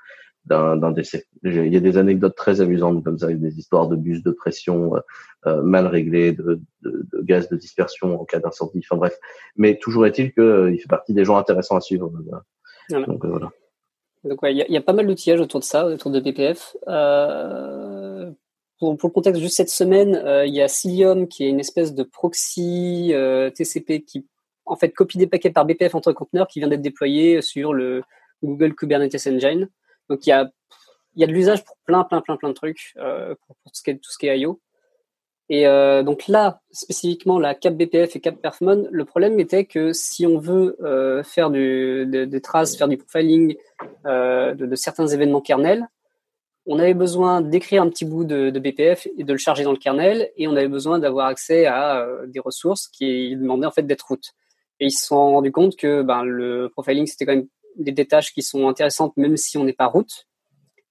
d'un 0.47 0.93
décès. 0.93 1.27
Il 1.43 1.73
y 1.73 1.77
a 1.77 1.81
des 1.81 1.99
anecdotes 1.99 2.37
très 2.37 2.61
amusantes 2.61 3.03
comme 3.03 3.19
ça, 3.19 3.27
avec 3.27 3.41
des 3.41 3.59
histoires 3.59 3.89
de 3.89 3.97
bus 3.97 4.23
de 4.23 4.31
pression 4.31 4.95
euh, 4.95 5.01
euh, 5.47 5.63
mal 5.63 5.87
réglés, 5.87 6.33
de, 6.33 6.61
de, 6.83 7.07
de, 7.13 7.23
gaz 7.23 7.49
de 7.49 7.57
dispersion 7.57 8.21
en 8.21 8.25
cas 8.25 8.39
d'incendie. 8.39 8.81
Enfin 8.85 8.97
bref, 8.97 9.19
mais 9.57 9.77
toujours 9.77 10.07
est-il 10.07 10.33
qu'il 10.33 10.43
euh, 10.43 10.77
fait 10.77 10.89
partie 10.89 11.15
des 11.15 11.25
gens 11.25 11.37
intéressants 11.37 11.77
à 11.77 11.81
suivre. 11.81 12.11
Donc 12.91 13.25
voilà. 13.25 13.51
Donc 14.25 14.43
ouais, 14.43 14.55
il 14.55 14.65
y, 14.69 14.73
y, 14.73 14.77
a 14.77 14.81
pas 14.81 14.93
mal 14.93 15.07
d'outillages 15.07 15.41
autour 15.41 15.61
de 15.61 15.65
ça, 15.65 15.87
autour 15.87 16.11
de 16.11 16.21
BPF. 16.21 16.77
Pour, 18.79 18.97
pour, 18.99 19.09
le 19.09 19.13
contexte, 19.13 19.41
juste 19.41 19.57
cette 19.57 19.71
semaine, 19.71 20.23
il 20.47 20.55
y 20.55 20.61
a 20.61 20.69
Cilium 20.69 21.29
qui 21.29 21.45
est 21.45 21.49
une 21.49 21.61
espèce 21.61 21.95
de 21.95 22.03
proxy 22.03 23.13
TCP 23.55 24.03
qui 24.03 24.27
en 24.67 24.77
fait 24.77 24.91
copie 24.91 25.19
des 25.19 25.27
paquets 25.27 25.51
par 25.51 25.65
BPF 25.65 25.95
entre 25.95 26.13
conteneurs 26.13 26.49
qui 26.49 26.59
vient 26.59 26.69
d'être 26.69 26.83
déployé 26.83 27.41
sur 27.41 27.73
le 27.73 28.03
Google 28.43 28.75
Kubernetes 28.75 29.27
Engine. 29.27 29.69
Donc 30.09 30.27
il 30.27 30.31
y 30.31 30.33
a, 30.33 30.51
y 31.17 31.25
a 31.25 31.27
de 31.27 31.33
l'usage 31.33 31.65
pour 31.65 31.77
plein, 31.85 32.05
plein, 32.05 32.21
plein, 32.21 32.37
plein 32.37 32.49
de 32.51 32.55
trucs, 32.55 32.93
euh, 32.99 33.35
pour, 33.47 33.57
tout, 33.57 33.71
ce 33.73 33.83
qui 33.83 33.91
est, 33.91 33.95
tout 33.95 34.11
ce 34.11 34.19
qui 34.19 34.27
est 34.27 34.39
IO. 34.39 34.61
Et 35.49 35.67
euh, 35.67 36.03
donc 36.03 36.27
là, 36.27 36.61
spécifiquement 36.73 37.39
la 37.39 37.55
cap 37.55 37.75
BPF 37.75 38.17
et 38.17 38.21
cap 38.21 38.37
Perfmon, 38.37 38.89
le 38.91 39.05
problème 39.05 39.39
était 39.39 39.65
que 39.65 39.93
si 39.93 40.27
on 40.27 40.39
veut 40.39 40.77
euh, 40.83 41.23
faire 41.23 41.51
du, 41.51 42.05
des 42.07 42.41
traces, 42.41 42.77
faire 42.77 42.89
du 42.89 42.97
profiling 42.97 43.57
de, 44.05 44.75
certains 44.75 45.07
événements 45.07 45.41
kernel, 45.41 45.87
on 46.69 46.81
avait 46.81 46.95
besoin 46.95 47.43
d'écrire 47.43 47.83
un 47.83 47.89
petit 47.89 48.05
bout 48.05 48.25
de, 48.25 48.51
BPF 48.51 49.07
et 49.17 49.23
de 49.23 49.33
le 49.33 49.39
charger 49.39 49.63
dans 49.63 49.71
le 49.71 49.79
kernel, 49.79 50.33
et 50.37 50.49
on 50.49 50.57
avait 50.57 50.67
besoin 50.67 50.99
d'avoir 50.99 51.27
accès 51.27 51.67
à 51.67 52.05
des 52.27 52.41
ressources 52.41 52.89
qui 52.89 53.37
demandaient 53.37 53.67
en 53.67 53.71
fait 53.71 53.87
d'être 53.87 54.09
route. 54.09 54.35
Et 54.81 54.87
ils 54.87 54.91
se 54.91 55.07
sont 55.07 55.33
rendus 55.33 55.53
compte 55.53 55.77
que 55.77 56.03
ben, 56.03 56.23
le 56.23 56.69
profiling 56.69 57.07
c'était 57.07 57.27
quand 57.27 57.37
même 57.37 57.49
des, 57.77 58.07
tâches 58.07 58.33
qui 58.33 58.43
sont 58.43 58.69
intéressantes 58.69 59.17
même 59.17 59.37
si 59.37 59.59
on 59.59 59.65
n'est 59.65 59.73
pas 59.73 59.87
route. 59.87 60.27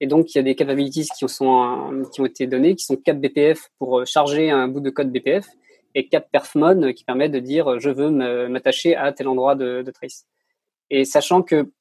Et 0.02 0.08
donc, 0.08 0.34
il 0.34 0.38
y 0.38 0.40
a 0.40 0.44
des 0.44 0.56
capabilities 0.56 1.08
qui, 1.18 1.26
qui 1.26 1.34
ont 2.22 2.26
été 2.26 2.48
données, 2.48 2.76
qui 2.76 2.84
sont 2.84 2.98
cap 2.98 3.18
BPF 3.18 3.70
pour 3.80 4.00
euh, 4.00 4.06
charger 4.06 4.50
un 4.52 4.68
bout 4.68 4.82
de 4.82 4.90
code 4.90 5.12
BPF 5.12 5.48
et 5.94 6.08
cap 6.10 6.30
perfmon 6.30 6.84
euh, 6.84 6.92
qui 6.92 7.06
permet 7.06 7.30
de 7.30 7.40
dire 7.40 7.72
euh, 7.72 7.80
je 7.80 7.90
veux 7.90 8.10
m'attacher 8.50 8.96
à 8.96 9.14
tel 9.14 9.30
endroit 9.30 9.56
de, 9.56 9.84
de, 9.84 9.92
trace. 9.92 10.26
Et 10.90 11.06
sachant 11.06 11.42
que 11.42 11.72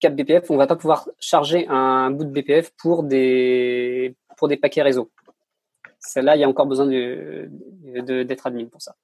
cap 0.00 0.14
BPF, 0.14 0.50
on 0.50 0.56
va 0.56 0.66
pas 0.66 0.76
pouvoir 0.76 1.08
charger 1.18 1.66
un 1.68 2.10
bout 2.10 2.24
de 2.24 2.30
BPF 2.30 2.70
pour 2.78 3.02
des, 3.02 4.16
pour 4.38 4.48
des 4.48 4.56
paquets 4.56 4.82
réseau. 4.82 5.10
Celle-là, 5.98 6.36
il 6.36 6.40
y 6.40 6.44
a 6.44 6.48
encore 6.48 6.66
besoin 6.66 6.86
d'être 6.86 8.46
admin 8.46 8.64
pour 8.66 8.80
ça. 8.80 8.96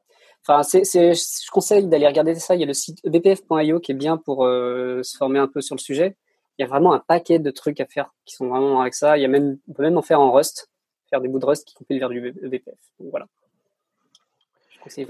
Enfin, 0.48 0.62
c'est, 0.62 0.84
je 0.84 1.50
conseille 1.50 1.88
d'aller 1.88 2.06
regarder 2.06 2.36
ça. 2.36 2.54
Il 2.54 2.60
y 2.60 2.62
a 2.62 2.66
le 2.66 2.74
site 2.74 3.00
bpf.io 3.04 3.80
qui 3.80 3.90
est 3.90 3.96
bien 3.96 4.16
pour 4.16 4.44
euh, 4.44 5.02
se 5.02 5.16
former 5.16 5.40
un 5.40 5.48
peu 5.48 5.60
sur 5.60 5.74
le 5.74 5.80
sujet. 5.80 6.16
Il 6.56 6.62
y 6.62 6.64
a 6.64 6.68
vraiment 6.68 6.92
un 6.92 7.00
paquet 7.00 7.40
de 7.40 7.50
trucs 7.50 7.80
à 7.80 7.86
faire 7.86 8.14
qui 8.24 8.36
sont 8.36 8.46
vraiment 8.46 8.80
avec 8.80 8.94
ça. 8.94 9.18
Il 9.18 9.22
y 9.22 9.24
a 9.24 9.28
même, 9.28 9.58
on 9.68 9.72
peut 9.72 9.82
même 9.82 9.98
en 9.98 10.02
faire 10.02 10.20
en 10.20 10.30
Rust, 10.30 10.70
faire 11.10 11.20
des 11.20 11.26
bouts 11.26 11.40
de 11.40 11.46
Rust 11.46 11.66
qui 11.66 11.74
compilent 11.74 11.98
vers 11.98 12.10
du 12.10 12.20
BPF. 12.20 12.78
Donc 13.00 13.10
voilà. 13.10 13.26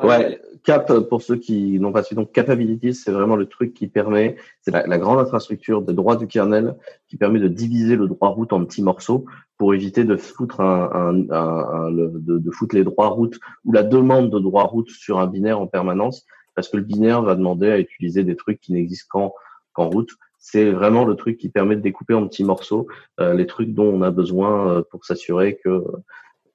Ouais, 0.03 0.41
Cap, 0.65 0.93
pour 1.09 1.23
ceux 1.23 1.37
qui 1.37 1.79
n'ont 1.79 1.93
pas 1.93 2.03
su, 2.03 2.15
donc 2.15 2.33
Capabilities, 2.33 2.95
c'est 2.95 3.13
vraiment 3.13 3.37
le 3.37 3.47
truc 3.47 3.75
qui 3.75 3.87
permet, 3.87 4.37
c'est 4.63 4.71
la, 4.71 4.99
grande 4.99 5.19
infrastructure 5.19 5.83
de 5.83 5.93
droit 5.93 6.17
du 6.17 6.27
kernel 6.27 6.77
qui 7.09 7.17
permet 7.17 7.41
de 7.41 7.49
diviser 7.49 7.97
le 7.97 8.09
droit 8.09 8.31
route 8.31 8.53
en 8.53 8.65
petits 8.65 8.83
morceaux 8.83 9.27
pour 9.59 9.75
éviter 9.75 10.05
de 10.05 10.17
foutre 10.17 10.61
un, 10.61 10.91
un, 10.93 11.31
un, 11.31 11.91
de, 11.91 12.39
de, 12.39 12.51
foutre 12.51 12.75
les 12.75 12.85
droits 12.85 13.09
routes 13.09 13.39
ou 13.65 13.73
la 13.73 13.83
demande 13.83 14.31
de 14.31 14.39
droit 14.39 14.65
route 14.65 14.91
sur 14.91 15.19
un 15.19 15.27
binaire 15.27 15.61
en 15.61 15.67
permanence 15.67 16.27
parce 16.55 16.69
que 16.69 16.79
le 16.79 16.83
binaire 16.83 17.23
va 17.23 17.35
demander 17.35 17.71
à 17.71 17.79
utiliser 17.79 18.25
des 18.25 18.37
trucs 18.37 18.61
qui 18.61 18.73
n'existent 18.73 19.09
qu'en 19.11 19.35
qu'en 19.73 19.91
route. 19.91 20.11
C'est 20.39 20.71
vraiment 20.71 21.05
le 21.05 21.17
truc 21.17 21.39
qui 21.39 21.49
permet 21.49 21.77
de 21.77 21.81
découper 21.81 22.15
en 22.15 22.27
petits 22.27 22.45
morceaux 22.45 22.87
euh, 23.21 23.35
les 23.35 23.47
trucs 23.47 23.75
dont 23.75 23.93
on 23.93 24.03
a 24.03 24.11
besoin 24.11 24.71
euh, 24.71 24.83
pour 24.91 25.05
s'assurer 25.05 25.59
que 25.63 25.85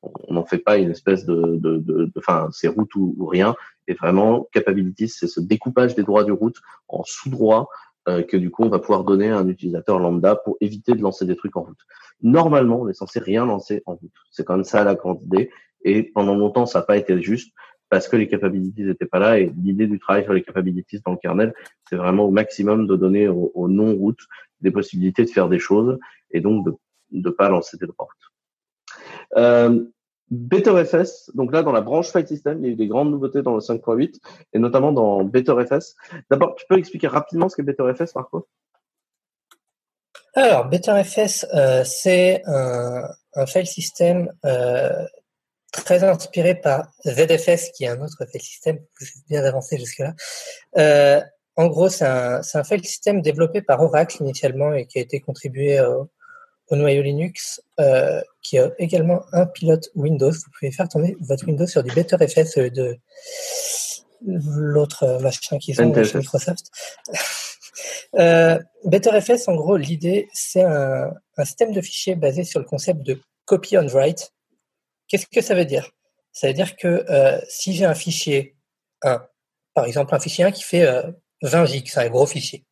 on 0.02 0.34
n'en 0.34 0.45
fait 0.45 0.58
pas 0.58 0.78
une 0.78 0.91
espèce 0.91 1.26
de, 1.26 1.58
de, 1.58 2.12
enfin, 2.18 2.49
c'est 2.52 2.68
route 2.68 2.93
ou, 2.95 3.26
rien. 3.26 3.56
Et 3.88 3.93
vraiment, 3.93 4.47
capabilities, 4.52 5.10
c'est 5.10 5.28
ce 5.28 5.39
découpage 5.39 5.95
des 5.95 6.04
droits 6.04 6.24
du 6.24 6.32
route 6.32 6.58
en 6.88 7.04
sous-droits 7.04 7.70
euh, 8.08 8.24
que 8.24 8.38
du 8.38 8.49
coup, 8.49 8.64
on 8.64 8.70
va 8.70 8.80
pouvoir 8.80 9.04
donner 9.04 9.30
à 9.30 9.38
un 9.38 9.47
utilisateur 9.47 9.99
lambda 9.99 10.36
pour 10.36 10.58
éviter 10.60 10.93
de 10.93 11.02
lancer 11.02 11.26
des 11.26 11.36
trucs 11.36 11.56
en 11.56 11.64
route. 11.64 11.80
Normalement, 12.24 12.82
on 12.82 12.89
est 12.89 12.93
censé 12.93 13.20
rien 13.20 13.45
lancer 13.45 13.84
en 13.86 13.95
route. 13.95 14.12
C'est 14.32 14.43
quand 14.43 14.56
même 14.56 14.64
ça 14.64 14.84
la 14.84 14.95
grande 14.95 15.22
idée. 15.22 15.52
Et 15.84 16.04
pendant 16.04 16.36
longtemps, 16.36 16.66
ça 16.66 16.80
n'a 16.80 16.86
pas 16.86 16.97
été 16.97 17.22
juste 17.22 17.54
parce 17.89 18.08
que 18.08 18.16
les 18.16 18.28
capabilities 18.28 18.84
n'étaient 18.84 19.06
pas 19.06 19.20
là. 19.20 19.39
Et 19.39 19.52
l'idée 19.56 19.86
du 19.86 19.99
travail 19.99 20.24
sur 20.24 20.34
les 20.34 20.41
capabilities 20.41 20.99
dans 21.06 21.12
le 21.12 21.18
kernel, 21.18 21.54
c'est 21.89 21.95
vraiment 21.95 22.26
au 22.26 22.32
maximum 22.32 22.88
de 22.88 22.95
donner 22.95 23.28
aux, 23.28 23.68
non-routes 23.68 24.26
des 24.62 24.72
possibilités 24.72 25.26
de 25.26 25.30
faire 25.30 25.49
des 25.49 25.60
choses 25.60 25.99
et 26.32 26.39
donc 26.39 26.66
de 26.66 26.74
ne 27.12 27.30
pas 27.30 27.49
lancer 27.49 27.78
des 27.78 27.86
droits 27.86 28.06
routes. 28.06 28.30
Euh, 29.38 29.86
BetterFS, 30.29 31.32
donc 31.36 31.51
là 31.51 31.61
dans 31.61 31.73
la 31.73 31.82
branche 31.82 32.11
File 32.11 32.27
System, 32.27 32.59
il 32.59 32.65
y 32.65 32.69
a 32.69 32.73
eu 32.73 32.75
des 32.75 32.88
grandes 32.88 33.11
nouveautés 33.11 33.41
dans 33.41 33.53
le 33.53 33.59
5.8 33.59 34.15
et 34.53 34.59
notamment 34.59 34.93
dans 34.93 35.25
BetterFS. 35.25 35.95
D'abord, 36.29 36.55
tu 36.55 36.65
peux 36.69 36.77
expliquer 36.77 37.07
rapidement 37.07 37.49
ce 37.49 37.57
qu'est 37.57 37.63
BetterFS, 37.63 38.15
Marco? 38.15 38.47
Alors, 40.34 40.69
BetterFS, 40.69 41.45
euh, 41.53 41.84
c'est 41.84 42.43
un, 42.45 43.45
file 43.45 43.67
system 43.67 44.32
euh, 44.45 45.05
très 45.73 46.05
inspiré 46.05 46.55
par 46.55 46.88
ZFS, 47.05 47.71
qui 47.71 47.84
est 47.84 47.89
un 47.89 48.01
autre 48.01 48.25
file 48.32 48.41
system. 48.41 48.79
Bien 49.29 49.43
avancé 49.43 49.77
jusque-là. 49.77 50.13
En 51.57 51.67
gros, 51.67 51.89
c'est 51.89 52.05
un, 52.05 52.39
un, 52.53 52.63
file 52.63 52.86
system 52.86 53.21
développé 53.21 53.61
par 53.61 53.82
Oracle 53.82 54.21
initialement 54.21 54.73
et 54.73 54.86
qui 54.86 54.99
a 54.99 55.01
été 55.01 55.19
contribué 55.19 55.82
au 55.82 56.09
au 56.72 56.78
noyau 56.78 57.03
Linux, 57.03 57.61
euh, 57.80 58.22
qui 58.41 58.57
a 58.57 58.72
également 58.80 59.24
un 59.34 59.45
pilote 59.45 59.89
Windows. 59.93 60.32
Vous 60.32 60.51
pouvez 60.57 60.72
faire 60.72 60.88
tourner 60.88 61.17
votre 61.19 61.45
Windows 61.45 61.67
sur 61.67 61.84
du 61.84 61.93
BetterFS 61.93 62.57
de 62.57 62.97
l'autre 64.26 65.19
machin 65.22 65.57
qu'ils 65.59 65.82
ont 65.82 66.03
chez 66.03 66.17
Microsoft. 66.17 66.72
euh, 68.19 68.57
BetterFS, 68.86 69.49
en 69.49 69.55
gros, 69.55 69.76
l'idée, 69.76 70.30
c'est 70.34 70.63
un, 70.63 71.11
un, 71.38 71.45
système 71.45 71.74
de 71.74 71.82
fichiers 71.82 72.15
basé 72.15 72.45
sur 72.45 72.59
le 72.59 72.65
concept 72.65 73.01
de 73.03 73.19
copy 73.45 73.78
on 73.78 73.88
write. 73.88 74.32
Qu'est-ce 75.09 75.28
que 75.28 75.41
ça 75.41 75.53
veut 75.53 75.65
dire? 75.65 75.91
Ça 76.32 76.47
veut 76.47 76.53
dire 76.53 76.78
que 76.78 76.88
euh, 77.09 77.41
si 77.49 77.74
j'ai 77.74 77.84
un 77.84 77.95
fichier 77.95 78.55
1, 79.01 79.22
par 79.74 79.86
exemple 79.86 80.15
un 80.15 80.19
fichier 80.19 80.45
1 80.45 80.51
qui 80.51 80.63
fait 80.63 80.88
20 81.41 81.65
gigs, 81.65 81.89
c'est 81.89 81.99
un 81.99 82.09
gros 82.09 82.26
fichier, 82.26 82.63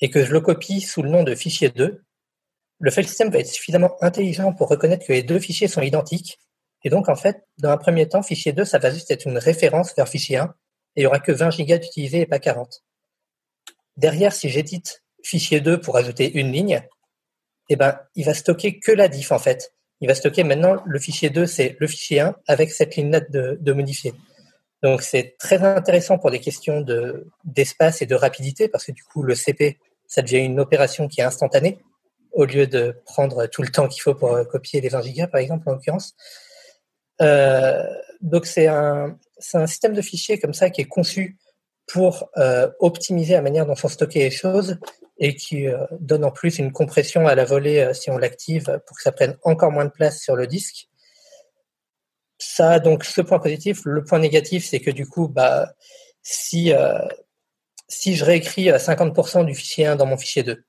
et 0.00 0.08
que 0.08 0.24
je 0.24 0.32
le 0.32 0.40
copie 0.40 0.80
sous 0.80 1.02
le 1.02 1.10
nom 1.10 1.22
de 1.22 1.34
fichier 1.34 1.68
2, 1.68 2.05
le 2.78 2.90
file 2.90 3.06
system 3.06 3.30
va 3.30 3.38
être 3.38 3.48
suffisamment 3.48 3.96
intelligent 4.02 4.52
pour 4.52 4.68
reconnaître 4.68 5.06
que 5.06 5.12
les 5.12 5.22
deux 5.22 5.38
fichiers 5.38 5.68
sont 5.68 5.82
identiques. 5.82 6.38
Et 6.84 6.90
donc, 6.90 7.08
en 7.08 7.16
fait, 7.16 7.42
dans 7.58 7.70
un 7.70 7.78
premier 7.78 8.08
temps, 8.08 8.22
fichier 8.22 8.52
2, 8.52 8.64
ça 8.64 8.78
va 8.78 8.90
juste 8.90 9.10
être 9.10 9.26
une 9.26 9.38
référence 9.38 9.94
vers 9.96 10.08
fichier 10.08 10.36
1, 10.36 10.44
et 10.44 10.48
il 10.96 11.00
n'y 11.00 11.06
aura 11.06 11.18
que 11.18 11.32
20 11.32 11.50
gigas 11.50 11.78
d'utilisés 11.78 12.20
et 12.20 12.26
pas 12.26 12.38
40. 12.38 12.84
Derrière, 13.96 14.32
si 14.32 14.48
j'édite 14.48 15.02
fichier 15.22 15.60
2 15.60 15.80
pour 15.80 15.96
ajouter 15.96 16.38
une 16.38 16.52
ligne, 16.52 16.82
eh 17.68 17.76
ben, 17.76 17.98
il 18.14 18.24
va 18.24 18.34
stocker 18.34 18.78
que 18.78 18.92
la 18.92 19.08
diff, 19.08 19.32
en 19.32 19.38
fait. 19.38 19.72
Il 20.00 20.08
va 20.08 20.14
stocker 20.14 20.44
maintenant 20.44 20.82
le 20.84 20.98
fichier 20.98 21.30
2, 21.30 21.46
c'est 21.46 21.76
le 21.80 21.86
fichier 21.86 22.20
1 22.20 22.36
avec 22.46 22.70
cette 22.70 22.94
ligne 22.96 23.20
de, 23.30 23.58
de 23.60 23.72
modifier. 23.72 24.12
Donc, 24.82 25.02
c'est 25.02 25.34
très 25.38 25.62
intéressant 25.64 26.18
pour 26.18 26.30
des 26.30 26.40
questions 26.40 26.82
de, 26.82 27.26
d'espace 27.44 28.02
et 28.02 28.06
de 28.06 28.14
rapidité 28.14 28.68
parce 28.68 28.84
que 28.84 28.92
du 28.92 29.02
coup, 29.02 29.22
le 29.22 29.34
CP, 29.34 29.78
ça 30.06 30.22
devient 30.22 30.38
une 30.38 30.60
opération 30.60 31.08
qui 31.08 31.20
est 31.20 31.24
instantanée 31.24 31.78
au 32.36 32.44
lieu 32.44 32.66
de 32.66 32.94
prendre 33.06 33.46
tout 33.46 33.62
le 33.62 33.68
temps 33.68 33.88
qu'il 33.88 34.02
faut 34.02 34.14
pour 34.14 34.34
euh, 34.34 34.44
copier 34.44 34.82
les 34.82 34.90
20 34.90 35.00
gigas, 35.02 35.26
par 35.26 35.40
exemple, 35.40 35.68
en 35.68 35.72
l'occurrence. 35.72 36.14
Euh, 37.22 37.82
donc, 38.20 38.44
c'est 38.44 38.66
un, 38.68 39.18
système 39.38 39.94
de 39.94 40.02
fichiers 40.02 40.38
comme 40.38 40.52
ça 40.52 40.68
qui 40.70 40.82
est 40.82 40.86
conçu 40.86 41.38
pour 41.86 42.30
euh, 42.36 42.70
optimiser 42.78 43.34
la 43.34 43.42
manière 43.42 43.64
dont 43.64 43.74
sont 43.74 43.88
stockées 43.88 44.20
les 44.20 44.30
choses 44.30 44.78
et 45.18 45.34
qui 45.34 45.66
donne 45.98 46.24
en 46.26 46.30
plus 46.30 46.58
une 46.58 46.72
compression 46.72 47.26
à 47.26 47.34
la 47.34 47.46
volée 47.46 47.90
si 47.94 48.10
on 48.10 48.18
l'active 48.18 48.82
pour 48.86 48.98
que 48.98 49.02
ça 49.02 49.12
prenne 49.12 49.38
encore 49.44 49.72
moins 49.72 49.86
de 49.86 49.90
place 49.90 50.20
sur 50.20 50.36
le 50.36 50.46
disque. 50.46 50.88
Ça 52.38 52.72
a 52.72 52.80
donc 52.80 53.02
ce 53.02 53.22
point 53.22 53.38
positif. 53.38 53.80
Le 53.86 54.04
point 54.04 54.18
négatif, 54.18 54.66
c'est 54.66 54.80
que 54.80 54.90
du 54.90 55.06
coup, 55.06 55.28
bah, 55.28 55.72
si, 56.22 56.70
si 57.88 58.14
je 58.14 58.24
réécris 58.26 58.68
50% 58.68 59.46
du 59.46 59.54
fichier 59.54 59.86
1 59.86 59.96
dans 59.96 60.04
mon 60.04 60.18
fichier 60.18 60.42
2, 60.42 60.62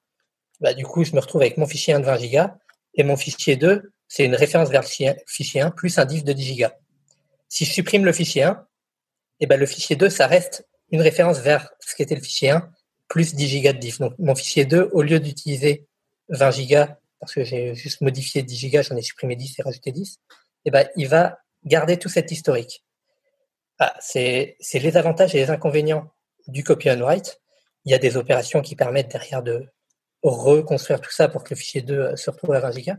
bah, 0.59 0.73
du 0.73 0.85
coup, 0.85 1.03
je 1.03 1.13
me 1.13 1.19
retrouve 1.19 1.41
avec 1.41 1.57
mon 1.57 1.67
fichier 1.67 1.93
1 1.93 1.99
de 1.99 2.05
20 2.05 2.31
Go 2.31 2.53
et 2.95 3.03
mon 3.03 3.15
fichier 3.17 3.55
2, 3.55 3.91
c'est 4.07 4.25
une 4.25 4.35
référence 4.35 4.69
vers 4.69 4.81
le 4.81 5.15
fichier 5.27 5.61
1 5.61 5.71
plus 5.71 5.97
un 5.97 6.05
diff 6.05 6.23
de 6.23 6.33
10 6.33 6.57
Go. 6.57 6.67
Si 7.49 7.65
je 7.65 7.71
supprime 7.71 8.05
le 8.05 8.13
fichier 8.13 8.43
1, 8.43 8.65
et 9.39 9.45
ben, 9.45 9.59
le 9.59 9.65
fichier 9.65 9.95
2, 9.95 10.09
ça 10.09 10.27
reste 10.27 10.67
une 10.91 11.01
référence 11.01 11.39
vers 11.39 11.69
ce 11.79 11.95
qu'était 11.95 12.15
le 12.15 12.21
fichier 12.21 12.49
1 12.51 12.69
plus 13.07 13.35
10 13.35 13.61
Go 13.61 13.73
de 13.73 13.77
diff. 13.77 13.99
Donc, 13.99 14.13
mon 14.19 14.35
fichier 14.35 14.65
2, 14.65 14.89
au 14.93 15.01
lieu 15.01 15.19
d'utiliser 15.19 15.87
20 16.29 16.67
Go, 16.67 16.93
parce 17.19 17.33
que 17.33 17.43
j'ai 17.43 17.75
juste 17.75 18.01
modifié 18.01 18.41
10 18.43 18.71
Go, 18.71 18.81
j'en 18.81 18.95
ai 18.95 19.01
supprimé 19.01 19.35
10 19.35 19.59
et 19.59 19.61
rajouté 19.61 19.91
10, 19.91 20.17
et 20.65 20.71
ben, 20.71 20.87
il 20.95 21.07
va 21.07 21.39
garder 21.65 21.97
tout 21.97 22.09
cet 22.09 22.31
historique. 22.31 22.83
Ah, 23.79 23.93
c'est 23.99 24.57
les 24.73 24.97
avantages 24.97 25.35
et 25.35 25.37
les 25.37 25.49
inconvénients 25.51 26.11
du 26.47 26.63
copy 26.63 26.89
on 26.89 26.99
write. 27.01 27.41
Il 27.85 27.91
y 27.91 27.95
a 27.95 27.99
des 27.99 28.17
opérations 28.17 28.61
qui 28.61 28.75
permettent 28.75 29.11
derrière 29.11 29.43
de 29.43 29.67
reconstruire 30.23 31.01
tout 31.01 31.11
ça 31.11 31.27
pour 31.27 31.43
que 31.43 31.51
le 31.51 31.55
fichier 31.55 31.81
2 31.81 31.93
euh, 31.93 32.15
se 32.15 32.29
retrouve 32.29 32.53
à 32.53 32.59
20 32.59 32.71
gigas. 32.71 32.97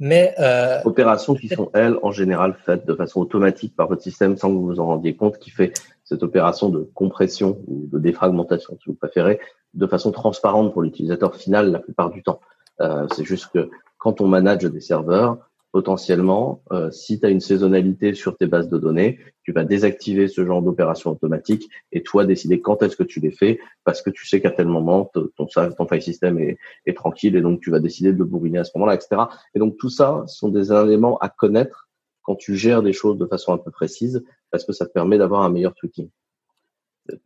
Mais 0.00 0.34
euh, 0.38 0.80
opérations 0.84 1.34
qui 1.34 1.48
sont 1.48 1.70
elles 1.74 1.96
en 2.02 2.12
général 2.12 2.56
faites 2.64 2.86
de 2.86 2.94
façon 2.94 3.20
automatique 3.20 3.74
par 3.74 3.88
votre 3.88 4.02
système 4.02 4.36
sans 4.36 4.48
que 4.48 4.54
vous 4.54 4.66
vous 4.66 4.80
en 4.80 4.86
rendiez 4.86 5.16
compte, 5.16 5.38
qui 5.38 5.50
fait 5.50 5.72
cette 6.04 6.22
opération 6.22 6.68
de 6.68 6.88
compression 6.94 7.60
ou 7.66 7.88
de 7.90 7.98
défragmentation, 7.98 8.78
si 8.80 8.90
vous 8.90 8.94
préférez, 8.94 9.40
de 9.74 9.86
façon 9.86 10.12
transparente 10.12 10.72
pour 10.72 10.82
l'utilisateur 10.82 11.34
final 11.34 11.72
la 11.72 11.80
plupart 11.80 12.10
du 12.10 12.22
temps. 12.22 12.40
Euh, 12.80 13.06
c'est 13.14 13.24
juste 13.24 13.48
que 13.52 13.70
quand 13.98 14.20
on 14.20 14.28
manage 14.28 14.64
des 14.64 14.80
serveurs, 14.80 15.47
potentiellement, 15.72 16.62
euh, 16.72 16.90
si 16.90 17.20
tu 17.20 17.26
as 17.26 17.28
une 17.28 17.40
saisonnalité 17.40 18.14
sur 18.14 18.36
tes 18.36 18.46
bases 18.46 18.68
de 18.68 18.78
données, 18.78 19.18
tu 19.42 19.52
vas 19.52 19.64
désactiver 19.64 20.28
ce 20.28 20.44
genre 20.44 20.62
d'opération 20.62 21.10
automatique 21.10 21.68
et 21.92 22.02
toi 22.02 22.24
décider 22.24 22.60
quand 22.60 22.82
est-ce 22.82 22.96
que 22.96 23.02
tu 23.02 23.20
les 23.20 23.30
fais 23.30 23.60
parce 23.84 24.02
que 24.02 24.10
tu 24.10 24.26
sais 24.26 24.40
qu'à 24.40 24.50
tel 24.50 24.66
moment 24.66 25.10
ton, 25.12 25.46
ton 25.46 25.86
file 25.86 26.02
system 26.02 26.38
est, 26.38 26.58
tranquille 26.94 27.36
et 27.36 27.40
donc 27.40 27.60
tu 27.60 27.70
vas 27.70 27.80
décider 27.80 28.12
de 28.12 28.18
le 28.18 28.24
bourriner 28.24 28.58
à 28.58 28.64
ce 28.64 28.72
moment-là, 28.76 28.94
etc. 28.94 29.22
Et 29.54 29.58
donc 29.58 29.76
tout 29.76 29.90
ça 29.90 30.24
sont 30.26 30.48
des 30.48 30.72
éléments 30.72 31.18
à 31.18 31.28
connaître 31.28 31.88
quand 32.22 32.36
tu 32.36 32.56
gères 32.56 32.82
des 32.82 32.92
choses 32.92 33.18
de 33.18 33.26
façon 33.26 33.52
un 33.52 33.58
peu 33.58 33.70
précise 33.70 34.24
parce 34.50 34.64
que 34.64 34.72
ça 34.72 34.86
te 34.86 34.92
permet 34.92 35.18
d'avoir 35.18 35.42
un 35.42 35.50
meilleur 35.50 35.74
tweaking. 35.74 36.08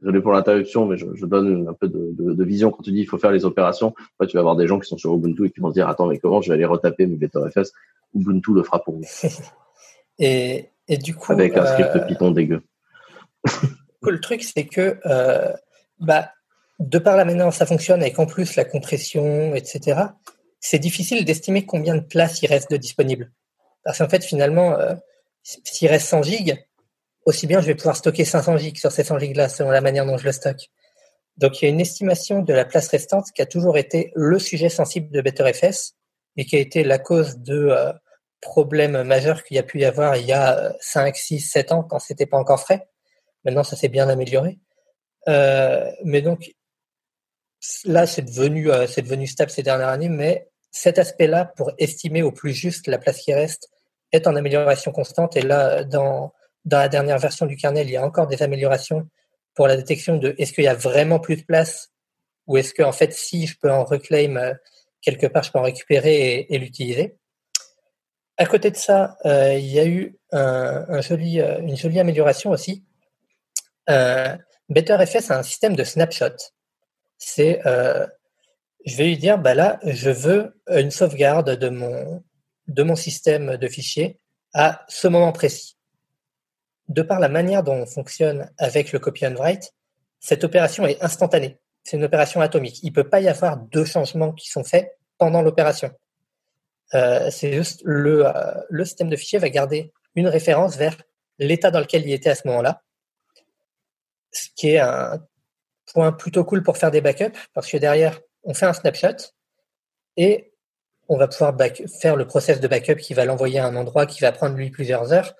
Désolé 0.00 0.20
pour 0.20 0.32
l'interruption, 0.32 0.86
mais 0.86 0.96
je, 0.96 1.06
je, 1.14 1.26
donne 1.26 1.68
un 1.68 1.72
peu 1.72 1.88
de, 1.88 2.10
de, 2.12 2.32
de, 2.34 2.44
vision 2.44 2.70
quand 2.70 2.82
tu 2.82 2.92
dis 2.92 3.00
il 3.00 3.06
faut 3.06 3.18
faire 3.18 3.32
les 3.32 3.44
opérations. 3.44 3.94
tu 4.28 4.34
vas 4.34 4.40
avoir 4.40 4.56
des 4.56 4.66
gens 4.66 4.78
qui 4.78 4.88
sont 4.88 4.96
sur 4.96 5.14
Ubuntu 5.14 5.46
et 5.46 5.50
qui 5.50 5.60
vont 5.60 5.70
se 5.70 5.74
dire 5.74 5.88
attends 5.88 6.06
mais 6.06 6.18
comment 6.18 6.40
je 6.40 6.48
vais 6.48 6.54
aller 6.54 6.64
retaper 6.64 7.06
mes 7.06 7.16
VectorFS 7.16 7.72
Ubuntu 8.14 8.54
le 8.54 8.62
fera 8.62 8.82
pour 8.82 8.96
vous. 8.96 9.04
et, 10.18 10.68
et, 10.88 10.96
du 10.98 11.14
coup. 11.14 11.32
Avec 11.32 11.56
un 11.56 11.66
script 11.66 11.96
euh, 11.96 12.06
Python 12.06 12.30
dégueu. 12.30 12.62
le 14.02 14.20
truc, 14.20 14.42
c'est 14.42 14.66
que, 14.66 14.98
euh, 15.06 15.52
bah, 15.98 16.30
de 16.78 16.98
par 16.98 17.16
la 17.16 17.24
manière 17.24 17.46
dont 17.46 17.50
ça 17.50 17.66
fonctionne, 17.66 18.02
et 18.02 18.12
qu'en 18.12 18.26
plus 18.26 18.56
la 18.56 18.64
compression, 18.64 19.54
etc., 19.54 20.00
c'est 20.60 20.78
difficile 20.78 21.24
d'estimer 21.24 21.66
combien 21.66 21.96
de 21.96 22.02
place 22.02 22.40
il 22.42 22.46
reste 22.46 22.70
de 22.70 22.76
disponible. 22.76 23.32
Parce 23.84 23.98
qu'en 23.98 24.08
fait, 24.08 24.24
finalement, 24.24 24.78
euh, 24.78 24.94
s'il 25.42 25.88
reste 25.88 26.06
100 26.06 26.22
gigs, 26.22 26.64
aussi 27.24 27.46
bien 27.46 27.60
je 27.60 27.66
vais 27.66 27.74
pouvoir 27.74 27.96
stocker 27.96 28.24
500 28.24 28.56
gigs 28.58 28.78
sur 28.78 28.92
ces 28.92 29.04
100 29.04 29.18
gigs-là, 29.18 29.48
selon 29.48 29.70
la 29.70 29.80
manière 29.80 30.06
dont 30.06 30.16
je 30.16 30.24
le 30.24 30.32
stocke. 30.32 30.70
Donc, 31.38 31.60
il 31.60 31.64
y 31.64 31.68
a 31.68 31.70
une 31.70 31.80
estimation 31.80 32.42
de 32.42 32.52
la 32.52 32.64
place 32.64 32.88
restante 32.88 33.26
qui 33.34 33.40
a 33.42 33.46
toujours 33.46 33.78
été 33.78 34.12
le 34.14 34.38
sujet 34.38 34.68
sensible 34.68 35.10
de 35.10 35.20
BetterFS 35.20 35.94
et 36.36 36.44
qui 36.44 36.56
a 36.56 36.58
été 36.58 36.84
la 36.84 36.98
cause 36.98 37.38
de 37.38 37.68
euh, 37.68 37.92
problèmes 38.40 39.02
majeurs 39.02 39.42
qu'il 39.42 39.56
y 39.56 39.58
a 39.58 39.62
pu 39.62 39.80
y 39.80 39.84
avoir 39.84 40.16
il 40.16 40.26
y 40.26 40.32
a 40.32 40.74
5, 40.80 41.16
6, 41.16 41.40
7 41.40 41.72
ans 41.72 41.82
quand 41.84 41.98
c'était 41.98 42.26
pas 42.26 42.36
encore 42.36 42.60
frais. 42.60 42.86
Maintenant, 43.44 43.64
ça 43.64 43.76
s'est 43.76 43.88
bien 43.88 44.08
amélioré. 44.08 44.58
Euh, 45.28 45.90
mais 46.04 46.20
donc, 46.20 46.52
là, 47.84 48.06
c'est 48.06 48.22
devenu, 48.22 48.70
euh, 48.70 48.86
c'est 48.86 49.02
devenu 49.02 49.26
stable 49.26 49.50
ces 49.50 49.62
dernières 49.62 49.88
années, 49.88 50.08
mais 50.08 50.48
cet 50.70 50.98
aspect-là, 50.98 51.46
pour 51.56 51.72
estimer 51.78 52.22
au 52.22 52.32
plus 52.32 52.52
juste 52.52 52.86
la 52.88 52.98
place 52.98 53.18
qui 53.18 53.32
reste, 53.32 53.68
est 54.10 54.26
en 54.26 54.36
amélioration 54.36 54.92
constante. 54.92 55.36
Et 55.36 55.42
là, 55.42 55.84
dans, 55.84 56.32
dans 56.64 56.78
la 56.78 56.88
dernière 56.88 57.18
version 57.18 57.46
du 57.46 57.56
kernel, 57.56 57.88
il 57.88 57.92
y 57.92 57.96
a 57.96 58.04
encore 58.04 58.26
des 58.26 58.42
améliorations 58.42 59.08
pour 59.54 59.66
la 59.66 59.76
détection 59.76 60.16
de 60.16 60.34
est-ce 60.38 60.52
qu'il 60.52 60.64
y 60.64 60.68
a 60.68 60.74
vraiment 60.74 61.18
plus 61.18 61.36
de 61.36 61.44
place 61.44 61.90
ou 62.46 62.56
est-ce 62.56 62.74
que, 62.74 62.82
en 62.82 62.92
fait, 62.92 63.12
si 63.12 63.46
je 63.46 63.56
peux 63.58 63.70
en 63.70 63.84
reclaim 63.84 64.36
euh, 64.36 64.54
quelque 65.00 65.26
part, 65.26 65.42
je 65.42 65.52
peux 65.52 65.58
en 65.58 65.62
récupérer 65.62 66.46
et, 66.48 66.58
l'utiliser. 66.58 67.16
À 68.36 68.46
côté 68.46 68.70
de 68.70 68.76
ça, 68.76 69.16
euh, 69.24 69.54
il 69.54 69.66
y 69.66 69.78
a 69.78 69.86
eu 69.86 70.16
euh, 70.34 70.84
une 71.60 71.76
jolie 71.76 72.00
amélioration 72.00 72.50
aussi. 72.50 72.84
BetterFS 74.68 75.30
a 75.30 75.38
un 75.38 75.42
système 75.42 75.76
de 75.76 75.84
snapshot. 75.84 76.36
C'est, 77.18 77.60
je 77.64 78.96
vais 78.96 79.04
lui 79.04 79.18
dire, 79.18 79.38
bah 79.38 79.54
là, 79.54 79.78
je 79.84 80.10
veux 80.10 80.60
une 80.68 80.90
sauvegarde 80.90 81.50
de 81.50 81.68
mon, 81.68 82.24
de 82.68 82.82
mon 82.82 82.96
système 82.96 83.56
de 83.56 83.68
fichiers 83.68 84.18
à 84.54 84.84
ce 84.88 85.08
moment 85.08 85.32
précis. 85.32 85.76
De 86.92 87.02
par 87.02 87.20
la 87.20 87.28
manière 87.28 87.62
dont 87.62 87.74
on 87.74 87.86
fonctionne 87.86 88.50
avec 88.58 88.92
le 88.92 88.98
copy 88.98 89.26
and 89.26 89.34
write, 89.36 89.72
cette 90.20 90.44
opération 90.44 90.86
est 90.86 91.02
instantanée 91.02 91.58
c'est 91.84 91.96
une 91.96 92.04
opération 92.04 92.40
atomique. 92.40 92.82
Il 92.82 92.90
ne 92.90 92.94
peut 92.94 93.08
pas 93.08 93.20
y 93.20 93.28
avoir 93.28 93.56
deux 93.56 93.84
changements 93.84 94.32
qui 94.32 94.48
sont 94.48 94.64
faits 94.64 94.96
pendant 95.18 95.42
l'opération. 95.42 95.90
Euh, 96.94 97.30
c'est 97.30 97.52
juste 97.52 97.80
le, 97.84 98.26
euh, 98.26 98.32
le 98.68 98.84
système 98.84 99.08
de 99.08 99.16
fichier 99.16 99.38
va 99.38 99.48
garder 99.48 99.92
une 100.14 100.28
référence 100.28 100.76
vers 100.76 100.96
l'état 101.38 101.70
dans 101.70 101.80
lequel 101.80 102.06
il 102.06 102.12
était 102.12 102.30
à 102.30 102.34
ce 102.34 102.46
moment-là, 102.48 102.82
ce 104.30 104.48
qui 104.54 104.70
est 104.70 104.78
un 104.78 105.24
point 105.92 106.12
plutôt 106.12 106.44
cool 106.44 106.62
pour 106.62 106.76
faire 106.76 106.90
des 106.90 107.00
backups, 107.00 107.38
parce 107.54 107.68
que 107.70 107.76
derrière, 107.76 108.20
on 108.44 108.54
fait 108.54 108.66
un 108.66 108.72
snapshot 108.72 109.32
et 110.16 110.52
on 111.08 111.16
va 111.16 111.28
pouvoir 111.28 111.56
faire 112.00 112.16
le 112.16 112.26
process 112.26 112.60
de 112.60 112.68
backup 112.68 112.96
qui 112.96 113.14
va 113.14 113.24
l'envoyer 113.24 113.58
à 113.58 113.66
un 113.66 113.76
endroit 113.76 114.06
qui 114.06 114.20
va 114.20 114.32
prendre 114.32 114.56
lui 114.56 114.70
plusieurs 114.70 115.12
heures 115.12 115.34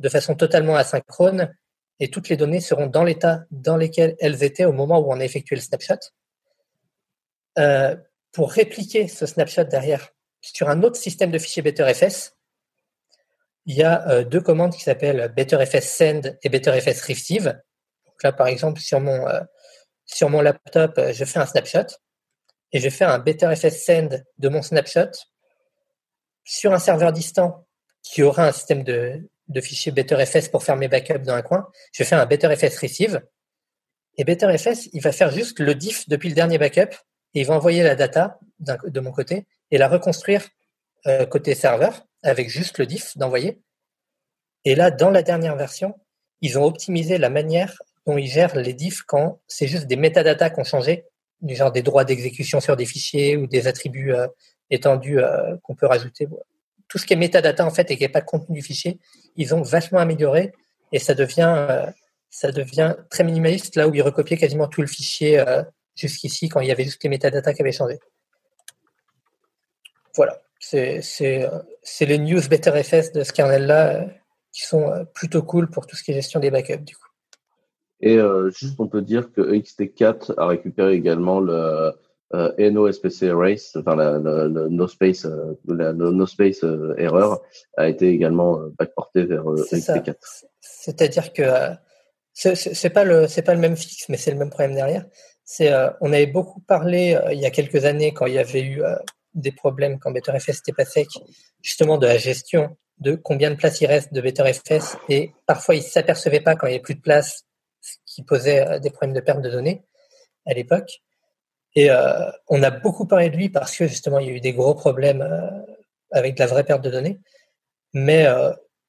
de 0.00 0.08
façon 0.08 0.34
totalement 0.34 0.76
asynchrone 0.76 1.54
et 2.00 2.10
toutes 2.10 2.30
les 2.30 2.36
données 2.36 2.60
seront 2.60 2.86
dans 2.86 3.04
l'état 3.04 3.44
dans 3.50 3.76
lequel 3.76 4.16
elles 4.18 4.42
étaient 4.42 4.64
au 4.64 4.72
moment 4.72 4.98
où 4.98 5.12
on 5.12 5.20
a 5.20 5.24
effectué 5.24 5.54
le 5.54 5.62
snapshot. 5.62 5.98
Euh, 7.58 7.94
pour 8.32 8.50
répliquer 8.50 9.06
ce 9.08 9.26
snapshot 9.26 9.64
derrière 9.64 10.08
sur 10.40 10.70
un 10.70 10.82
autre 10.82 10.96
système 10.96 11.30
de 11.30 11.38
fichiers 11.38 11.62
BetterFS, 11.62 12.34
il 13.66 13.76
y 13.76 13.82
a 13.82 14.08
euh, 14.08 14.24
deux 14.24 14.40
commandes 14.40 14.72
qui 14.72 14.80
s'appellent 14.80 15.32
BetterFS 15.36 15.86
Send 15.86 16.38
et 16.42 16.48
BetterFS 16.48 17.02
Receive. 17.02 17.60
Donc 18.06 18.22
là, 18.22 18.32
par 18.32 18.46
exemple, 18.46 18.80
sur 18.80 19.00
mon, 19.00 19.28
euh, 19.28 19.40
sur 20.06 20.30
mon 20.30 20.40
laptop, 20.40 20.98
je 21.12 21.24
fais 21.26 21.38
un 21.38 21.46
snapshot 21.46 21.98
et 22.72 22.80
je 22.80 22.88
fais 22.88 23.04
un 23.04 23.18
BetterFS 23.18 23.84
Send 23.84 24.24
de 24.38 24.48
mon 24.48 24.62
snapshot 24.62 25.10
sur 26.44 26.72
un 26.72 26.78
serveur 26.78 27.12
distant 27.12 27.66
qui 28.02 28.22
aura 28.22 28.46
un 28.46 28.52
système 28.52 28.82
de, 28.82 29.28
de 29.50 29.60
fichier 29.60 29.92
BetterFS 29.92 30.48
pour 30.48 30.62
faire 30.62 30.76
mes 30.76 30.88
backups 30.88 31.24
dans 31.24 31.34
un 31.34 31.42
coin. 31.42 31.68
Je 31.92 32.04
fais 32.04 32.14
un 32.14 32.24
BetterFS 32.24 32.78
receive. 32.78 33.20
Et 34.16 34.24
BetterFS, 34.24 34.88
il 34.92 35.02
va 35.02 35.12
faire 35.12 35.30
juste 35.30 35.60
le 35.60 35.74
diff 35.74 36.08
depuis 36.08 36.28
le 36.28 36.34
dernier 36.34 36.58
backup 36.58 36.94
et 37.34 37.40
il 37.40 37.46
va 37.46 37.54
envoyer 37.54 37.82
la 37.82 37.94
data 37.94 38.38
de 38.58 39.00
mon 39.00 39.12
côté 39.12 39.46
et 39.70 39.78
la 39.78 39.88
reconstruire 39.88 40.48
euh, 41.06 41.26
côté 41.26 41.54
serveur 41.54 42.06
avec 42.22 42.48
juste 42.48 42.78
le 42.78 42.86
diff 42.86 43.16
d'envoyer. 43.16 43.60
Et 44.64 44.74
là, 44.74 44.90
dans 44.90 45.10
la 45.10 45.22
dernière 45.22 45.56
version, 45.56 45.94
ils 46.42 46.58
ont 46.58 46.64
optimisé 46.64 47.18
la 47.18 47.30
manière 47.30 47.80
dont 48.06 48.18
ils 48.18 48.26
gèrent 48.26 48.56
les 48.56 48.74
diffs 48.74 49.02
quand 49.02 49.40
c'est 49.46 49.66
juste 49.66 49.86
des 49.86 49.96
métadatas 49.96 50.50
qui 50.50 50.60
ont 50.60 50.64
changé, 50.64 51.04
du 51.40 51.54
genre 51.54 51.72
des 51.72 51.82
droits 51.82 52.04
d'exécution 52.04 52.60
sur 52.60 52.76
des 52.76 52.84
fichiers 52.84 53.36
ou 53.36 53.46
des 53.46 53.66
attributs 53.66 54.12
euh, 54.12 54.26
étendus 54.68 55.20
euh, 55.20 55.56
qu'on 55.62 55.74
peut 55.74 55.86
rajouter. 55.86 56.28
Tout 56.90 56.98
ce 56.98 57.06
qui 57.06 57.14
est 57.14 57.16
métadata 57.16 57.64
en 57.64 57.70
fait 57.70 57.90
et 57.90 57.96
qui 57.96 58.02
n'est 58.02 58.10
pas 58.10 58.20
contenu 58.20 58.56
du 58.56 58.62
fichier, 58.62 59.00
ils 59.36 59.54
ont 59.54 59.62
vachement 59.62 59.98
amélioré 59.98 60.52
et 60.92 60.98
ça 60.98 61.14
devient 61.14 61.54
euh, 61.56 61.86
ça 62.28 62.52
devient 62.52 62.96
très 63.08 63.24
minimaliste 63.24 63.76
là 63.76 63.88
où 63.88 63.94
ils 63.94 64.02
recopiaient 64.02 64.36
quasiment 64.36 64.68
tout 64.68 64.82
le 64.82 64.86
fichier 64.86 65.42
jusqu'ici 65.96 66.48
quand 66.48 66.60
il 66.60 66.68
y 66.68 66.70
avait 66.70 66.84
juste 66.84 67.02
les 67.02 67.08
métadatas 67.08 67.54
qui 67.54 67.62
avaient 67.62 67.72
changé. 67.72 67.98
Voilà, 70.14 70.40
c'est 70.60 71.00
les 72.00 72.18
news 72.18 72.40
BetterFS 72.48 73.12
de 73.12 73.24
ce 73.24 73.32
kernel-là 73.32 74.06
qui 74.52 74.62
sont 74.62 75.06
plutôt 75.12 75.42
cool 75.42 75.70
pour 75.70 75.88
tout 75.88 75.96
ce 75.96 76.04
qui 76.04 76.12
est 76.12 76.14
gestion 76.14 76.38
des 76.38 76.52
backups 76.52 76.84
du 76.84 76.94
coup. 76.94 77.10
Et 78.00 78.16
euh, 78.16 78.50
juste, 78.50 78.80
on 78.80 78.88
peut 78.88 79.02
dire 79.02 79.30
que 79.32 79.40
EXT4 79.40 80.34
a 80.38 80.46
récupéré 80.46 80.94
également 80.94 81.40
le 81.40 81.92
euh, 82.34 82.70
NoSPC 82.70 83.32
Race, 83.32 83.76
enfin 83.76 83.96
la, 83.96 84.18
le 84.18 84.68
no 84.68 84.86
space, 84.86 85.24
euh, 85.24 85.58
la 85.66 85.92
no 85.92 86.26
space 86.26 86.62
euh, 86.64 86.94
erreur 86.96 87.40
a 87.76 87.88
été 87.88 88.08
également 88.08 88.60
euh, 88.60 88.74
backporté 88.78 89.24
vers 89.24 89.44
EXT4. 89.44 90.14
C'est-à-dire 90.60 91.32
que 91.32 91.42
c'est 92.32 92.90
pas 92.90 93.04
le 93.04 93.26
c'est 93.26 93.42
pas 93.42 93.54
le 93.54 93.60
même 93.60 93.76
fixe, 93.76 94.08
mais 94.08 94.16
c'est 94.16 94.30
le 94.30 94.38
même 94.38 94.50
problème 94.50 94.74
derrière. 94.74 95.04
C'est 95.44 95.72
on 96.00 96.12
avait 96.12 96.28
beaucoup 96.28 96.60
parlé 96.60 97.18
il 97.32 97.40
y 97.40 97.46
a 97.46 97.50
quelques 97.50 97.84
années 97.84 98.14
quand 98.14 98.26
il 98.26 98.34
y 98.34 98.38
avait 98.38 98.62
eu 98.62 98.82
des 99.34 99.52
problèmes 99.52 99.98
quand 99.98 100.12
BetterFS 100.12 100.58
n'était 100.58 100.72
pas 100.72 100.84
sec, 100.84 101.08
justement 101.60 101.98
de 101.98 102.06
la 102.06 102.18
gestion 102.18 102.76
de 102.98 103.14
combien 103.16 103.50
de 103.50 103.56
place 103.56 103.80
il 103.80 103.86
reste 103.86 104.12
de 104.12 104.20
BetterFS 104.20 104.96
et 105.08 105.32
parfois 105.46 105.74
ils 105.74 105.82
s'apercevaient 105.82 106.40
pas 106.40 106.54
quand 106.54 106.66
il 106.66 106.70
y 106.70 106.74
avait 106.74 106.82
plus 106.82 106.94
de 106.94 107.00
place 107.00 107.44
qui 108.06 108.22
posait 108.22 108.66
euh, 108.66 108.78
des 108.78 108.90
problèmes 108.90 109.14
de 109.14 109.20
perte 109.20 109.40
de 109.40 109.50
données 109.50 109.82
à 110.46 110.54
l'époque. 110.54 111.02
Et 111.74 111.90
euh, 111.90 112.30
on 112.48 112.62
a 112.62 112.70
beaucoup 112.70 113.06
parlé 113.06 113.30
de 113.30 113.36
lui 113.36 113.48
parce 113.48 113.76
que 113.76 113.86
justement 113.86 114.18
il 114.18 114.26
y 114.26 114.30
a 114.30 114.34
eu 114.34 114.40
des 114.40 114.52
gros 114.52 114.74
problèmes 114.74 115.22
euh, 115.22 115.48
avec 116.10 116.34
de 116.34 116.40
la 116.40 116.46
vraie 116.46 116.64
perte 116.64 116.82
de 116.82 116.90
données. 116.90 117.20
Mais 117.92 118.26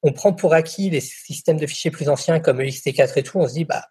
on 0.02 0.12
prend 0.12 0.32
pour 0.32 0.54
acquis 0.54 0.88
les 0.90 1.00
systèmes 1.00 1.58
de 1.58 1.66
fichiers 1.66 1.90
plus 1.90 2.08
anciens 2.08 2.38
comme 2.38 2.60
EXT4 2.60 3.18
et 3.18 3.22
tout. 3.22 3.38
On 3.38 3.48
se 3.48 3.54
dit 3.54 3.64
bah 3.64 3.84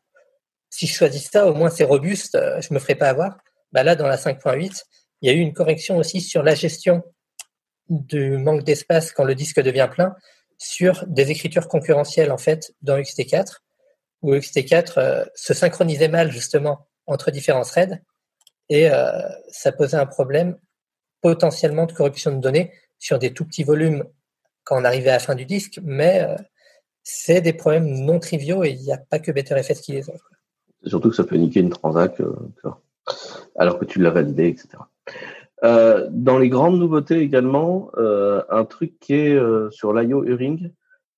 si 0.69 0.87
je 0.87 0.93
choisis 0.93 1.29
ça, 1.29 1.47
au 1.47 1.53
moins 1.53 1.69
c'est 1.69 1.83
robuste, 1.83 2.37
je 2.61 2.73
me 2.73 2.79
ferai 2.79 2.95
pas 2.95 3.09
avoir. 3.09 3.37
Bah 3.73 3.83
là 3.83 3.95
dans 3.95 4.07
la 4.07 4.15
5.8, 4.15 4.83
il 5.21 5.29
y 5.29 5.33
a 5.33 5.35
eu 5.35 5.39
une 5.39 5.53
correction 5.53 5.97
aussi 5.97 6.21
sur 6.21 6.43
la 6.43 6.55
gestion 6.55 7.03
du 7.89 8.37
manque 8.37 8.63
d'espace 8.63 9.11
quand 9.11 9.25
le 9.25 9.35
disque 9.35 9.61
devient 9.61 9.89
plein 9.91 10.15
sur 10.57 11.03
des 11.07 11.31
écritures 11.31 11.67
concurrentielles 11.67 12.31
en 12.31 12.37
fait 12.37 12.73
dans 12.81 12.97
EXT4 12.97 13.57
où 14.21 14.33
XT4 14.35 14.93
euh, 14.97 15.25
se 15.35 15.53
synchronisait 15.53 16.07
mal 16.07 16.31
justement 16.31 16.87
entre 17.07 17.31
différents 17.31 17.63
threads 17.63 17.99
et 18.71 18.89
euh, 18.89 19.11
ça 19.49 19.71
posait 19.71 19.97
un 19.97 20.05
problème 20.05 20.55
potentiellement 21.21 21.85
de 21.85 21.91
corruption 21.91 22.35
de 22.35 22.41
données 22.41 22.71
sur 22.97 23.19
des 23.19 23.33
tout 23.33 23.45
petits 23.45 23.63
volumes 23.63 24.03
quand 24.63 24.81
on 24.81 24.85
arrivait 24.85 25.09
à 25.09 25.13
la 25.13 25.19
fin 25.19 25.35
du 25.35 25.45
disque, 25.45 25.79
mais 25.83 26.23
euh, 26.23 26.35
c'est 27.03 27.41
des 27.41 27.53
problèmes 27.53 27.87
non 27.87 28.19
triviaux 28.19 28.63
et 28.63 28.69
il 28.69 28.81
n'y 28.81 28.93
a 28.93 28.97
pas 28.97 29.19
que 29.19 29.31
BetterFS 29.31 29.81
qui 29.81 29.91
les 29.91 30.09
a. 30.09 30.13
Surtout 30.85 31.09
que 31.09 31.15
ça 31.15 31.23
peut 31.23 31.35
niquer 31.35 31.59
une 31.59 31.69
transac, 31.69 32.19
alors 33.55 33.77
que 33.77 33.85
tu 33.85 33.99
l'as 33.99 34.09
validé, 34.09 34.47
etc. 34.47 34.83
dans 35.61 36.39
les 36.39 36.49
grandes 36.49 36.79
nouveautés 36.79 37.19
également, 37.19 37.91
un 37.97 38.65
truc 38.65 38.99
qui 38.99 39.13
est 39.13 39.39
sur 39.71 39.93
l'IO 39.93 40.23
Uring, 40.23 40.71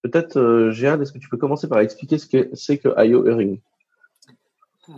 Peut-être, 0.04 0.38
euh, 0.38 0.70
est-ce 0.72 1.14
que 1.14 1.18
tu 1.18 1.30
peux 1.30 1.38
commencer 1.38 1.70
par 1.70 1.80
expliquer 1.80 2.18
ce 2.18 2.28
que 2.28 2.50
c'est 2.54 2.78
que 2.78 2.90
IO 3.06 3.26
Uring 3.26 3.62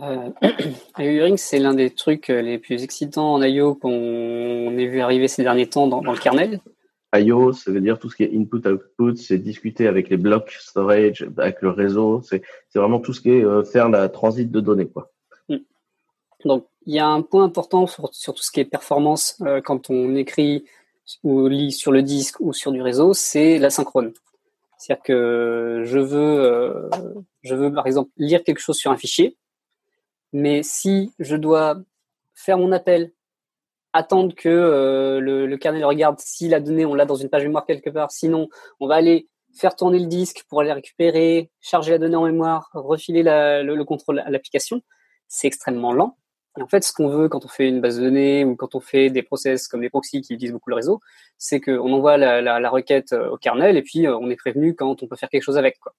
euh, 0.02 1.36
c'est 1.36 1.58
l'un 1.58 1.74
des 1.74 1.90
trucs 1.90 2.30
euh, 2.30 2.40
les 2.40 2.58
plus 2.58 2.82
excitants 2.82 3.34
en 3.34 3.42
IO 3.42 3.74
qu'on 3.74 4.76
ait 4.78 4.86
vu 4.86 5.00
arriver 5.00 5.28
ces 5.28 5.42
derniers 5.42 5.68
temps 5.68 5.86
dans, 5.86 6.00
le 6.00 6.18
kernel. 6.18 6.60
IO, 7.14 7.52
ça 7.52 7.70
veut 7.70 7.80
dire 7.80 7.98
tout 7.98 8.10
ce 8.10 8.16
qui 8.16 8.24
est 8.24 8.36
input-output, 8.36 9.16
c'est 9.16 9.38
discuter 9.38 9.86
avec 9.86 10.10
les 10.10 10.16
blocs 10.16 10.50
storage, 10.50 11.26
avec 11.38 11.62
le 11.62 11.70
réseau, 11.70 12.20
c'est 12.22 12.42
vraiment 12.74 13.00
tout 13.00 13.12
ce 13.12 13.20
qui 13.20 13.30
est 13.30 13.44
euh, 13.44 13.64
faire 13.64 13.88
la 13.88 14.08
transit 14.08 14.50
de 14.50 14.60
données. 14.60 14.88
Quoi. 14.88 15.10
Hmm. 15.48 15.58
Donc, 16.44 16.66
il 16.84 16.94
y 16.94 16.98
a 16.98 17.06
un 17.06 17.22
point 17.22 17.44
important 17.44 17.86
sur, 17.86 18.10
tout 18.10 18.42
ce 18.42 18.50
qui 18.50 18.60
est 18.60 18.64
performance 18.64 19.42
quand 19.64 19.90
on 19.90 20.14
écrit 20.14 20.64
ou 21.22 21.48
lit 21.48 21.72
sur 21.72 21.92
le 21.92 22.02
disque 22.02 22.40
ou 22.40 22.52
sur 22.52 22.72
du 22.72 22.82
réseau, 22.82 23.14
c'est 23.14 23.58
l'asynchrone. 23.58 24.12
C'est-à-dire 24.78 25.02
que 25.02 25.82
je 25.84 25.98
veux, 25.98 26.40
euh, 26.40 26.88
je 27.42 27.54
veux 27.54 27.72
par 27.72 27.86
exemple 27.86 28.10
lire 28.18 28.42
quelque 28.44 28.58
chose 28.58 28.76
sur 28.76 28.90
un 28.90 28.96
fichier, 28.96 29.36
mais 30.32 30.62
si 30.62 31.12
je 31.18 31.36
dois 31.36 31.80
faire 32.34 32.58
mon 32.58 32.72
appel, 32.72 33.12
attendre 33.92 34.34
que 34.34 34.48
euh, 34.48 35.20
le, 35.20 35.56
kernel 35.56 35.84
regarde 35.84 36.18
si 36.20 36.48
la 36.48 36.60
donnée 36.60 36.84
on 36.84 36.94
l'a 36.94 37.06
dans 37.06 37.14
une 37.14 37.28
page 37.28 37.42
mémoire 37.42 37.66
quelque 37.66 37.90
part, 37.90 38.10
sinon 38.10 38.48
on 38.80 38.86
va 38.86 38.96
aller 38.96 39.28
faire 39.56 39.74
tourner 39.74 39.98
le 39.98 40.06
disque 40.06 40.44
pour 40.48 40.60
aller 40.60 40.72
récupérer, 40.72 41.50
charger 41.60 41.92
la 41.92 41.98
donnée 41.98 42.16
en 42.16 42.26
mémoire, 42.26 42.70
refiler 42.74 43.22
le, 43.24 43.82
contrôle 43.84 44.18
à 44.20 44.30
l'application, 44.30 44.82
c'est 45.28 45.46
extrêmement 45.46 45.92
lent. 45.92 46.18
Et 46.58 46.62
en 46.62 46.68
fait, 46.68 46.84
ce 46.84 46.92
qu'on 46.92 47.08
veut 47.08 47.28
quand 47.28 47.44
on 47.44 47.48
fait 47.48 47.68
une 47.68 47.80
base 47.80 47.98
de 47.98 48.04
données 48.04 48.44
ou 48.44 48.56
quand 48.56 48.74
on 48.74 48.80
fait 48.80 49.10
des 49.10 49.22
process 49.22 49.68
comme 49.68 49.82
les 49.82 49.90
proxys 49.90 50.22
qui 50.22 50.34
utilisent 50.34 50.52
beaucoup 50.52 50.70
le 50.70 50.76
réseau, 50.76 51.00
c'est 51.38 51.60
qu'on 51.60 51.92
envoie 51.92 52.16
la, 52.16 52.40
la, 52.40 52.70
requête 52.70 53.12
euh, 53.12 53.30
au 53.30 53.36
kernel 53.36 53.76
et 53.76 53.82
puis 53.82 54.06
euh, 54.06 54.16
on 54.16 54.30
est 54.30 54.36
prévenu 54.36 54.74
quand 54.74 55.02
on 55.02 55.06
peut 55.06 55.16
faire 55.16 55.28
quelque 55.28 55.42
chose 55.42 55.58
avec. 55.58 55.78
Quoi. 55.80 55.94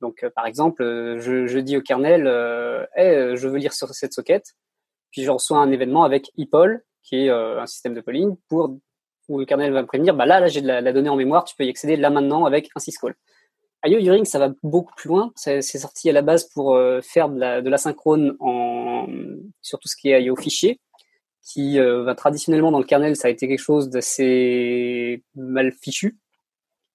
Donc, 0.00 0.22
euh, 0.24 0.30
par 0.34 0.46
exemple, 0.46 0.82
je, 0.82 1.46
je, 1.46 1.58
dis 1.58 1.76
au 1.76 1.82
kernel, 1.82 2.26
euh, 2.26 2.86
je 2.96 3.48
veux 3.48 3.58
lire 3.58 3.72
sur 3.72 3.88
cette 3.88 4.12
socket, 4.12 4.54
puis 5.10 5.22
je 5.22 5.30
reçois 5.30 5.58
un 5.58 5.70
événement 5.70 6.04
avec 6.04 6.30
ePol, 6.36 6.84
qui 7.02 7.26
est 7.26 7.30
un 7.30 7.66
système 7.66 7.94
de 7.94 8.00
polling, 8.00 8.36
pour 8.48 8.78
où 9.28 9.38
le 9.38 9.44
kernel 9.44 9.72
va 9.72 9.82
me 9.82 9.86
prévenir, 9.86 10.14
bah 10.14 10.26
là, 10.26 10.40
là 10.40 10.48
j'ai 10.48 10.60
de 10.60 10.66
la, 10.66 10.92
donnée 10.92 11.08
en 11.08 11.16
mémoire, 11.16 11.44
tu 11.44 11.56
peux 11.56 11.64
y 11.64 11.70
accéder 11.70 11.96
là 11.96 12.10
maintenant 12.10 12.44
avec 12.44 12.68
un 12.74 12.80
syscall. 12.80 13.14
IO 13.86 13.98
Uring, 13.98 14.24
ça 14.24 14.38
va 14.38 14.50
beaucoup 14.62 14.94
plus 14.94 15.08
loin. 15.08 15.32
C'est 15.36 15.60
sorti 15.62 16.08
à 16.08 16.12
la 16.12 16.22
base 16.22 16.44
pour 16.44 16.74
euh, 16.74 17.00
faire 17.02 17.28
de 17.28 17.38
la, 17.38 17.60
de 17.60 17.68
la 17.68 17.76
synchrone 17.76 18.34
en, 18.40 19.06
sur 19.60 19.78
tout 19.78 19.88
ce 19.88 19.96
qui 19.96 20.08
est 20.08 20.22
IO 20.22 20.36
fichier, 20.36 20.80
qui 21.42 21.78
euh, 21.78 22.02
va 22.02 22.14
traditionnellement 22.14 22.70
dans 22.70 22.78
le 22.78 22.84
kernel, 22.84 23.14
ça 23.14 23.28
a 23.28 23.30
été 23.30 23.46
quelque 23.46 23.58
chose 23.58 23.90
d'assez 23.90 25.22
mal 25.34 25.72
fichu. 25.72 26.16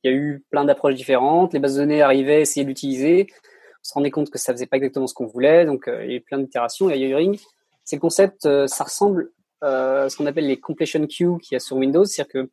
Il 0.04 0.12
y 0.12 0.14
a 0.14 0.18
eu 0.18 0.44
plein 0.50 0.66
d'approches 0.66 0.96
différentes. 0.96 1.54
Les 1.54 1.60
bases 1.60 1.76
de 1.76 1.82
données 1.82 2.02
arrivaient, 2.02 2.42
essayaient 2.42 2.66
d'utiliser. 2.66 3.28
On 3.32 3.84
se 3.84 3.94
rendait 3.94 4.12
compte 4.12 4.30
que 4.30 4.38
ça 4.38 4.54
faisait 4.54 4.66
pas 4.66 4.78
exactement 4.78 5.08
ce 5.08 5.14
qu'on 5.14 5.26
voulait. 5.26 5.66
Donc, 5.66 5.88
euh, 5.88 6.04
il 6.06 6.12
y 6.12 6.14
a 6.14 6.18
eu 6.18 6.22
plein 6.22 6.38
d'itérations. 6.38 6.90
Et 6.90 6.98
IO 6.98 7.10
Uring, 7.10 7.40
c'est 7.84 7.96
le 7.96 8.02
concept, 8.02 8.48
ça 8.68 8.84
ressemble 8.84 9.32
à 9.62 10.08
ce 10.10 10.16
qu'on 10.16 10.26
appelle 10.26 10.48
les 10.48 10.60
completion 10.60 11.02
queues 11.02 11.38
qu'il 11.40 11.54
y 11.54 11.56
a 11.56 11.60
sur 11.60 11.78
Windows. 11.78 12.06
C'est-à-dire 12.06 12.32
que 12.32 12.50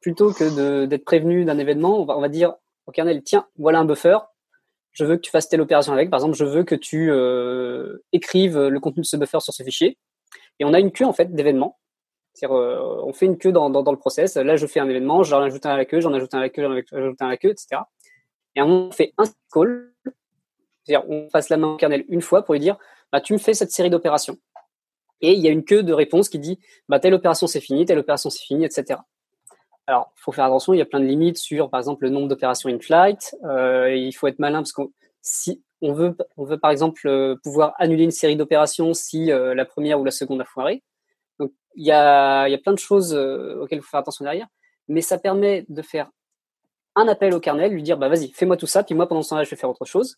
plutôt 0.00 0.32
que 0.32 0.86
d'être 0.86 1.04
prévenu 1.04 1.44
d'un 1.44 1.58
événement, 1.58 2.00
on 2.00 2.04
va, 2.04 2.16
on 2.16 2.20
va 2.20 2.28
dire 2.28 2.54
au 2.86 2.92
kernel, 2.92 3.22
tiens, 3.22 3.46
voilà 3.58 3.78
un 3.78 3.84
buffer, 3.84 4.18
je 4.92 5.04
veux 5.04 5.16
que 5.16 5.20
tu 5.20 5.30
fasses 5.30 5.48
telle 5.48 5.60
opération 5.60 5.92
avec. 5.92 6.10
Par 6.10 6.18
exemple, 6.18 6.36
je 6.36 6.44
veux 6.44 6.64
que 6.64 6.74
tu 6.74 7.10
euh, 7.10 7.98
écrives 8.12 8.58
le 8.58 8.80
contenu 8.80 9.02
de 9.02 9.06
ce 9.06 9.16
buffer 9.16 9.40
sur 9.40 9.52
ce 9.52 9.62
fichier. 9.62 9.98
Et 10.58 10.64
on 10.64 10.72
a 10.72 10.80
une 10.80 10.92
queue 10.92 11.06
en 11.06 11.12
fait 11.12 11.32
d'événements. 11.32 11.78
Euh, 12.42 13.02
on 13.04 13.12
fait 13.12 13.26
une 13.26 13.38
queue 13.38 13.52
dans, 13.52 13.68
le 13.68 13.96
process. 13.96 14.36
Là, 14.36 14.56
je 14.56 14.66
fais 14.66 14.80
un 14.80 14.88
événement, 14.88 15.22
j'en 15.22 15.40
ajoute 15.42 15.66
un 15.66 15.70
à 15.70 15.76
la 15.76 15.84
queue, 15.84 16.00
j'en 16.00 16.12
ajoute 16.12 16.34
un 16.34 16.38
à 16.38 16.42
la 16.42 16.48
queue, 16.48 16.62
j'en 16.62 16.72
ajoute 16.72 17.22
un 17.22 17.26
à 17.26 17.30
la 17.30 17.36
queue, 17.36 17.50
etc. 17.50 17.82
Et 18.56 18.62
on 18.62 18.90
fait 18.90 19.12
un 19.18 19.24
call. 19.52 19.92
C'est-à-dire, 20.84 21.08
on 21.08 21.28
passe 21.28 21.50
la 21.50 21.56
main 21.56 21.68
au 21.68 21.76
kernel 21.76 22.04
une 22.08 22.22
fois 22.22 22.42
pour 22.42 22.54
lui 22.54 22.60
dire, 22.60 22.78
bah, 23.12 23.20
tu 23.20 23.32
me 23.32 23.38
fais 23.38 23.54
cette 23.54 23.70
série 23.70 23.90
d'opérations. 23.90 24.38
Et 25.20 25.32
il 25.32 25.40
y 25.40 25.48
a 25.48 25.50
une 25.50 25.64
queue 25.64 25.82
de 25.82 25.92
réponse 25.92 26.28
qui 26.28 26.38
dit, 26.38 26.58
bah, 26.88 26.98
telle 26.98 27.14
opération 27.14 27.46
c'est 27.46 27.60
fini, 27.60 27.84
telle 27.84 27.98
opération 27.98 28.30
c'est 28.30 28.42
fini, 28.42 28.64
etc. 28.64 29.00
Alors, 29.86 30.12
il 30.16 30.20
faut 30.20 30.32
faire 30.32 30.46
attention, 30.46 30.72
il 30.72 30.78
y 30.78 30.82
a 30.82 30.86
plein 30.86 31.00
de 31.00 31.04
limites 31.04 31.36
sur, 31.36 31.68
par 31.68 31.80
exemple, 31.80 32.04
le 32.04 32.10
nombre 32.10 32.28
d'opérations 32.28 32.70
in-flight. 32.70 33.36
Euh, 33.44 33.94
il 33.94 34.12
faut 34.12 34.28
être 34.28 34.38
malin 34.38 34.58
parce 34.58 34.72
que 34.72 34.82
si 35.20 35.62
on 35.82 35.92
veut, 35.92 36.16
par 36.60 36.70
exemple 36.70 37.06
euh, 37.06 37.36
pouvoir 37.42 37.74
annuler 37.78 38.04
une 38.04 38.10
série 38.10 38.36
d'opérations 38.36 38.94
si 38.94 39.26
la 39.26 39.64
première 39.64 40.00
ou 40.00 40.04
la 40.04 40.10
seconde 40.10 40.40
a 40.40 40.44
foiré. 40.44 40.82
Donc, 41.40 41.52
il 41.74 41.84
y 41.84 41.90
a, 41.90 42.46
plein 42.58 42.72
de 42.72 42.78
choses 42.78 43.14
auxquelles 43.14 43.78
il 43.78 43.82
faut 43.82 43.90
faire 43.90 44.00
attention 44.00 44.24
derrière, 44.24 44.46
mais 44.86 45.00
ça 45.00 45.18
permet 45.18 45.64
de 45.68 45.82
faire 45.82 46.10
un 46.94 47.08
appel 47.08 47.34
au 47.34 47.40
kernel, 47.40 47.72
lui 47.72 47.82
dire, 47.82 47.98
bah 47.98 48.08
vas-y, 48.08 48.30
fais-moi 48.30 48.56
tout 48.56 48.66
ça, 48.66 48.84
puis 48.84 48.94
moi 48.94 49.08
pendant 49.08 49.22
ce 49.22 49.30
temps-là, 49.30 49.44
je 49.44 49.50
vais 49.50 49.56
faire 49.56 49.70
autre 49.70 49.84
chose. 49.84 50.16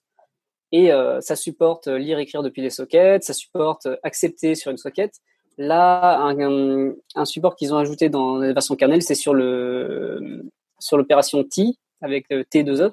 Et 0.73 0.90
ça 1.20 1.36
supporte 1.36 1.86
lire, 1.86 2.19
écrire 2.19 2.43
depuis 2.43 2.62
des 2.62 2.70
sockets, 2.70 3.24
ça 3.24 3.35
supporte 3.35 3.86
accepter 4.03 4.55
sur 4.55 4.70
une 4.70 4.78
socket. 4.78 5.12
Là, 5.59 6.19
un, 6.19 7.24
support 7.24 7.57
qu'ils 7.57 7.74
ont 7.74 7.77
ajouté 7.77 8.09
dans 8.09 8.39
la 8.39 8.55
version 8.55 8.74
kernel, 8.74 9.03
c'est 9.03 9.15
sur 9.15 9.35
l'opération 9.35 11.44
T 11.44 11.77
avec 12.01 12.31
T2E. 12.31 12.93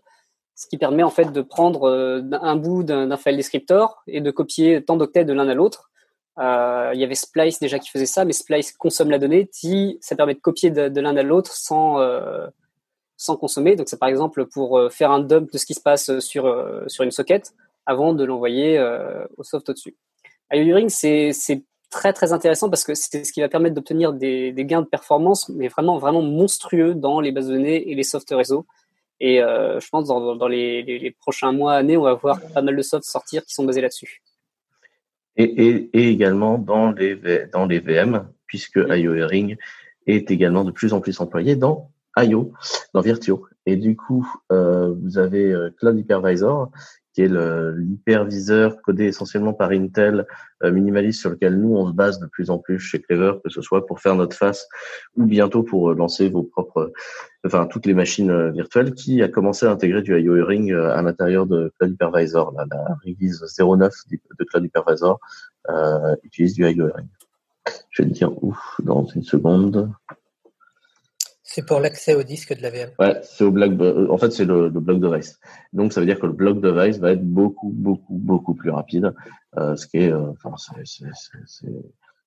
ce 0.56 0.68
qui 0.68 0.78
permet 0.78 1.04
en 1.04 1.10
fait 1.10 1.32
de 1.32 1.42
prendre 1.42 1.90
euh, 1.90 2.22
un 2.34 2.56
bout 2.56 2.84
d'un 2.84 3.18
file 3.18 3.38
descriptor 3.38 4.04
et 4.08 4.22
de 4.22 4.30
copier 4.30 4.84
tant 4.84 4.98
d'octets 4.98 5.26
de 5.26 5.34
l'un 5.34 5.48
à 5.48 5.54
l'autre. 5.54 5.89
Euh, 6.40 6.92
il 6.94 7.00
y 7.00 7.04
avait 7.04 7.16
Splice 7.16 7.60
déjà 7.60 7.80
qui 7.80 7.90
faisait 7.90 8.06
ça, 8.06 8.26
mais 8.26 8.34
Splice 8.34 8.72
consomme 8.72 9.10
la 9.10 9.20
donnée, 9.20 9.50
ça 10.02 10.16
permet 10.16 10.36
de 10.36 10.40
copier 10.40 10.72
de, 10.72 11.02
l'un 11.02 11.16
à 11.18 11.24
l'autre 11.24 11.54
sans 11.54 12.00
euh, 12.00 12.48
sans 13.18 13.36
consommer. 13.36 13.76
Donc 13.76 13.90
c'est 13.90 14.00
par 14.00 14.10
exemple 14.10 14.46
pour 14.46 14.80
faire 14.92 15.12
un 15.12 15.20
dump 15.20 15.52
de 15.52 15.58
ce 15.58 15.66
qui 15.66 15.74
se 15.74 15.82
passe 15.82 16.20
sur 16.20 16.44
sur 16.88 17.04
une 17.04 17.12
socket 17.12 17.54
avant 17.86 18.14
de 18.14 18.24
l'envoyer 18.24 18.80
au 19.38 19.44
soft 19.44 19.70
au-dessus. 19.70 19.98
IOUring, 20.54 20.90
c'est 20.90 21.34
très 21.90 22.14
très 22.14 22.34
intéressant 22.34 22.70
parce 22.70 22.84
que 22.84 22.94
c'est 22.94 23.24
ce 23.24 23.34
qui 23.34 23.42
va 23.42 23.50
permettre 23.50 23.76
d'obtenir 23.76 24.14
des, 24.14 24.54
gains 24.58 24.82
de 24.82 24.88
performance, 24.88 25.50
mais 25.50 25.68
vraiment 25.68 25.98
vraiment 25.98 26.22
monstrueux 26.22 26.94
dans 26.94 27.20
les 27.20 27.32
bases 27.32 27.48
de 27.48 27.54
données 27.54 27.90
et 27.90 27.96
les 27.96 28.04
soft 28.04 28.30
réseaux. 28.32 28.66
Et 29.20 29.42
euh, 29.42 29.80
je 29.80 29.90
pense 29.90 30.08
dans, 30.08 30.36
dans 30.36 30.48
les, 30.48 30.82
les, 30.84 31.12
prochains 31.12 31.52
mois, 31.52 31.74
années, 31.74 31.98
on 31.98 32.04
va 32.04 32.14
voir 32.14 32.40
pas 32.54 32.62
mal 32.62 32.76
de 32.76 32.82
softs 32.82 33.04
sortir 33.04 33.44
qui 33.46 33.54
sont 33.54 33.66
basés 33.66 33.82
là-dessus. 33.82 34.22
Et, 35.40 35.44
et, 35.44 35.90
et, 35.94 36.10
également 36.10 36.58
dans 36.58 36.92
les, 36.92 37.16
dans 37.52 37.66
les 37.66 37.80
VM, 37.80 38.28
puisque 38.46 38.76
IO 38.76 39.14
Ring 39.26 39.58
est 40.06 40.30
également 40.30 40.64
de 40.64 40.72
plus 40.72 40.94
en 40.94 41.00
plus 41.00 41.20
employé 41.22 41.56
dans 41.56 41.90
IO, 42.18 42.54
dans 42.94 43.02
Virtuo. 43.02 43.48
Et 43.66 43.76
du 43.76 43.96
coup, 43.96 44.32
euh, 44.52 44.94
vous 45.02 45.18
avez 45.18 45.52
euh, 45.52 45.70
Cloud 45.78 45.98
Hypervisor 45.98 46.72
qui 47.14 47.22
est 47.24 47.76
l'hyperviseur 47.76 48.82
codé 48.82 49.06
essentiellement 49.06 49.54
par 49.54 49.72
Intel, 49.72 50.26
euh, 50.64 50.72
minimaliste 50.72 51.22
sur 51.22 51.32
lequel 51.32 51.60
nous 51.60 51.76
on 51.76 51.88
se 51.88 51.94
base 51.94 52.20
de 52.20 52.28
plus 52.28 52.50
en 52.50 52.60
plus 52.60 52.80
chez 52.80 53.02
Clever, 53.02 53.34
que 53.44 53.50
ce 53.50 53.62
soit 53.62 53.86
pour 53.86 54.00
faire 54.00 54.16
notre 54.16 54.36
face 54.36 54.68
ou 55.18 55.26
bientôt 55.26 55.64
pour 55.64 55.90
euh, 55.90 55.96
lancer 55.96 56.30
vos 56.30 56.44
propres, 56.44 56.94
enfin 57.46 57.66
toutes 57.66 57.86
les 57.86 57.94
machines 57.94 58.30
euh, 58.30 58.52
virtuelles, 58.52 58.94
qui 58.94 59.24
a 59.24 59.28
commencé 59.28 59.66
à 59.66 59.72
intégrer 59.72 60.02
du 60.02 60.18
IO 60.20 60.46
Ring 60.46 60.72
à 60.72 61.02
l'intérieur 61.02 61.48
de 61.48 61.74
Cloud 61.80 61.94
Hypervisor. 61.94 62.54
la 62.56 62.98
release 63.04 63.44
09 63.58 63.94
de 64.40 64.44
Cloud 64.46 64.66
Hypervisor 64.66 65.20
euh, 65.70 66.16
utilise 66.24 66.54
du 66.54 66.66
IO 66.70 66.90
Ring. 66.94 67.08
Je 67.90 68.04
vais 68.04 68.10
te 68.10 68.14
dire 68.14 68.44
ouf 68.44 68.80
dans 68.84 69.06
une 69.06 69.24
seconde. 69.24 69.92
C'est 71.60 71.66
pour 71.66 71.82
l'accès 71.82 72.16
au 72.16 72.24
disque 72.24 72.56
de 72.56 72.62
la 72.62 72.70
VM. 72.70 72.92
Ouais, 73.00 73.20
c'est 73.22 73.44
au 73.44 73.52
bloc. 73.52 73.74
En 74.10 74.18
fait, 74.18 74.32
c'est 74.32 74.46
le, 74.46 74.70
le 74.70 74.80
bloc 74.80 75.02
device. 75.02 75.42
Donc, 75.74 75.92
ça 75.92 76.00
veut 76.00 76.06
dire 76.06 76.18
que 76.18 76.26
le 76.26 76.32
bloc 76.32 76.62
device 76.62 77.00
va 77.00 77.12
être 77.12 77.26
beaucoup, 77.26 77.70
beaucoup, 77.76 78.14
beaucoup 78.14 78.54
plus 78.54 78.70
rapide. 78.70 79.14
Euh, 79.58 79.76
ce 79.76 79.86
qui 79.86 79.98
est, 79.98 80.14
euh, 80.14 80.32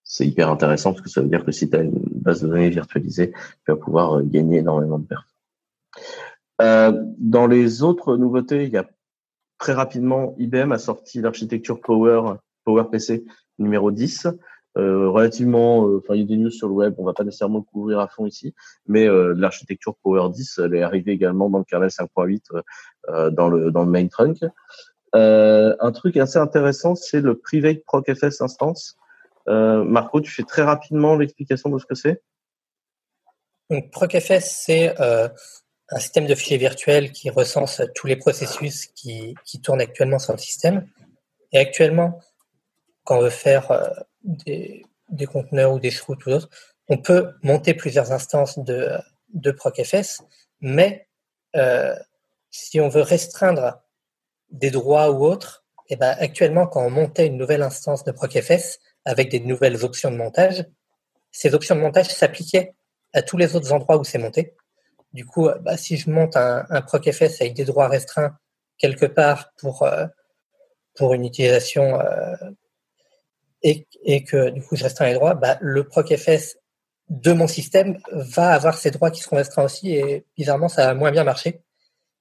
c'est 0.05 0.27
hyper 0.27 0.51
intéressant 0.51 0.93
parce 0.93 1.01
que 1.01 1.09
ça 1.09 1.23
veut 1.23 1.29
dire 1.29 1.47
que 1.47 1.51
si 1.51 1.71
tu 1.71 1.77
as 1.79 1.81
une 1.81 1.99
base 2.15 2.43
de 2.43 2.49
données 2.49 2.69
virtualisée, 2.69 3.33
tu 3.33 3.73
vas 3.73 3.77
pouvoir 3.77 4.19
euh, 4.19 4.23
gagner 4.23 4.59
énormément 4.59 4.99
de 4.99 5.07
pertes. 5.07 5.35
Euh, 6.61 6.93
dans 7.17 7.47
les 7.47 7.83
autres 7.83 8.19
nouveautés, 8.19 8.65
il 8.65 8.71
y 8.71 8.77
a 8.77 8.87
très 9.57 9.73
rapidement 9.73 10.35
IBM 10.37 10.73
a 10.73 10.79
sorti 10.79 11.23
l'architecture 11.23 11.81
Power 11.81 12.35
Power 12.67 12.85
PC 12.91 13.25
numéro 13.59 13.91
10 13.91 14.27
euh, 14.27 14.33
relativement, 14.77 15.87
euh, 15.87 15.99
enfin 15.99 16.15
il 16.15 16.21
y 16.21 16.25
a 16.25 16.27
des 16.27 16.37
news 16.37 16.51
sur 16.51 16.69
le 16.69 16.75
web, 16.75 16.95
on 16.99 17.05
va 17.05 17.13
pas 17.13 17.25
nécessairement 17.25 17.63
couvrir 17.63 18.01
à 18.01 18.09
fond 18.09 18.27
ici, 18.27 18.55
mais 18.87 19.07
euh, 19.07 19.35
l'architecture 19.37 19.97
Power 20.03 20.31
10, 20.31 20.61
elle 20.65 20.75
est 20.75 20.83
arrivée 20.83 21.13
également 21.13 21.51
dans 21.51 21.59
le 21.59 21.65
kernel 21.65 21.91
5.8 21.91 22.63
dans 23.33 23.49
le 23.49 23.71
dans 23.71 23.85
le 23.85 23.91
main 23.91 24.07
trunk. 24.09 24.39
un 25.13 25.93
truc 25.93 26.17
assez 26.17 26.39
intéressant, 26.39 26.95
c'est 26.95 27.21
le 27.21 27.37
private 27.37 27.85
procfs 27.85 28.41
instance. 28.41 28.97
Marco, 29.47 30.21
tu 30.21 30.31
fais 30.31 30.45
très 30.45 30.63
rapidement 30.63 31.17
l'explication 31.17 31.69
de 31.69 31.79
ce 31.79 31.87
que 31.87 31.95
c'est? 31.95 32.23
Donc 33.69 33.91
procfs, 33.91 34.39
c'est 34.41 34.95
un 34.99 35.99
système 35.99 36.27
de 36.27 36.35
fichiers 36.35 36.57
virtuels 36.57 37.13
qui 37.13 37.29
recense 37.29 37.83
tous 37.95 38.07
les 38.07 38.17
processus 38.17 38.87
qui, 38.87 39.35
qui 39.45 39.61
tournent 39.61 39.83
actuellement 39.83 40.19
sur 40.19 40.33
le 40.33 40.39
système. 40.39 40.87
Et 41.53 41.59
actuellement, 41.59 42.19
quand 43.05 43.19
on 43.19 43.23
veut 43.23 43.31
faire 43.31 43.93
des, 44.23 44.85
des 45.09 45.27
conteneurs 45.27 45.73
ou 45.73 45.79
des 45.79 45.93
routes 46.07 46.27
ou 46.27 46.31
d'autres, 46.31 46.49
on 46.89 46.99
peut 46.99 47.33
monter 47.43 47.75
plusieurs 47.75 48.13
instances 48.13 48.59
de, 48.59 49.51
ProcFS, 49.57 50.23
mais 50.61 51.09
euh, 51.57 51.95
si 52.51 52.81
on 52.81 52.89
veut 52.89 53.03
restreindre 53.03 53.83
des 54.51 54.71
droits 54.71 55.11
ou 55.11 55.25
autres, 55.25 55.65
et 55.89 55.95
eh 55.95 55.97
ben 55.97 56.15
actuellement, 56.19 56.67
quand 56.67 56.85
on 56.85 56.91
montait 56.91 57.27
une 57.27 57.37
nouvelle 57.37 57.63
instance 57.63 58.05
de 58.05 58.13
ProcFS 58.13 58.79
avec 59.05 59.31
des 59.31 59.41
nouvelles 59.41 59.85
options 59.85 60.11
de 60.11 60.17
montage, 60.17 60.65
ces 61.31 61.55
options 61.55 61.75
de 61.75 61.81
montage 61.81 62.09
s'appliquaient 62.09 62.75
à 63.13 63.23
tous 63.23 63.37
les 63.37 63.57
autres 63.57 63.73
endroits 63.73 63.97
où 63.97 64.05
c'est 64.05 64.19
monté. 64.19 64.55
Du 65.13 65.27
coup, 65.27 65.49
bah, 65.61 65.77
si 65.77 65.97
je 65.97 66.09
monte 66.09 66.37
un, 66.37 66.83
ProcFS 66.83 67.41
avec 67.41 67.55
des 67.55 67.65
droits 67.65 67.89
restreints 67.89 68.37
quelque 68.79 69.07
part 69.07 69.53
pour, 69.59 69.83
euh, 69.83 70.07
pour 70.95 71.15
une 71.15 71.25
utilisation 71.25 72.01
euh, 72.01 72.35
et, 73.63 73.87
et 74.05 74.25
que 74.25 74.51
du 74.51 74.63
coup 74.63 74.77
je 74.77 74.85
restreins 74.85 75.07
les 75.07 75.15
droits, 75.15 75.35
bah, 75.35 75.59
le 75.61 75.85
procfs 75.85 76.57
de 77.09 77.33
mon 77.33 77.47
système 77.47 77.99
va 78.11 78.51
avoir 78.51 78.77
ses 78.77 78.91
droits 78.91 79.11
qui 79.11 79.21
seront 79.21 79.37
restreints 79.37 79.65
aussi 79.65 79.95
et 79.95 80.25
bizarrement 80.37 80.69
ça 80.69 80.89
a 80.89 80.95
moins 80.95 81.11
bien 81.11 81.25
marché. 81.25 81.63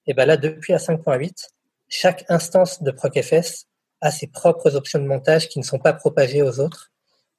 Et 0.07 0.13
ben 0.13 0.25
là 0.25 0.37
depuis 0.37 0.73
la 0.73 0.79
5.8, 0.79 1.47
chaque 1.87 2.25
instance 2.29 2.81
de 2.81 2.91
procfs 2.91 3.65
a 4.01 4.11
ses 4.11 4.27
propres 4.27 4.75
options 4.75 4.99
de 4.99 5.05
montage 5.05 5.47
qui 5.47 5.59
ne 5.59 5.63
sont 5.63 5.79
pas 5.79 5.93
propagées 5.93 6.41
aux 6.41 6.59
autres 6.59 6.91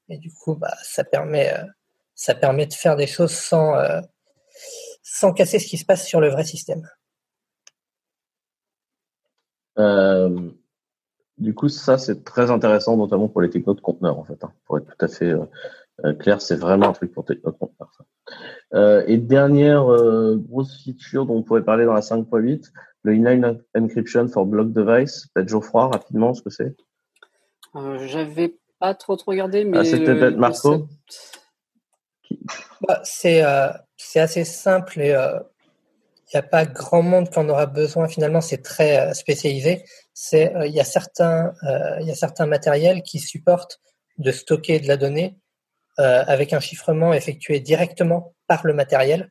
et 0.09 0.19
du 0.19 0.33
coup 0.33 0.55
bah, 0.55 0.75
ça 0.83 1.05
permet 1.05 1.53
euh, 1.53 1.65
ça 2.15 2.35
permet 2.35 2.67
de 2.67 2.75
faire 2.75 2.97
des 2.97 3.07
choses 3.07 3.35
sans 3.35 3.77
euh, 3.77 4.01
sans 5.03 5.33
casser 5.33 5.59
ce 5.59 5.67
qui 5.67 5.79
se 5.79 5.85
passe 5.85 6.07
sur 6.07 6.21
le 6.21 6.29
vrai 6.29 6.45
système. 6.45 6.89
Euh, 9.79 10.51
du 11.43 11.55
coup, 11.55 11.69
ça, 11.69 11.99
c'est 11.99 12.25
très 12.25 12.51
intéressant, 12.51 12.97
notamment 12.97 13.29
pour 13.29 13.43
les 13.43 13.51
technos 13.51 13.75
de 13.75 13.81
conteneurs, 13.81 14.19
en 14.19 14.25
fait. 14.25 14.43
Hein. 14.45 14.53
Pour 14.65 14.79
être 14.79 14.87
tout 14.87 15.05
à 15.05 15.09
fait 15.09 15.31
euh, 15.31 15.45
euh, 16.05 16.15
clair, 16.15 16.41
c'est 16.41 16.55
vraiment 16.55 16.89
un 16.89 16.93
truc 16.93 17.13
pour 17.13 17.25
technos 17.25 17.51
de 17.51 17.57
conteneurs. 17.57 17.93
Ça. 17.99 18.05
Euh, 18.75 19.03
et 19.07 19.19
dernière 19.19 19.85
grosse 20.49 20.83
feature 20.83 21.27
dont 21.27 21.35
on 21.35 21.43
pourrait 21.43 21.65
parler 21.65 21.85
dans 21.85 21.93
la 21.93 22.01
5.8, 22.01 22.71
le 23.03 23.15
inline 23.15 23.61
encryption 23.77 24.29
for 24.29 24.47
block 24.47 24.73
device. 24.73 25.27
Peut-être 25.35 25.49
Geoffroy, 25.49 25.89
rapidement, 25.89 26.33
ce 26.33 26.43
que 26.43 26.51
c'est? 26.51 26.77
J'avais 28.07 28.57
pas 28.79 28.95
trop 28.95 29.17
trop 29.17 29.33
regardé, 29.33 29.65
mais. 29.65 29.79
Ah, 29.79 29.85
c'était 29.85 30.15
peut-être 30.15 30.37
Marco? 30.37 30.87
bah, 32.87 33.01
C'est 33.05 33.41
assez 34.21 34.45
simple 34.45 35.01
et 35.01 35.13
il 36.33 36.37
n'y 36.37 36.41
a 36.41 36.43
pas 36.43 36.65
grand 36.65 37.03
monde 37.03 37.29
qui 37.29 37.39
en 37.39 37.49
aura 37.49 37.67
besoin. 37.67 38.09
Finalement, 38.09 38.41
c'est 38.41 38.63
très 38.63 39.13
spécialisé 39.15 39.85
euh, 40.35 40.67
il 40.67 40.73
y 40.73 40.81
a 40.81 40.85
certains 40.85 41.55
euh, 41.65 41.97
il 42.01 42.07
y 42.07 42.11
a 42.11 42.15
certains 42.15 42.47
matériels 42.47 43.03
qui 43.03 43.19
supportent 43.19 43.81
de 44.19 44.31
stocker 44.31 44.79
de 44.79 44.89
la 44.89 44.97
donnée 44.97 45.37
euh, 45.99 46.25
avec 46.27 46.53
un 46.53 46.61
chiffrement 46.61 47.13
effectué 47.13 47.61
directement 47.61 48.35
par 48.47 48.67
le 48.67 48.75
matériel. 48.75 49.31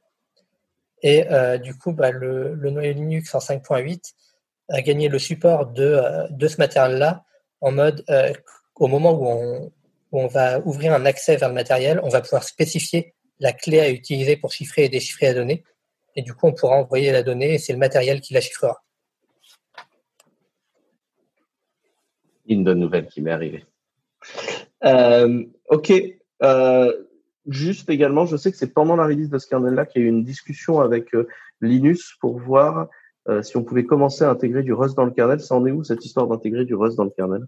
Et 1.03 1.25
du 1.63 1.75
coup, 1.75 1.93
bah, 1.93 2.11
le, 2.11 2.53
le 2.53 2.69
noyau 2.69 2.93
Linux 2.93 3.33
en 3.33 3.39
5.8 3.39 4.13
a 4.69 4.83
gagné 4.83 5.09
le 5.09 5.17
support 5.17 5.65
de, 5.65 5.99
ce 6.47 6.57
matériel-là 6.57 7.23
en 7.59 7.71
mode 7.71 8.05
au 8.75 8.87
moment 8.87 9.13
où 9.13 9.71
on 10.11 10.27
va 10.27 10.59
ouvrir 10.59 10.93
un 10.93 11.07
accès 11.07 11.37
vers 11.37 11.49
le 11.49 11.55
matériel, 11.55 11.99
on 12.03 12.09
va 12.09 12.21
pouvoir 12.21 12.43
spécifier 12.43 13.15
la 13.39 13.51
clé 13.51 13.79
à 13.79 13.89
utiliser 13.89 14.37
pour 14.37 14.51
chiffrer 14.51 14.83
et 14.83 14.89
déchiffrer 14.89 15.25
la 15.25 15.33
donnée. 15.33 15.63
Et 16.15 16.21
du 16.21 16.33
coup, 16.33 16.47
on 16.47 16.53
pourra 16.53 16.75
envoyer 16.75 17.11
la 17.11 17.23
donnée 17.23 17.55
et 17.55 17.57
c'est 17.57 17.73
le 17.73 17.79
matériel 17.79 18.21
qui 18.21 18.33
la 18.33 18.41
chiffrera. 18.41 18.83
une 22.53 22.63
bonne 22.63 22.79
nouvelle 22.79 23.07
qui 23.07 23.21
m'est 23.21 23.31
arrivée. 23.31 23.65
Euh, 24.83 25.45
ok. 25.69 25.93
Euh, 26.43 27.03
juste 27.47 27.89
également, 27.89 28.25
je 28.25 28.37
sais 28.37 28.51
que 28.51 28.57
c'est 28.57 28.73
pendant 28.73 28.95
la 28.95 29.05
release 29.05 29.29
de 29.29 29.37
ce 29.37 29.47
kernel-là 29.47 29.85
qu'il 29.85 30.01
y 30.01 30.05
a 30.05 30.07
eu 30.07 30.09
une 30.09 30.23
discussion 30.23 30.79
avec 30.81 31.13
euh, 31.15 31.27
Linus 31.61 32.15
pour 32.19 32.37
voir 32.39 32.87
si 33.43 33.55
on 33.55 33.63
pouvait 33.63 33.85
commencer 33.85 34.23
à 34.23 34.31
intégrer 34.31 34.63
du 34.63 34.73
Rust 34.73 34.97
dans 34.97 35.05
le 35.05 35.11
kernel. 35.11 35.39
Ça 35.39 35.53
en 35.53 35.63
est 35.67 35.71
où 35.71 35.83
cette 35.83 36.03
histoire 36.03 36.25
d'intégrer 36.25 36.65
du 36.65 36.73
Rust 36.73 36.97
dans 36.97 37.03
le 37.03 37.11
kernel? 37.11 37.45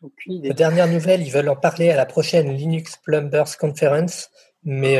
Aucune 0.00 0.40
Dernière 0.40 0.90
nouvelle, 0.90 1.20
ils 1.20 1.30
veulent 1.30 1.50
en 1.50 1.56
parler 1.56 1.90
à 1.90 1.96
la 1.96 2.06
prochaine 2.06 2.50
Linux 2.56 2.96
Plumbers 3.04 3.58
Conference, 3.60 4.30
mais 4.64 4.98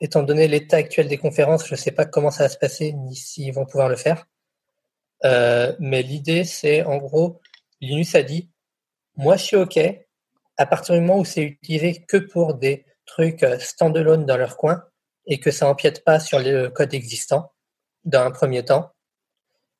étant 0.00 0.22
donné 0.22 0.48
l'état 0.48 0.78
actuel 0.78 1.08
des 1.08 1.18
conférences, 1.18 1.66
je 1.66 1.74
ne 1.74 1.78
sais 1.78 1.90
pas 1.90 2.06
comment 2.06 2.30
ça 2.30 2.44
va 2.44 2.48
se 2.48 2.58
passer 2.58 2.92
ni 2.92 3.14
s'ils 3.14 3.52
vont 3.52 3.66
pouvoir 3.66 3.88
le 3.88 3.96
faire. 3.96 4.26
Euh, 5.24 5.74
mais 5.78 6.02
l'idée, 6.02 6.44
c'est 6.44 6.82
en 6.82 6.96
gros, 6.96 7.40
Linus 7.80 8.14
a 8.14 8.22
dit, 8.22 8.50
moi 9.16 9.36
je 9.36 9.44
suis 9.44 9.56
OK, 9.56 9.78
à 10.56 10.66
partir 10.66 10.94
du 10.94 11.00
moment 11.02 11.18
où 11.18 11.24
c'est 11.24 11.42
utilisé 11.42 12.04
que 12.06 12.16
pour 12.16 12.54
des 12.54 12.86
trucs 13.04 13.42
euh, 13.42 13.58
standalone 13.58 14.24
dans 14.24 14.38
leur 14.38 14.56
coin 14.56 14.82
et 15.26 15.38
que 15.38 15.50
ça 15.50 15.68
empiète 15.68 16.04
pas 16.04 16.20
sur 16.20 16.38
le 16.38 16.68
code 16.68 16.94
existant 16.94 17.52
dans 18.04 18.22
un 18.22 18.30
premier 18.30 18.64
temps. 18.64 18.90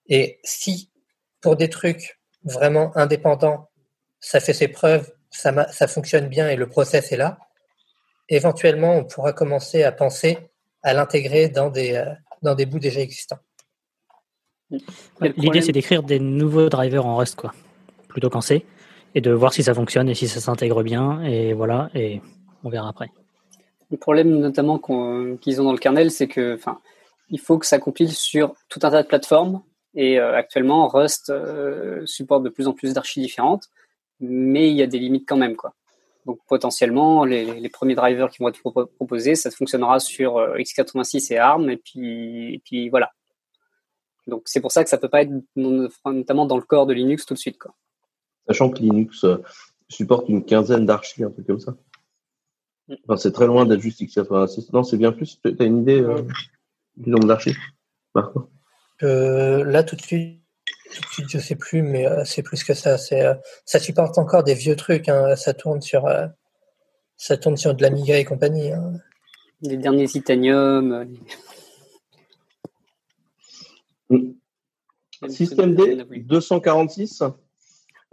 Et 0.08 0.40
si 0.44 0.92
pour 1.40 1.56
des 1.56 1.70
trucs 1.70 2.20
vraiment 2.44 2.94
indépendants, 2.96 3.70
ça 4.18 4.40
fait 4.40 4.52
ses 4.52 4.68
preuves, 4.68 5.10
ça, 5.30 5.72
ça 5.72 5.88
fonctionne 5.88 6.28
bien 6.28 6.50
et 6.50 6.56
le 6.56 6.68
process 6.68 7.12
est 7.12 7.16
là, 7.16 7.38
éventuellement 8.30 8.96
on 8.96 9.04
pourra 9.04 9.32
commencer 9.32 9.82
à 9.82 9.92
penser 9.92 10.38
à 10.82 10.94
l'intégrer 10.94 11.48
dans 11.48 11.68
des, 11.68 11.94
euh, 11.94 12.06
dans 12.42 12.54
des 12.54 12.66
bouts 12.66 12.78
déjà 12.78 13.00
existants. 13.00 13.38
L'idée, 15.20 15.60
c'est 15.60 15.72
d'écrire 15.72 16.02
des 16.02 16.20
nouveaux 16.20 16.68
drivers 16.68 17.04
en 17.04 17.16
Rust, 17.16 17.34
quoi, 17.34 17.52
plutôt 18.08 18.30
qu'en 18.30 18.40
C, 18.40 18.64
et 19.14 19.20
de 19.20 19.32
voir 19.32 19.52
si 19.52 19.62
ça 19.62 19.74
fonctionne 19.74 20.08
et 20.08 20.14
si 20.14 20.28
ça 20.28 20.40
s'intègre 20.40 20.82
bien, 20.82 21.22
et 21.24 21.52
voilà, 21.52 21.90
et 21.94 22.20
on 22.62 22.70
verra 22.70 22.88
après. 22.88 23.10
Le 23.90 23.96
problème, 23.96 24.38
notamment 24.38 24.78
qu'ils 24.78 25.60
ont 25.60 25.64
dans 25.64 25.72
le 25.72 25.78
kernel, 25.78 26.12
c'est 26.12 26.28
que, 26.28 26.54
enfin, 26.54 26.78
il 27.30 27.40
faut 27.40 27.58
que 27.58 27.66
ça 27.66 27.78
compile 27.78 28.12
sur 28.12 28.54
tout 28.68 28.78
un 28.84 28.90
tas 28.90 29.02
de 29.02 29.08
plateformes, 29.08 29.62
et 29.94 30.20
euh, 30.20 30.36
actuellement, 30.36 30.86
Rust 30.86 31.30
euh, 31.30 32.06
supporte 32.06 32.44
de 32.44 32.48
plus 32.48 32.68
en 32.68 32.72
plus 32.72 32.94
d'archis 32.94 33.20
différentes, 33.20 33.64
mais 34.20 34.70
il 34.70 34.76
y 34.76 34.82
a 34.82 34.86
des 34.86 35.00
limites 35.00 35.28
quand 35.28 35.36
même, 35.36 35.56
quoi. 35.56 35.74
Donc 36.26 36.38
potentiellement, 36.48 37.24
les, 37.24 37.68
premiers 37.68 37.94
drivers 37.94 38.30
qui 38.30 38.38
vont 38.38 38.48
être 38.48 38.60
proposés, 38.96 39.34
ça 39.34 39.50
fonctionnera 39.50 40.00
sur 40.00 40.36
euh, 40.36 40.56
x86 40.56 41.32
et 41.32 41.38
ARM, 41.38 41.70
et 41.70 41.76
puis, 41.76 42.54
et 42.54 42.62
puis 42.64 42.88
voilà. 42.88 43.10
Donc 44.26 44.42
c'est 44.46 44.60
pour 44.60 44.72
ça 44.72 44.84
que 44.84 44.90
ça 44.90 44.98
peut 44.98 45.08
pas 45.08 45.22
être 45.22 45.32
notamment 45.56 46.46
dans 46.46 46.56
le 46.56 46.62
corps 46.62 46.86
de 46.86 46.94
Linux 46.94 47.26
tout 47.26 47.34
de 47.34 47.38
suite. 47.38 47.58
Quoi. 47.58 47.74
Sachant 48.46 48.70
que 48.70 48.78
Linux 48.78 49.24
euh, 49.24 49.36
supporte 49.88 50.28
une 50.28 50.44
quinzaine 50.44 50.86
d'archives, 50.86 51.26
un 51.26 51.30
truc 51.30 51.46
comme 51.46 51.60
ça. 51.60 51.76
Mm. 52.88 52.94
Enfin, 53.04 53.16
c'est 53.16 53.32
très 53.32 53.46
loin 53.46 53.66
d'être 53.66 53.80
juste 53.80 54.00
x86. 54.00 54.72
Non, 54.72 54.82
c'est 54.82 54.96
bien 54.96 55.12
plus. 55.12 55.40
Tu 55.42 55.54
as 55.58 55.64
une 55.64 55.82
idée 55.82 56.00
euh, 56.00 56.22
du 56.96 57.10
nombre 57.10 57.26
d'archives 57.26 57.58
euh, 59.02 59.64
Là, 59.64 59.84
tout 59.84 59.96
de 59.96 60.02
suite, 60.02 60.39
je 61.28 61.38
sais 61.38 61.56
plus, 61.56 61.82
mais 61.82 62.06
c'est 62.24 62.42
plus 62.42 62.64
que 62.64 62.74
ça. 62.74 62.98
C'est, 62.98 63.22
ça 63.64 63.78
supporte 63.78 64.18
encore 64.18 64.44
des 64.44 64.54
vieux 64.54 64.76
trucs. 64.76 65.08
Hein. 65.08 65.36
Ça 65.36 65.54
tourne 65.54 65.80
sur, 65.80 66.08
ça 67.16 67.36
tourne 67.36 67.56
sur 67.56 67.74
de 67.74 67.82
l'Amiga 67.82 68.18
et 68.18 68.24
compagnie. 68.24 68.72
Hein. 68.72 68.94
Les 69.62 69.76
derniers 69.76 70.06
Titanium. 70.06 71.06
Système 75.28 75.74
D 75.74 76.04
246. 76.24 77.22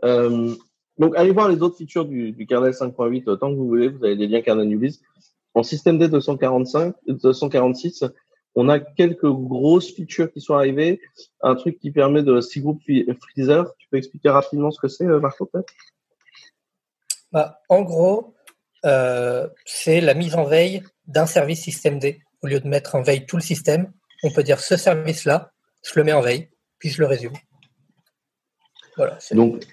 Euh, 0.03 0.53
donc, 0.97 1.15
allez 1.15 1.31
voir 1.31 1.47
les 1.47 1.61
autres 1.61 1.77
features 1.77 2.05
du, 2.05 2.31
du 2.31 2.45
kernel 2.45 2.71
5.8 2.71 3.29
autant 3.29 3.51
que 3.51 3.55
vous 3.55 3.67
voulez. 3.67 3.87
Vous 3.87 4.03
avez 4.03 4.15
des 4.15 4.27
liens 4.27 4.41
kernel 4.41 4.67
newbies. 4.67 4.99
En 5.53 5.63
système 5.63 5.97
D 5.97 6.07
245, 6.09 6.93
246, 7.07 8.03
on 8.59 8.69
a 8.69 8.79
quelques 8.79 9.29
grosses 9.29 9.93
features 9.93 10.31
qui 10.33 10.41
sont 10.41 10.55
arrivées. 10.55 10.99
Un 11.41 11.53
truc 11.53 11.77
qui 11.79 11.91
permet 11.91 12.23
de 12.23 12.41
six 12.41 12.59
groupes 12.59 12.81
freezer. 12.81 13.71
Tu 13.77 13.87
peux 13.87 13.97
expliquer 13.97 14.29
rapidement 14.29 14.71
ce 14.71 14.81
que 14.81 14.87
c'est, 14.87 15.05
euh, 15.05 15.19
Marco, 15.19 15.45
peut-être? 15.45 15.71
Bah, 17.31 17.59
En 17.69 17.83
gros, 17.83 18.33
euh, 18.83 19.47
c'est 19.65 20.01
la 20.01 20.15
mise 20.15 20.33
en 20.33 20.43
veille 20.43 20.81
d'un 21.05 21.27
service 21.27 21.61
système 21.61 21.99
D. 21.99 22.19
Au 22.41 22.47
lieu 22.47 22.59
de 22.59 22.67
mettre 22.67 22.95
en 22.95 23.03
veille 23.03 23.27
tout 23.27 23.35
le 23.35 23.43
système, 23.43 23.93
on 24.23 24.31
peut 24.31 24.41
dire 24.41 24.59
ce 24.59 24.75
service-là, 24.75 25.51
je 25.83 25.91
le 25.95 26.03
mets 26.03 26.13
en 26.13 26.21
veille, 26.21 26.49
puis 26.79 26.89
je 26.89 26.99
le 26.99 27.07
résume. 27.07 27.33
Voilà, 28.95 29.19
Donc, 29.33 29.67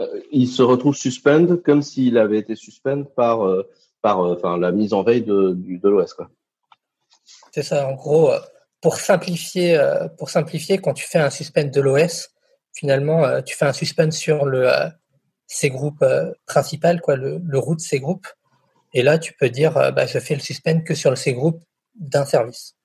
euh, 0.00 0.20
il 0.32 0.48
se 0.48 0.62
retrouve 0.62 0.96
suspend 0.96 1.58
comme 1.58 1.82
s'il 1.82 2.16
avait 2.16 2.38
été 2.38 2.56
suspend 2.56 3.04
par, 3.04 3.46
euh, 3.46 3.68
par 4.00 4.20
enfin, 4.20 4.56
la 4.56 4.72
mise 4.72 4.94
en 4.94 5.02
veille 5.02 5.22
de, 5.22 5.52
de 5.54 5.88
l'OS. 5.90 6.16
C'est 7.52 7.62
ça, 7.62 7.86
en 7.88 7.94
gros, 7.94 8.30
pour 8.80 8.96
simplifier, 8.96 9.78
pour 10.18 10.30
simplifier, 10.30 10.78
quand 10.78 10.94
tu 10.94 11.06
fais 11.06 11.18
un 11.18 11.30
suspend 11.30 11.64
de 11.64 11.80
l'OS, 11.80 12.30
finalement, 12.72 13.42
tu 13.42 13.56
fais 13.56 13.66
un 13.66 13.72
suspend 13.72 14.10
sur 14.10 14.44
le 14.44 14.70
ces 15.46 15.68
groupes 15.68 16.04
principal, 16.46 17.00
quoi, 17.00 17.16
le, 17.16 17.40
le 17.44 17.58
root 17.58 17.78
ces 17.78 17.98
groupes. 17.98 18.28
Et 18.94 19.02
là, 19.02 19.18
tu 19.18 19.34
peux 19.34 19.50
dire, 19.50 19.72
bah, 19.72 20.06
je 20.06 20.18
fais 20.18 20.34
le 20.34 20.40
suspend 20.40 20.80
que 20.82 20.94
sur 20.94 21.16
ces 21.18 21.34
groupes 21.34 21.62
d'un 21.94 22.24
service. 22.24 22.76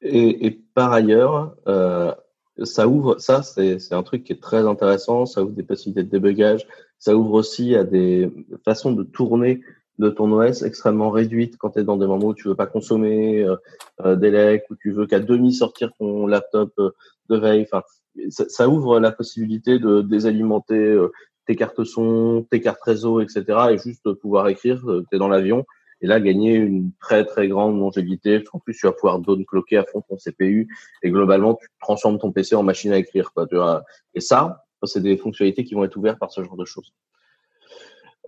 Et, 0.00 0.58
par 0.74 0.92
ailleurs, 0.92 1.56
euh, 1.66 2.14
ça 2.62 2.86
ouvre, 2.86 3.18
ça 3.18 3.42
c'est 3.42 3.92
un 3.92 4.02
truc 4.02 4.24
qui 4.24 4.32
est 4.32 4.42
très 4.42 4.66
intéressant, 4.66 5.26
ça 5.26 5.42
ouvre 5.42 5.52
des 5.52 5.62
possibilités 5.62 6.04
de 6.04 6.10
débugage, 6.10 6.66
ça 6.98 7.16
ouvre 7.16 7.34
aussi 7.34 7.74
à 7.74 7.84
des 7.84 8.30
façons 8.64 8.92
de 8.92 9.02
tourner 9.02 9.60
de 9.98 10.08
ton 10.10 10.30
OS 10.32 10.62
extrêmement 10.62 11.10
réduites 11.10 11.56
quand 11.58 11.70
tu 11.70 11.80
es 11.80 11.84
dans 11.84 11.96
des 11.96 12.06
moments 12.06 12.28
où 12.28 12.34
tu 12.34 12.48
veux 12.48 12.54
pas 12.54 12.66
consommer 12.66 13.42
euh, 13.42 13.56
euh 14.04 14.16
d'élec, 14.16 14.64
où 14.70 14.76
tu 14.76 14.92
veux 14.92 15.06
qu'à 15.06 15.20
demi 15.20 15.52
sortir 15.52 15.90
ton 15.98 16.26
laptop 16.26 16.72
euh, 16.78 16.90
de 17.28 17.36
veille. 17.36 17.66
Enfin, 17.70 17.82
ça, 18.30 18.48
ça, 18.48 18.68
ouvre 18.68 19.00
la 19.00 19.12
possibilité 19.12 19.78
de 19.78 20.02
désalimenter 20.02 20.74
euh, 20.74 21.12
tes 21.46 21.56
cartes 21.56 21.84
son, 21.84 22.46
tes 22.50 22.60
cartes 22.60 22.82
réseau, 22.82 23.20
etc. 23.20 23.44
et 23.72 23.78
juste 23.78 24.12
pouvoir 24.14 24.48
écrire. 24.48 24.82
tu 25.10 25.16
es 25.16 25.18
dans 25.18 25.28
l'avion 25.28 25.64
et 26.00 26.06
là 26.06 26.20
gagner 26.20 26.54
une 26.54 26.92
très 27.00 27.24
très 27.24 27.48
grande 27.48 27.78
longévité. 27.78 28.42
En 28.52 28.60
plus, 28.60 28.74
tu 28.74 28.86
vas 28.86 28.92
pouvoir 28.92 29.20
cloquer 29.46 29.78
à 29.78 29.84
fond 29.84 30.02
ton 30.08 30.16
CPU 30.16 30.68
et 31.02 31.10
globalement, 31.10 31.54
tu 31.54 31.66
transformes 31.80 32.18
ton 32.18 32.32
PC 32.32 32.54
en 32.54 32.62
machine 32.62 32.92
à 32.92 32.98
écrire. 32.98 33.32
Quoi, 33.32 33.46
tu 33.46 33.56
vois. 33.56 33.84
Et 34.14 34.20
ça, 34.20 34.64
c'est 34.84 35.02
des 35.02 35.16
fonctionnalités 35.16 35.64
qui 35.64 35.74
vont 35.74 35.84
être 35.84 35.96
ouvertes 35.96 36.18
par 36.18 36.30
ce 36.30 36.42
genre 36.42 36.56
de 36.56 36.64
choses. 36.64 36.92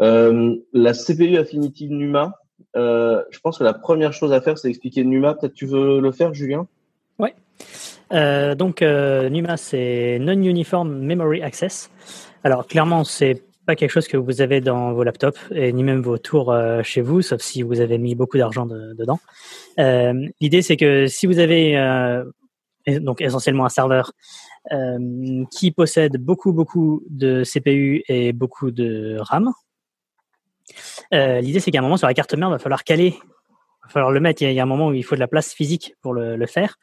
Euh, 0.01 0.57
la 0.73 0.93
CPU 0.93 1.37
Affinity 1.37 1.89
Numa, 1.89 2.39
euh, 2.77 3.23
je 3.31 3.39
pense 3.41 3.59
que 3.59 3.65
la 3.65 3.75
première 3.75 4.13
chose 4.13 4.33
à 4.33 4.41
faire, 4.41 4.59
c'est 4.59 4.69
expliquer 4.69 5.05
Numa. 5.05 5.35
Peut-être 5.35 5.55
tu 5.55 5.67
veux 5.67 6.01
le 6.01 6.13
faire, 6.13 6.35
Julien? 6.35 6.67
Ouais. 7.19 7.35
Euh, 8.13 8.55
donc 8.55 8.83
Numa, 8.83 9.57
c'est 9.57 10.19
Non-Uniform 10.21 10.99
Memory 11.01 11.43
Access. 11.43 11.91
Alors 12.45 12.67
clairement, 12.67 13.05
c'est 13.05 13.43
pas 13.67 13.77
quelque 13.77 13.91
chose 13.91 14.09
que 14.09 14.17
vous 14.17 14.41
avez 14.41 14.61
dans 14.61 14.93
vos 14.93 15.05
laptops 15.05 15.39
et 15.55 15.73
ni 15.73 15.85
même 15.85 16.01
vos 16.01 16.19
tours 16.19 16.57
chez 16.83 17.03
vous, 17.03 17.21
sauf 17.23 17.41
si 17.43 17.63
vous 17.63 17.81
avez 17.81 17.99
mis 17.99 18.15
beaucoup 18.15 18.39
d'argent 18.39 18.67
dedans. 18.67 19.21
Euh, 19.79 20.29
L'idée, 20.41 20.63
c'est 20.63 20.77
que 20.77 21.07
si 21.07 21.27
vous 21.27 21.39
avez 21.39 21.77
euh, 21.77 22.25
donc 22.87 23.21
essentiellement 23.21 23.67
un 23.67 23.71
serveur 23.71 24.13
qui 25.51 25.71
possède 25.71 26.19
beaucoup 26.19 26.53
beaucoup 26.53 27.03
de 27.09 27.45
CPU 27.45 28.03
et 28.09 28.33
beaucoup 28.33 28.71
de 28.71 29.17
RAM, 29.19 29.53
euh, 31.15 31.41
l'idée, 31.41 31.61
c'est 31.61 31.71
qu'à 31.71 31.79
un 31.79 31.83
moment 31.83 31.97
sur 31.97 32.07
la 32.07 32.15
carte 32.15 32.35
mère, 32.35 32.49
il 32.49 32.53
va 32.53 32.59
falloir 32.59 32.85
caler, 32.85 33.15
il 33.17 33.85
va 33.85 33.89
falloir 33.89 34.11
le 34.11 34.21
mettre. 34.21 34.43
Il 34.43 34.53
y, 34.53 34.61
a, 34.61 34.63
un 34.63 34.67
moment 34.67 34.89
où 34.89 34.95
il 34.95 35.05
faut 35.05 35.15
de 35.15 35.21
la 35.21 35.29
place 35.29 35.53
physique 35.53 35.95
pour 36.01 36.15
le, 36.15 36.47
faire. 36.47 36.79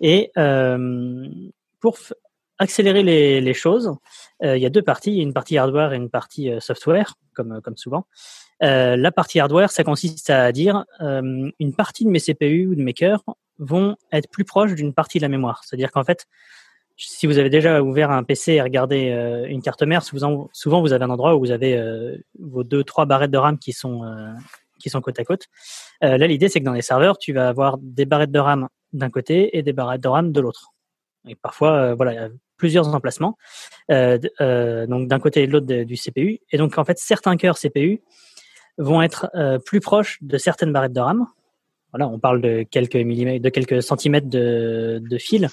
Et 0.00 0.30
pour 1.80 1.98
accélérer 2.58 3.02
les, 3.40 3.54
choses, 3.54 3.94
euh, 4.42 4.56
il 4.56 4.62
y 4.62 4.66
a 4.66 4.70
deux 4.70 4.82
parties, 4.82 5.18
une 5.18 5.32
partie 5.32 5.56
hardware 5.56 5.92
et 5.92 5.96
une 5.96 6.10
partie 6.10 6.50
euh, 6.50 6.60
software, 6.60 7.14
comme, 7.34 7.60
souvent. 7.76 8.06
Euh, 8.64 8.96
la 8.96 9.12
partie 9.12 9.38
hardware, 9.38 9.70
ça 9.70 9.84
consiste 9.84 10.30
à 10.30 10.50
dire 10.50 10.84
euh, 11.00 11.50
une 11.60 11.74
partie 11.74 12.04
de 12.04 12.10
mes 12.10 12.18
CPU 12.18 12.66
ou 12.66 12.74
de 12.74 12.82
mes 12.82 12.94
cœurs 12.94 13.22
vont 13.58 13.96
être 14.12 14.28
plus 14.28 14.44
proches 14.44 14.74
d'une 14.74 14.92
partie 14.92 15.18
de 15.18 15.22
la 15.22 15.28
mémoire. 15.28 15.62
C'est-à-dire 15.64 15.92
qu'en 15.92 16.02
fait, 16.02 16.26
si 16.98 17.26
vous 17.26 17.38
avez 17.38 17.50
déjà 17.50 17.82
ouvert 17.82 18.10
un 18.10 18.22
PC 18.24 18.54
et 18.54 18.62
regardé 18.62 19.10
euh, 19.10 19.46
une 19.48 19.62
carte 19.62 19.82
mère, 19.82 20.02
souvent, 20.02 20.48
vous 20.80 20.92
avez 20.92 21.04
un 21.04 21.10
endroit 21.10 21.36
où 21.36 21.40
vous 21.40 21.50
avez 21.50 21.80
vos 22.38 22.64
deux, 22.64 22.84
trois 22.84 23.06
barrettes 23.06 23.30
de 23.30 23.38
RAM 23.38 23.58
qui 23.58 23.72
sont 23.72 24.02
qui 24.78 24.90
sont 24.90 25.00
côte 25.00 25.18
à 25.18 25.24
côte. 25.24 25.46
là, 26.02 26.26
l'idée, 26.26 26.48
c'est 26.48 26.60
que 26.60 26.64
dans 26.64 26.72
les 26.72 26.82
serveurs, 26.82 27.18
tu 27.18 27.32
vas 27.32 27.48
avoir 27.48 27.78
des 27.78 28.04
barrettes 28.04 28.30
de 28.30 28.38
RAM 28.38 28.68
d'un 28.92 29.10
côté 29.10 29.56
et 29.56 29.62
des 29.62 29.72
barrettes 29.72 30.02
de 30.02 30.08
RAM 30.08 30.30
de 30.30 30.40
l'autre. 30.40 30.72
Et 31.26 31.34
parfois, 31.34 31.94
voilà, 31.94 32.28
plusieurs 32.58 32.94
emplacements, 32.94 33.38
euh, 33.90 34.18
euh, 34.42 34.86
donc 34.86 35.08
d'un 35.08 35.20
côté 35.20 35.44
et 35.44 35.46
de 35.46 35.52
l'autre 35.52 35.66
du 35.66 35.96
CPU. 35.96 36.40
Et 36.50 36.58
donc 36.58 36.76
en 36.76 36.84
fait, 36.84 36.98
certains 36.98 37.36
cœurs 37.38 37.58
CPU 37.58 38.02
vont 38.76 39.00
être 39.00 39.30
euh, 39.34 39.58
plus 39.58 39.80
proches 39.80 40.18
de 40.20 40.36
certaines 40.36 40.72
barrettes 40.72 40.92
de 40.92 41.00
RAM. 41.00 41.26
Voilà, 41.92 42.08
on 42.08 42.18
parle 42.18 42.40
de 42.40 42.64
quelques 42.70 42.96
millimètres, 42.96 43.42
de 43.42 43.48
quelques 43.48 43.82
centimètres 43.82 44.28
de, 44.28 45.00
de 45.02 45.18
fil, 45.18 45.48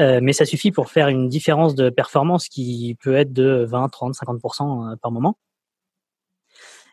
euh, 0.00 0.20
mais 0.22 0.32
ça 0.32 0.44
suffit 0.44 0.72
pour 0.72 0.90
faire 0.90 1.08
une 1.08 1.28
différence 1.28 1.74
de 1.74 1.90
performance 1.90 2.48
qui 2.48 2.96
peut 3.02 3.14
être 3.14 3.32
de 3.32 3.64
20, 3.68 3.88
30, 3.88 4.14
50% 4.14 4.96
par 4.96 5.10
moment. 5.12 5.38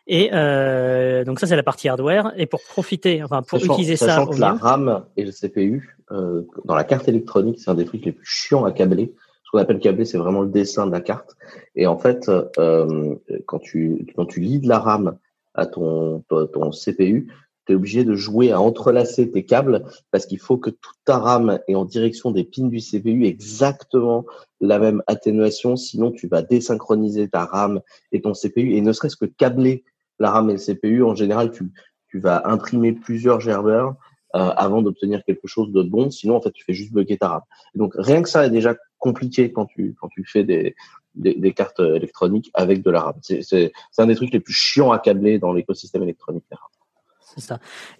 Et 0.06 0.30
euh, 0.34 1.24
donc 1.24 1.40
ça 1.40 1.46
c'est 1.46 1.56
la 1.56 1.62
partie 1.62 1.88
hardware. 1.88 2.32
Et 2.36 2.46
pour 2.46 2.60
profiter, 2.62 3.22
enfin 3.22 3.42
pour 3.42 3.58
utiliser 3.58 3.96
ça, 3.96 4.26
que 4.30 4.38
la 4.38 4.52
RAM 4.52 5.04
et 5.16 5.24
le 5.24 5.32
CPU 5.32 5.96
euh, 6.12 6.42
dans 6.64 6.74
la 6.74 6.84
carte 6.84 7.08
électronique, 7.08 7.58
c'est 7.58 7.70
un 7.70 7.74
des 7.74 7.86
trucs 7.86 8.04
les 8.04 8.12
plus 8.12 8.26
chiants 8.26 8.64
à 8.64 8.72
câbler 8.72 9.14
qu'on 9.54 9.60
appelle 9.60 9.78
câblé, 9.78 10.04
c'est 10.04 10.18
vraiment 10.18 10.42
le 10.42 10.48
dessin 10.48 10.84
de 10.84 10.90
la 10.90 11.00
carte. 11.00 11.36
Et 11.76 11.86
en 11.86 11.96
fait, 11.96 12.28
euh, 12.58 13.14
quand 13.46 13.60
tu 13.60 14.04
quand 14.16 14.26
tu 14.26 14.40
lis 14.40 14.58
de 14.58 14.68
la 14.68 14.80
RAM 14.80 15.16
à 15.54 15.66
ton 15.66 16.24
ton, 16.28 16.70
CPU, 16.70 17.32
tu 17.66 17.72
es 17.72 17.74
obligé 17.74 18.04
de 18.04 18.14
jouer 18.14 18.52
à 18.52 18.60
entrelacer 18.60 19.30
tes 19.30 19.44
câbles 19.44 19.84
parce 20.10 20.26
qu'il 20.26 20.38
faut 20.38 20.58
que 20.58 20.70
toute 20.70 20.96
ta 21.04 21.18
RAM 21.18 21.58
est 21.68 21.74
en 21.74 21.84
direction 21.84 22.30
des 22.30 22.44
pins 22.44 22.68
du 22.68 22.78
CPU 22.78 23.24
exactement 23.24 24.24
la 24.60 24.78
même 24.78 25.02
atténuation, 25.06 25.76
sinon 25.76 26.10
tu 26.10 26.28
vas 26.28 26.42
désynchroniser 26.42 27.28
ta 27.28 27.44
RAM 27.44 27.80
et 28.12 28.20
ton 28.20 28.32
CPU. 28.32 28.74
Et 28.74 28.80
ne 28.80 28.92
serait-ce 28.92 29.16
que 29.16 29.26
câbler 29.26 29.84
la 30.18 30.30
RAM 30.30 30.50
et 30.50 30.54
le 30.54 30.58
CPU, 30.58 31.02
en 31.02 31.14
général, 31.14 31.50
tu, 31.50 31.70
tu 32.08 32.18
vas 32.18 32.42
imprimer 32.46 32.92
plusieurs 32.92 33.40
gerbeurs 33.40 33.96
euh, 34.34 34.50
avant 34.56 34.82
d'obtenir 34.82 35.24
quelque 35.24 35.46
chose 35.46 35.72
de 35.72 35.82
bon. 35.82 36.10
Sinon, 36.10 36.36
en 36.36 36.40
fait, 36.40 36.52
tu 36.52 36.64
fais 36.64 36.74
juste 36.74 36.92
bloquer 36.92 37.18
ta 37.18 37.28
RAM. 37.28 37.42
donc, 37.74 37.94
rien 37.96 38.22
que 38.22 38.28
ça 38.28 38.46
est 38.46 38.50
déjà 38.50 38.74
compliqué 38.98 39.52
quand 39.52 39.66
tu 39.66 39.94
quand 40.00 40.08
tu 40.08 40.24
fais 40.24 40.44
des 40.44 40.74
des, 41.14 41.52
cartes 41.52 41.80
électroniques 41.80 42.50
avec 42.54 42.82
de 42.82 42.90
la 42.90 43.02
RAM. 43.02 43.14
C'est 43.22 43.72
un 43.98 44.06
des 44.06 44.16
trucs 44.16 44.32
les 44.32 44.40
plus 44.40 44.54
chiants 44.54 44.90
à 44.90 44.98
câbler 44.98 45.38
dans 45.38 45.52
l'écosystème 45.52 46.02
électronique. 46.02 46.44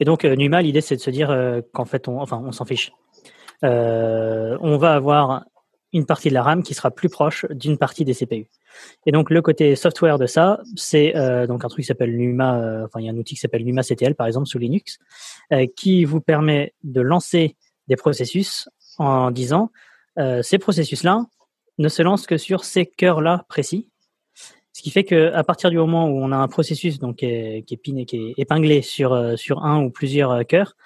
Et 0.01 0.05
donc 0.05 0.24
NUMA, 0.24 0.62
l'idée 0.62 0.81
c'est 0.81 0.97
de 0.97 1.01
se 1.01 1.11
dire 1.11 1.28
qu'en 1.73 1.85
fait, 1.85 2.09
on, 2.09 2.52
s'en 2.52 2.65
fiche. 2.65 2.93
on 3.62 4.77
va 4.78 4.94
avoir 4.94 5.44
une 5.94 6.06
partie 6.06 6.28
de 6.28 6.35
la 6.35 6.43
RAM 6.43 6.62
qui 6.62 6.74
sera 6.74 6.90
plus 6.90 7.09
proche 7.09 7.47
d'une 7.51 7.78
partie 7.78 8.05
des 8.05 8.15
CPU. 8.15 8.51
Et 9.06 9.12
donc 9.12 9.31
le 9.31 9.40
côté 9.40 9.77
software 9.77 10.19
de 10.19 10.27
ça, 10.27 10.61
c'est 10.74 11.16
euh, 11.16 11.47
donc 11.47 11.65
un 11.65 11.69
truc 11.69 11.82
qui 11.82 11.86
s'appelle 11.86 12.16
Numa, 12.16 12.59
euh, 12.59 12.85
enfin 12.85 13.01
il 13.01 13.06
y 13.06 13.09
a 13.09 13.12
un 13.12 13.16
outil 13.16 13.36
qui 13.36 13.40
s'appelle 13.40 13.65
Numa 13.65 13.82
CTL 13.82 14.16
par 14.16 14.27
exemple 14.27 14.48
sous 14.48 14.59
Linux, 14.59 14.98
euh, 15.52 15.66
qui 15.77 16.05
vous 16.05 16.20
permet 16.20 16.74
de 16.82 17.01
lancer 17.01 17.56
des 17.86 17.97
processus 17.97 18.69
en 18.98 19.31
disant 19.31 19.70
ces 20.43 20.59
processus-là 20.59 21.27
ne 21.78 21.89
se 21.89 22.01
lancent 22.01 22.28
que 22.28 22.36
sur 22.36 22.65
ces 22.65 22.86
cœurs-là 22.86 23.44
précis. 23.48 23.90
Ce 24.74 24.82
qui 24.82 24.90
fait 24.90 25.05
que 25.05 25.32
à 25.32 25.42
partir 25.42 25.70
du 25.70 25.78
moment 25.78 26.09
où 26.09 26.18
on 26.18 26.30
a 26.32 26.36
un 26.36 26.48
processus 26.48 26.98
donc 26.98 27.16
qui 27.16 27.26
est, 27.26 27.62
qui 27.62 27.74
est, 27.74 28.05
qui 28.05 28.16
est 28.16 28.34
épinglé 28.36 28.82
sur 28.82 29.38
sur 29.38 29.64
un 29.64 29.82
ou 29.82 29.88
plusieurs 29.88 30.44
cœurs, 30.46 30.76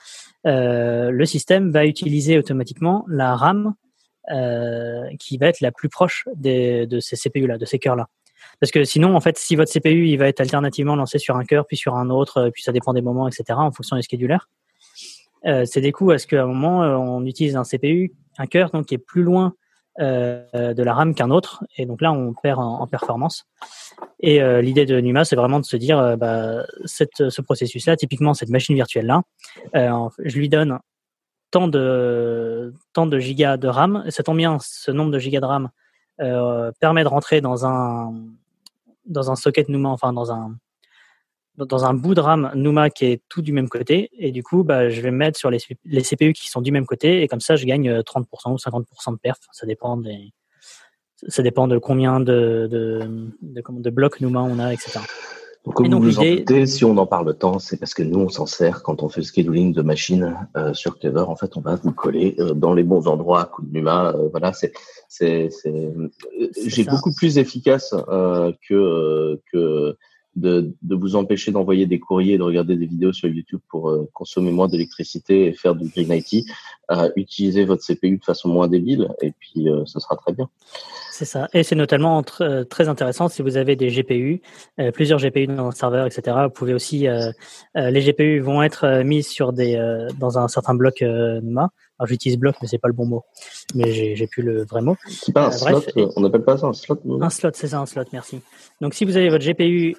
le 0.45 1.25
système 1.25 1.73
va 1.73 1.85
utiliser 1.87 2.39
automatiquement 2.39 3.05
la 3.09 3.35
RAM 3.35 3.75
euh, 4.31 5.09
qui 5.19 5.39
va 5.39 5.47
être 5.47 5.63
la 5.63 5.73
plus 5.73 5.89
proche 5.89 6.29
des, 6.35 6.87
de 6.87 7.01
ces 7.01 7.17
CPU-là, 7.17 7.57
de 7.57 7.65
ces 7.65 7.79
cœurs-là. 7.79 8.09
Parce 8.61 8.71
que 8.71 8.85
sinon, 8.85 9.17
en 9.17 9.21
fait, 9.21 9.39
si 9.39 9.57
votre 9.57 9.73
CPU, 9.73 10.07
il 10.07 10.19
va 10.19 10.29
être 10.29 10.41
alternativement 10.41 10.97
lancé 10.97 11.19
sur 11.19 11.37
un 11.37 11.45
cœur, 11.45 11.67
puis 11.67 11.79
sur 11.79 11.95
un 11.95 12.11
autre, 12.11 12.37
euh, 12.37 12.51
puis 12.51 12.63
ça 12.63 12.73
dépend 12.73 12.93
des 12.93 13.01
moments, 13.01 13.27
etc., 13.27 13.45
en 13.57 13.71
fonction 13.71 13.97
des 13.97 14.03
schedulers, 14.03 14.51
euh, 15.47 15.65
c'est 15.65 15.81
des 15.81 15.93
coups 15.93 16.13
à 16.13 16.19
ce 16.19 16.27
qu'à 16.27 16.43
un 16.43 16.47
moment, 16.47 16.83
euh, 16.83 16.95
on 16.97 17.25
utilise 17.25 17.57
un 17.57 17.65
CPU, 17.65 18.13
un 18.37 18.47
cœur, 18.47 18.71
donc 18.71 18.87
qui 18.87 18.97
est 18.97 18.99
plus 18.99 19.23
loin 19.23 19.55
euh, 20.01 20.43
de 20.53 20.83
la 20.83 20.95
RAM 20.95 21.15
qu'un 21.15 21.31
autre, 21.31 21.65
et 21.77 21.87
donc 21.87 22.01
là, 22.01 22.13
on 22.13 22.35
perd 22.35 22.61
en, 22.61 22.87
performance. 22.87 23.45
Et 24.21 24.43
euh, 24.43 24.61
l'idée 24.61 24.87
de 24.87 25.01
Numa, 25.01 25.25
c'est 25.25 25.37
vraiment 25.37 25.61
de 25.61 25.65
se 25.65 25.77
dire, 25.77 26.17
bah, 26.17 26.65
cette, 26.85 27.31
ce 27.31 27.41
processus-là, 27.43 27.97
typiquement 27.97 28.35
cette 28.35 28.51
machine 28.51 28.75
virtuelle-là, 28.75 29.23
je 29.75 30.39
lui 30.39 30.49
donne 30.49 30.79
tant 31.51 31.69
de, 31.69 32.75
tant 32.93 33.07
de 33.07 33.19
gigas 33.19 33.57
de 33.57 33.69
RAM. 33.69 34.05
Ça 34.11 34.23
tombe 34.23 34.37
bien, 34.37 34.59
ce 34.61 34.91
nombre 34.91 35.11
de 35.11 35.19
gigas 35.19 35.41
de 35.41 35.47
RAM 35.47 35.71
euh, 36.21 36.73
permet 36.81 37.05
de 37.05 37.09
rentrer 37.09 37.41
dans 37.41 37.67
un, 37.67 38.13
dans 39.07 39.31
un 39.31 39.37
socket 39.37 39.69
Numa, 39.69 39.89
enfin 39.89 40.13
dans 40.13 40.33
un, 40.33 40.57
dans 41.67 41.85
un 41.85 41.95
bout 41.95 42.15
de 42.15 42.21
RAM 42.21 42.51
Numa 42.55 42.91
qui 42.91 43.07
est 43.07 43.23
tout 43.29 43.43
du 43.43 43.53
même 43.53 43.69
côté. 43.69 44.11
Et 44.19 44.31
du 44.31 44.43
coup, 44.43 44.65
bah, 44.65 44.89
je 44.89 45.01
vais 45.01 45.11
mettre 45.11 45.39
sur 45.39 45.51
les, 45.51 45.59
les 45.85 46.03
CPU 46.03 46.33
qui 46.33 46.49
sont 46.49 46.61
du 46.61 46.73
même 46.73 46.87
côté. 46.87 47.23
Et 47.23 47.29
comme 47.29 47.41
ça, 47.41 47.57
je 47.57 47.67
gagne 47.67 48.01
30% 48.01 48.25
ou 48.53 48.57
50% 48.57 49.13
de 49.13 49.19
perf. 49.19 49.39
Ça 49.53 49.67
dépend 49.67 49.97
des, 49.97 50.33
ça 51.27 51.43
dépend 51.43 51.67
de 51.67 51.79
combien 51.79 52.21
de, 52.21 52.69
de, 52.71 53.31
de, 53.43 53.63
de 53.69 53.91
blocs 53.91 54.21
Numa 54.21 54.43
on 54.43 54.59
a, 54.59 54.73
etc. 54.73 55.01
Comme 55.75 55.91
vous 55.91 56.01
vous 56.01 56.19
en 56.19 56.23
doutez, 56.23 56.67
si 56.67 56.85
on 56.85 56.97
en 56.97 57.07
parle 57.07 57.37
tant, 57.37 57.59
c'est 57.59 57.77
parce 57.77 57.93
que 57.93 58.03
nous, 58.03 58.21
on 58.21 58.29
s'en 58.29 58.47
sert 58.47 58.83
quand 58.83 59.03
on 59.03 59.09
fait 59.09 59.21
le 59.21 59.27
scheduling 59.27 59.75
de 59.75 59.83
machines 59.83 60.35
euh, 60.57 60.73
sur 60.73 60.99
Clever. 60.99 61.25
En 61.27 61.37
fait, 61.37 61.57
on 61.57 61.61
va 61.61 61.75
vous 61.75 61.93
coller 61.93 62.37
euh, 62.39 62.55
dans 62.55 62.73
les 62.73 62.85
bons 62.85 63.07
endroits, 63.07 63.45
coup 63.45 63.63
de 63.63 63.73
Numa. 63.73 64.15
Euh, 64.15 64.29
voilà, 64.31 64.53
c'est, 64.53 64.73
c'est, 65.09 65.51
c'est, 65.51 65.93
j'ai 66.65 66.85
beaucoup 66.85 67.13
plus 67.13 67.39
efficace 67.39 67.95
que 68.69 69.41
que 69.53 69.97
de, 70.37 70.73
de 70.83 70.95
vous 70.95 71.17
empêcher 71.17 71.51
d'envoyer 71.51 71.87
des 71.87 71.99
courriers 71.99 72.35
et 72.35 72.39
de 72.39 72.43
regarder 72.43 72.77
des 72.77 72.87
vidéos 72.87 73.13
sur 73.13 73.29
YouTube 73.29 73.61
pour 73.69 73.91
euh, 73.91 74.09
consommer 74.13 74.51
moins 74.51 74.69
d'électricité 74.69 75.47
et 75.47 75.53
faire 75.53 75.75
du 75.75 75.89
Green 75.89 76.13
IT, 76.13 76.45
euh, 76.91 77.11
utilisez 77.17 77.65
votre 77.65 77.85
CPU 77.85 78.17
de 78.17 78.25
façon 78.25 78.49
moins 78.49 78.67
débile 78.67 79.09
et 79.21 79.33
puis 79.39 79.69
euh, 79.69 79.83
ce 79.85 80.01
sera 80.01 80.17
très 80.17 80.33
bien. 80.33 80.49
C'est 81.11 81.25
ça. 81.25 81.49
Et 81.53 81.63
c'est 81.63 81.75
notamment 81.75 82.23
euh, 82.41 82.65
très 82.65 82.89
intéressant 82.89 83.29
si 83.29 83.43
vous 83.43 83.57
avez 83.57 83.77
des 83.77 83.89
GPU, 83.89 84.41
plusieurs 84.95 85.19
GPU 85.19 85.49
dans 85.49 85.69
un 85.69 85.71
serveur, 85.73 86.07
etc. 86.07 86.37
Vous 86.45 86.51
pouvez 86.51 86.75
aussi, 86.75 87.07
les 87.75 88.01
GPU 88.01 88.39
vont 88.39 88.63
être 88.63 89.03
mis 89.03 89.25
sur 89.25 89.53
des, 89.53 89.77
dans 90.19 90.39
un 90.39 90.47
certain 90.47 90.75
bloc 90.75 91.01
NUMA. 91.03 91.71
Alors 91.99 92.09
j'utilise 92.09 92.39
bloc, 92.39 92.57
mais 92.63 92.69
c'est 92.69 92.79
pas 92.79 92.89
le 92.89 92.95
bon 92.95 93.07
mot. 93.07 93.25
Mais 93.75 94.15
j'ai 94.15 94.27
plus 94.27 94.43
le 94.43 94.65
vrai 94.65 94.83
mot. 94.83 94.97
C'est 95.09 95.33
pas 95.33 95.47
un 95.47 95.51
slot. 95.51 95.83
on 96.17 96.21
n'appelle 96.21 96.45
pas 96.45 96.57
ça 96.57 96.67
un 96.67 96.73
slot. 96.73 97.01
Un 97.21 97.31
slot, 97.31 97.51
c'est 97.55 97.69
ça, 97.69 97.81
un 97.81 97.87
slot. 97.87 98.05
Merci. 98.13 98.41
Donc 98.81 98.95
si 98.95 99.05
vous 99.05 99.17
avez 99.17 99.31
votre 99.31 99.45
GPU 99.45 99.97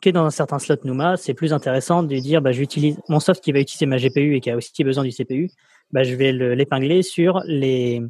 qui 0.00 0.08
est 0.08 0.12
dans 0.12 0.24
un 0.24 0.30
certain 0.30 0.58
slot 0.58 0.78
NUMA, 0.84 1.16
c'est 1.16 1.34
plus 1.34 1.52
intéressant 1.52 2.02
de 2.02 2.16
dire 2.16 2.42
bah, 2.42 2.52
j'utilise 2.52 2.98
mon 3.08 3.20
soft 3.20 3.42
qui 3.42 3.52
va 3.52 3.60
utiliser 3.60 3.86
ma 3.86 3.98
GPU 3.98 4.34
et 4.34 4.40
qui 4.40 4.50
a 4.50 4.56
aussi 4.56 4.82
besoin 4.82 5.04
du 5.04 5.10
CPU, 5.10 5.50
bah, 5.92 6.02
je 6.02 6.14
vais 6.14 6.32
l'épingler 6.32 7.02
sur 7.02 7.40
les, 7.46 8.02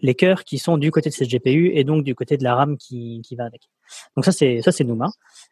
les 0.00 0.14
cœurs 0.14 0.44
qui 0.44 0.58
sont 0.58 0.76
du 0.76 0.90
côté 0.90 1.10
de 1.10 1.14
cette 1.14 1.30
GPU 1.30 1.70
et 1.74 1.84
donc 1.84 2.02
du 2.02 2.14
côté 2.14 2.36
de 2.36 2.44
la 2.44 2.54
RAM 2.54 2.76
qui, 2.76 3.22
qui 3.24 3.36
va 3.36 3.44
avec. 3.44 3.62
Donc 4.16 4.24
ça 4.24 4.32
c'est 4.32 4.60
ça 4.62 4.72
c'est 4.72 4.84
Numa. 4.84 5.10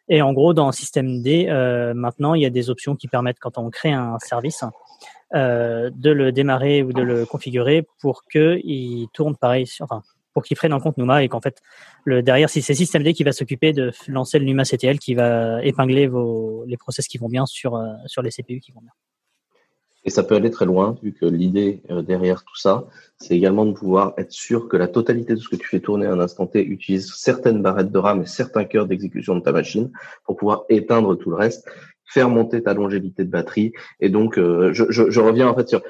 Et 0.09 0.21
en 0.21 0.33
gros 0.33 0.53
dans 0.53 0.71
système 0.71 1.21
D 1.21 1.47
euh, 1.47 1.93
maintenant 1.93 2.33
il 2.33 2.41
y 2.41 2.45
a 2.45 2.49
des 2.49 2.69
options 2.69 2.95
qui 2.95 3.07
permettent 3.07 3.39
quand 3.39 3.57
on 3.57 3.69
crée 3.69 3.93
un 3.93 4.19
service 4.19 4.63
euh, 5.35 5.89
de 5.93 6.11
le 6.11 6.31
démarrer 6.31 6.83
ou 6.83 6.93
de 6.93 7.01
le 7.01 7.25
configurer 7.25 7.85
pour 8.01 8.23
que 8.25 8.59
il 8.63 9.07
tourne 9.13 9.35
pareil. 9.35 9.65
Enfin 9.79 10.01
pour 10.35 10.43
qu'ils 10.43 10.57
prennent 10.57 10.73
en 10.73 10.81
compte 10.81 10.97
Numa 10.97 11.23
et 11.23 11.29
qu'en 11.29 11.39
fait, 11.39 11.61
le, 12.03 12.21
derrière, 12.21 12.49
si 12.49 12.61
c'est 12.61 12.73
SystemD 12.73 13.13
qui 13.13 13.23
va 13.23 13.31
s'occuper 13.31 13.71
de 13.71 13.93
lancer 14.09 14.37
le 14.37 14.43
Numa 14.43 14.65
CTL 14.65 14.99
qui 14.99 15.15
va 15.15 15.63
épingler 15.63 16.07
vos, 16.07 16.65
les 16.67 16.75
process 16.75 17.07
qui 17.07 17.17
vont 17.17 17.29
bien 17.29 17.45
sur, 17.45 17.75
euh, 17.77 17.85
sur 18.05 18.21
les 18.21 18.31
CPU 18.31 18.59
qui 18.59 18.73
vont 18.73 18.81
bien. 18.81 18.91
Et 20.03 20.11
ça 20.11 20.23
peut 20.23 20.35
aller 20.35 20.51
très 20.51 20.65
loin, 20.65 20.97
vu 21.01 21.13
que 21.13 21.25
l'idée 21.25 21.81
euh, 21.89 22.01
derrière 22.01 22.43
tout 22.43 22.57
ça, 22.57 22.85
c'est 23.17 23.35
également 23.35 23.65
de 23.65 23.71
pouvoir 23.71 24.13
être 24.17 24.31
sûr 24.31 24.67
que 24.67 24.77
la 24.77 24.87
totalité 24.87 25.33
de 25.33 25.39
ce 25.39 25.47
que 25.47 25.55
tu 25.55 25.67
fais 25.67 25.79
tourner 25.79 26.05
à 26.05 26.11
un 26.11 26.19
instant 26.19 26.45
T 26.45 26.63
utilise 26.63 27.11
certaines 27.15 27.61
barrettes 27.61 27.91
de 27.91 27.97
RAM 27.97 28.21
et 28.21 28.25
certains 28.25 28.65
cœurs 28.65 28.87
d'exécution 28.87 29.35
de 29.35 29.39
ta 29.39 29.53
machine 29.53 29.91
pour 30.25 30.35
pouvoir 30.35 30.65
éteindre 30.69 31.15
tout 31.15 31.29
le 31.29 31.37
reste 31.37 31.65
faire 32.05 32.29
monter 32.29 32.63
ta 32.63 32.73
longévité 32.73 33.23
de 33.23 33.29
batterie. 33.29 33.73
Et 33.99 34.09
donc, 34.09 34.37
euh, 34.37 34.73
je, 34.73 34.85
je, 34.89 35.09
je, 35.09 35.19
reviens 35.19 35.47
en 35.47 35.55
fait 35.55 35.67
sur, 35.67 35.81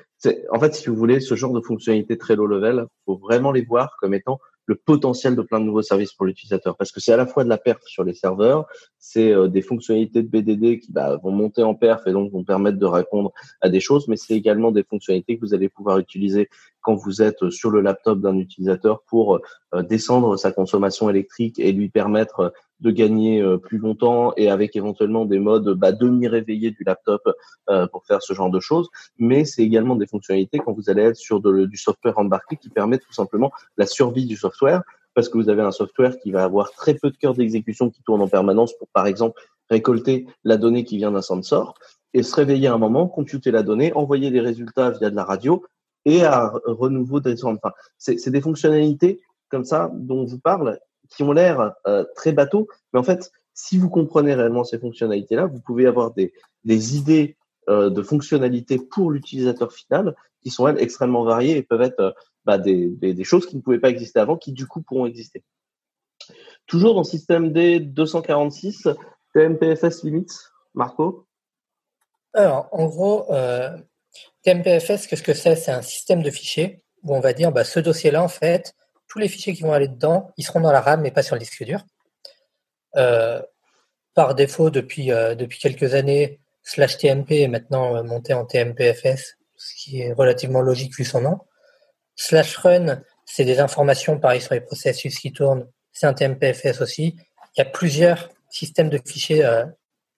en 0.51 0.59
fait, 0.59 0.73
si 0.73 0.89
vous 0.89 0.95
voulez, 0.95 1.19
ce 1.19 1.35
genre 1.35 1.53
de 1.53 1.61
fonctionnalités 1.61 2.17
très 2.17 2.35
low 2.35 2.47
level, 2.47 2.87
faut 3.05 3.17
vraiment 3.17 3.51
les 3.51 3.63
voir 3.63 3.97
comme 3.99 4.13
étant 4.13 4.39
le 4.67 4.75
potentiel 4.75 5.35
de 5.35 5.41
plein 5.41 5.59
de 5.59 5.65
nouveaux 5.65 5.81
services 5.81 6.13
pour 6.13 6.25
l'utilisateur. 6.25 6.75
Parce 6.75 6.91
que 6.91 6.99
c'est 6.99 7.13
à 7.13 7.17
la 7.17 7.27
fois 7.27 7.43
de 7.43 7.49
la 7.49 7.57
perf 7.57 7.81
sur 7.85 8.03
les 8.03 8.13
serveurs, 8.13 8.65
c'est 8.97 9.31
euh, 9.31 9.47
des 9.47 9.61
fonctionnalités 9.61 10.23
de 10.23 10.27
BDD 10.27 10.79
qui 10.79 10.91
bah, 10.91 11.19
vont 11.23 11.31
monter 11.31 11.63
en 11.63 11.75
perf 11.75 12.07
et 12.07 12.11
donc 12.11 12.31
vont 12.31 12.43
permettre 12.43 12.79
de 12.79 12.85
répondre 12.85 13.31
à 13.61 13.69
des 13.69 13.79
choses, 13.79 14.07
mais 14.07 14.17
c'est 14.17 14.33
également 14.33 14.71
des 14.71 14.83
fonctionnalités 14.83 15.37
que 15.37 15.41
vous 15.41 15.53
allez 15.53 15.69
pouvoir 15.69 15.99
utiliser 15.99 16.49
quand 16.85 16.93
vous 16.95 17.23
êtes 17.23 17.49
sur 17.49 17.71
le 17.71 17.81
laptop 17.81 18.19
d'un 18.19 18.37
utilisateur 18.37 19.01
pour 19.07 19.39
euh, 19.73 19.81
descendre 19.81 20.37
sa 20.37 20.51
consommation 20.51 21.09
électrique 21.09 21.57
et 21.57 21.71
lui 21.71 21.89
permettre 21.89 22.53
de 22.79 22.91
gagner 22.91 23.41
euh, 23.41 23.57
plus 23.57 23.79
longtemps 23.79 24.33
et 24.37 24.51
avec 24.51 24.75
éventuellement 24.75 25.25
des 25.25 25.39
modes 25.39 25.73
bah, 25.73 25.91
demi-réveillés 25.91 26.69
du 26.69 26.83
laptop 26.83 27.21
euh, 27.69 27.87
pour 27.87 28.05
faire 28.05 28.21
ce 28.21 28.33
genre 28.33 28.51
de 28.51 28.59
choses. 28.59 28.89
Mais 29.17 29.45
c'est 29.45 29.63
également 29.63 29.95
des 29.95 30.05
fonctionnalités 30.05 30.59
quand 30.59 30.73
vous 30.73 30.89
allez 30.89 31.01
être 31.01 31.15
sur 31.15 31.41
de, 31.41 31.65
du 31.65 31.77
software 31.77 32.19
embarqué 32.19 32.55
qui 32.55 32.69
permet 32.69 32.99
tout 32.99 33.13
simplement 33.13 33.51
la 33.77 33.87
survie 33.87 34.27
du 34.27 34.35
software 34.35 34.83
parce 35.15 35.29
que 35.29 35.39
vous 35.39 35.49
avez 35.49 35.63
un 35.63 35.71
software 35.71 36.19
qui 36.19 36.31
va 36.31 36.43
avoir 36.43 36.71
très 36.71 36.93
peu 36.93 37.09
de 37.09 37.17
cœurs 37.17 37.33
d'exécution 37.33 37.89
qui 37.89 38.03
tourne 38.03 38.21
en 38.21 38.27
permanence 38.27 38.77
pour, 38.77 38.89
par 38.89 39.07
exemple, 39.07 39.41
récolter 39.71 40.27
la 40.43 40.57
donnée 40.57 40.83
qui 40.83 40.97
vient 40.97 41.11
d'un 41.11 41.23
sensor 41.23 41.73
et 42.13 42.21
se 42.21 42.35
réveiller 42.35 42.67
à 42.67 42.73
un 42.73 42.77
moment, 42.77 43.07
computer 43.07 43.49
la 43.49 43.63
donnée, 43.63 43.93
envoyer 43.93 44.29
les 44.29 44.41
résultats 44.41 44.91
via 44.91 45.09
de 45.09 45.15
la 45.15 45.23
radio 45.23 45.63
et 46.05 46.23
à 46.23 46.53
renouveau 46.65 47.19
descendre. 47.19 47.59
Enfin, 47.61 47.73
c'est 47.97 48.29
des 48.29 48.41
fonctionnalités 48.41 49.21
comme 49.49 49.65
ça 49.65 49.91
dont 49.93 50.25
je 50.25 50.35
vous 50.35 50.39
parle 50.39 50.79
qui 51.09 51.23
ont 51.23 51.31
l'air 51.31 51.73
euh, 51.87 52.03
très 52.15 52.31
bateaux, 52.31 52.67
mais 52.93 52.99
en 52.99 53.03
fait, 53.03 53.31
si 53.53 53.77
vous 53.77 53.89
comprenez 53.89 54.33
réellement 54.33 54.63
ces 54.63 54.79
fonctionnalités-là, 54.79 55.45
vous 55.45 55.61
pouvez 55.61 55.85
avoir 55.85 56.13
des, 56.13 56.33
des 56.63 56.97
idées 56.97 57.37
euh, 57.69 57.89
de 57.89 58.01
fonctionnalités 58.01 58.79
pour 58.79 59.11
l'utilisateur 59.11 59.71
final 59.71 60.15
qui 60.41 60.49
sont 60.49 60.67
elles 60.67 60.81
extrêmement 60.81 61.23
variées 61.23 61.57
et 61.57 61.63
peuvent 61.63 61.81
être 61.81 61.99
euh, 61.99 62.11
bah, 62.43 62.57
des, 62.57 62.89
des, 62.89 63.13
des, 63.13 63.23
choses 63.23 63.45
qui 63.45 63.55
ne 63.55 63.61
pouvaient 63.61 63.79
pas 63.79 63.89
exister 63.89 64.19
avant, 64.19 64.35
qui 64.35 64.51
du 64.51 64.67
coup 64.67 64.81
pourront 64.81 65.05
exister. 65.05 65.43
Toujours 66.67 66.95
dans 66.95 67.03
système 67.03 67.51
D 67.51 67.79
246, 67.79 68.87
TMPFS 69.33 70.03
limite, 70.03 70.51
Marco? 70.73 71.27
Alors, 72.33 72.67
en 72.71 72.87
gros, 72.87 73.27
TMPFS, 74.43 75.07
qu'est-ce 75.07 75.23
que 75.23 75.33
c'est? 75.33 75.55
C'est 75.55 75.71
un 75.71 75.81
système 75.81 76.21
de 76.21 76.29
fichiers 76.29 76.81
où 77.03 77.15
on 77.15 77.19
va 77.19 77.33
dire, 77.33 77.51
bah, 77.51 77.63
ce 77.63 77.79
dossier-là, 77.79 78.21
en 78.23 78.27
fait, 78.27 78.73
tous 79.07 79.19
les 79.19 79.27
fichiers 79.27 79.53
qui 79.53 79.63
vont 79.63 79.73
aller 79.73 79.87
dedans, 79.87 80.31
ils 80.37 80.43
seront 80.43 80.59
dans 80.59 80.71
la 80.71 80.81
RAM, 80.81 81.01
mais 81.01 81.11
pas 81.11 81.23
sur 81.23 81.35
le 81.35 81.39
disque 81.39 81.63
dur. 81.63 81.85
Euh, 82.97 83.41
par 84.13 84.35
défaut, 84.35 84.69
depuis, 84.69 85.11
euh, 85.11 85.35
depuis 85.35 85.59
quelques 85.59 85.93
années, 85.93 86.39
slash 86.63 86.97
TMP 86.97 87.41
est 87.41 87.47
maintenant 87.47 87.95
euh, 87.95 88.03
monté 88.03 88.33
en 88.33 88.45
TMPFS, 88.45 89.37
ce 89.55 89.75
qui 89.75 90.01
est 90.01 90.13
relativement 90.13 90.61
logique 90.61 90.95
vu 90.95 91.05
son 91.05 91.21
nom. 91.21 91.39
Slash 92.15 92.57
run, 92.57 93.01
c'est 93.25 93.45
des 93.45 93.59
informations, 93.59 94.19
pareil, 94.19 94.41
sur 94.41 94.53
les 94.53 94.61
processus 94.61 95.19
qui 95.19 95.33
tournent, 95.33 95.67
c'est 95.91 96.07
un 96.07 96.13
TMPFS 96.13 96.81
aussi. 96.81 97.15
Il 97.55 97.59
y 97.59 97.61
a 97.61 97.65
plusieurs 97.65 98.29
systèmes 98.49 98.89
de 98.89 98.99
fichiers 99.05 99.47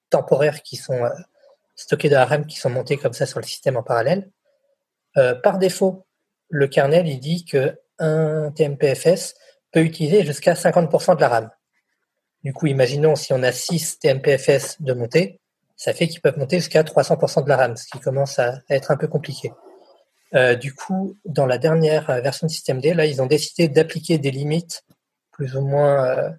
temporaires 0.10 0.62
qui 0.62 0.76
sont 0.76 1.08
dans 1.92 2.10
la 2.12 2.26
RAM, 2.26 2.46
qui 2.46 2.58
sont 2.58 2.70
montés 2.70 2.98
comme 2.98 3.14
ça 3.14 3.26
sur 3.26 3.40
le 3.40 3.46
système 3.46 3.78
en 3.78 3.84
parallèle. 3.84 4.30
par 5.44 5.58
défaut, 5.58 6.06
le 6.50 6.68
kernel, 6.68 7.08
il 7.08 7.20
dit 7.20 7.46
que 7.46 7.80
un 8.00 8.52
TMPFS 8.52 9.36
peut 9.72 9.82
utiliser 9.82 10.24
jusqu'à 10.24 10.54
50% 10.54 11.16
de 11.16 11.22
la 11.22 11.30
RAM. 11.30 11.50
Du 12.44 12.54
coup, 12.54 12.68
imaginons 12.68 13.16
si 13.16 13.34
on 13.34 13.44
a 13.44 13.52
6 13.52 14.00
TMPFS 14.00 14.82
de 14.82 14.94
montée, 14.94 15.40
ça 15.76 15.94
fait 15.94 16.08
qu'ils 16.08 16.22
peuvent 16.22 16.38
monter 16.38 16.58
jusqu'à 16.58 16.84
300% 16.84 17.44
de 17.44 17.50
la 17.50 17.58
RAM, 17.58 17.78
ce 17.78 17.88
qui 17.88 18.00
commence 18.00 18.40
à, 18.40 18.62
être 18.70 18.92
un 18.92 18.98
peu 18.98 19.08
compliqué. 19.08 19.52
Euh, 20.34 20.56
du 20.56 20.74
coup, 20.74 21.18
dans 21.26 21.46
la 21.46 21.58
dernière 21.58 22.06
version 22.22 22.48
de 22.48 22.52
système 22.52 22.82
D, 22.82 22.94
là, 22.94 23.06
ils 23.06 23.22
ont 23.22 23.28
décidé 23.28 23.68
d'appliquer 23.68 24.18
des 24.18 24.32
limites 24.32 24.84
plus 25.32 25.56
ou 25.56 25.62
moins. 25.62 26.06
Euh, 26.06 26.30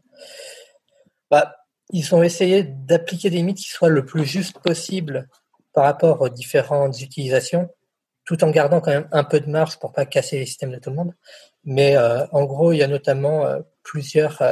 bah, 1.31 1.57
ils 1.91 2.15
ont 2.15 2.23
essayé 2.23 2.63
d'appliquer 2.63 3.31
des 3.31 3.39
limites 3.39 3.59
qui 3.59 3.69
soient 3.69 3.89
le 3.89 4.05
plus 4.05 4.25
juste 4.25 4.59
possible 4.61 5.29
par 5.73 5.85
rapport 5.85 6.21
aux 6.21 6.29
différentes 6.29 7.01
utilisations, 7.01 7.69
tout 8.25 8.43
en 8.45 8.51
gardant 8.51 8.81
quand 8.81 8.91
même 8.91 9.09
un 9.13 9.25
peu 9.25 9.41
de 9.41 9.49
marge 9.49 9.79
pour 9.79 9.93
pas 9.93 10.07
casser 10.07 10.39
les 10.39 10.47
systèmes 10.47 10.73
de 10.73 10.79
tout 10.79 10.91
le 10.91 10.97
monde. 10.97 11.15
Mais 11.65 11.97
euh, 11.97 12.27
en 12.33 12.45
gros, 12.45 12.73
il 12.73 12.79
y 12.79 12.83
a 12.83 12.89
notamment 12.89 13.47
plusieurs 13.83 14.43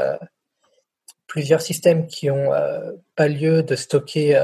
plusieurs 1.27 1.61
systèmes 1.61 2.07
qui 2.07 2.31
ont 2.31 2.51
pas 3.17 3.29
lieu 3.29 3.63
de 3.63 3.75
stocker 3.75 4.37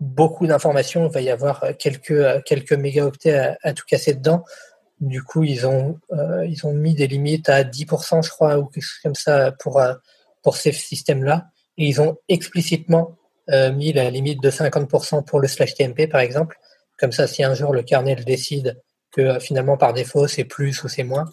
beaucoup 0.00 0.46
d'informations. 0.46 1.06
Il 1.06 1.12
va 1.12 1.20
y 1.20 1.30
avoir 1.30 1.62
euh, 1.62 1.72
quelques, 1.78 2.10
euh, 2.10 2.40
quelques 2.44 2.72
mégaoctets 2.72 3.56
à, 3.62 3.72
tout 3.72 3.84
casser 3.86 4.14
dedans. 4.14 4.44
Du 5.00 5.22
coup, 5.22 5.44
ils 5.44 5.66
ont, 5.66 5.98
euh, 6.12 6.44
ils 6.46 6.66
ont 6.66 6.72
mis 6.72 6.94
des 6.94 7.06
limites 7.06 7.48
à 7.48 7.62
10%, 7.62 8.22
je 8.22 8.30
crois, 8.30 8.58
ou 8.58 8.66
quelque 8.66 8.82
chose 8.82 9.00
comme 9.02 9.14
ça 9.14 9.52
pour, 9.52 9.80
pour 10.42 10.56
ces 10.56 10.72
systèmes-là. 10.72 11.46
Et 11.78 11.86
ils 11.86 12.00
ont 12.00 12.18
explicitement 12.28 13.16
mis 13.48 13.92
la 13.92 14.10
limite 14.10 14.40
de 14.40 14.48
50% 14.50 15.24
pour 15.24 15.40
le 15.40 15.48
slash 15.48 15.74
TMP, 15.74 16.06
par 16.08 16.20
exemple. 16.20 16.56
Comme 16.98 17.10
ça, 17.10 17.26
si 17.26 17.42
un 17.42 17.54
jour 17.54 17.72
le 17.72 17.82
kernel 17.82 18.24
décide 18.24 18.80
que 19.10 19.40
finalement, 19.40 19.76
par 19.76 19.92
défaut, 19.92 20.28
c'est 20.28 20.44
plus 20.44 20.84
ou 20.84 20.88
c'est 20.88 21.02
moins, 21.02 21.24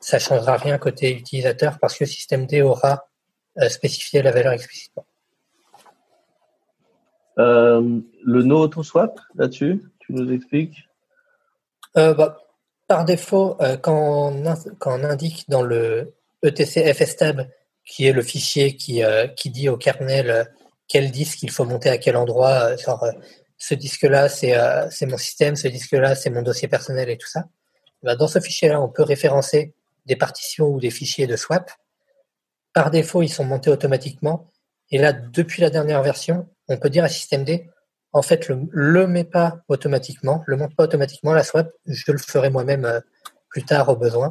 ça 0.00 0.18
changera 0.18 0.56
rien 0.56 0.78
côté 0.78 1.14
utilisateur 1.14 1.78
parce 1.78 1.98
que 1.98 2.06
système 2.06 2.46
D 2.46 2.62
aura 2.62 3.08
spécifié 3.68 4.22
la 4.22 4.30
valeur 4.30 4.54
explicitement. 4.54 5.04
Euh, 7.38 8.00
le 8.24 8.42
no 8.42 8.60
auto 8.60 8.82
swap 8.82 9.20
là-dessus, 9.34 9.82
tu 9.98 10.12
nous 10.12 10.32
expliques? 10.32 10.88
Euh, 11.96 12.14
bah, 12.14 12.38
Par 12.88 13.04
défaut, 13.04 13.56
euh, 13.60 13.76
quand, 13.76 14.32
on 14.32 14.54
quand, 14.78 14.98
on 15.00 15.04
indique 15.04 15.44
dans 15.48 15.62
le 15.62 16.14
ETC 16.42 16.92
FSTab, 16.94 17.48
qui 17.86 18.06
est 18.06 18.12
le 18.12 18.22
fichier 18.22 18.76
qui, 18.76 19.02
qui 19.36 19.50
dit 19.50 19.68
au 19.68 19.76
kernel 19.76 20.52
quel 20.88 21.10
disque 21.10 21.42
il 21.42 21.50
faut 21.50 21.64
monter 21.64 21.88
à 21.88 21.98
quel 21.98 22.16
endroit, 22.16 22.76
genre 22.76 23.08
ce 23.56 23.74
disque-là 23.74 24.28
c'est 24.28 25.06
mon 25.06 25.16
système, 25.16 25.56
ce 25.56 25.68
disque-là 25.68 26.14
c'est 26.14 26.30
mon 26.30 26.42
dossier 26.42 26.68
personnel 26.68 27.08
et 27.08 27.16
tout 27.16 27.28
ça. 27.28 27.44
Bah, 28.02 28.14
dans 28.14 28.28
ce 28.28 28.40
fichier-là, 28.40 28.80
on 28.80 28.88
peut 28.88 29.02
référencer 29.02 29.74
des 30.06 30.16
partitions 30.16 30.68
ou 30.68 30.80
des 30.80 30.90
fichiers 30.90 31.26
de 31.26 31.36
swap. 31.36 31.70
Par 32.72 32.90
défaut, 32.90 33.22
ils 33.22 33.28
sont 33.28 33.44
montés 33.44 33.70
automatiquement. 33.70 34.52
Et 34.90 34.98
là, 34.98 35.12
depuis 35.12 35.60
la 35.62 35.70
dernière 35.70 36.02
version, 36.02 36.48
on 36.68 36.76
peut 36.76 36.90
dire 36.90 37.04
à 37.04 37.08
systemd, 37.08 37.64
en 38.12 38.22
fait, 38.22 38.48
le, 38.48 38.60
le 38.70 39.06
met 39.06 39.24
pas 39.24 39.60
automatiquement, 39.68 40.44
le 40.46 40.56
monte 40.56 40.76
pas 40.76 40.84
automatiquement, 40.84 41.32
la 41.32 41.42
swap, 41.42 41.72
je 41.86 42.12
le 42.12 42.18
ferai 42.18 42.50
moi-même 42.50 42.84
euh, 42.84 43.00
plus 43.48 43.64
tard 43.64 43.88
au 43.88 43.96
besoin. 43.96 44.30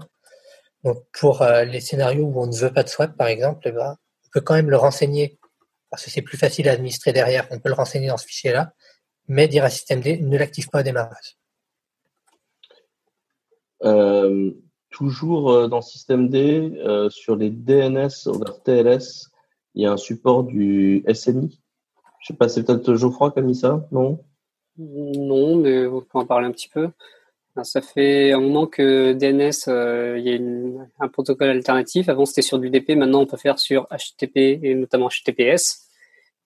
Donc, 0.85 1.03
pour 1.19 1.41
euh, 1.41 1.65
les 1.65 1.81
scénarios 1.81 2.25
où 2.25 2.41
on 2.41 2.47
ne 2.47 2.55
veut 2.55 2.71
pas 2.71 2.83
de 2.83 2.89
swap, 2.89 3.17
par 3.17 3.27
exemple, 3.27 3.69
bah, 3.73 3.97
on 4.25 4.29
peut 4.31 4.39
quand 4.39 4.53
même 4.53 4.69
le 4.69 4.77
renseigner, 4.77 5.37
parce 5.89 6.05
que 6.05 6.09
c'est 6.09 6.21
plus 6.21 6.37
facile 6.37 6.69
à 6.69 6.71
administrer 6.71 7.11
derrière, 7.11 7.45
on 7.51 7.59
peut 7.59 7.69
le 7.69 7.75
renseigner 7.75 8.07
dans 8.07 8.17
ce 8.17 8.25
fichier-là, 8.25 8.71
mais 9.27 9.49
dire 9.49 9.65
à 9.65 9.69
systemd, 9.69 10.05
ne 10.05 10.37
l'active 10.37 10.69
pas 10.69 10.79
au 10.79 10.83
démarrage. 10.83 11.37
Euh, 13.83 14.51
toujours 14.89 15.67
dans 15.67 15.81
systemd, 15.81 16.31
sur 17.09 17.35
les 17.35 17.49
DNS 17.49 18.27
over 18.27 18.51
TLS, 18.63 19.29
il 19.73 19.83
y 19.83 19.85
a 19.85 19.91
un 19.91 19.97
support 19.97 20.45
du 20.45 21.03
SNI 21.13 21.59
je 22.25 22.33
sais 22.33 22.37
pas, 22.37 22.49
c'est 22.49 22.63
peut-être 22.63 22.95
Geoffroy 22.95 23.31
qui 23.31 23.37
a 23.37 23.43
mis 23.43 23.53
ça, 23.53 23.87
non? 23.91 24.19
Non, 24.79 25.57
mais 25.57 25.85
vous 25.85 26.01
pouvez 26.01 26.23
en 26.23 26.25
parler 26.25 26.47
un 26.47 26.51
petit 26.51 26.69
peu. 26.69 26.89
Ça 27.63 27.81
fait 27.81 28.33
un 28.33 28.41
moment 28.41 28.67
que 28.67 29.13
DNS, 29.13 29.69
euh, 29.69 30.19
il 30.19 30.27
y 30.27 30.35
a 30.35 31.03
un 31.03 31.07
protocole 31.07 31.49
alternatif. 31.49 32.09
Avant, 32.09 32.25
c'était 32.25 32.41
sur 32.41 32.59
du 32.59 32.69
DP. 32.69 32.97
Maintenant, 32.97 33.21
on 33.21 33.25
peut 33.25 33.37
faire 33.37 33.59
sur 33.59 33.87
HTTP 33.91 34.59
et 34.61 34.75
notamment 34.75 35.07
HTTPS. 35.07 35.87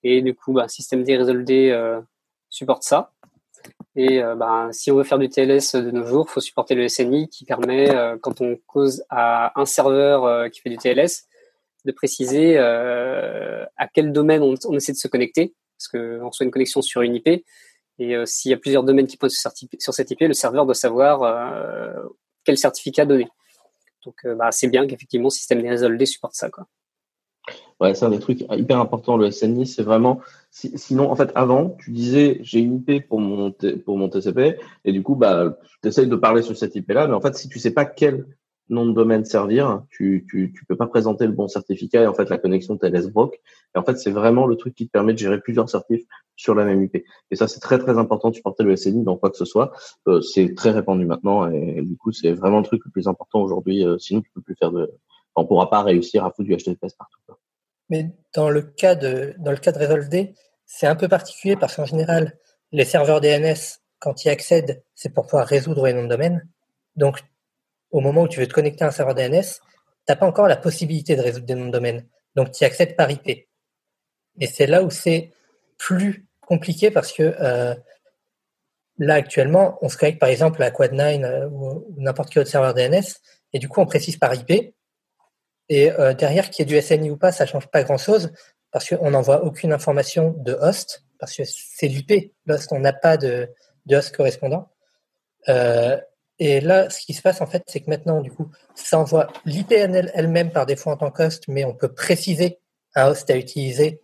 Et 0.04 0.22
du 0.22 0.36
coup, 0.36 0.54
bah, 0.54 0.68
système 0.68 1.04
D 1.04 1.18
euh, 1.72 2.00
supporte 2.50 2.84
ça. 2.84 3.12
Et 3.96 4.22
euh, 4.22 4.36
bah, 4.36 4.70
si 4.72 4.92
on 4.92 4.96
veut 4.98 5.04
faire 5.04 5.18
du 5.18 5.30
TLS 5.30 5.74
de 5.74 5.90
nos 5.90 6.06
jours, 6.06 6.28
il 6.30 6.32
faut 6.32 6.42
supporter 6.42 6.76
le 6.76 6.88
SNI 6.88 7.28
qui 7.28 7.44
permet, 7.44 7.90
quand 8.22 8.40
on 8.42 8.58
cause 8.68 9.04
à 9.10 9.60
un 9.60 9.66
serveur 9.66 10.50
qui 10.52 10.62
fait 10.62 10.70
du 10.70 10.78
TLS, 10.78 11.28
de 11.86 11.92
préciser 11.92 12.60
à 12.60 13.88
quel 13.92 14.12
domaine 14.12 14.44
on, 14.44 14.54
on, 14.66 14.76
essaie 14.76 14.92
de 14.92 14.98
se 14.98 15.08
connecter 15.08 15.56
parce 15.80 15.88
qu'on 15.88 16.28
reçoit 16.28 16.46
une 16.46 16.52
connexion 16.52 16.82
sur 16.82 17.02
une 17.02 17.16
IP. 17.16 17.44
Et 18.00 18.16
euh, 18.16 18.26
s'il 18.26 18.50
y 18.50 18.54
a 18.54 18.58
plusieurs 18.58 18.84
domaines 18.84 19.08
qui 19.08 19.18
pointent 19.18 19.32
sur 19.32 19.94
cette 19.94 20.12
IP, 20.12 20.22
le 20.22 20.34
serveur 20.34 20.66
doit 20.66 20.74
savoir 20.74 21.24
euh, 21.24 22.08
quel 22.46 22.58
certificat 22.58 23.06
donner. 23.06 23.28
Donc, 24.06 24.16
euh, 24.26 24.36
bah, 24.36 24.52
c'est 24.52 24.70
bien 24.70 24.88
qu'effectivement, 24.88 25.30
système 25.30 25.62
des 25.62 26.06
supporte 26.06 26.34
ça. 26.34 26.50
Quoi. 26.50 26.66
Ouais, 27.82 27.94
c'est 27.94 28.06
un 28.06 28.10
des 28.10 28.20
trucs 28.20 28.42
hyper 28.52 28.80
importants, 28.80 29.18
le 29.18 29.30
SNI, 29.32 29.68
c'est 29.68 29.84
vraiment. 29.84 30.22
sinon, 30.52 31.12
en 31.12 31.16
fait, 31.16 31.32
avant, 31.36 31.78
tu 31.82 31.92
disais 31.92 32.40
j'ai 32.42 32.60
une 32.60 32.76
IP 32.76 33.08
pour 33.08 33.20
mon, 33.20 33.52
pour 33.86 33.98
mon 33.98 34.10
TCP, 34.10 34.58
et 34.86 34.92
du 34.94 35.04
coup, 35.04 35.16
bah, 35.16 35.58
tu 35.82 35.90
essayes 35.90 36.08
de 36.08 36.16
parler 36.16 36.42
sur 36.42 36.56
cette 36.58 36.76
IP-là, 36.76 37.08
mais 37.08 37.14
en 37.14 37.22
fait, 37.22 37.36
si 37.36 37.50
tu 37.50 37.60
sais 37.60 37.72
pas 37.72 37.86
quel 37.86 38.26
nom 38.70 38.86
de 38.86 38.94
domaine 38.94 39.26
servir, 39.26 39.84
tu, 39.90 40.26
tu, 40.30 40.54
tu 40.56 40.66
peux 40.66 40.76
pas 40.76 40.88
présenter 40.88 41.26
le 41.26 41.32
bon 41.32 41.48
certificat 41.48 42.04
et 42.04 42.08
en 42.08 42.14
fait 42.14 42.30
la 42.30 42.38
connexion 42.38 42.78
TLS 42.78 43.10
broke. 43.10 43.40
Et 43.76 43.78
en 43.78 43.84
fait, 43.84 43.98
c'est 43.98 44.12
vraiment 44.12 44.46
le 44.46 44.56
truc 44.56 44.76
qui 44.76 44.88
te 44.88 44.92
permet 44.92 45.14
de 45.14 45.18
gérer 45.18 45.40
plusieurs 45.42 45.70
certifs 45.70 46.04
sur 46.36 46.56
la 46.56 46.66
même 46.66 46.82
IP. 46.84 47.04
Et 47.32 47.36
ça, 47.36 47.48
c'est 47.48 47.60
très 47.60 47.80
très 47.80 47.98
important 47.98 48.30
de 48.30 48.36
supporter 48.36 48.64
le 48.64 48.76
SNI 48.76 49.04
dans 49.04 49.18
quoi 49.18 49.30
que 49.30 49.38
ce 49.38 49.46
soit. 49.46 49.72
Euh, 50.08 50.22
c'est 50.22 50.56
très 50.56 50.72
répandu 50.72 51.06
maintenant 51.06 51.50
et, 51.50 51.82
du 51.82 51.98
coup, 51.98 52.12
c'est 52.12 52.32
vraiment 52.32 52.60
le 52.60 52.66
truc 52.66 52.82
le 52.86 52.92
plus 52.92 53.08
important 53.08 53.42
aujourd'hui. 53.42 53.86
Euh, 53.86 53.98
sinon, 53.98 54.22
tu 54.22 54.32
peux 54.34 54.42
plus 54.42 54.56
faire 54.56 54.72
de, 54.72 54.92
on 55.36 55.46
pourra 55.46 55.70
pas 55.70 55.84
réussir 55.84 56.26
à 56.26 56.32
foutre 56.32 56.48
du 56.48 56.56
HTTPS 56.56 56.94
partout. 56.98 57.20
Mais 57.90 58.12
dans 58.36 58.50
le 58.50 58.62
cas 58.62 58.96
de 58.96 59.34
dans 59.40 59.56
c'est 60.66 60.86
un 60.86 60.96
peu 60.96 61.08
particulier 61.08 61.56
parce 61.56 61.76
qu'en 61.76 61.86
général, 61.86 62.38
les 62.72 62.86
serveurs 62.86 63.22
DNS, 63.22 63.80
quand 63.98 64.24
ils 64.24 64.30
accèdent, 64.30 64.84
c'est 64.94 65.14
pour 65.14 65.26
pouvoir 65.26 65.48
résoudre 65.48 65.88
les 65.88 65.94
noms 65.94 66.04
de 66.04 66.10
domaine. 66.10 66.48
Donc, 66.96 67.24
au 67.92 68.00
moment 68.00 68.24
où 68.24 68.28
tu 68.28 68.40
veux 68.40 68.48
te 68.48 68.54
connecter 68.54 68.84
à 68.84 68.88
un 68.88 68.92
serveur 68.92 69.16
DNS, 69.16 69.42
tu 69.42 69.60
n'as 70.08 70.16
pas 70.16 70.26
encore 70.26 70.48
la 70.48 70.58
possibilité 70.58 71.16
de 71.16 71.22
résoudre 71.22 71.46
des 71.46 71.56
noms 71.56 71.68
de 71.68 71.72
domaine. 71.72 72.06
Donc, 72.36 72.52
tu 72.52 72.64
accèdes 72.64 72.96
par 72.96 73.10
IP. 73.10 73.28
Et 74.40 74.48
c'est 74.48 74.68
là 74.68 74.84
où 74.84 74.90
c'est 74.90 75.32
plus 75.78 76.26
compliqué 76.42 76.92
parce 76.92 77.12
que 77.12 77.36
euh, 77.40 77.76
là, 78.98 79.16
actuellement, 79.16 79.78
on 79.82 79.90
se 79.90 79.98
connecte 79.98 80.20
par 80.20 80.30
exemple 80.30 80.62
à 80.62 80.70
Quad9 80.70 81.24
euh, 81.24 81.50
ou, 81.50 81.86
n'importe 81.98 82.32
quel 82.32 82.42
autre 82.42 82.52
serveur 82.52 82.74
DNS, 82.74 83.04
et 83.54 83.60
du 83.60 83.68
coup, 83.68 83.82
on 83.82 83.86
précise 83.86 84.18
par 84.18 84.34
IP. 84.34 84.74
Et 85.70 85.92
euh, 85.92 86.14
derrière, 86.14 86.50
qu'il 86.50 86.68
y 86.68 86.74
ait 86.74 86.80
du 86.80 86.86
SNI 86.86 87.10
ou 87.12 87.18
pas, 87.18 87.32
ça 87.32 87.46
change 87.46 87.68
pas 87.68 87.84
grand-chose 87.84 88.32
parce 88.72 88.88
qu'on 88.90 89.12
n'envoie 89.12 89.44
aucune 89.44 89.74
information 89.74 90.36
de 90.38 90.54
host, 90.54 91.04
parce 91.20 91.36
que 91.36 91.44
c'est 91.46 91.88
l'IP, 91.88 92.34
l'host, 92.46 92.72
on 92.72 92.80
n'a 92.80 92.94
pas 92.94 93.18
de, 93.18 93.50
de 93.86 93.96
host 93.96 94.16
correspondant. 94.16 94.70
Euh, 95.48 96.00
et 96.40 96.62
là, 96.62 96.90
ce 96.90 97.06
qui 97.06 97.14
se 97.14 97.22
passe 97.22 97.42
en 97.42 97.46
fait, 97.48 97.64
c'est 97.68 97.82
que 97.82 97.90
maintenant, 97.90 98.22
du 98.22 98.32
coup, 98.32 98.50
ça 98.74 98.98
envoie 98.98 99.28
l'IPNL 99.46 100.12
elle-même 100.14 100.52
par 100.52 100.66
défaut 100.66 100.90
en 100.90 100.98
tant 100.98 101.12
qu'host, 101.12 101.44
mais 101.50 101.66
on 101.66 101.74
peut 101.74 101.94
préciser 101.94 102.60
un 102.96 103.10
host 103.10 103.30
à 103.30 103.38
utiliser 103.38 104.02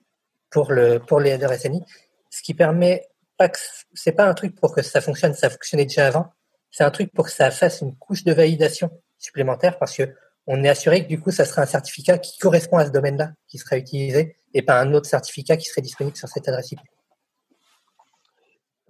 pour 0.50 0.72
le 0.72 1.00
pour 1.00 1.20
les 1.20 1.32
headers 1.32 1.54
SNI, 1.54 1.82
ce 2.30 2.42
qui 2.42 2.54
permet 2.54 3.08
pas 3.38 3.50
que 3.50 3.58
c'est 3.94 4.12
pas 4.12 4.28
un 4.28 4.34
truc 4.34 4.60
pour 4.60 4.76
que 4.76 4.82
ça 4.82 5.02
fonctionne, 5.02 5.34
ça 5.34 5.50
fonctionnait 5.50 5.86
déjà 5.86 6.08
avant, 6.08 6.28
c'est 6.72 6.84
un 6.84 6.92
truc 6.92 7.12
pour 7.14 7.26
que 7.26 7.32
ça 7.32 7.52
fasse 7.52 7.82
une 7.82 7.96
couche 7.96 8.24
de 8.26 8.34
validation 8.34 8.90
supplémentaire 9.18 9.78
parce 9.80 9.96
que 9.96 10.14
on 10.48 10.64
est 10.64 10.70
assuré 10.70 11.04
que 11.04 11.08
du 11.08 11.20
coup, 11.20 11.32
ça 11.32 11.46
sera 11.46 11.64
un 11.64 11.66
certificat 11.66 12.18
qui 12.18 12.38
correspond 12.38 12.78
à 12.78 12.86
ce 12.86 12.92
domaine-là 12.92 13.32
qui 13.48 13.58
sera 13.58 13.78
utilisé 13.78 14.36
et 14.54 14.62
pas 14.62 14.80
un 14.80 14.94
autre 14.94 15.08
certificat 15.08 15.58
qui 15.58 15.66
serait 15.66 15.82
disponible 15.82 16.16
sur 16.16 16.28
cette 16.28 16.48
adresse 16.48 16.72
IP. 16.72 16.80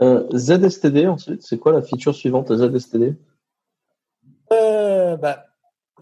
Euh, 0.01 0.27
ZSTD 0.35 1.07
ensuite, 1.07 1.43
c'est 1.43 1.57
quoi 1.57 1.71
la 1.71 1.81
feature 1.81 2.13
suivante 2.13 2.53
ZSTD 2.53 3.15
euh, 4.51 5.17
bah, 5.17 5.45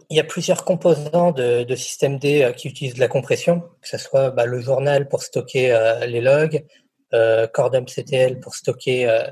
il 0.10 0.18
y 0.18 0.20
a 0.20 0.24
plusieurs 0.24 0.66
composants 0.66 1.32
de, 1.32 1.64
de 1.64 1.76
système 1.76 2.20
D 2.20 2.44
euh, 2.44 2.52
qui 2.52 2.68
utilisent 2.68 2.96
de 2.96 3.00
la 3.00 3.08
compression, 3.08 3.62
que 3.82 3.88
ce 3.88 3.98
soit 3.98 4.32
bah, 4.32 4.46
le 4.46 4.60
journal 4.60 5.08
pour 5.08 5.24
stocker 5.24 5.72
euh, 5.72 6.06
les 6.06 6.22
logs, 6.22 6.66
euh, 7.14 7.48
CordMCTL 7.48 8.40
pour 8.40 8.56
stocker 8.56 9.10
euh, 9.10 9.24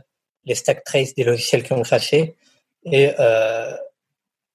les 0.46 0.56
stack 0.56 0.84
traces 0.84 1.14
des 1.14 1.24
logiciels 1.24 1.64
qui 1.64 1.74
ont 1.74 1.84
fâché. 1.84 2.36
Et 2.86 3.12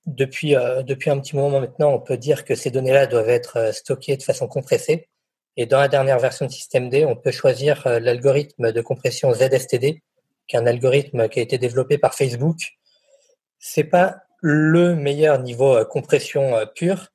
depuis, 0.04 0.56
depuis 0.84 1.10
un 1.10 1.20
petit 1.20 1.36
moment 1.36 1.60
maintenant, 1.60 1.92
on 1.92 2.00
peut 2.00 2.16
dire 2.16 2.44
que 2.44 2.56
ces 2.56 2.72
données-là 2.72 3.06
doivent 3.06 3.28
être 3.28 3.72
stockées 3.72 4.16
de 4.16 4.22
façon 4.24 4.48
compressée. 4.48 5.08
Et 5.56 5.66
dans 5.66 5.78
la 5.78 5.86
dernière 5.86 6.18
version 6.18 6.44
de 6.46 6.50
système 6.50 6.90
D, 6.90 7.04
on 7.04 7.14
peut 7.14 7.30
choisir 7.30 7.86
l'algorithme 7.86 8.72
de 8.72 8.80
compression 8.80 9.32
ZSTD, 9.32 10.02
qui 10.48 10.56
est 10.56 10.58
un 10.58 10.66
algorithme 10.66 11.28
qui 11.28 11.38
a 11.38 11.42
été 11.42 11.56
développé 11.56 11.98
par 11.98 12.14
Facebook. 12.14 12.58
C'est 13.60 13.84
pas 13.84 14.25
le 14.40 14.94
meilleur 14.94 15.42
niveau 15.42 15.76
euh, 15.76 15.84
compression 15.84 16.56
euh, 16.56 16.66
pure. 16.66 17.08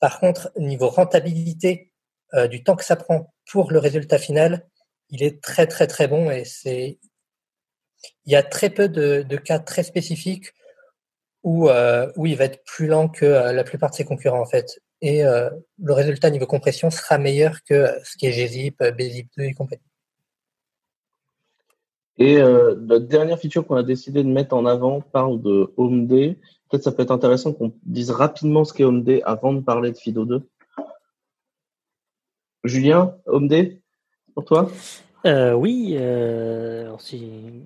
Par 0.00 0.18
contre, 0.20 0.50
niveau 0.56 0.88
rentabilité 0.88 1.92
euh, 2.34 2.48
du 2.48 2.62
temps 2.64 2.76
que 2.76 2.84
ça 2.84 2.96
prend 2.96 3.32
pour 3.50 3.70
le 3.70 3.78
résultat 3.78 4.18
final, 4.18 4.66
il 5.10 5.22
est 5.22 5.42
très 5.42 5.66
très 5.66 5.86
très 5.86 6.08
bon 6.08 6.30
et 6.30 6.44
c'est 6.44 6.98
il 8.24 8.32
y 8.32 8.36
a 8.36 8.42
très 8.42 8.70
peu 8.70 8.88
de, 8.88 9.36
cas 9.36 9.58
très 9.58 9.82
spécifiques 9.82 10.52
où, 11.44 11.68
où 11.68 12.26
il 12.26 12.36
va 12.36 12.44
être 12.44 12.64
plus 12.64 12.86
lent 12.86 13.08
que 13.08 13.26
la 13.26 13.62
plupart 13.62 13.90
de 13.90 13.94
ses 13.94 14.04
concurrents 14.04 14.40
en 14.40 14.46
fait. 14.46 14.80
Et 15.02 15.22
le 15.22 15.92
résultat 15.92 16.30
niveau 16.30 16.46
compression 16.46 16.90
sera 16.90 17.18
meilleur 17.18 17.62
que 17.62 17.94
ce 18.04 18.16
qui 18.16 18.26
est 18.26 18.32
gzip, 18.32 18.80
bzip2 18.80 19.42
et 19.42 19.54
compagnie. 19.54 19.82
Et 22.18 22.38
notre 22.40 23.06
dernière 23.06 23.38
feature 23.38 23.66
qu'on 23.66 23.76
a 23.76 23.84
décidé 23.84 24.24
de 24.24 24.28
mettre 24.28 24.54
en 24.54 24.66
avant 24.66 25.00
parle 25.00 25.40
de 25.42 25.72
HomeD. 25.76 26.38
Peut-être 26.72 26.84
ça 26.84 26.92
peut 26.92 27.02
être 27.02 27.10
intéressant 27.10 27.52
qu'on 27.52 27.74
dise 27.82 28.10
rapidement 28.10 28.64
ce 28.64 28.72
qu'est 28.72 28.84
HomeD 28.84 29.20
avant 29.26 29.52
de 29.52 29.60
parler 29.60 29.92
de 29.92 29.96
Fido 29.98 30.24
2. 30.24 30.40
Julien, 32.64 33.14
HomeD, 33.26 33.78
pour 34.34 34.46
toi? 34.46 34.70
Euh, 35.26 35.52
oui, 35.52 35.96
euh, 35.98 36.96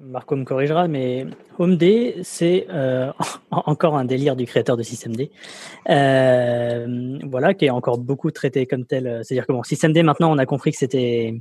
Marco 0.02 0.34
me 0.34 0.44
corrigera, 0.44 0.88
mais 0.88 1.24
HomeD, 1.56 2.24
c'est 2.24 2.66
euh, 2.68 3.12
encore 3.52 3.96
un 3.96 4.04
délire 4.04 4.34
du 4.34 4.44
créateur 4.44 4.76
de 4.76 4.82
SystemD, 4.82 5.30
voilà, 5.86 7.54
qui 7.54 7.66
est 7.66 7.70
encore 7.70 7.98
beaucoup 7.98 8.32
traité 8.32 8.66
comme 8.66 8.86
tel. 8.86 9.20
C'est-à-dire 9.22 9.46
que 9.46 9.52
SystemD 9.68 10.02
maintenant, 10.02 10.32
on 10.32 10.38
a 10.38 10.46
compris 10.46 10.72
que 10.72 10.78
c'était 10.78 11.40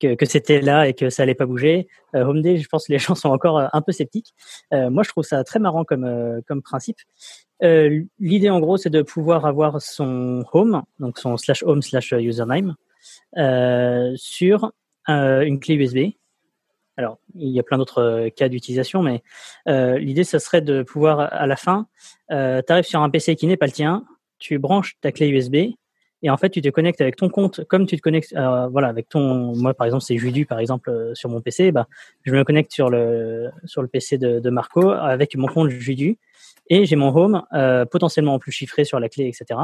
que, 0.00 0.26
c'était 0.26 0.60
là 0.60 0.88
et 0.88 0.94
que 0.94 1.10
ça 1.10 1.22
allait 1.22 1.34
pas 1.34 1.46
bouger. 1.46 1.88
Euh, 2.14 2.24
Home 2.24 2.42
Day, 2.42 2.58
je 2.58 2.68
pense 2.68 2.86
que 2.86 2.92
les 2.92 2.98
gens 2.98 3.14
sont 3.14 3.30
encore 3.30 3.58
euh, 3.58 3.66
un 3.72 3.82
peu 3.82 3.92
sceptiques. 3.92 4.34
Euh, 4.72 4.90
moi, 4.90 5.02
je 5.02 5.10
trouve 5.10 5.24
ça 5.24 5.42
très 5.44 5.58
marrant 5.58 5.84
comme 5.84 6.06
comme 6.46 6.62
principe. 6.62 6.98
L'idée, 7.60 8.50
en 8.50 8.60
gros, 8.60 8.76
c'est 8.76 8.90
de 8.90 9.02
pouvoir 9.02 9.46
avoir 9.46 9.80
son 9.80 10.44
home, 10.52 10.82
donc 10.98 11.18
son 11.18 11.36
slash 11.36 11.62
home 11.62 11.82
slash 11.82 12.12
username, 12.12 12.74
sur 14.16 14.72
une 15.08 15.60
clé 15.60 15.74
USB. 15.74 15.98
Alors, 16.98 17.18
il 17.34 17.50
y 17.50 17.60
a 17.60 17.62
plein 17.62 17.78
d'autres 17.78 18.28
cas 18.36 18.48
d'utilisation, 18.48 19.02
mais 19.02 19.22
l'idée, 19.66 20.24
ça 20.24 20.38
serait 20.38 20.60
de 20.60 20.82
pouvoir, 20.82 21.32
à 21.32 21.46
la 21.46 21.56
fin, 21.56 21.86
tu 22.28 22.34
arrives 22.34 22.84
sur 22.84 23.00
un 23.00 23.08
PC 23.08 23.36
qui 23.36 23.46
n'est 23.46 23.56
pas 23.56 23.66
le 23.66 23.72
tien, 23.72 24.04
tu 24.38 24.58
branches 24.58 24.98
ta 25.00 25.10
clé 25.10 25.28
USB, 25.28 25.56
et 26.22 26.30
en 26.30 26.36
fait 26.36 26.50
tu 26.50 26.62
te 26.62 26.68
connectes 26.68 27.00
avec 27.00 27.16
ton 27.16 27.28
compte. 27.28 27.64
Comme 27.64 27.86
tu 27.86 27.96
te 27.96 28.02
connectes 28.02 28.34
euh, 28.34 28.68
voilà 28.68 28.88
avec 28.88 29.08
ton 29.08 29.54
moi 29.54 29.74
par 29.74 29.86
exemple 29.86 30.04
c'est 30.04 30.16
Judu 30.16 30.46
par 30.46 30.58
exemple 30.58 30.90
euh, 30.90 31.14
sur 31.14 31.28
mon 31.28 31.40
PC 31.40 31.72
bah 31.72 31.86
je 32.24 32.32
me 32.32 32.44
connecte 32.44 32.72
sur 32.72 32.90
le 32.90 33.50
sur 33.64 33.82
le 33.82 33.88
PC 33.88 34.18
de, 34.18 34.50
Marco 34.50 34.90
avec 34.90 35.36
mon 35.36 35.46
compte 35.46 35.70
Judu. 35.70 36.18
Et 36.68 36.84
j'ai 36.84 36.96
mon 36.96 37.16
home 37.16 37.44
euh, 37.52 37.84
potentiellement 37.84 38.34
en 38.34 38.38
plus 38.38 38.50
chiffré 38.50 38.84
sur 38.84 38.98
la 38.98 39.08
clé 39.08 39.26
etc 39.28 39.60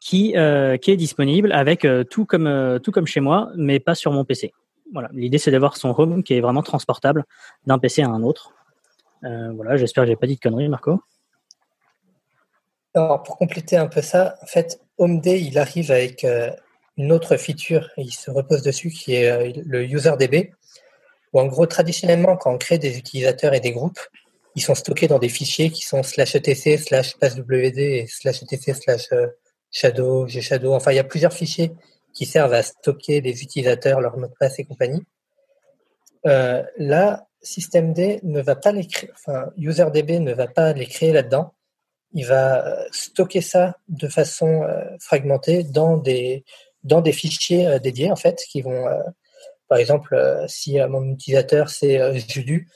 qui 0.00 0.32
qui 0.32 0.90
est 0.90 0.96
disponible 0.96 1.52
avec 1.52 1.86
tout 2.10 2.24
comme 2.26 2.78
tout 2.82 2.92
comme 2.92 3.06
chez 3.06 3.20
moi 3.20 3.50
mais 3.56 3.80
pas 3.80 3.94
sur 3.94 4.12
mon 4.12 4.24
PC 4.24 4.52
voilà. 4.92 5.08
L'idée 5.12 5.38
c'est 5.38 5.50
d'avoir 5.50 5.76
son 5.76 5.94
home 5.96 6.22
qui 6.22 6.34
est 6.34 6.40
vraiment 6.40 6.62
transportable 6.62 7.24
d'un 7.66 7.78
PC 7.78 8.02
à 8.02 8.08
un 8.08 8.22
autre. 8.22 8.52
Voilà 9.22 9.76
j'espère 9.76 10.04
que 10.04 10.08
j'ai 10.08 10.16
pas 10.16 10.26
dit 10.26 10.36
de 10.36 10.40
conneries 10.40 10.68
Marco 10.68 11.00
alors, 12.94 13.22
pour 13.24 13.38
compléter 13.38 13.76
un 13.76 13.88
peu 13.88 14.02
ça, 14.02 14.36
en 14.42 14.46
fait, 14.46 14.80
HomeD, 14.98 15.26
il 15.26 15.58
arrive 15.58 15.90
avec 15.90 16.24
euh, 16.24 16.50
une 16.96 17.10
autre 17.10 17.36
feature, 17.36 17.90
il 17.96 18.12
se 18.12 18.30
repose 18.30 18.62
dessus, 18.62 18.90
qui 18.90 19.14
est 19.14 19.30
euh, 19.30 19.52
le 19.66 19.84
UserDB, 19.84 20.52
où 21.32 21.40
en 21.40 21.46
gros, 21.46 21.66
traditionnellement, 21.66 22.36
quand 22.36 22.54
on 22.54 22.58
crée 22.58 22.78
des 22.78 22.96
utilisateurs 22.96 23.52
et 23.52 23.60
des 23.60 23.72
groupes, 23.72 23.98
ils 24.54 24.62
sont 24.62 24.76
stockés 24.76 25.08
dans 25.08 25.18
des 25.18 25.28
fichiers 25.28 25.70
qui 25.70 25.82
sont 25.82 26.04
slash 26.04 26.36
etc, 26.36 26.78
slash 26.78 27.16
passwd 27.18 27.78
et 27.78 28.06
slash 28.06 28.44
etc, 28.44 28.74
slash 28.74 29.12
euh, 29.12 29.26
shadow, 29.72 30.26
gshadow. 30.26 30.72
Enfin, 30.74 30.92
il 30.92 30.96
y 30.96 31.00
a 31.00 31.04
plusieurs 31.04 31.32
fichiers 31.32 31.72
qui 32.12 32.26
servent 32.26 32.54
à 32.54 32.62
stocker 32.62 33.20
les 33.20 33.42
utilisateurs, 33.42 34.00
leurs 34.00 34.16
mots 34.16 34.28
de 34.28 34.34
passe 34.38 34.60
et 34.60 34.64
compagnie. 34.64 35.02
Là, 36.24 37.26
systemd 37.42 38.20
ne 38.22 38.40
va 38.40 38.54
pas 38.54 38.72
les 38.72 38.86
créer, 38.86 39.10
enfin, 39.14 39.50
UserDB 39.58 40.20
ne 40.20 40.32
va 40.32 40.46
pas 40.46 40.72
les 40.72 40.86
créer 40.86 41.12
là-dedans 41.12 41.52
il 42.14 42.26
va 42.26 42.64
euh, 42.64 42.88
stocker 42.92 43.40
ça 43.40 43.76
de 43.88 44.08
façon 44.08 44.62
euh, 44.62 44.84
fragmentée 45.00 45.64
dans 45.64 45.96
des, 45.98 46.44
fichiers 47.12 47.66
euh, 47.66 47.78
dédiés, 47.80 48.10
en 48.10 48.16
fait, 48.16 48.40
qui 48.48 48.62
vont, 48.62 48.86
par 49.68 49.78
exemple, 49.78 50.44
si 50.46 50.78
mon 50.88 51.04
utilisateur 51.12 51.68
c'est 51.68 52.18
Judu, 52.28 52.68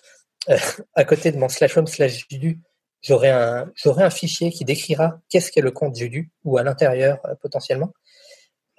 à 0.94 1.05
côté 1.05 1.31
de 1.31 1.39
mon 1.39 1.48
slash 1.48 1.77
home 1.77 1.86
slash 1.86 2.27
Judu, 2.28 2.60
j'aurai 3.01 3.31
un, 3.31 3.70
j'aurai 3.77 4.02
un 4.02 4.10
fichier 4.10 4.51
qui 4.51 4.65
décrira 4.65 5.20
qu'est-ce 5.28 5.52
qu'est 5.52 5.60
le 5.60 5.70
compte 5.70 5.97
Judu, 5.97 6.32
ou 6.44 6.59
à 6.59 6.65
l'intérieur 6.65 7.20
potentiellement, 7.40 7.93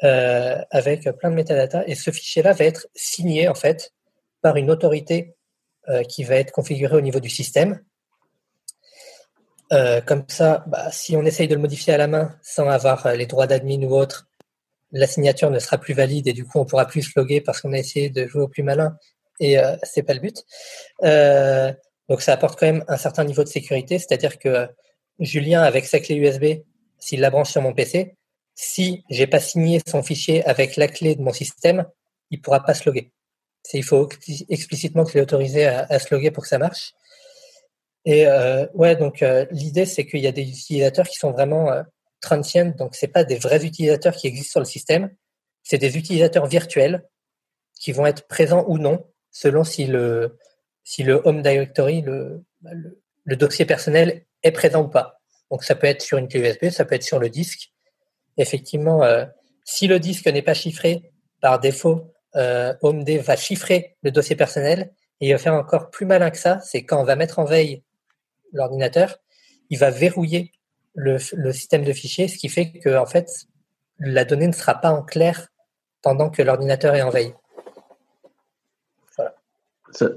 avec 0.02 1.10
plein 1.18 1.30
de 1.30 1.36
métadatas. 1.36 1.84
Et 1.88 1.96
ce 1.96 2.12
fichier-là 2.12 2.54
va 2.54 2.66
être 2.66 2.88
signé, 2.96 3.48
en 3.48 3.56
fait, 3.56 3.94
par 4.42 4.58
une 4.58 4.72
autorité 4.72 5.36
qui 6.10 6.24
va 6.24 6.36
être 6.36 6.52
configurée 6.52 6.98
au 6.98 7.02
niveau 7.02 7.20
du 7.20 7.30
système 7.30 7.80
euh, 9.72 10.02
comme 10.02 10.24
ça, 10.28 10.64
bah, 10.68 10.92
si 10.92 11.16
on 11.16 11.26
essaye 11.26 11.48
de 11.48 11.56
le 11.56 11.62
modifier 11.62 11.94
à 11.94 11.98
la 11.98 12.08
main 12.08 12.36
sans 12.42 12.68
avoir 12.68 13.06
euh, 13.06 13.16
les 13.16 13.26
droits 13.26 13.48
d'admin 13.48 13.84
ou 13.84 13.96
autre, 13.96 14.28
la 14.92 15.08
signature 15.08 15.52
ne 15.52 15.60
sera 15.60 15.78
plus 15.78 15.94
valide 15.94 16.28
et 16.28 16.34
du 16.34 16.46
coup 16.46 16.60
on 16.60 16.66
pourra 16.66 16.86
plus 16.88 17.04
se 17.04 17.40
parce 17.42 17.62
qu'on 17.62 17.74
a 17.74 17.78
essayé 17.78 18.10
de 18.10 18.28
jouer 18.28 18.42
au 18.42 18.48
plus 18.48 18.64
malin 18.64 18.98
et 19.40 19.60
euh, 19.60 19.76
c'est 19.84 20.04
pas 20.04 20.14
le 20.14 20.20
but. 20.20 20.44
Euh, 21.04 21.72
donc 22.10 22.22
ça 22.22 22.34
apporte 22.34 22.60
quand 22.60 22.66
même 22.66 22.84
un 22.88 22.98
certain 22.98 23.24
niveau 23.24 23.44
de 23.44 23.50
sécurité, 23.50 24.00
c'est-à-dire 24.00 24.40
que 24.40 24.68
Julien 25.20 25.62
avec 25.62 25.86
sa 25.86 26.00
clé 26.00 26.16
USB, 26.16 26.64
s'il 26.98 27.20
la 27.20 27.30
branche 27.30 27.52
sur 27.52 27.62
mon 27.62 27.74
PC, 27.74 28.16
si 28.56 29.04
j'ai 29.10 29.28
pas 29.28 29.40
signé 29.40 29.82
son 29.88 30.04
fichier 30.04 30.44
avec 30.46 30.76
la 30.76 30.88
clé 30.88 31.16
de 31.16 31.22
mon 31.22 31.34
système, 31.34 31.86
il 32.32 32.42
pourra 32.42 32.64
pas 32.64 32.74
se. 32.74 32.90
Il 33.74 33.84
faut 33.84 34.10
explicitement 34.50 35.06
je 35.06 35.14
l'ai 35.16 35.22
autorisé 35.22 35.66
à, 35.66 35.86
à 35.90 36.00
pour 36.32 36.44
que 36.44 36.50
ça 36.50 36.58
marche. 36.58 36.94
Et 38.06 38.28
euh, 38.28 38.66
ouais, 38.74 38.96
donc 38.96 39.22
euh, 39.22 39.46
l'idée 39.52 39.86
c'est 39.86 40.06
qu'il 40.06 40.22
y 40.22 40.28
a 40.28 40.32
des 40.32 40.48
utilisateurs 40.48 41.08
qui 41.08 41.18
sont 41.18 41.32
vraiment 41.32 41.72
euh, 41.72 41.84
transient, 42.22 42.76
donc 42.78 42.96
c'est 42.96 43.08
pas 43.08 43.24
des 43.24 43.36
vrais 43.36 43.66
utilisateurs 43.66 44.16
qui 44.16 44.28
existent 44.28 44.52
sur 44.52 44.60
le 44.62 44.66
système, 44.66 45.14
c'est 45.64 45.78
des 45.78 45.98
utilisateurs 45.98 46.48
virtuels 46.48 47.04
qui 47.80 47.92
vont 47.92 48.06
être 48.06 48.28
présents 48.28 48.66
ou 48.68 48.78
non 48.78 49.06
selon 49.32 49.64
si 49.64 49.86
le 49.86 50.38
si 50.84 51.04
le 51.04 51.22
home 51.26 51.42
directory, 51.42 52.02
le, 52.02 52.44
le, 52.64 53.02
le 53.26 53.36
dossier 53.36 53.66
personnel 53.66 54.26
est 54.44 54.52
présent 54.52 54.84
ou 54.84 54.88
pas. 54.88 55.20
Donc 55.52 55.64
ça 55.64 55.76
peut 55.76 55.88
être 55.88 56.02
sur 56.02 56.18
une 56.18 56.28
clé 56.28 56.40
USB, 56.40 56.70
ça 56.70 56.86
peut 56.86 56.96
être 56.96 57.04
sur 57.04 57.20
le 57.20 57.30
disque. 57.30 57.72
Effectivement, 58.38 59.04
euh, 59.04 59.26
si 59.66 59.88
le 59.88 60.00
disque 60.00 60.28
n'est 60.28 60.42
pas 60.42 60.54
chiffré, 60.54 61.12
par 61.42 61.60
défaut, 61.60 62.12
HomeD 62.34 63.22
va 63.22 63.36
chiffrer 63.36 63.96
le 64.04 64.12
dossier 64.12 64.36
personnel 64.36 64.92
et 65.22 65.28
il 65.28 65.32
va 65.32 65.38
faire 65.38 65.54
encore 65.54 65.90
plus 65.90 66.06
malin 66.06 66.30
que 66.32 66.38
ça, 66.38 66.60
c'est 66.60 66.84
quand 66.84 67.00
on 67.00 67.06
va 67.06 67.16
mettre 67.16 67.40
en 67.40 67.46
veille 67.46 67.84
l'ordinateur, 68.52 69.18
il 69.70 69.78
va 69.78 69.90
verrouiller 69.90 70.52
le, 70.96 71.18
système 71.18 71.84
de 71.84 71.94
fichiers, 71.94 72.28
ce 72.28 72.38
qui 72.38 72.50
fait 72.50 72.72
que 72.72 72.98
en 72.98 73.06
fait, 73.06 73.30
la 74.00 74.26
donnée 74.26 74.48
ne 74.48 74.54
sera 74.54 74.76
pas 74.76 74.92
en 74.92 75.04
clair 75.04 75.48
pendant 76.02 76.30
que 76.30 76.42
l'ordinateur 76.42 76.96
est 76.96 77.02
en 77.02 77.10
veille. 77.10 77.34
Voilà. 79.16 79.36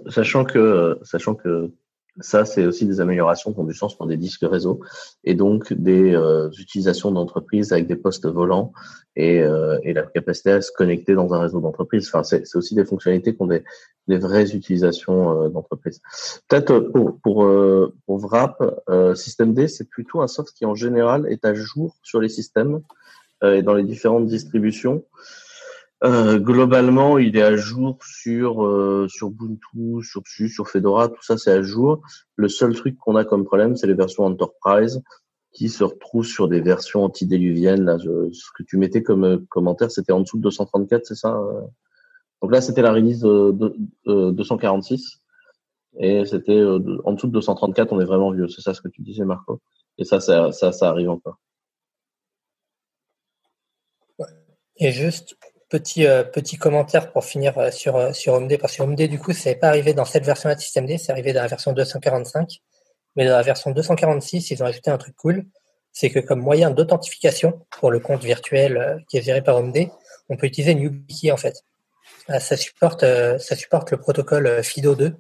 Sachant 0.09 0.45
que, 0.45 0.99
sachant 1.03 1.35
que 1.35 1.73
ça, 2.21 2.45
c'est 2.45 2.67
aussi 2.67 2.85
des 2.87 3.01
améliorations 3.01 3.53
qui 3.53 3.61
ont 3.61 3.65
du 3.65 3.75
sens 3.75 3.97
pour 3.97 4.07
des 4.07 4.19
disques 4.19 4.45
réseau 4.45 4.81
et 5.25 5.35
donc 5.35 5.73
des 5.73 6.15
euh, 6.15 6.51
utilisations 6.59 7.11
d'entreprise 7.11 7.73
avec 7.73 7.87
des 7.87 7.97
postes 7.97 8.27
volants 8.27 8.73
et, 9.17 9.41
euh, 9.41 9.79
et, 9.83 9.95
la 9.95 10.03
capacité 10.03 10.51
à 10.53 10.61
se 10.61 10.71
connecter 10.73 11.15
dans 11.15 11.33
un 11.33 11.41
réseau 11.41 11.61
d'entreprise. 11.61 12.09
Enfin, 12.09 12.23
c'est 12.23 12.55
aussi 12.55 12.75
des 12.75 12.85
fonctionnalités 12.85 13.35
qui 13.35 13.41
ont 13.41 13.47
des, 13.47 13.65
des 14.09 14.19
vraies 14.19 14.55
utilisations 14.55 15.45
euh, 15.45 15.49
d'entreprise. 15.49 16.01
Peut-être 16.49 16.81
pour, 16.81 17.19
pour, 17.21 17.45
euh, 17.45 17.95
pour 18.07 18.21
Wrap, 18.21 18.63
euh, 18.91 19.15
Systemd, 19.15 19.67
c'est 19.69 19.89
plutôt 19.89 20.21
un 20.21 20.29
soft 20.29 20.53
qui 20.53 20.67
en 20.67 20.75
général 20.75 21.27
est 21.29 21.45
à 21.45 21.55
jour 21.55 21.97
sur 22.03 22.21
les 22.21 22.29
systèmes 22.29 22.83
et 23.45 23.63
dans 23.63 23.75
les 23.75 23.83
différentes 23.83 24.27
distributions. 24.27 25.05
Euh, 26.05 26.41
globalement, 26.41 27.19
il 27.19 27.37
est 27.37 27.43
à 27.43 27.55
jour 27.55 27.99
sur 28.05 28.65
euh, 28.65 29.07
sur 29.09 29.29
Ubuntu, 29.29 30.03
sur 30.03 30.23
SUSE, 30.27 30.53
sur 30.53 30.69
Fedora, 30.69 31.09
tout 31.09 31.23
ça 31.23 31.39
c'est 31.39 31.53
à 31.53 31.63
jour. 31.63 32.03
Le 32.35 32.49
seul 32.49 32.75
truc 32.75 32.99
qu'on 32.99 33.15
a 33.15 33.25
comme 33.25 33.45
problème, 33.45 33.77
c'est 33.77 33.87
les 33.87 33.95
versions 33.95 34.25
Enterprise 34.25 35.01
qui 35.53 35.69
se 35.69 35.85
retrouvent 35.85 36.25
sur 36.27 36.49
des 36.49 36.61
versions 36.61 37.05
antidéluviennes. 37.05 37.85
Là, 37.85 37.99
ce 37.99 38.51
que 38.57 38.65
tu 38.65 38.79
mettais 38.79 39.03
comme 39.03 39.25
euh, 39.25 39.39
commentaire, 39.49 39.91
c'était 39.93 40.13
en 40.13 40.21
dessous 40.21 40.39
de 40.39 40.43
234, 40.43 41.07
c'est 41.07 41.15
ça 41.15 41.39
Donc 42.43 42.51
là, 42.51 42.61
c'était 42.61 42.83
la 42.83 42.93
release 42.93 43.21
de, 43.21 43.73
246 44.07 45.21
et 45.99 46.25
c'était 46.25 46.65
en 47.05 47.13
dessous 47.13 47.29
de 47.29 47.33
234. 47.33 47.93
On 47.93 48.01
est 48.01 48.05
vraiment 48.05 48.33
vieux. 48.33 48.49
C'est 48.49 48.63
ça 48.63 48.75
ce 48.75 48.81
que 48.81 48.89
tu 48.89 49.03
disais, 49.03 49.25
Marco? 49.25 49.61
Et 49.99 50.05
ça, 50.05 50.21
ça, 50.21 50.51
ça, 50.53 50.73
ça 50.73 50.89
arrive 50.89 51.11
encore. 51.11 51.39
Et 54.79 54.91
juste 54.91 55.37
Petit, 55.73 56.07
euh, 56.07 56.23
petit 56.23 56.59
commentaire 56.59 57.11
pour 57.13 57.25
finir 57.25 57.57
euh, 57.57 57.71
sur, 57.71 57.97
euh, 57.97 58.13
sur 58.13 58.35
OMD, 58.35 58.59
parce 58.59 58.77
que 58.77 58.83
OMD, 58.83 59.09
du 59.09 59.19
coup, 59.19 59.33
c'est 59.33 59.55
pas 59.55 59.69
arrivé 59.69 59.95
dans 59.95 60.05
cette 60.05 60.23
version-là 60.27 60.55
de 60.55 60.61
systemd, 60.61 60.99
c'est 60.99 61.11
arrivé 61.11 61.33
dans 61.33 61.41
la 61.41 61.47
version 61.47 61.73
245. 61.73 62.61
Mais 63.17 63.25
dans 63.25 63.33
la 63.33 63.41
version 63.41 63.71
246, 63.71 64.51
ils 64.51 64.63
ont 64.63 64.67
ajouté 64.67 64.91
un 64.91 64.99
truc 64.99 65.17
cool, 65.17 65.47
c'est 65.91 66.11
que 66.11 66.19
comme 66.19 66.41
moyen 66.41 66.71
d'authentification 66.71 67.65
pour 67.71 67.91
le 67.91 68.01
compte 68.01 68.23
virtuel 68.23 69.03
qui 69.09 69.17
est 69.17 69.23
géré 69.23 69.41
par 69.41 69.57
OMD, 69.57 69.89
on 70.29 70.37
peut 70.37 70.47
utiliser 70.47 70.75
YubiKey 70.75 71.33
en 71.33 71.39
fait. 71.39 71.65
ça 72.29 72.57
supporte, 72.59 73.01
ça 73.39 73.57
supporte 73.57 73.93
le 73.93 73.97
protocole 73.97 74.61
FIDO2 74.61 75.15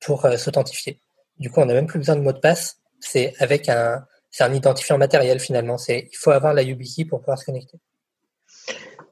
pour 0.00 0.28
s'authentifier. 0.36 1.00
Du 1.38 1.50
coup, 1.50 1.60
on 1.60 1.64
n'a 1.64 1.72
même 1.72 1.86
plus 1.86 2.00
besoin 2.00 2.16
de 2.16 2.20
mot 2.20 2.34
de 2.34 2.38
passe. 2.38 2.82
C'est 3.00 3.32
avec 3.38 3.70
un, 3.70 4.04
c'est 4.30 4.44
un 4.44 4.52
identifiant 4.52 4.98
matériel 4.98 5.40
finalement. 5.40 5.78
C'est, 5.78 6.10
il 6.12 6.16
faut 6.18 6.32
avoir 6.32 6.52
la 6.52 6.62
YubiKey 6.62 7.06
pour 7.06 7.20
pouvoir 7.20 7.38
se 7.38 7.46
connecter. 7.46 7.78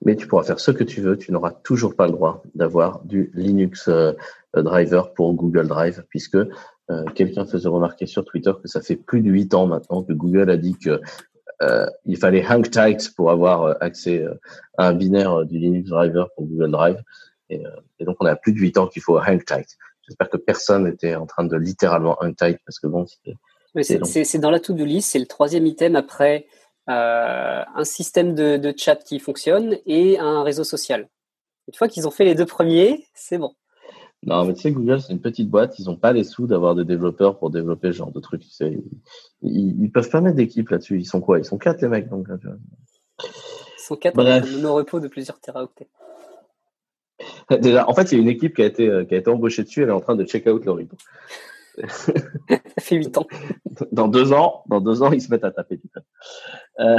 Mais 0.04 0.16
tu 0.16 0.26
pourras 0.26 0.42
faire 0.42 0.60
ce 0.60 0.70
que 0.70 0.84
tu 0.84 1.00
veux. 1.00 1.16
Tu 1.16 1.32
n'auras 1.32 1.52
toujours 1.52 1.94
pas 1.96 2.06
le 2.06 2.12
droit 2.12 2.42
d'avoir 2.54 3.02
du 3.04 3.30
Linux 3.34 3.88
driver 4.54 5.12
pour 5.14 5.32
Google 5.34 5.66
Drive 5.66 6.04
puisque 6.08 6.36
euh, 6.90 7.04
quelqu'un 7.14 7.46
faisait 7.46 7.68
remarquer 7.68 8.06
sur 8.06 8.24
Twitter 8.24 8.52
que 8.60 8.68
ça 8.68 8.82
fait 8.82 8.96
plus 8.96 9.22
de 9.22 9.30
8 9.30 9.54
ans 9.54 9.66
maintenant 9.66 10.02
que 10.02 10.12
Google 10.12 10.50
a 10.50 10.58
dit 10.58 10.76
que 10.76 11.00
euh, 11.62 11.86
il 12.04 12.18
fallait 12.18 12.44
hang 12.44 12.68
tight 12.68 13.14
pour 13.14 13.30
avoir 13.30 13.62
euh, 13.62 13.74
accès 13.80 14.24
à 14.76 14.88
un 14.88 14.94
binaire 14.94 15.46
du 15.46 15.58
Linux 15.58 15.88
driver 15.88 16.28
pour 16.34 16.46
Google 16.46 16.70
Drive. 16.70 17.02
Et, 17.48 17.62
et 17.98 18.04
donc, 18.04 18.16
on 18.20 18.26
a 18.26 18.36
plus 18.36 18.52
de 18.52 18.58
8 18.58 18.78
ans 18.78 18.86
qu'il 18.86 19.02
faut 19.02 19.18
hang 19.18 19.42
tight. 19.44 19.66
J'espère 20.06 20.28
que 20.28 20.36
personne 20.36 20.84
n'était 20.84 21.14
en 21.14 21.24
train 21.24 21.44
de 21.44 21.56
littéralement 21.56 22.22
hang 22.22 22.36
tight 22.36 22.58
parce 22.66 22.78
que 22.78 22.86
bon, 22.86 23.06
c'est 23.82 24.38
dans 24.38 24.50
la 24.50 24.60
to-do 24.60 24.84
list, 24.84 25.10
c'est 25.12 25.18
le 25.18 25.26
troisième 25.26 25.66
item 25.66 25.96
après 25.96 26.46
euh, 26.90 27.62
un 27.74 27.84
système 27.84 28.34
de, 28.34 28.56
de, 28.56 28.74
chat 28.76 28.96
qui 28.96 29.18
fonctionne 29.18 29.78
et 29.86 30.18
un 30.18 30.42
réseau 30.42 30.64
social. 30.64 31.08
Une 31.66 31.74
fois 31.74 31.88
qu'ils 31.88 32.06
ont 32.06 32.10
fait 32.10 32.24
les 32.24 32.34
deux 32.34 32.44
premiers, 32.44 33.06
c'est 33.14 33.38
bon. 33.38 33.54
Non, 34.22 34.44
mais 34.44 34.54
tu 34.54 34.60
sais, 34.60 34.70
Google, 34.70 35.00
c'est 35.00 35.12
une 35.12 35.20
petite 35.20 35.48
boîte. 35.48 35.78
Ils 35.78 35.86
n'ont 35.86 35.96
pas 35.96 36.12
les 36.12 36.24
sous 36.24 36.46
d'avoir 36.46 36.74
des 36.74 36.84
développeurs 36.84 37.38
pour 37.38 37.50
développer 37.50 37.88
ce 37.88 37.98
genre 37.98 38.12
de 38.12 38.20
trucs. 38.20 38.42
ils, 38.60 38.82
ils, 39.42 39.90
peuvent 39.90 40.08
pas 40.08 40.20
mettre 40.20 40.36
d'équipe 40.36 40.68
là-dessus. 40.70 40.98
Ils 40.98 41.04
sont 41.04 41.20
quoi? 41.20 41.38
Ils 41.38 41.44
sont 41.44 41.58
quatre, 41.58 41.82
les 41.82 41.88
mecs. 41.88 42.08
Donc, 42.08 42.26
ils 43.22 43.28
sont 43.78 43.96
quatre 43.96 44.18
avec 44.18 44.44
un 44.44 44.70
repos 44.70 45.00
de 45.00 45.08
plusieurs 45.08 45.40
teraoctets. 45.40 45.88
Déjà, 47.60 47.88
en 47.88 47.94
fait, 47.94 48.12
il 48.12 48.14
y 48.16 48.18
a 48.18 48.22
une 48.22 48.28
équipe 48.28 48.56
qui 48.56 48.62
a 48.62 48.66
été, 48.66 48.86
qui 49.08 49.14
a 49.14 49.18
été 49.18 49.30
embauchée 49.30 49.62
dessus. 49.62 49.82
Elle 49.82 49.90
est 49.90 49.92
en 49.92 50.00
train 50.00 50.16
de 50.16 50.24
check 50.24 50.46
out 50.46 50.64
le 50.64 50.72
repo. 50.72 50.96
Ça 51.88 52.12
fait 52.80 52.96
huit 52.96 53.16
ans. 53.18 53.26
Dans 53.92 54.08
deux 54.08 54.32
ans, 54.32 54.64
dans 54.68 54.80
deux 54.80 55.02
ans, 55.02 55.12
ils 55.12 55.20
se 55.20 55.30
mettent 55.30 55.44
à 55.44 55.50
taper 55.50 55.76
du 55.76 55.90
euh, 56.80 56.98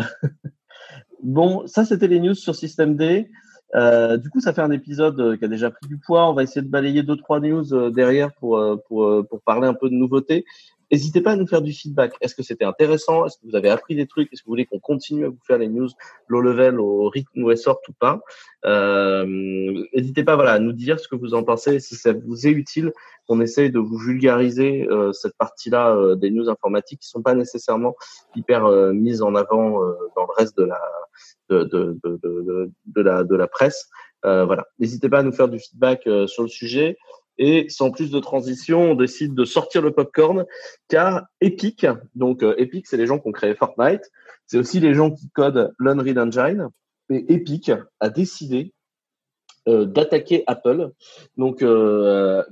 bon, 1.24 1.66
ça, 1.68 1.86
c'était 1.86 2.08
les 2.08 2.20
news 2.20 2.36
sur 2.36 2.56
System 2.56 2.96
D. 2.96 3.30
Euh, 3.76 4.18
du 4.18 4.30
coup, 4.30 4.40
ça 4.40 4.54
fait 4.54 4.62
un 4.62 4.72
épisode 4.72 5.20
euh, 5.20 5.38
qui 5.38 5.44
a 5.44 5.48
déjà 5.48 5.70
pris 5.70 5.88
du 5.88 5.98
poids. 5.98 6.30
On 6.30 6.34
va 6.34 6.44
essayer 6.44 6.62
de 6.62 6.70
balayer 6.70 7.04
deux 7.04 7.18
trois 7.18 7.40
news 7.40 7.74
euh, 7.74 7.90
derrière 7.90 8.34
pour 8.34 8.62
pour 8.88 9.42
parler 9.46 9.68
un 9.68 9.74
peu 9.74 9.90
de 9.90 9.96
nouveautés. 9.96 10.46
N'hésitez 10.92 11.22
pas 11.22 11.32
à 11.32 11.36
nous 11.36 11.48
faire 11.48 11.62
du 11.62 11.74
feedback. 11.74 12.14
Est-ce 12.22 12.36
que 12.36 12.44
c'était 12.44 12.66
intéressant? 12.66 13.26
Est-ce 13.26 13.38
que 13.38 13.48
vous 13.48 13.56
avez 13.56 13.70
appris 13.70 13.96
des 13.96 14.08
trucs? 14.08 14.32
Est-ce 14.32 14.42
que 14.42 14.46
vous 14.46 14.52
voulez 14.52 14.66
qu'on 14.66 14.80
continue 14.80 15.26
à 15.26 15.30
vous 15.30 15.40
faire 15.46 15.58
les 15.58 15.68
news 15.68 15.90
low 16.28 16.42
level 16.42 16.80
au 16.80 17.10
rythme 17.10 17.44
où 17.44 17.52
elles 17.52 17.58
sortent 17.58 17.88
ou 17.88 17.94
pas? 17.94 18.22
N'hésitez 19.26 20.24
pas 20.24 20.36
voilà, 20.36 20.54
à 20.54 20.60
nous 20.60 20.74
dire 20.74 21.00
ce 21.00 21.08
que 21.08 21.16
vous 21.16 21.34
en 21.34 21.44
pensez, 21.44 21.80
si 21.80 21.96
ça 21.96 22.14
vous 22.14 22.48
est 22.48 22.52
utile 22.52 22.94
qu'on 23.28 23.42
essaye 23.42 23.72
de 23.72 23.80
vous 23.80 23.98
vulgariser 23.98 24.88
cette 25.14 25.38
partie-là 25.38 26.16
des 26.16 26.30
news 26.30 26.50
informatiques 26.50 27.02
qui 27.02 27.10
sont 27.10 27.22
pas 27.22 27.34
nécessairement 27.36 27.96
hyper 28.36 28.68
mises 28.94 29.22
en 29.22 29.36
avant 29.36 29.80
dans 30.16 30.24
le 30.24 30.34
reste 30.38 30.58
de 30.58 30.66
la 30.66 30.80
de, 31.50 31.64
de, 31.64 32.00
de, 32.04 32.72
de, 32.86 33.02
la, 33.02 33.24
de 33.24 33.36
la 33.36 33.48
presse. 33.48 33.90
Euh, 34.26 34.46
voilà. 34.46 34.68
N'hésitez 34.80 35.10
pas 35.10 35.20
à 35.20 35.24
nous 35.24 35.32
faire 35.32 35.50
du 35.50 35.60
feedback 35.60 36.08
euh, 36.08 36.28
sur 36.28 36.44
le 36.44 36.50
sujet. 36.50 36.98
Et 37.38 37.68
sans 37.70 37.92
plus 37.92 38.12
de 38.12 38.20
transition, 38.20 38.92
on 38.92 38.96
décide 38.96 39.34
de 39.34 39.46
sortir 39.46 39.82
le 39.82 39.92
popcorn 39.92 40.46
car 40.88 41.26
Epic, 41.42 41.86
donc 42.16 42.44
euh, 42.44 42.56
Epic, 42.58 42.88
c'est 42.88 42.98
les 42.98 43.08
gens 43.08 43.20
qui 43.20 43.28
ont 43.28 43.34
créé 43.34 43.56
Fortnite, 43.56 44.10
c'est 44.46 44.58
aussi 44.58 44.80
les 44.80 44.94
gens 44.94 45.12
qui 45.12 45.30
codent 45.30 45.74
l'Unreal 45.80 46.20
Engine. 46.20 46.70
Et 47.10 47.34
Epic 47.34 47.72
a 48.00 48.10
décidé 48.10 48.74
d'attaquer 49.68 50.44
Apple. 50.48 50.92
Donc 51.38 51.64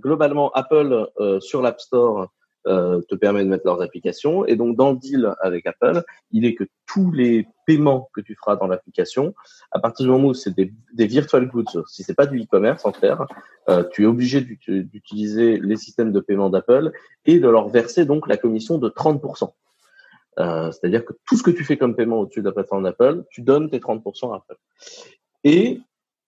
globalement, 0.02 0.52
Apple 0.52 1.08
sur 1.42 1.62
l'App 1.62 1.80
Store 1.80 2.32
euh, 2.68 3.02
te 3.10 3.15
permet 3.15 3.44
de 3.44 3.49
mettre 3.49 3.65
leurs 3.65 3.81
applications. 3.81 4.45
Et 4.45 4.56
donc, 4.56 4.77
dans 4.77 4.91
le 4.91 4.98
deal 4.98 5.34
avec 5.41 5.65
Apple, 5.65 6.03
il 6.31 6.45
est 6.45 6.56
que 6.56 6.64
tous 6.85 7.11
les 7.11 7.48
paiements 7.65 8.10
que 8.14 8.22
tu 8.22 8.35
feras 8.35 8.56
dans 8.56 8.68
l'application, 8.68 9.34
à 9.72 9.80
partir 9.80 10.06
du 10.06 10.11
moment 10.11 10.30
où 10.30 10.34
c'est 10.34 10.56
des, 10.56 10.72
virtual 10.95 11.48
goods, 11.48 11.84
si 11.88 12.03
c'est 12.03 12.14
pas 12.14 12.26
du 12.26 12.41
e-commerce 12.41 12.85
en 12.85 12.91
clair, 12.91 13.26
euh, 13.69 13.84
tu 13.91 14.03
es 14.03 14.06
obligé 14.06 14.41
d'utiliser 14.41 15.60
les 15.60 15.76
systèmes 15.76 16.11
de 16.11 16.19
paiement 16.19 16.49
d'Apple 16.49 16.91
et 17.26 17.40
de 17.40 17.49
leur 17.49 17.69
verser 17.69 18.06
donc 18.06 18.27
la 18.27 18.38
commission 18.38 18.77
de 18.77 18.90
30%. 18.90 19.52
Euh, 20.40 20.72
C'est-à-dire 20.72 21.06
que 21.06 21.14
tout 21.26 21.38
ce 21.38 21.44
que 21.44 21.52
tu 21.52 21.64
fais 21.64 21.77
comme 21.77 21.95
paiement 21.95 22.19
au-dessus 22.19 22.41
de 22.41 22.45
la 22.45 22.53
plateforme 22.53 22.84
d'Apple, 22.84 23.23
tu 23.30 23.41
donnes 23.41 23.69
tes 23.69 23.80
30% 23.80 24.34
à 24.34 24.38
Apple. 24.38 24.57
Et 25.44 25.81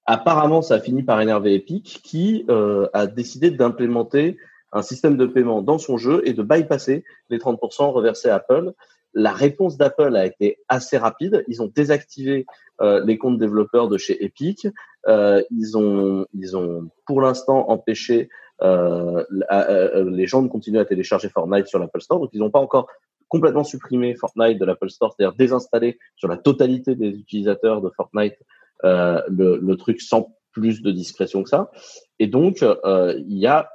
apparemment, 0.05 0.61
ça 0.61 0.75
a 0.75 0.79
fini 0.79 1.03
par 1.03 1.21
énerver 1.21 1.55
Epic, 1.55 2.01
qui 2.03 2.45
euh, 2.49 2.87
a 2.93 3.07
décidé 3.07 3.51
d'implémenter 3.51 4.37
un 4.71 4.81
système 4.81 5.17
de 5.17 5.25
paiement 5.25 5.61
dans 5.61 5.77
son 5.77 5.97
jeu 5.97 6.21
et 6.25 6.33
de 6.33 6.43
bypasser 6.43 7.03
les 7.29 7.37
30% 7.37 7.91
reversés 7.91 8.29
à 8.29 8.35
Apple. 8.35 8.73
La 9.13 9.31
réponse 9.31 9.77
d'Apple 9.77 10.15
a 10.17 10.25
été 10.25 10.59
assez 10.67 10.97
rapide. 10.97 11.45
Ils 11.47 11.61
ont 11.61 11.71
désactivé 11.73 12.45
euh, 12.81 13.01
les 13.05 13.17
comptes 13.17 13.39
développeurs 13.39 13.87
de 13.87 13.97
chez 13.97 14.23
Epic. 14.23 14.67
Euh, 15.07 15.41
ils 15.51 15.77
ont, 15.77 16.25
ils 16.33 16.57
ont 16.57 16.89
pour 17.05 17.21
l'instant 17.21 17.69
empêché 17.69 18.29
euh, 18.61 19.23
les 19.31 20.27
gens 20.27 20.41
de 20.41 20.49
continuer 20.49 20.79
à 20.79 20.85
télécharger 20.85 21.29
Fortnite 21.29 21.67
sur 21.67 21.79
l'Apple 21.79 22.01
Store. 22.01 22.19
Donc, 22.19 22.31
ils 22.33 22.39
n'ont 22.39 22.51
pas 22.51 22.59
encore 22.59 22.89
complètement 23.29 23.63
supprimé 23.63 24.15
Fortnite 24.15 24.59
de 24.59 24.65
l'Apple 24.65 24.89
Store, 24.89 25.15
c'est-à-dire 25.15 25.35
désinstaller 25.37 25.97
sur 26.17 26.27
la 26.27 26.35
totalité 26.35 26.95
des 26.95 27.09
utilisateurs 27.09 27.81
de 27.81 27.89
Fortnite 27.95 28.35
le, 28.83 29.57
le, 29.57 29.77
truc 29.77 30.01
sans 30.01 30.35
plus 30.51 30.81
de 30.81 30.91
discrétion 30.91 31.41
que 31.41 31.49
ça. 31.49 31.71
Et 32.19 32.27
donc, 32.27 32.61
il 32.61 33.37
y 33.37 33.47
a 33.47 33.69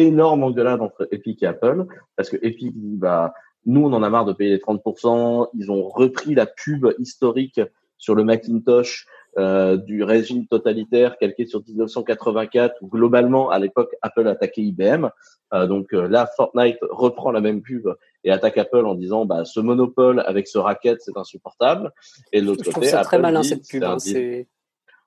énorme 0.00 0.44
engueulade 0.44 0.80
entre 0.80 1.08
Epic 1.10 1.42
et 1.42 1.46
Apple 1.46 1.86
parce 2.16 2.30
que 2.30 2.36
Epic 2.42 2.72
dit 2.78 2.96
bah 2.96 3.32
nous 3.66 3.82
on 3.82 3.92
en 3.92 4.02
a 4.02 4.10
marre 4.10 4.24
de 4.24 4.32
payer 4.32 4.50
les 4.50 4.58
30%, 4.58 5.48
ils 5.54 5.70
ont 5.70 5.82
repris 5.82 6.34
la 6.34 6.46
pub 6.46 6.86
historique 6.98 7.60
sur 7.98 8.14
le 8.14 8.24
Macintosh 8.24 9.06
euh, 9.38 9.76
du 9.76 10.02
régime 10.02 10.46
totalitaire 10.48 11.16
calqué 11.18 11.46
sur 11.46 11.62
1984 11.64 12.76
où 12.80 12.88
globalement 12.88 13.50
à 13.50 13.60
l'époque 13.60 13.94
Apple 14.02 14.26
attaquait 14.26 14.62
IBM. 14.62 15.08
Euh, 15.52 15.66
donc 15.66 15.92
euh, 15.92 16.08
là 16.08 16.28
Fortnite 16.36 16.78
reprend 16.82 17.30
la 17.30 17.40
même 17.40 17.62
pub 17.62 17.86
et 18.24 18.32
attaque 18.32 18.58
Apple 18.58 18.86
en 18.86 18.94
disant 18.94 19.26
bah 19.26 19.44
ce 19.44 19.60
monopole 19.60 20.20
avec 20.26 20.48
ce 20.48 20.58
racket 20.58 21.00
c'est 21.00 21.16
insupportable. 21.16 21.92
Et 22.32 22.40
de 22.40 22.46
l'autre 22.46 22.64
côté, 22.64 22.88
ça 22.88 23.00
Apple 23.00 23.06
très 23.06 23.18
malin 23.20 23.42
cette 23.42 23.68
pub. 23.68 23.84
Hein, 23.84 23.98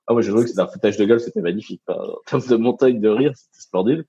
ah 0.06 0.12
moi 0.12 0.22
j'ai 0.22 0.28
trouvé 0.28 0.44
que 0.44 0.50
c'était 0.50 0.62
un 0.62 0.68
foutage 0.68 0.96
de 0.96 1.04
gueule, 1.04 1.20
c'était 1.20 1.40
magnifique. 1.40 1.82
En 1.88 2.16
termes 2.26 2.46
de 2.48 2.56
montagne 2.56 3.00
de 3.00 3.08
rire, 3.08 3.32
c'était 3.34 3.60
splendide. 3.60 4.06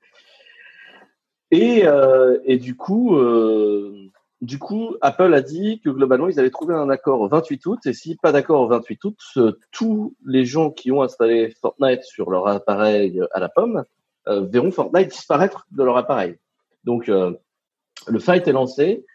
Et, 1.52 1.86
euh, 1.86 2.40
et 2.46 2.58
du 2.58 2.76
coup, 2.76 3.18
euh, 3.18 4.10
du 4.42 4.60
coup, 4.60 4.96
Apple 5.02 5.34
a 5.34 5.42
dit 5.42 5.80
que 5.80 5.90
globalement, 5.90 6.28
ils 6.28 6.40
allaient 6.40 6.50
trouver 6.50 6.74
un 6.74 6.90
accord 6.90 7.22
au 7.22 7.28
28 7.28 7.66
août. 7.66 7.80
Et 7.86 7.94
si 7.94 8.16
pas 8.16 8.32
d'accord 8.32 8.62
au 8.62 8.68
28 8.68 9.04
août, 9.06 9.18
euh, 9.38 9.60
tous 9.72 10.16
les 10.26 10.46
gens 10.46 10.72
qui 10.72 10.92
ont 10.92 11.02
installé 11.02 11.54
Fortnite 11.62 12.04
sur 12.04 12.32
leur 12.32 12.48
appareil 12.48 13.22
à 13.32 13.40
la 13.40 13.50
pomme 13.50 13.84
verront 14.28 14.72
Fortnite 14.72 15.10
disparaître 15.10 15.68
de 15.70 15.84
leur 15.84 15.98
appareil. 15.98 16.36
Donc, 16.84 17.08
le 17.10 18.20
fight 18.20 18.48
est 18.48 18.54
lancé. 18.54 19.06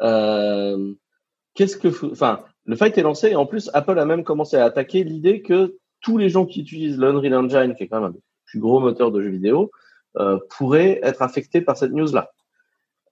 Qu'est-ce 0.00 1.76
que, 1.76 2.12
enfin, 2.12 2.44
le 2.66 2.76
fight 2.76 2.96
est 2.96 3.02
lancé 3.02 3.30
et 3.30 3.34
en 3.34 3.46
plus, 3.46 3.68
Apple 3.74 3.98
a 3.98 4.04
même 4.04 4.22
commencé 4.22 4.56
à 4.56 4.64
attaquer 4.64 5.02
l'idée 5.02 5.42
que 5.42 5.76
tous 6.00 6.18
les 6.18 6.28
gens 6.28 6.46
qui 6.46 6.60
utilisent 6.60 6.98
l'Unreal 6.98 7.34
Engine, 7.34 7.74
qui 7.74 7.82
est 7.82 7.88
quand 7.88 8.00
même 8.00 8.12
un 8.12 8.16
plus 8.46 8.60
gros 8.60 8.78
moteurs 8.78 9.10
de 9.10 9.20
jeux 9.20 9.30
vidéo, 9.30 9.72
euh, 10.16 10.38
pourrait 10.56 11.00
être 11.02 11.22
affecté 11.22 11.60
par 11.60 11.76
cette 11.76 11.92
news-là. 11.92 12.32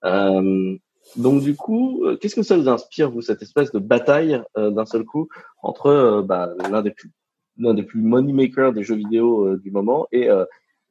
Euh, 0.05 0.75
donc 1.15 1.41
du 1.41 1.55
coup, 1.55 2.03
euh, 2.03 2.17
qu'est-ce 2.17 2.35
que 2.35 2.43
ça 2.43 2.57
vous 2.57 2.67
inspire, 2.67 3.09
vous, 3.09 3.21
cette 3.21 3.41
espèce 3.41 3.71
de 3.71 3.79
bataille 3.79 4.41
d'un 4.55 4.85
seul 4.85 5.05
coup 5.05 5.27
entre 5.61 6.21
bah, 6.25 6.53
l'un 6.69 6.81
des 6.81 6.91
plus 6.91 7.11
l'un 7.57 7.73
des 7.73 7.83
plus 7.83 8.01
money 8.01 8.31
makers 8.31 8.73
des 8.73 8.83
jeux 8.83 8.95
vidéo 8.95 9.57
du 9.57 9.71
moment 9.71 10.07
et, 10.11 10.29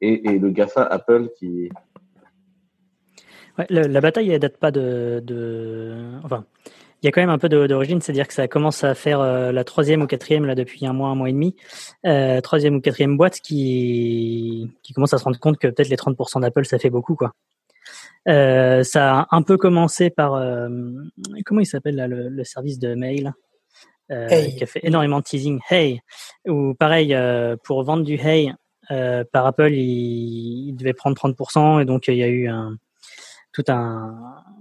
et, 0.01 0.37
le 0.37 0.49
Gafa 0.51 0.83
Apple 0.83 1.29
qui 1.37 1.69
la 3.69 4.01
bataille, 4.01 4.29
elle 4.29 4.39
date 4.39 4.57
pas 4.57 4.71
de, 4.71 5.21
de, 5.23 5.93
Enfin, 6.23 6.45
il 7.01 7.05
y 7.05 7.07
a 7.09 7.11
quand 7.11 7.21
même 7.21 7.29
un 7.29 7.37
peu 7.37 7.49
d'origine, 7.49 8.01
c'est-à-dire 8.01 8.27
que 8.27 8.33
ça 8.33 8.47
commence 8.47 8.83
à 8.83 8.93
faire 8.93 9.21
euh, 9.21 9.51
la 9.51 9.63
troisième 9.63 10.01
ou 10.01 10.07
quatrième 10.07 10.45
là 10.45 10.55
depuis 10.55 10.85
un 10.85 10.93
mois, 10.93 11.09
un 11.09 11.15
mois 11.15 11.29
et 11.29 11.33
demi, 11.33 11.55
euh, 12.05 12.41
troisième 12.41 12.75
ou 12.75 12.81
quatrième 12.81 13.15
boîte 13.15 13.39
qui 13.39 14.69
qui 14.83 14.93
commence 14.93 15.13
à 15.13 15.17
se 15.17 15.23
rendre 15.23 15.39
compte 15.39 15.57
que 15.57 15.67
peut-être 15.67 15.89
les 15.89 15.95
30% 15.95 16.41
d'Apple 16.41 16.65
ça 16.65 16.77
fait 16.77 16.89
beaucoup 16.89 17.15
quoi. 17.15 17.33
Euh, 18.27 18.83
ça 18.83 19.19
a 19.19 19.27
un 19.31 19.41
peu 19.41 19.57
commencé 19.57 20.09
par 20.09 20.31
comment 21.45 21.61
il 21.61 21.65
s'appelle 21.65 21.95
là 21.95 22.07
le, 22.07 22.27
le, 22.27 22.43
service 22.43 22.77
de 22.77 22.93
mail 22.93 23.33
hey. 24.09 24.55
qui 24.55 24.63
a 24.63 24.67
fait 24.67 24.81
énormément 24.83 25.19
de 25.19 25.23
teasing, 25.23 25.59
Hey, 25.69 26.01
ou 26.47 26.73
pareil 26.73 27.17
pour 27.63 27.83
vendre 27.83 28.03
du 28.03 28.15
Hey 28.15 28.53
par 28.89 29.45
Apple 29.45 29.71
il, 29.71 30.69
il 30.69 30.75
devait 30.75 30.93
prendre 30.93 31.15
30% 31.15 31.81
et 31.81 31.85
donc 31.85 32.07
il 32.09 32.15
y 32.15 32.23
a 32.23 32.27
eu 32.27 32.47
un 32.49 32.75
tout 33.61 33.71
un, 33.71 34.15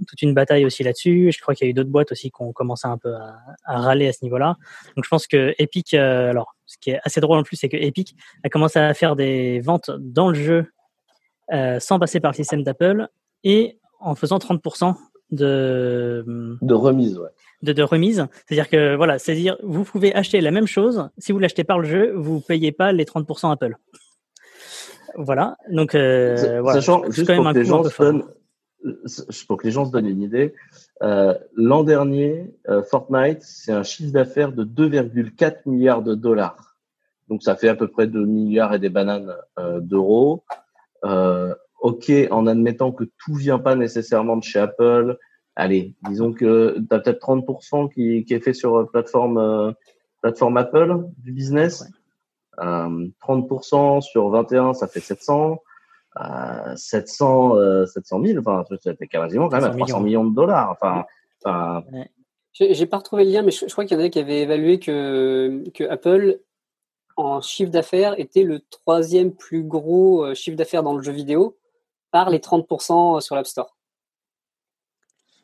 toute 0.06 0.22
une 0.22 0.34
bataille 0.34 0.64
aussi 0.64 0.82
là-dessus. 0.82 1.30
Je 1.32 1.40
crois 1.40 1.54
qu'il 1.54 1.66
y 1.66 1.68
a 1.68 1.70
eu 1.70 1.74
d'autres 1.74 1.90
boîtes 1.90 2.12
aussi 2.12 2.30
qui 2.30 2.42
ont 2.42 2.52
commencé 2.52 2.86
un 2.86 2.98
peu 2.98 3.14
à, 3.14 3.38
à 3.64 3.80
râler 3.80 4.08
à 4.08 4.12
ce 4.12 4.24
niveau-là. 4.24 4.56
Donc 4.96 5.04
je 5.04 5.08
pense 5.08 5.26
que 5.26 5.54
Epic, 5.58 5.94
euh, 5.94 6.30
alors 6.30 6.54
ce 6.66 6.76
qui 6.80 6.90
est 6.90 7.00
assez 7.04 7.20
drôle 7.20 7.38
en 7.38 7.42
plus, 7.42 7.56
c'est 7.56 7.68
que 7.68 7.76
Epic 7.76 8.16
a 8.44 8.48
commencé 8.48 8.78
à 8.78 8.92
faire 8.94 9.16
des 9.16 9.60
ventes 9.60 9.90
dans 9.98 10.28
le 10.28 10.34
jeu 10.34 10.66
euh, 11.52 11.80
sans 11.80 11.98
passer 11.98 12.20
par 12.20 12.32
le 12.32 12.36
système 12.36 12.62
d'Apple 12.62 13.08
et 13.44 13.78
en 14.00 14.14
faisant 14.14 14.38
30% 14.38 14.94
de 15.30 16.56
de 16.62 16.74
remise, 16.74 17.18
ouais. 17.18 17.28
De, 17.62 17.72
de 17.72 17.82
remise, 17.82 18.26
c'est-à-dire 18.46 18.68
que 18.68 18.94
voilà, 18.94 19.18
c'est-à-dire 19.18 19.56
vous 19.62 19.82
pouvez 19.82 20.14
acheter 20.14 20.40
la 20.40 20.52
même 20.52 20.66
chose 20.66 21.08
si 21.18 21.32
vous 21.32 21.40
l'achetez 21.40 21.64
par 21.64 21.80
le 21.80 21.88
jeu, 21.88 22.12
vous 22.14 22.40
payez 22.40 22.70
pas 22.70 22.92
les 22.92 23.04
30% 23.04 23.50
Apple. 23.50 23.76
Voilà, 25.16 25.56
donc 25.70 25.94
euh, 25.94 26.60
voilà, 26.60 26.80
Sachant, 26.80 27.02
juste 27.10 27.34
pour 27.34 27.44
que, 27.44 27.58
les 27.58 27.64
gens 27.64 27.82
se 27.82 28.02
donnent, 28.02 28.24
pour 29.46 29.58
que 29.58 29.66
les 29.66 29.70
gens 29.70 29.84
se 29.84 29.90
donnent 29.90 30.06
une 30.06 30.22
idée, 30.22 30.54
euh, 31.02 31.34
l'an 31.54 31.82
dernier, 31.84 32.54
euh, 32.68 32.82
Fortnite, 32.82 33.42
c'est 33.42 33.72
un 33.72 33.82
chiffre 33.82 34.12
d'affaires 34.12 34.52
de 34.52 34.64
2,4 34.64 35.62
milliards 35.66 36.02
de 36.02 36.14
dollars. 36.14 36.76
Donc 37.28 37.42
ça 37.42 37.56
fait 37.56 37.68
à 37.68 37.74
peu 37.74 37.88
près 37.88 38.06
2 38.06 38.24
milliards 38.24 38.74
et 38.74 38.78
des 38.78 38.88
bananes 38.88 39.34
euh, 39.58 39.80
d'euros. 39.80 40.44
Euh, 41.04 41.54
ok, 41.80 42.10
en 42.30 42.46
admettant 42.46 42.92
que 42.92 43.04
tout 43.04 43.34
vient 43.34 43.58
pas 43.58 43.74
nécessairement 43.74 44.36
de 44.36 44.42
chez 44.44 44.58
Apple, 44.58 45.18
allez, 45.54 45.94
disons 46.08 46.32
que 46.32 46.78
tu 46.78 46.94
as 46.94 47.00
peut-être 47.00 47.20
30% 47.20 47.92
qui, 47.92 48.24
qui, 48.24 48.34
est 48.34 48.40
fait 48.40 48.54
sur 48.54 48.76
euh, 48.76 48.84
plateforme, 48.84 49.38
euh, 49.38 49.72
plateforme 50.22 50.56
Apple 50.56 51.04
du 51.18 51.32
business. 51.32 51.84
Euh, 52.60 53.06
30% 53.22 54.00
sur 54.00 54.30
21, 54.30 54.74
ça 54.74 54.88
fait 54.88 55.00
700. 55.00 55.60
Euh, 56.20 56.74
700, 56.76 57.86
700 57.86 58.22
000, 58.24 58.38
enfin, 58.38 58.64
ça 58.82 58.94
fait 58.94 59.06
quasiment 59.06 59.48
quand 59.48 59.60
même 59.60 59.76
300 59.76 60.00
millions. 60.00 60.24
de 60.24 60.34
dollars. 60.34 60.70
Enfin, 60.70 61.04
enfin 61.42 61.84
ouais. 61.92 62.10
J'ai 62.52 62.86
pas 62.86 62.98
retrouvé 62.98 63.24
le 63.24 63.30
lien, 63.30 63.42
mais 63.42 63.52
je, 63.52 63.66
je 63.66 63.72
crois 63.72 63.84
qu'il 63.84 63.96
y 63.96 64.00
en 64.00 64.04
a 64.04 64.08
qui 64.08 64.18
avaient 64.18 64.40
évalué 64.40 64.80
que, 64.80 65.62
que 65.74 65.84
Apple, 65.84 66.40
en 67.16 67.40
chiffre 67.40 67.70
d'affaires, 67.70 68.18
était 68.18 68.42
le 68.42 68.60
troisième 68.70 69.32
plus 69.32 69.62
gros 69.62 70.24
euh, 70.24 70.34
chiffre 70.34 70.56
d'affaires 70.56 70.82
dans 70.82 70.96
le 70.96 71.02
jeu 71.02 71.12
vidéo 71.12 71.56
par 72.10 72.30
les 72.30 72.38
30% 72.38 73.20
sur 73.20 73.36
l'App 73.36 73.46
Store. 73.46 73.76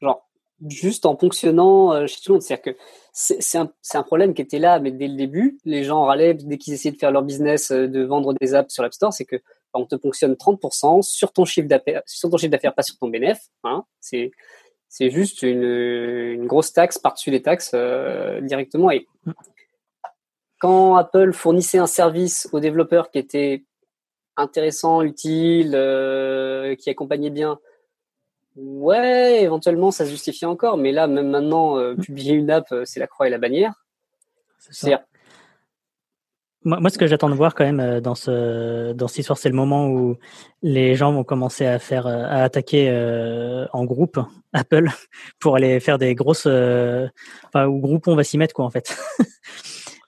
Genre, 0.00 0.28
juste 0.66 1.06
en 1.06 1.16
fonctionnant 1.16 1.92
euh, 1.92 2.06
chez 2.08 2.20
tout 2.20 2.32
le 2.32 2.34
monde. 2.34 2.42
C'est-à-dire 2.42 2.74
que 2.74 2.80
c'est 3.12 3.58
un, 3.58 3.70
un, 3.92 4.02
problème 4.02 4.34
qui 4.34 4.42
était 4.42 4.58
là, 4.58 4.80
mais 4.80 4.90
dès 4.90 5.06
le 5.06 5.14
début, 5.14 5.58
les 5.64 5.84
gens 5.84 6.04
râlaient 6.04 6.34
dès 6.34 6.58
qu'ils 6.58 6.74
essayaient 6.74 6.94
de 6.94 6.98
faire 6.98 7.12
leur 7.12 7.22
business, 7.22 7.70
euh, 7.70 7.86
de 7.86 8.02
vendre 8.02 8.34
des 8.40 8.54
apps 8.54 8.72
sur 8.74 8.82
l'App 8.82 8.94
Store, 8.94 9.12
c'est 9.12 9.24
que 9.24 9.36
on 9.80 9.86
te 9.86 9.98
fonctionne 9.98 10.34
30% 10.34 11.02
sur 11.02 11.32
ton 11.32 11.44
chiffre 11.44 11.68
d'affaires, 11.68 12.02
sur 12.06 12.30
ton 12.30 12.36
chiffre 12.36 12.50
d'affaires, 12.50 12.74
pas 12.74 12.82
sur 12.82 12.96
ton 12.98 13.08
bénéf. 13.08 13.38
Hein. 13.64 13.84
C'est 14.00 14.30
c'est 14.88 15.10
juste 15.10 15.42
une, 15.42 15.64
une, 15.64 16.46
grosse 16.46 16.72
taxe 16.72 16.98
par-dessus 16.98 17.32
les 17.32 17.42
taxes 17.42 17.72
euh, 17.74 18.40
directement. 18.40 18.92
Et 18.92 19.08
quand 20.60 20.94
Apple 20.94 21.32
fournissait 21.32 21.78
un 21.78 21.88
service 21.88 22.48
aux 22.52 22.60
développeurs 22.60 23.10
qui 23.10 23.18
était 23.18 23.64
intéressant, 24.36 25.02
utile, 25.02 25.72
euh, 25.74 26.76
qui 26.76 26.90
accompagnait 26.90 27.30
bien, 27.30 27.58
ouais, 28.54 29.42
éventuellement 29.42 29.90
ça 29.90 30.04
se 30.04 30.10
justifie 30.10 30.46
encore. 30.46 30.76
Mais 30.76 30.92
là, 30.92 31.08
même 31.08 31.28
maintenant, 31.28 31.76
euh, 31.76 31.96
publier 31.96 32.34
une 32.34 32.52
app, 32.52 32.72
c'est 32.84 33.00
la 33.00 33.08
croix 33.08 33.26
et 33.26 33.30
la 33.30 33.38
bannière. 33.38 33.84
C'est 34.70 34.94
moi, 36.64 36.80
moi, 36.80 36.90
ce 36.90 36.98
que 36.98 37.06
j'attends 37.06 37.30
de 37.30 37.34
voir 37.34 37.54
quand 37.54 37.64
même 37.64 38.00
dans 38.00 38.14
ce 38.14 38.92
dans 38.92 39.08
cette 39.08 39.18
histoire, 39.18 39.38
c'est 39.38 39.48
le 39.48 39.54
moment 39.54 39.88
où 39.88 40.16
les 40.62 40.94
gens 40.94 41.12
vont 41.12 41.24
commencer 41.24 41.66
à 41.66 41.78
faire 41.78 42.06
à 42.06 42.42
attaquer 42.42 42.88
euh, 42.88 43.66
en 43.72 43.84
groupe 43.84 44.18
Apple 44.52 44.88
pour 45.40 45.56
aller 45.56 45.80
faire 45.80 45.98
des 45.98 46.14
grosses, 46.14 46.46
euh, 46.46 47.08
enfin, 47.48 47.66
où 47.66 47.80
Groupon 47.80 48.14
va 48.14 48.24
s'y 48.24 48.38
mettre 48.38 48.54
quoi 48.54 48.64
en 48.64 48.70
fait. 48.70 48.96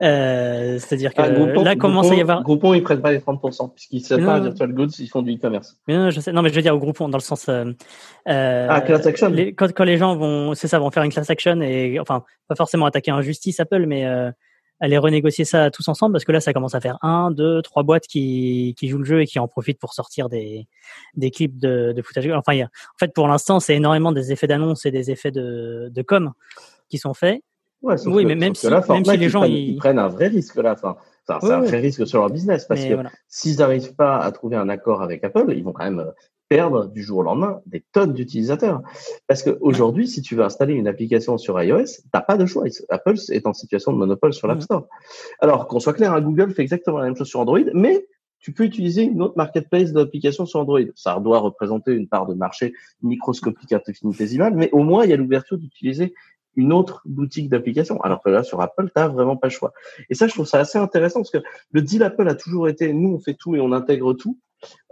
Euh, 0.03 0.79
C'est-à-dire 0.79 1.15
que 1.15 1.23
ah, 1.23 1.31
Groupon, 1.31 1.65
là 1.65 1.75
commence 1.75 2.11
à 2.11 2.15
y 2.15 2.21
avoir. 2.21 2.43
Groupon, 2.43 2.75
ils 2.75 2.83
prennent 2.83 3.01
pas 3.01 3.13
les 3.13 3.19
30%, 3.19 3.73
puisqu'ils 3.73 4.19
ne 4.19 4.27
pas 4.27 4.41
Virtual 4.41 4.73
Goods, 4.73 4.91
ils 4.99 5.09
font 5.09 5.23
du 5.23 5.35
e-commerce. 5.35 5.79
Non, 5.89 6.11
je 6.11 6.21
sais. 6.21 6.33
Non, 6.33 6.43
mais 6.43 6.51
je 6.51 6.55
veux 6.55 6.63
dire 6.63 6.75
au 6.75 6.79
Groupon, 6.79 7.09
dans 7.09 7.17
le 7.17 7.23
sens. 7.23 7.49
Euh, 7.49 7.73
ah, 8.27 8.81
class 8.83 9.07
action. 9.07 9.31
Les, 9.31 9.55
quand, 9.55 9.73
quand 9.73 9.85
les 9.85 9.97
gens 9.97 10.15
vont, 10.17 10.55
c'est 10.55 10.69
ça, 10.69 10.79
vont 10.79 10.91
faire 10.91 11.03
une 11.03 11.13
class 11.13 11.31
action 11.31 11.61
et, 11.63 11.99
enfin, 11.99 12.25
pas 12.49 12.55
forcément 12.55 12.87
attaquer 12.87 13.13
en 13.13 13.23
justice 13.23 13.59
Apple, 13.59 13.87
mais 13.87 14.05
euh, 14.07 14.31
aller 14.81 14.99
renégocier 14.99 15.45
ça 15.45 15.71
tous 15.71 15.89
ensemble, 15.89 16.13
parce 16.13 16.25
que 16.25 16.33
là, 16.33 16.41
ça 16.41 16.53
commence 16.53 16.75
à 16.75 16.81
faire 16.81 16.99
un, 17.03 17.31
deux, 17.31 17.63
trois 17.63 17.83
boîtes 17.83 18.07
qui, 18.07 18.75
qui 18.79 18.89
jouent 18.89 18.99
le 18.99 19.05
jeu 19.05 19.23
et 19.23 19.27
qui 19.27 19.39
en 19.39 19.49
profitent 19.49 19.79
pour 19.79 19.95
sortir 19.95 20.29
des, 20.29 20.67
des 21.15 21.31
clips 21.31 21.59
de, 21.59 21.93
de 21.97 22.03
footage. 22.03 22.29
Enfin, 22.31 22.53
il 22.53 22.59
y 22.59 22.63
a, 22.63 22.67
en 22.67 22.99
fait, 22.99 23.13
pour 23.15 23.29
l'instant, 23.29 23.61
c'est 23.61 23.75
énormément 23.75 24.13
des 24.13 24.33
effets 24.33 24.47
d'annonce 24.47 24.85
et 24.87 24.91
des 24.91 25.11
effets 25.11 25.31
de, 25.31 25.89
de 25.91 26.03
com 26.03 26.33
qui 26.89 26.99
sont 26.99 27.15
faits. 27.15 27.43
Ouais, 27.83 27.95
oui, 28.07 28.23
que, 28.23 28.29
mais 28.29 28.35
même 28.35 28.55
si, 28.55 28.69
là, 28.69 28.83
même 28.89 29.05
si 29.05 29.17
les 29.17 29.29
gens 29.29 29.45
ils 29.45 29.49
prennent, 29.49 29.57
ils... 29.57 29.73
ils 29.73 29.77
prennent, 29.77 29.99
un 29.99 30.09
vrai 30.09 30.29
risque 30.29 30.57
là. 30.57 30.73
Enfin, 30.73 30.97
c'est 31.27 31.53
un 31.53 31.61
vrai 31.61 31.79
risque 31.79 32.07
sur 32.07 32.21
leur 32.21 32.31
business 32.31 32.65
parce 32.65 32.81
mais 32.81 32.89
que 32.89 32.95
voilà. 32.95 33.11
s'ils 33.29 33.59
n'arrivent 33.59 33.95
pas 33.95 34.19
à 34.19 34.33
trouver 34.33 34.57
un 34.57 34.69
accord 34.69 35.03
avec 35.03 35.25
Apple, 35.25 35.53
ils 35.55 35.63
vont 35.63 35.73
quand 35.73 35.85
même 35.85 36.13
perdre 36.49 36.87
du 36.87 37.03
jour 37.03 37.19
au 37.19 37.23
lendemain 37.23 37.61
des 37.67 37.85
tonnes 37.93 38.13
d'utilisateurs. 38.13 38.83
Parce 39.27 39.43
qu'aujourd'hui, 39.43 40.07
si 40.07 40.23
tu 40.23 40.37
veux 40.37 40.45
installer 40.45 40.75
une 40.75 40.89
application 40.89 41.39
sur 41.39 41.61
iOS, 41.61 42.03
t'as 42.13 42.21
pas 42.21 42.37
de 42.37 42.47
choix. 42.47 42.65
Apple 42.89 43.15
est 43.31 43.47
en 43.47 43.53
situation 43.53 43.93
de 43.93 43.99
monopole 43.99 44.33
sur 44.33 44.47
l'App 44.47 44.63
Store. 44.63 44.87
Alors 45.41 45.67
qu'on 45.67 45.81
soit 45.81 45.95
clair, 45.95 46.13
hein, 46.13 46.21
Google 46.21 46.53
fait 46.53 46.63
exactement 46.63 46.99
la 46.99 47.05
même 47.05 47.17
chose 47.17 47.29
sur 47.29 47.41
Android, 47.41 47.59
mais 47.75 48.07
tu 48.39 48.53
peux 48.53 48.65
utiliser 48.65 49.03
une 49.03 49.23
autre 49.23 49.35
marketplace 49.37 49.93
d'applications 49.93 50.47
sur 50.47 50.61
Android. 50.61 50.81
Ça 50.95 51.19
doit 51.19 51.41
représenter 51.41 51.93
une 51.93 52.07
part 52.07 52.27
de 52.27 52.35
marché 52.35 52.75
microscopique 53.03 53.73
infinitésimale, 53.73 54.55
mais 54.55 54.71
au 54.73 54.85
moins 54.85 55.05
il 55.05 55.11
y 55.11 55.13
a 55.13 55.17
l'ouverture 55.17 55.59
d'utiliser 55.59 56.15
une 56.55 56.73
autre 56.73 57.03
boutique 57.05 57.49
d'application. 57.49 58.01
Alors 58.03 58.23
que 58.23 58.31
là, 58.31 58.43
sur 58.43 58.61
Apple, 58.61 58.91
tu 58.95 59.03
vraiment 59.03 59.37
pas 59.37 59.49
le 59.49 59.53
choix. 59.53 59.73
Et 60.11 60.15
ça, 60.15 60.27
je 60.27 60.33
trouve 60.33 60.47
ça 60.47 60.59
assez 60.59 60.79
intéressant 60.79 61.21
parce 61.21 61.31
que 61.31 61.43
le 61.71 61.83
deal 61.83 62.03
Apple 62.03 62.29
a 62.29 62.35
toujours 62.35 62.69
été, 62.69 62.93
nous, 62.93 63.15
on 63.15 63.19
fait 63.19 63.35
tout 63.35 63.55
et 63.55 63.61
on 63.61 63.73
intègre 63.73 64.15
tout. 64.15 64.39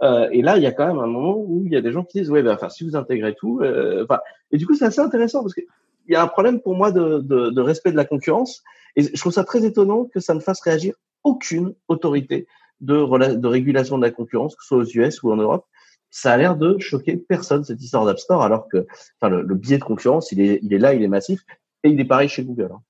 Euh, 0.01 0.27
et 0.31 0.41
là, 0.41 0.57
il 0.57 0.63
y 0.63 0.65
a 0.65 0.71
quand 0.71 0.87
même 0.87 0.99
un 0.99 1.07
moment 1.07 1.37
où 1.37 1.63
il 1.65 1.71
y 1.71 1.75
a 1.75 1.81
des 1.81 1.91
gens 1.91 2.03
qui 2.03 2.19
disent, 2.19 2.29
ouais, 2.29 2.43
ben, 2.43 2.53
enfin, 2.53 2.69
si 2.69 2.83
vous 2.83 2.95
intégrez 2.95 3.33
tout, 3.35 3.59
euh, 3.61 4.05
et 4.51 4.57
du 4.57 4.65
coup, 4.65 4.75
c'est 4.75 4.85
assez 4.85 5.01
intéressant 5.01 5.41
parce 5.41 5.53
que 5.53 5.61
il 6.07 6.13
y 6.13 6.15
a 6.15 6.21
un 6.21 6.27
problème 6.27 6.61
pour 6.61 6.75
moi 6.75 6.91
de, 6.91 7.59
respect 7.59 7.91
de 7.91 7.97
la 7.97 8.05
concurrence. 8.05 8.63
Et 8.95 9.03
je 9.03 9.19
trouve 9.19 9.33
ça 9.33 9.43
très 9.43 9.65
étonnant 9.65 10.05
que 10.05 10.19
ça 10.19 10.35
ne 10.35 10.39
fasse 10.39 10.61
réagir 10.61 10.93
aucune 11.23 11.73
autorité 11.87 12.47
de, 12.79 13.33
de 13.35 13.47
régulation 13.47 13.97
de 13.97 14.03
la 14.03 14.11
concurrence, 14.11 14.55
que 14.55 14.61
ce 14.61 14.67
soit 14.67 14.77
aux 14.77 14.85
US 14.85 15.23
ou 15.23 15.31
en 15.31 15.37
Europe 15.37 15.65
ça 16.11 16.31
a 16.31 16.37
l'air 16.37 16.55
de 16.55 16.77
choquer 16.79 17.17
personne 17.17 17.65
cette 17.65 17.81
histoire 17.81 18.05
d'App 18.05 18.19
Store, 18.19 18.41
alors 18.41 18.69
que 18.69 18.87
enfin, 19.19 19.35
le, 19.35 19.41
le, 19.41 19.53
biais 19.53 19.77
de 19.77 19.83
concurrence, 19.83 20.31
il 20.31 20.39
est, 20.39 20.59
il 20.63 20.73
est 20.73 20.77
là, 20.77 20.93
il 20.93 21.03
est 21.03 21.09
massif, 21.09 21.41
et 21.83 21.89
il 21.89 21.99
est 21.99 22.05
pareil 22.05 22.29
chez 22.29 22.45
Google. 22.45 22.69
Hein. 22.73 22.81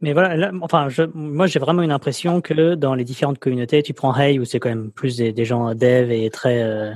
Mais 0.00 0.12
voilà, 0.12 0.36
là, 0.36 0.52
enfin, 0.62 0.88
je, 0.88 1.02
moi 1.14 1.46
j'ai 1.46 1.58
vraiment 1.58 1.82
une 1.82 1.92
impression 1.92 2.40
que 2.40 2.74
dans 2.74 2.94
les 2.94 3.04
différentes 3.04 3.38
communautés, 3.38 3.82
tu 3.82 3.94
prends 3.94 4.16
Hey 4.16 4.38
où 4.38 4.44
c'est 4.44 4.58
quand 4.58 4.68
même 4.68 4.90
plus 4.90 5.16
des, 5.16 5.44
gens 5.44 5.74
dev 5.74 6.10
et 6.10 6.30
très 6.30 6.62
euh, 6.62 6.92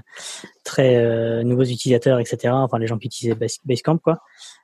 très 0.64 0.96
euh, 0.96 1.42
nouveaux 1.42 1.64
utilisateurs, 1.64 2.20
etc. 2.20 2.52
Enfin 2.52 2.78
les 2.78 2.86
gens 2.86 2.98
qui 2.98 3.06
utilisaient 3.06 3.38
Basecamp 3.64 3.98
quoi. 3.98 4.20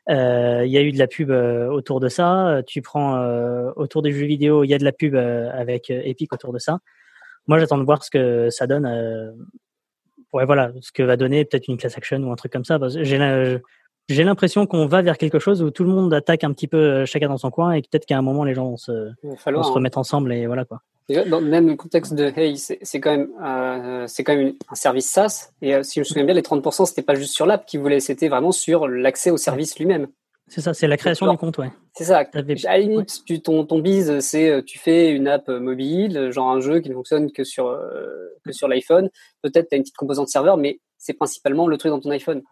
Euh, 0.09 0.63
il 0.65 0.73
y 0.73 0.79
a 0.79 0.83
eu 0.83 0.93
de 0.93 0.99
la 0.99 1.07
pub 1.07 1.31
autour 1.31 2.01
de 2.01 2.09
ça. 2.09 2.63
Tu 2.67 2.83
prends 2.83 3.21
autour 3.77 4.03
des 4.03 4.13
jeux 4.13 4.27
vidéo, 4.27 4.65
il 4.65 4.69
y 4.69 4.75
a 4.75 4.79
de 4.79 4.85
la 4.85 4.93
pub 4.93 5.15
avec 5.15 5.91
Epic 5.91 6.33
autour 6.33 6.53
de 6.53 6.59
ça. 6.59 6.79
Moi 7.47 7.59
j'attends 7.59 7.79
de 7.79 7.85
voir 7.85 8.03
ce 8.05 8.11
que 8.11 8.51
ça 8.51 8.67
donne 8.67 8.87
ouais, 10.33 10.47
voilà, 10.47 10.73
ce 10.81 10.93
que 10.93 11.03
va 11.03 11.17
donner 11.17 11.45
peut-être 11.45 11.69
une 11.69 11.77
class 11.77 11.97
action 11.97 12.19
ou 12.19 12.33
un 12.33 12.37
truc 12.37 12.53
comme 12.53 12.65
ça. 12.65 12.79
J'ai 12.89 13.19
j'ai 14.15 14.25
l'impression 14.25 14.67
qu'on 14.67 14.87
va 14.87 15.03
vers 15.03 15.19
quelque 15.19 15.39
chose 15.39 15.63
où 15.63 15.71
tout 15.71 15.85
le 15.85 15.91
monde 15.91 16.13
attaque 16.13 16.45
un 16.45 16.53
petit 16.53 16.67
peu 16.67 16.77
euh, 16.77 17.07
chacun 17.07 17.29
dans 17.29 17.39
son 17.39 17.51
coin 17.51 17.73
et 17.73 17.83
peut-être 17.83 18.07
qu'à 18.07 18.19
un 18.19 18.23
moment 18.23 18.45
les 18.45 18.55
gens 18.55 18.69
vont 18.69 18.77
se, 18.77 19.11
vont 19.23 19.63
se 19.63 19.73
remettre 19.73 19.99
ensemble 19.99 20.33
et 20.33 20.47
voilà 20.47 20.65
quoi. 20.65 20.83
Dans 21.29 21.41
le 21.41 21.47
même 21.47 21.77
contexte 21.77 22.15
de 22.15 22.33
Hey, 22.37 22.57
c'est 22.57 23.01
quand 23.01 23.11
même 23.11 23.29
euh, 23.45 24.05
c'est 24.07 24.23
quand 24.23 24.37
même 24.37 24.55
un 24.69 24.75
service 24.75 25.11
SaaS 25.11 25.51
et 25.61 25.75
euh, 25.75 25.83
si 25.83 25.95
je 25.95 26.01
me 26.01 26.05
souviens 26.05 26.25
bien, 26.25 26.35
les 26.35 26.43
30% 26.43 26.87
c'était 26.87 27.03
pas 27.03 27.15
juste 27.15 27.35
sur 27.35 27.47
l'app 27.47 27.67
qu'ils 27.67 27.81
voulaient, 27.81 28.01
c'était 28.01 28.29
vraiment 28.29 28.53
sur 28.53 28.87
l'accès 28.87 29.31
au 29.31 29.37
service 29.37 29.79
lui-même. 29.79 30.07
C'est 30.47 30.61
ça, 30.61 30.75
c'est 30.75 30.89
la 30.89 30.97
création 30.97 31.31
du 31.31 31.39
compte, 31.39 31.59
ouais. 31.59 31.71
C'est 31.95 32.05
ça. 32.05 32.19
À 32.19 32.25
la 32.35 32.79
limite, 32.79 33.23
tu, 33.25 33.41
ton, 33.41 33.65
ton 33.65 33.79
bise, 33.79 34.19
c'est 34.19 34.65
tu 34.65 34.81
fais 34.81 35.11
une 35.11 35.29
app 35.29 35.47
mobile, 35.49 36.31
genre 36.33 36.51
un 36.51 36.59
jeu 36.59 36.81
qui 36.81 36.89
ne 36.89 36.95
fonctionne 36.95 37.31
que 37.31 37.45
sur 37.45 37.69
euh, 37.69 38.31
que 38.45 38.51
sur 38.51 38.67
l'iPhone. 38.67 39.11
Peut-être 39.43 39.69
tu 39.69 39.75
as 39.75 39.77
une 39.77 39.85
petite 39.85 39.97
composante 39.97 40.29
serveur, 40.29 40.57
mais 40.57 40.81
c'est 40.99 41.13
principalement 41.13 41.69
le 41.69 41.77
truc 41.79 41.91
dans 41.91 42.01
ton 42.01 42.11
iPhone. 42.11 42.43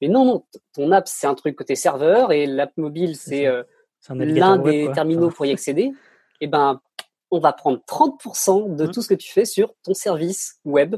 Mais 0.00 0.08
non, 0.08 0.24
non, 0.24 0.44
ton 0.74 0.92
app 0.92 1.08
c'est 1.08 1.26
un 1.26 1.34
truc 1.34 1.56
côté 1.56 1.74
serveur 1.74 2.32
et 2.32 2.46
l'app 2.46 2.76
mobile 2.76 3.16
c'est 3.16 3.46
euh, 3.46 3.62
l'un 4.10 4.58
des 4.58 4.90
terminaux 4.94 5.30
pour 5.30 5.46
y 5.46 5.50
accéder. 5.50 5.92
et 6.40 6.46
ben, 6.46 6.80
on 7.30 7.40
va 7.40 7.52
prendre 7.52 7.80
30% 7.86 8.74
de 8.74 8.84
mmh. 8.84 8.90
tout 8.90 9.02
ce 9.02 9.08
que 9.08 9.14
tu 9.14 9.30
fais 9.30 9.44
sur 9.44 9.74
ton 9.82 9.92
service 9.92 10.60
web. 10.64 10.96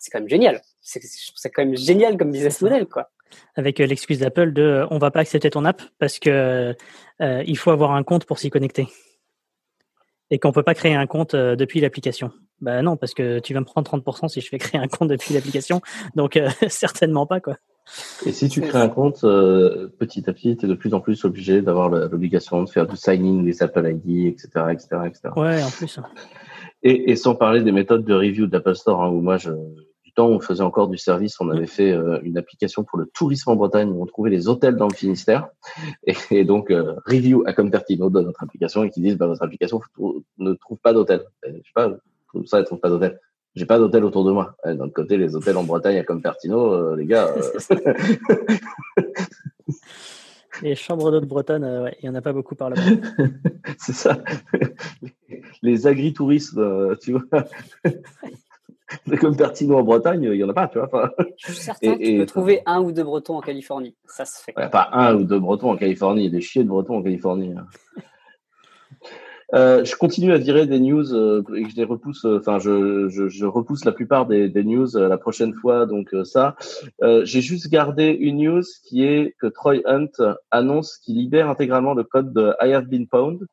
C'est 0.00 0.10
quand 0.10 0.18
même 0.18 0.28
génial. 0.28 0.60
C'est 0.80 1.00
quand 1.50 1.64
même 1.64 1.76
génial 1.76 2.16
comme 2.16 2.32
business 2.32 2.60
model, 2.62 2.86
quoi 2.86 3.10
avec 3.54 3.80
euh, 3.80 3.86
l'excuse 3.86 4.18
d'Apple 4.18 4.52
de 4.52 4.62
euh, 4.62 4.86
on 4.90 4.98
va 4.98 5.10
pas 5.10 5.20
accepter 5.20 5.50
ton 5.50 5.64
app 5.64 5.82
parce 5.98 6.18
que 6.18 6.74
euh, 7.20 7.42
il 7.46 7.56
faut 7.56 7.70
avoir 7.70 7.92
un 7.92 8.02
compte 8.02 8.24
pour 8.24 8.38
s'y 8.38 8.50
connecter 8.50 8.88
et 10.30 10.38
qu'on 10.38 10.52
peut 10.52 10.62
pas 10.62 10.74
créer 10.74 10.94
un 10.94 11.06
compte 11.06 11.34
euh, 11.34 11.56
depuis 11.56 11.80
l'application. 11.80 12.32
Bah 12.60 12.80
non 12.82 12.96
parce 12.96 13.14
que 13.14 13.40
tu 13.40 13.54
vas 13.54 13.60
me 13.60 13.64
prendre 13.64 13.90
30% 13.90 14.28
si 14.28 14.40
je 14.40 14.48
fais 14.48 14.58
créer 14.58 14.80
un 14.80 14.88
compte 14.88 15.08
depuis 15.08 15.34
l'application 15.34 15.80
donc 16.14 16.36
euh, 16.36 16.48
certainement 16.68 17.26
pas 17.26 17.40
quoi. 17.40 17.56
Et 18.24 18.32
si 18.32 18.48
tu 18.48 18.60
crées 18.60 18.80
un 18.80 18.88
compte, 18.88 19.24
euh, 19.24 19.88
petit 19.98 20.28
à 20.30 20.32
petit, 20.32 20.56
tu 20.56 20.66
es 20.66 20.68
de 20.68 20.74
plus 20.74 20.94
en 20.94 21.00
plus 21.00 21.24
obligé 21.24 21.62
d'avoir 21.62 21.88
l'obligation 21.90 22.62
de 22.62 22.68
faire 22.68 22.86
du 22.86 22.96
signing 22.96 23.44
des 23.44 23.62
Apple 23.62 23.86
ID, 23.86 24.26
etc., 24.26 24.48
etc., 24.70 24.86
etc. 25.06 25.20
Ouais, 25.36 25.62
en 25.62 25.70
plus. 25.70 25.98
Et, 26.82 27.10
et 27.10 27.16
sans 27.16 27.34
parler 27.34 27.62
des 27.62 27.72
méthodes 27.72 28.04
de 28.04 28.14
review 28.14 28.46
d'Apple 28.46 28.74
Store, 28.74 29.02
hein, 29.02 29.10
où 29.10 29.20
moi, 29.20 29.36
je, 29.36 29.50
du 30.12 30.12
temps 30.12 30.28
où 30.28 30.32
on 30.32 30.40
faisait 30.40 30.62
encore 30.62 30.88
du 30.88 30.98
service, 30.98 31.40
on 31.40 31.48
avait 31.48 31.66
fait 31.66 31.92
euh, 31.92 32.20
une 32.22 32.36
application 32.36 32.84
pour 32.84 32.98
le 32.98 33.06
tourisme 33.06 33.50
en 33.50 33.56
Bretagne 33.56 33.90
où 33.90 34.02
on 34.02 34.06
trouvait 34.06 34.30
les 34.30 34.48
hôtels 34.48 34.76
dans 34.76 34.88
le 34.88 34.94
Finistère. 34.94 35.48
Et, 36.30 36.44
donc, 36.44 36.70
euh, 36.70 36.96
review 37.06 37.44
à 37.46 37.52
Compertino 37.52 38.10
de 38.10 38.20
notre 38.20 38.42
application 38.42 38.84
et 38.84 38.90
qui 38.90 39.00
disent, 39.00 39.16
bah, 39.16 39.26
votre 39.26 39.42
application 39.42 39.80
ne 40.38 40.52
trouve 40.54 40.78
pas 40.78 40.92
d'hôtel. 40.92 41.24
Je 41.46 41.52
sais 41.52 41.62
pas, 41.74 41.90
ça, 42.46 42.58
elle 42.58 42.64
trouve 42.64 42.80
pas 42.80 42.90
d'hôtel. 42.90 43.18
J'ai 43.54 43.66
pas 43.66 43.78
d'hôtel 43.78 44.04
autour 44.04 44.24
de 44.24 44.32
moi. 44.32 44.56
D'un 44.64 44.88
côté, 44.88 45.16
les 45.16 45.36
hôtels 45.36 45.56
en 45.56 45.64
Bretagne 45.64 45.98
à 45.98 46.04
Compertino, 46.04 46.72
euh, 46.72 46.96
les 46.96 47.06
gars. 47.06 47.34
Les 50.62 50.74
chambres 50.74 51.10
d'eau 51.10 51.20
de 51.20 51.26
Bretonne, 51.26 51.64
ouais, 51.64 51.96
il 52.00 52.08
n'y 52.08 52.14
en 52.14 52.14
a 52.14 52.20
pas 52.20 52.32
beaucoup 52.32 52.54
par 52.54 52.70
là-bas. 52.70 52.82
c'est 53.78 53.94
ça. 53.94 54.18
Les 55.62 55.86
agritourismes, 55.86 56.96
tu 57.00 57.12
vois. 57.12 57.46
comme 59.18 59.36
Pertino 59.36 59.78
en 59.78 59.82
Bretagne, 59.82 60.22
il 60.24 60.32
n'y 60.32 60.44
en 60.44 60.50
a 60.50 60.54
pas, 60.54 60.68
tu 60.68 60.78
vois. 60.78 61.14
je 61.38 61.52
suis 61.52 61.62
certain 61.62 61.96
que 61.96 62.04
tu 62.04 62.18
peux 62.18 62.26
trouver 62.26 62.62
un 62.66 62.80
ou 62.80 62.92
deux 62.92 63.02
Bretons 63.02 63.36
en 63.36 63.40
Californie. 63.40 63.96
Ça 64.06 64.24
se 64.24 64.42
fait. 64.42 64.52
pas 64.52 64.90
un 64.92 65.16
ou 65.16 65.24
deux 65.24 65.40
Bretons 65.40 65.70
en 65.70 65.76
Californie. 65.76 66.22
Il 66.22 66.24
y 66.26 66.28
a 66.28 66.32
des 66.32 66.40
chiens 66.40 66.62
de 66.62 66.68
Bretons 66.68 66.98
en 66.98 67.02
Californie. 67.02 67.54
Hein. 67.56 67.66
Euh, 69.54 69.84
je 69.84 69.94
continue 69.96 70.32
à 70.32 70.38
virer 70.38 70.66
des 70.66 70.80
news 70.80 71.12
euh, 71.14 71.44
et 71.54 71.68
je 71.68 71.76
les 71.76 71.84
repousse. 71.84 72.24
Euh, 72.24 72.38
enfin, 72.38 72.58
je, 72.58 73.44
repousse 73.44 73.84
la 73.84 73.92
plupart 73.92 74.26
des, 74.26 74.50
news 74.64 74.88
la 74.94 75.18
prochaine 75.18 75.52
fois. 75.54 75.84
Donc 75.86 76.14
ça, 76.24 76.56
j'ai 77.24 77.40
juste 77.42 77.68
gardé 77.68 78.06
une 78.06 78.42
news 78.42 78.62
qui 78.84 79.04
est 79.04 79.34
que 79.38 79.46
Troy 79.46 79.82
Hunt 79.84 80.08
annonce 80.50 80.96
qu'il 80.98 81.16
libère 81.16 81.50
intégralement 81.50 81.94
le 81.94 82.04
code 82.04 82.32
de 82.32 82.54
I 82.62 82.72
Have 82.72 82.86
Been 82.86 83.06
Pwned. 83.06 83.46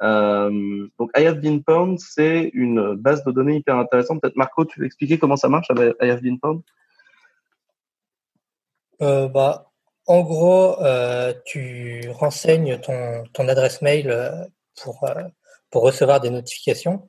Donc, 0.00 1.10
I 1.16 1.24
have 1.26 1.40
been 1.40 1.62
pwned, 1.62 1.98
c'est 1.98 2.50
une 2.52 2.94
base 2.94 3.24
de 3.24 3.30
données 3.30 3.56
hyper 3.56 3.76
intéressante. 3.76 4.20
Peut-être 4.20 4.36
Marco, 4.36 4.64
tu 4.64 4.80
veux 4.80 4.86
expliquer 4.86 5.18
comment 5.18 5.36
ça 5.36 5.48
marche 5.48 5.70
avec 5.70 5.94
I 6.02 6.10
have 6.10 6.20
been 6.20 6.38
pwned 6.38 6.62
bah, 9.00 9.70
En 10.06 10.22
gros, 10.22 10.76
tu 11.44 12.02
renseignes 12.12 12.78
ton, 12.80 13.48
adresse 13.48 13.82
mail 13.82 14.12
pour, 14.82 15.04
euh, 15.04 15.22
pour 15.70 15.82
recevoir 15.82 16.20
des 16.20 16.30
notifications. 16.30 17.08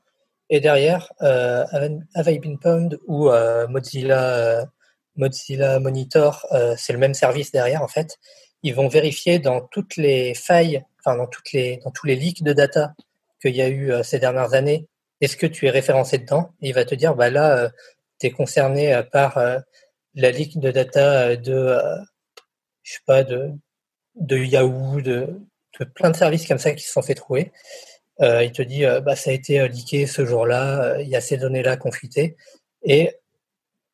Et 0.49 0.59
derrière, 0.59 1.11
euh, 1.21 1.65
Have 2.13 2.31
I 2.31 2.39
Been 2.39 2.59
Pwned 2.59 2.99
ou 3.07 3.31
Mozilla, 3.67 4.65
Mozilla 5.15 5.79
Monitor, 5.79 6.45
c'est 6.77 6.93
le 6.93 6.99
même 6.99 7.15
service 7.15 7.51
derrière 7.51 7.81
en 7.81 7.87
fait. 7.87 8.19
Ils 8.61 8.75
vont 8.75 8.87
vérifier 8.87 9.39
dans 9.39 9.61
toutes 9.61 9.95
les 9.95 10.35
failles 10.35 10.83
enfin 11.05 11.17
dans 11.17 11.27
toutes 11.27 11.51
les 11.51 11.77
dans 11.77 11.91
tous 11.91 12.07
les 12.07 12.15
leaks 12.15 12.43
de 12.43 12.53
data 12.53 12.93
qu'il 13.41 13.55
y 13.55 13.61
a 13.61 13.69
eu 13.69 13.91
euh, 13.91 14.03
ces 14.03 14.19
dernières 14.19 14.53
années, 14.53 14.87
est-ce 15.21 15.37
que 15.37 15.45
tu 15.47 15.67
es 15.67 15.69
référencé 15.69 16.17
dedans? 16.17 16.51
Il 16.61 16.73
va 16.73 16.85
te 16.85 16.95
dire 16.95 17.15
bah 17.15 17.29
là 17.29 17.57
euh, 17.57 17.69
tu 18.19 18.27
es 18.27 18.31
concerné 18.31 18.93
euh, 18.93 19.03
par 19.03 19.39
la 20.15 20.31
leak 20.31 20.59
de 20.59 20.71
data 20.71 21.35
de 21.35 21.77
je 22.83 22.93
sais 22.93 22.99
pas 23.05 23.23
de 23.23 23.51
de 24.15 24.37
Yahoo, 24.37 25.01
de, 25.01 25.41
plein 25.83 26.11
de 26.11 26.15
services 26.15 26.47
comme 26.47 26.57
ça 26.57 26.71
qui 26.71 26.83
se 26.83 26.91
sont 26.91 27.01
fait 27.01 27.15
trouver. 27.15 27.51
il 28.19 28.51
te 28.51 28.61
dit 28.61 28.83
bah 29.03 29.15
ça 29.15 29.31
a 29.31 29.33
été 29.33 29.67
leaké 29.67 30.07
ce 30.07 30.25
jour-là, 30.25 30.99
il 31.01 31.07
y 31.09 31.15
a 31.15 31.21
ces 31.21 31.37
données-là 31.37 31.77
confitées 31.77 32.37
et 32.83 33.11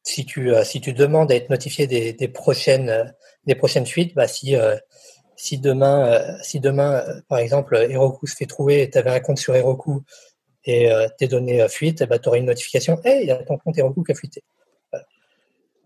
si 0.04 0.26
tu 0.26 0.52
si 0.64 0.82
tu 0.82 0.94
demandes 0.94 1.32
à 1.32 1.36
être 1.36 1.50
notifié 1.50 1.88
des, 1.88 2.14
des 2.14 2.28
prochaines 2.28 3.14
des 3.46 3.56
prochaines 3.56 3.88
fuites, 3.88 4.14
bah 4.14 4.28
si 4.28 4.56
si 5.42 5.58
demain, 5.58 6.06
euh, 6.06 6.38
si 6.44 6.60
demain, 6.60 6.98
euh, 6.98 7.20
par 7.28 7.40
exemple, 7.40 7.76
Heroku 7.76 8.28
se 8.28 8.36
fait 8.36 8.46
trouver 8.46 8.84
et 8.84 8.90
tu 8.92 8.98
avais 9.00 9.10
un 9.10 9.20
compte 9.20 9.40
sur 9.40 9.56
Heroku 9.56 10.04
et 10.66 10.92
euh, 10.92 11.08
tes 11.18 11.28
données 11.28 11.68
fuitent, 11.68 12.02
eh 12.02 12.06
ben, 12.06 12.20
tu 12.20 12.30
aurais 12.30 12.38
une 12.38 12.46
notification 12.46 13.02
Hey, 13.04 13.24
il 13.24 13.28
y 13.28 13.32
a 13.32 13.38
ton 13.44 13.58
compte 13.58 13.76
Heroku 13.76 14.04
qui 14.04 14.12
a 14.12 14.16
fuité. 14.16 14.44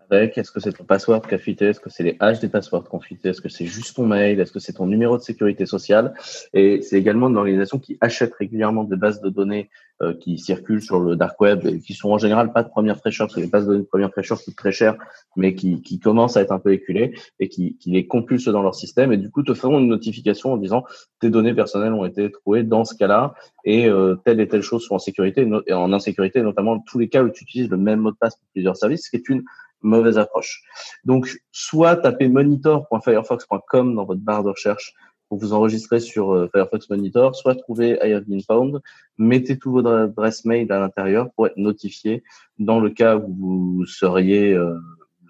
Avec, 0.10 0.38
est-ce 0.38 0.52
que 0.52 0.60
c'est 0.60 0.74
ton 0.74 0.84
password 0.84 1.22
qui 1.28 1.38
fuité 1.38 1.66
Est-ce 1.66 1.80
que 1.80 1.90
c'est 1.90 2.04
les 2.04 2.18
hash 2.20 2.40
des 2.40 2.50
passwords 2.50 2.88
qui 2.90 3.08
fuité 3.08 3.30
Est-ce 3.30 3.42
que 3.42 3.50
c'est 3.50 3.66
juste 3.66 3.96
ton 3.96 4.06
mail 4.06 4.40
Est-ce 4.40 4.52
que 4.52 4.60
c'est 4.60 4.74
ton 4.74 4.86
numéro 4.86 5.18
de 5.18 5.22
sécurité 5.22 5.66
sociale. 5.66 6.14
Et 6.54 6.82
c'est 6.82 6.98
également 6.98 7.28
une 7.30 7.38
organisation 7.38 7.80
qui 7.80 7.98
achète 8.02 8.34
régulièrement 8.36 8.84
des 8.84 8.96
bases 8.96 9.22
de 9.22 9.30
données 9.30 9.70
euh, 10.02 10.14
qui 10.14 10.38
circulent 10.38 10.82
sur 10.82 11.00
le 11.00 11.16
dark 11.16 11.40
web 11.40 11.66
et 11.66 11.80
qui 11.80 11.94
sont 11.94 12.10
en 12.10 12.18
général 12.18 12.52
pas 12.52 12.64
de 12.64 12.68
première 12.68 12.98
fraîcheur, 12.98 13.28
parce 13.28 13.36
que 13.36 13.40
les 13.40 13.48
bases 13.48 13.66
de 13.66 13.72
données 13.72 13.84
de 13.84 13.88
première 13.88 14.12
fraîcheur 14.12 14.44
coûtent 14.44 14.56
très 14.58 14.74
cher, 14.74 14.98
mais 15.38 15.56
qui, 15.56 15.82
qui 15.82 16.00
commencent 16.00 16.36
à 16.36 16.42
être 16.42 16.52
un 16.52 16.60
peu 16.60 16.74
éculées 16.74 17.18
et 17.40 17.48
qui, 17.48 17.78
qui 17.78 17.92
les 17.92 18.06
compulsent 18.06 18.50
dans 18.50 18.62
leur 18.62 18.76
système 18.76 19.14
et 19.14 19.18
du 19.18 19.32
coup 19.32 19.42
te 19.42 19.54
feront 19.54 19.80
une 19.80 19.88
notification 19.88 20.52
en 20.52 20.58
disant 20.58 20.84
tes 21.22 21.30
données 21.30 21.54
personnelles 21.54 21.94
ont 21.94 22.04
été 22.04 22.30
trouvées 22.30 22.64
dans 22.64 22.84
ce 22.84 22.94
cas-là 22.94 23.36
et 23.64 23.88
euh, 23.88 24.16
telle 24.26 24.42
et 24.42 24.50
telle 24.50 24.64
chose 24.64 24.84
sont 24.84 24.96
en 24.96 25.00
sécurité 25.00 25.50
et 25.66 25.74
en 25.74 25.94
insécurité, 25.94 26.42
notamment 26.42 26.80
tous 26.80 27.00
les 27.00 27.08
cas 27.08 27.24
où 27.24 27.30
tu 27.30 27.44
utilises 27.46 27.70
le 27.70 27.78
même 27.78 28.02
mot 28.02 28.12
de 28.12 28.18
passe 28.18 28.36
pour 28.36 28.48
plusieurs 28.52 28.76
services, 28.76 29.06
ce 29.06 29.10
qui 29.12 29.16
est 29.16 29.30
une 29.30 29.44
mauvaise 29.86 30.18
approche. 30.18 30.64
Donc, 31.06 31.40
soit 31.52 31.96
tapez 31.96 32.28
monitor.firefox.com 32.28 33.96
dans 33.96 34.06
votre 34.06 34.22
barre 34.22 34.44
de 34.44 34.50
recherche 34.50 34.94
pour 35.30 35.40
vous 35.40 35.54
enregistrer 35.54 36.00
sur 36.00 36.34
euh, 36.34 36.50
Firefox 36.54 36.90
Monitor, 36.90 37.36
soit 37.36 37.56
trouvez 37.56 37.98
I 38.04 38.14
have 38.14 38.26
been 38.26 38.42
found, 38.42 38.80
mettez 39.18 39.58
tous 39.58 39.72
vos 39.72 39.88
adresses 39.88 40.46
mail 40.46 40.72
à 40.72 40.80
l'intérieur 40.80 41.32
pour 41.36 41.48
être 41.48 41.58
notifié 41.58 42.24
dans 42.60 42.80
le 42.80 42.90
cas 42.90 43.18
où 43.18 43.34
vous 43.34 43.86
seriez 43.86 44.54
euh, 44.54 44.78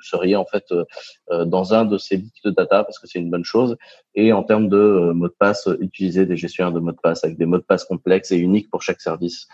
seriez 0.02 0.36
en 0.36 0.46
fait 0.46 0.66
euh, 0.72 1.46
dans 1.46 1.74
un 1.74 1.84
de 1.84 1.98
ces 1.98 2.18
leaks 2.18 2.44
de 2.44 2.52
data 2.52 2.84
parce 2.84 3.00
que 3.00 3.08
c'est 3.08 3.18
une 3.18 3.32
bonne 3.32 3.46
chose. 3.46 3.76
Et 4.14 4.34
en 4.34 4.44
termes 4.44 4.70
de 4.70 5.12
mots 5.16 5.30
de 5.30 5.36
passe, 5.40 5.68
utilisez 5.80 6.28
des 6.28 6.38
gestionnaires 6.38 6.74
de 6.74 6.80
mots 6.80 6.92
de 6.92 7.00
passe 7.02 7.24
avec 7.24 7.38
des 7.38 7.46
mots 7.46 7.58
de 7.58 7.64
passe 7.64 7.86
complexes 7.86 8.32
et 8.32 8.38
uniques 8.38 8.70
pour 8.70 8.84
chaque 8.84 9.02
service. 9.02 9.48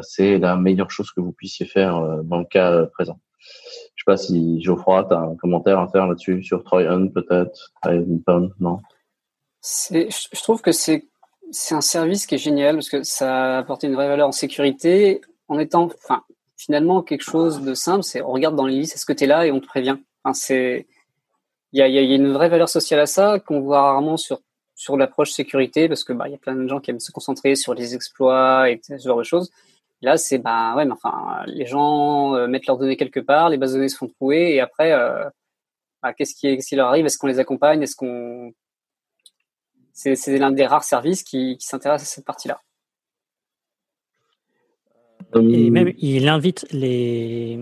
c'est 0.00 0.38
la 0.38 0.56
meilleure 0.56 0.90
chose 0.90 1.10
que 1.10 1.20
vous 1.20 1.32
puissiez 1.32 1.66
faire 1.66 2.22
dans 2.24 2.38
le 2.38 2.46
cas 2.46 2.86
présent. 2.86 3.18
Je 3.94 4.02
sais 4.02 4.04
pas 4.06 4.16
si 4.16 4.62
Geoffroy, 4.62 5.04
tu 5.04 5.14
as 5.14 5.18
un 5.18 5.36
commentaire 5.36 5.78
à 5.78 5.88
faire 5.88 6.06
là-dessus 6.06 6.42
sur 6.42 6.64
Troy 6.64 6.82
Hunt 6.82 7.08
peut-être, 7.08 7.72
non? 8.60 8.80
Je 9.62 10.42
trouve 10.42 10.60
que 10.60 10.72
c'est 10.72 11.04
un 11.70 11.80
service 11.80 12.26
qui 12.26 12.34
est 12.34 12.38
génial 12.38 12.76
parce 12.76 12.88
que 12.88 13.02
ça 13.02 13.56
a 13.56 13.58
apporté 13.58 13.86
une 13.86 13.94
vraie 13.94 14.08
valeur 14.08 14.28
en 14.28 14.32
sécurité 14.32 15.20
en 15.48 15.58
étant, 15.58 15.90
finalement 16.56 17.02
quelque 17.02 17.22
chose 17.22 17.62
de 17.62 17.74
simple. 17.74 18.02
C'est 18.02 18.22
on 18.22 18.32
regarde 18.32 18.56
dans 18.56 18.66
les 18.66 18.76
listes, 18.76 18.94
est-ce 18.94 19.06
que 19.06 19.12
tu 19.12 19.24
es 19.24 19.26
là 19.26 19.46
et 19.46 19.52
on 19.52 19.60
te 19.60 19.66
prévient. 19.66 19.98
Il 20.34 20.84
y 21.72 21.82
a, 21.82 21.86
une 21.86 22.32
vraie 22.32 22.48
valeur 22.48 22.68
sociale 22.68 23.00
à 23.00 23.06
ça 23.06 23.38
qu'on 23.38 23.60
voit 23.60 23.82
rarement 23.82 24.16
sur 24.16 24.40
sur 24.74 24.96
l'approche 24.96 25.30
sécurité 25.30 25.86
parce 25.86 26.02
que 26.02 26.12
bah 26.12 26.26
il 26.26 26.32
y 26.32 26.34
a 26.34 26.38
plein 26.38 26.56
de 26.56 26.66
gens 26.66 26.80
qui 26.80 26.90
aiment 26.90 26.98
se 26.98 27.12
concentrer 27.12 27.54
sur 27.54 27.74
les 27.74 27.94
exploits 27.94 28.68
et 28.70 28.80
ce 28.82 28.96
genre 28.98 29.18
de 29.18 29.22
choses. 29.22 29.50
Là, 30.02 30.16
c'est 30.16 30.38
bah 30.38 30.74
ouais, 30.76 30.84
mais 30.84 30.92
enfin 30.92 31.44
les 31.46 31.66
gens 31.66 32.34
euh, 32.34 32.48
mettent 32.48 32.66
leurs 32.66 32.78
données 32.78 32.96
quelque 32.96 33.20
part, 33.20 33.48
les 33.48 33.56
bases 33.56 33.72
de 33.72 33.76
données 33.76 33.88
se 33.88 33.96
font 33.96 34.08
trouver 34.08 34.54
et 34.54 34.60
après 34.60 34.92
euh, 34.92 35.24
bah, 36.02 36.12
qu'est-ce 36.12 36.34
qui, 36.34 36.56
qui 36.58 36.76
leur 36.76 36.88
arrive? 36.88 37.06
Est-ce 37.06 37.18
qu'on 37.18 37.28
les 37.28 37.38
accompagne? 37.38 37.82
Est-ce 37.82 37.94
qu'on 37.94 38.52
c'est 39.92 40.38
l'un 40.38 40.50
des 40.50 40.66
rares 40.66 40.84
services 40.84 41.22
qui, 41.22 41.56
s'intéresse 41.60 42.02
à 42.02 42.06
cette 42.06 42.24
partie-là. 42.24 42.60
Et 45.34 45.70
même, 45.70 45.92
il 45.98 46.28
invite 46.28 46.66
les, 46.72 47.58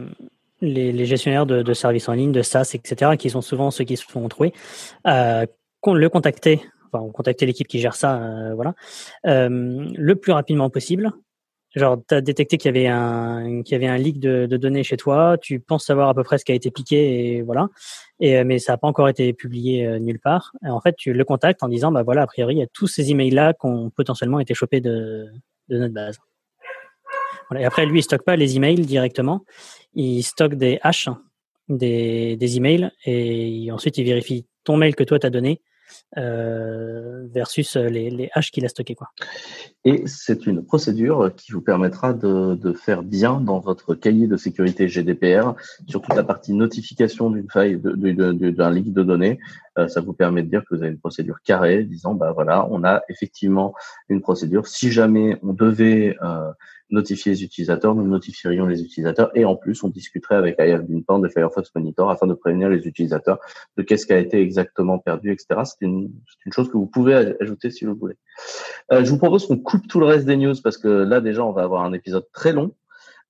les, 0.61 1.05
gestionnaires 1.05 1.47
de, 1.47 1.73
services 1.73 2.09
en 2.09 2.15
ligne, 2.15 2.33
de 2.33 2.43
SaaS, 2.43 2.73
etc., 2.75 3.13
qui 3.17 3.31
sont 3.31 3.43
souvent 3.43 3.71
ceux 3.71 3.85
qui 3.85 3.97
se 3.97 4.05
font 4.05 4.29
trouver, 4.29 4.53
à 5.05 5.47
le 5.87 6.09
contacter, 6.09 6.63
enfin, 6.93 7.09
contacter 7.13 7.47
l'équipe 7.47 7.69
qui 7.69 7.79
gère 7.79 7.95
ça, 7.95 8.17
euh, 8.17 8.55
voilà, 8.55 8.75
euh, 9.27 9.89
le 9.95 10.17
plus 10.17 10.33
rapidement 10.33 10.69
possible 10.69 11.13
Genre, 11.77 11.99
tu 12.09 12.15
as 12.15 12.21
détecté 12.21 12.59
qu'il 12.59 12.75
y 12.75 12.77
avait 12.77 12.89
un 12.89 13.63
qu'il 13.63 13.75
y 13.75 13.77
avait 13.77 13.87
un 13.87 13.97
leak 13.97 14.19
de, 14.19 14.47
données 14.47 14.83
chez 14.83 14.97
toi, 14.97 15.37
tu 15.41 15.61
penses 15.61 15.87
savoir 15.87 16.09
à 16.09 16.15
peu 16.15 16.25
près 16.25 16.39
ce 16.39 16.45
qui 16.45 16.51
a 16.51 16.55
été 16.55 16.71
piqué 16.71 17.37
et 17.37 17.43
voilà. 17.43 17.69
Et 18.19 18.39
euh, 18.39 18.45
mais 18.45 18.59
ça 18.59 18.73
n'a 18.73 18.79
pas 18.79 18.89
encore 18.89 19.09
été 19.09 19.33
publié 19.33 19.87
euh, 19.87 19.99
nulle 20.01 20.19
part. 20.19 20.53
Et 20.65 20.71
en 20.71 20.81
fait, 20.81 20.97
tu 20.97 21.13
le 21.13 21.25
contactes 21.25 21.63
en 21.63 21.69
disant 21.69 21.93
bah 21.93 22.03
voilà, 22.03 22.23
a 22.23 22.27
priori, 22.27 22.57
il 22.57 22.59
y 22.59 22.63
a 22.63 22.67
tous 22.67 22.89
ces 22.89 23.11
emails 23.11 23.31
là 23.31 23.53
qui 23.53 23.67
ont 23.67 23.91
potentiellement 23.91 24.41
été 24.41 24.53
chopés 24.53 24.81
de 24.81 25.27
de 25.69 25.79
notre 25.79 25.95
base. 25.95 26.19
Voilà. 27.49 27.63
Et 27.63 27.65
après, 27.65 27.87
lui, 27.87 28.01
il 28.01 28.03
stocke 28.03 28.25
pas 28.25 28.37
les 28.37 28.57
emails 28.57 28.81
directement, 28.81 29.45
il 29.95 30.23
stocke 30.23 30.57
des 30.57 30.81
hashes 30.83 31.09
des 31.69 32.37
des 32.37 32.57
emails 32.57 32.91
et 33.07 33.71
ensuite 33.71 33.97
il 33.97 34.05
vérifie 34.05 34.47
ton 34.65 34.77
mail 34.77 34.97
que 34.97 35.05
toi 35.05 35.21
t'as 35.21 35.31
donné 35.31 35.61
versus 36.17 37.77
les, 37.77 38.11
les 38.11 38.31
hash 38.35 38.51
qu'il 38.51 38.65
a 38.65 38.69
stockés. 38.69 38.95
Quoi. 38.95 39.09
Et 39.85 40.03
c'est 40.07 40.47
une 40.47 40.63
procédure 40.63 41.35
qui 41.35 41.53
vous 41.53 41.63
permettra 41.63 42.13
de, 42.13 42.55
de, 42.55 42.73
faire 42.73 43.03
bien 43.03 43.41
dans 43.41 43.61
votre 43.61 43.95
cahier 43.95 44.27
de 44.27 44.37
sécurité 44.37 44.89
GDPR 44.89 45.55
sur 45.87 46.03
toute 46.03 46.15
la 46.15 46.25
partie 46.25 46.53
notification 46.53 47.31
d'une 47.31 47.49
faille, 47.49 47.79
d'un 47.79 48.71
leak 48.71 48.93
de 48.93 49.03
données. 49.03 49.39
Euh, 49.79 49.89
ça 49.89 50.01
vous 50.01 50.13
permet 50.13 50.43
de 50.43 50.49
dire 50.49 50.63
que 50.63 50.75
vous 50.75 50.83
avez 50.83 50.93
une 50.93 50.99
procédure 50.99 51.41
carrée, 51.43 51.85
disant 51.85 52.15
bah 52.15 52.33
voilà, 52.33 52.67
on 52.71 52.85
a 52.85 53.03
effectivement 53.09 53.75
une 54.09 54.21
procédure. 54.21 54.67
Si 54.67 54.91
jamais 54.91 55.39
on 55.43 55.53
devait 55.53 56.17
euh, 56.23 56.51
notifier 56.91 57.33
les 57.33 57.43
utilisateurs, 57.45 57.95
nous 57.95 58.07
notifierions 58.07 58.67
les 58.67 58.83
utilisateurs 58.83 59.31
et 59.35 59.45
en 59.45 59.57
plus 59.57 59.83
on 59.83 59.89
discuterait 59.89 60.37
avec 60.37 60.57
IF 60.59 60.83
Binpand 60.83 61.25
et 61.25 61.31
Firefox 61.31 61.71
Monitor 61.75 62.11
afin 62.11 62.27
de 62.27 62.35
prévenir 62.35 62.69
les 62.69 62.87
utilisateurs 62.87 63.39
de 63.77 63.83
qu'est-ce 63.83 64.07
qui 64.07 64.13
a 64.13 64.19
été 64.19 64.41
exactement 64.41 64.99
perdu, 64.99 65.33
etc. 65.33 65.61
C'est 65.65 65.85
une, 65.87 66.11
chose 66.53 66.69
que 66.69 66.77
vous 66.77 66.87
pouvez 66.87 67.15
ajouter 67.41 67.71
si 67.71 67.85
vous 67.85 67.95
voulez. 67.95 68.17
Euh, 68.93 69.05
je 69.05 69.11
vous 69.11 69.19
propose 69.19 69.47
qu'on 69.47 69.59
coupe 69.59 69.87
tout 69.89 70.01
le 70.01 70.07
reste 70.07 70.27
des 70.27 70.37
news 70.37 70.55
parce 70.63 70.79
que 70.79 70.89
là 70.89 71.21
déjà 71.21 71.45
on 71.45 71.53
va 71.53 71.63
avoir 71.63 71.85
un 71.85 71.93
épisode 71.93 72.27
très 72.33 72.53
long. 72.53 72.75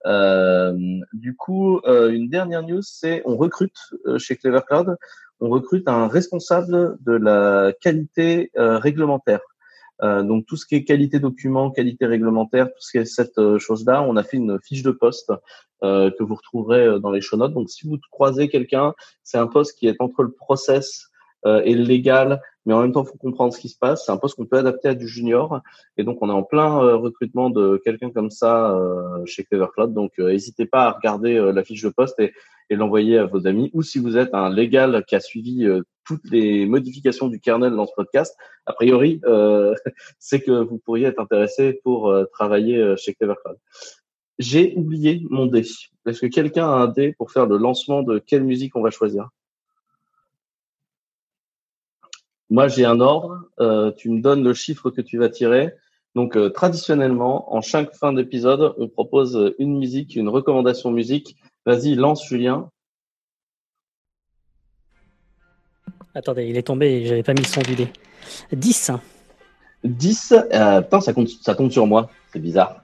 Euh, 0.07 0.75
du 1.13 1.37
coup, 1.37 1.79
euh, 1.85 2.11
une 2.11 2.31
dernière 2.31 2.63
news, 2.63 2.81
c'est 2.83 3.23
on 3.27 3.37
recrute 3.37 3.77
chez 4.17 4.37
Clever 4.37 4.61
Cloud, 4.67 4.97
on 5.41 5.51
recrute 5.51 5.89
un 5.89 6.09
responsable 6.09 6.97
de 7.01 7.13
la 7.13 7.73
qualité 7.81 8.51
réglementaire. 8.55 9.41
Euh, 10.03 10.23
donc 10.23 10.47
tout 10.47 10.57
ce 10.57 10.67
qui 10.67 10.75
est 10.77 10.85
qualité 10.85 11.19
document, 11.19 11.71
qualité 11.71 12.07
réglementaire, 12.07 12.69
tout 12.69 12.81
ce 12.81 12.93
qui 12.93 12.99
est 12.99 13.05
cette 13.05 13.39
euh, 13.39 13.59
chose-là, 13.59 14.03
on 14.03 14.17
a 14.17 14.23
fait 14.23 14.39
une 14.39 14.59
fiche 14.63 14.83
de 14.83 14.91
poste 14.91 15.33
euh, 15.83 16.11
que 16.11 16.23
vous 16.23 16.35
retrouverez 16.35 17.01
dans 17.01 17.11
les 17.11 17.21
show 17.21 17.37
notes. 17.37 17.53
Donc 17.53 17.71
si 17.71 17.87
vous 17.87 17.99
croisez 18.11 18.49
quelqu'un, 18.49 18.95
c'est 19.23 19.39
un 19.39 19.47
poste 19.47 19.79
qui 19.79 19.87
est 19.87 19.97
entre 20.01 20.23
le 20.23 20.33
process 20.33 21.10
et 21.47 21.75
le 21.75 21.85
légal, 21.85 22.43
mais 22.67 22.75
en 22.75 22.83
même 22.83 22.93
temps, 22.93 23.03
il 23.03 23.09
faut 23.09 23.17
comprendre 23.17 23.55
ce 23.55 23.59
qui 23.59 23.69
se 23.69 23.79
passe. 23.79 24.05
C'est 24.05 24.13
un 24.13 24.19
poste 24.19 24.37
qu'on 24.37 24.47
peut 24.47 24.59
adapter 24.59 24.89
à 24.89 24.95
du 24.95 25.09
junior, 25.09 25.61
et 25.97 26.05
donc 26.05 26.19
on 26.21 26.29
est 26.29 26.33
en 26.33 26.43
plein 26.43 26.79
recrutement 26.97 27.49
de 27.49 27.81
quelqu'un 27.85 28.11
comme 28.11 28.31
ça 28.31 28.79
chez 29.25 29.45
Clever 29.45 29.69
Cloud. 29.75 29.95
Donc 29.95 30.19
n'hésitez 30.19 30.67
pas 30.67 30.85
à 30.85 30.91
regarder 30.91 31.51
la 31.53 31.65
fiche 31.65 31.83
de 31.83 31.89
poste 31.89 32.21
et, 32.21 32.33
l'envoyer 32.71 33.19
à 33.19 33.27
vos 33.27 33.47
amis. 33.47 33.71
Ou 33.73 33.83
si 33.83 33.99
vous 33.99 34.17
êtes 34.17 34.35
un 34.35 34.51
légal 34.51 35.03
qui 35.09 35.17
a 35.17 35.21
suivi 35.21 35.67
toutes 36.11 36.29
les 36.31 36.67
modifications 36.67 37.29
du 37.29 37.39
kernel 37.39 37.73
dans 37.77 37.87
ce 37.87 37.93
podcast, 37.95 38.37
a 38.67 38.73
priori, 38.73 39.21
euh, 39.27 39.75
c'est 40.19 40.41
que 40.41 40.65
vous 40.65 40.79
pourriez 40.79 41.07
être 41.07 41.21
intéressé 41.21 41.81
pour 41.85 42.09
euh, 42.09 42.25
travailler 42.33 42.79
euh, 42.79 42.97
chez 42.97 43.15
Clevercloud. 43.15 43.57
J'ai 44.39 44.75
oublié 44.77 45.25
mon 45.31 45.47
dé. 45.47 45.61
Est-ce 46.07 46.21
que 46.21 46.27
quelqu'un 46.27 46.67
a 46.67 46.73
un 46.73 46.89
dé 46.89 47.13
pour 47.13 47.31
faire 47.31 47.47
le 47.47 47.59
lancement 47.59 48.03
de 48.03 48.19
quelle 48.19 48.43
musique 48.43 48.75
on 48.75 48.83
va 48.83 48.91
choisir? 48.91 49.29
Moi, 52.51 52.69
j'ai 52.69 52.85
un 52.85 53.01
ordre. 53.01 53.49
tu 53.97 54.11
me 54.11 54.21
donnes 54.21 54.43
le 54.43 54.55
chiffre 54.55 54.91
que 54.91 55.01
tu 55.01 55.19
vas 55.19 55.29
tirer. 55.29 55.75
Donc, 56.15 56.37
traditionnellement, 56.53 57.55
en 57.55 57.61
chaque 57.61 57.95
fin 57.95 58.13
d'épisode, 58.13 58.75
on 58.79 58.89
propose 58.89 59.55
une 59.59 59.79
musique, 59.79 60.17
une 60.17 60.29
recommandation 60.29 60.91
musique. 60.91 61.37
Vas-y, 61.65 61.95
lance 61.95 62.27
Julien. 62.27 62.69
Attendez, 66.15 66.47
il 66.47 66.57
est 66.57 66.65
tombé 66.65 66.87
et 66.87 67.07
j'avais 67.07 67.23
pas 67.23 67.35
mis 67.35 67.41
le 67.41 67.47
son 67.47 67.63
du 67.63 67.77
dé. 67.77 67.89
10. 68.53 68.91
10 69.85 70.35
euh, 70.53 70.81
Putain, 70.81 71.01
ça, 71.01 71.13
compte, 71.13 71.29
ça 71.29 71.55
tombe 71.55 71.71
sur 71.71 71.87
moi. 71.87 72.11
C'est 72.33 72.41
bizarre. 72.41 72.83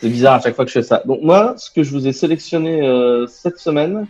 C'est 0.00 0.08
bizarre 0.08 0.34
à 0.34 0.40
chaque 0.40 0.54
fois 0.54 0.64
que 0.64 0.70
je 0.70 0.78
fais 0.78 0.82
ça. 0.82 1.02
Donc 1.06 1.22
moi, 1.22 1.54
ce 1.56 1.70
que 1.70 1.82
je 1.82 1.90
vous 1.90 2.06
ai 2.06 2.12
sélectionné 2.12 2.86
euh, 2.86 3.26
cette 3.26 3.58
semaine, 3.58 4.06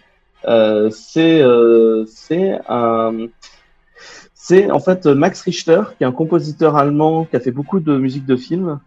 euh, 0.46 0.90
c'est 0.90 1.40
euh, 1.40 2.04
c'est 2.06 2.58
un 2.68 3.28
c'est 4.48 4.70
en 4.70 4.80
fait 4.80 5.04
Max 5.04 5.42
Richter, 5.42 5.82
qui 5.98 6.04
est 6.04 6.06
un 6.06 6.12
compositeur 6.12 6.76
allemand 6.76 7.26
qui 7.26 7.36
a 7.36 7.40
fait 7.40 7.50
beaucoup 7.50 7.80
de 7.80 7.98
musique 7.98 8.24
de 8.24 8.34
film, 8.34 8.80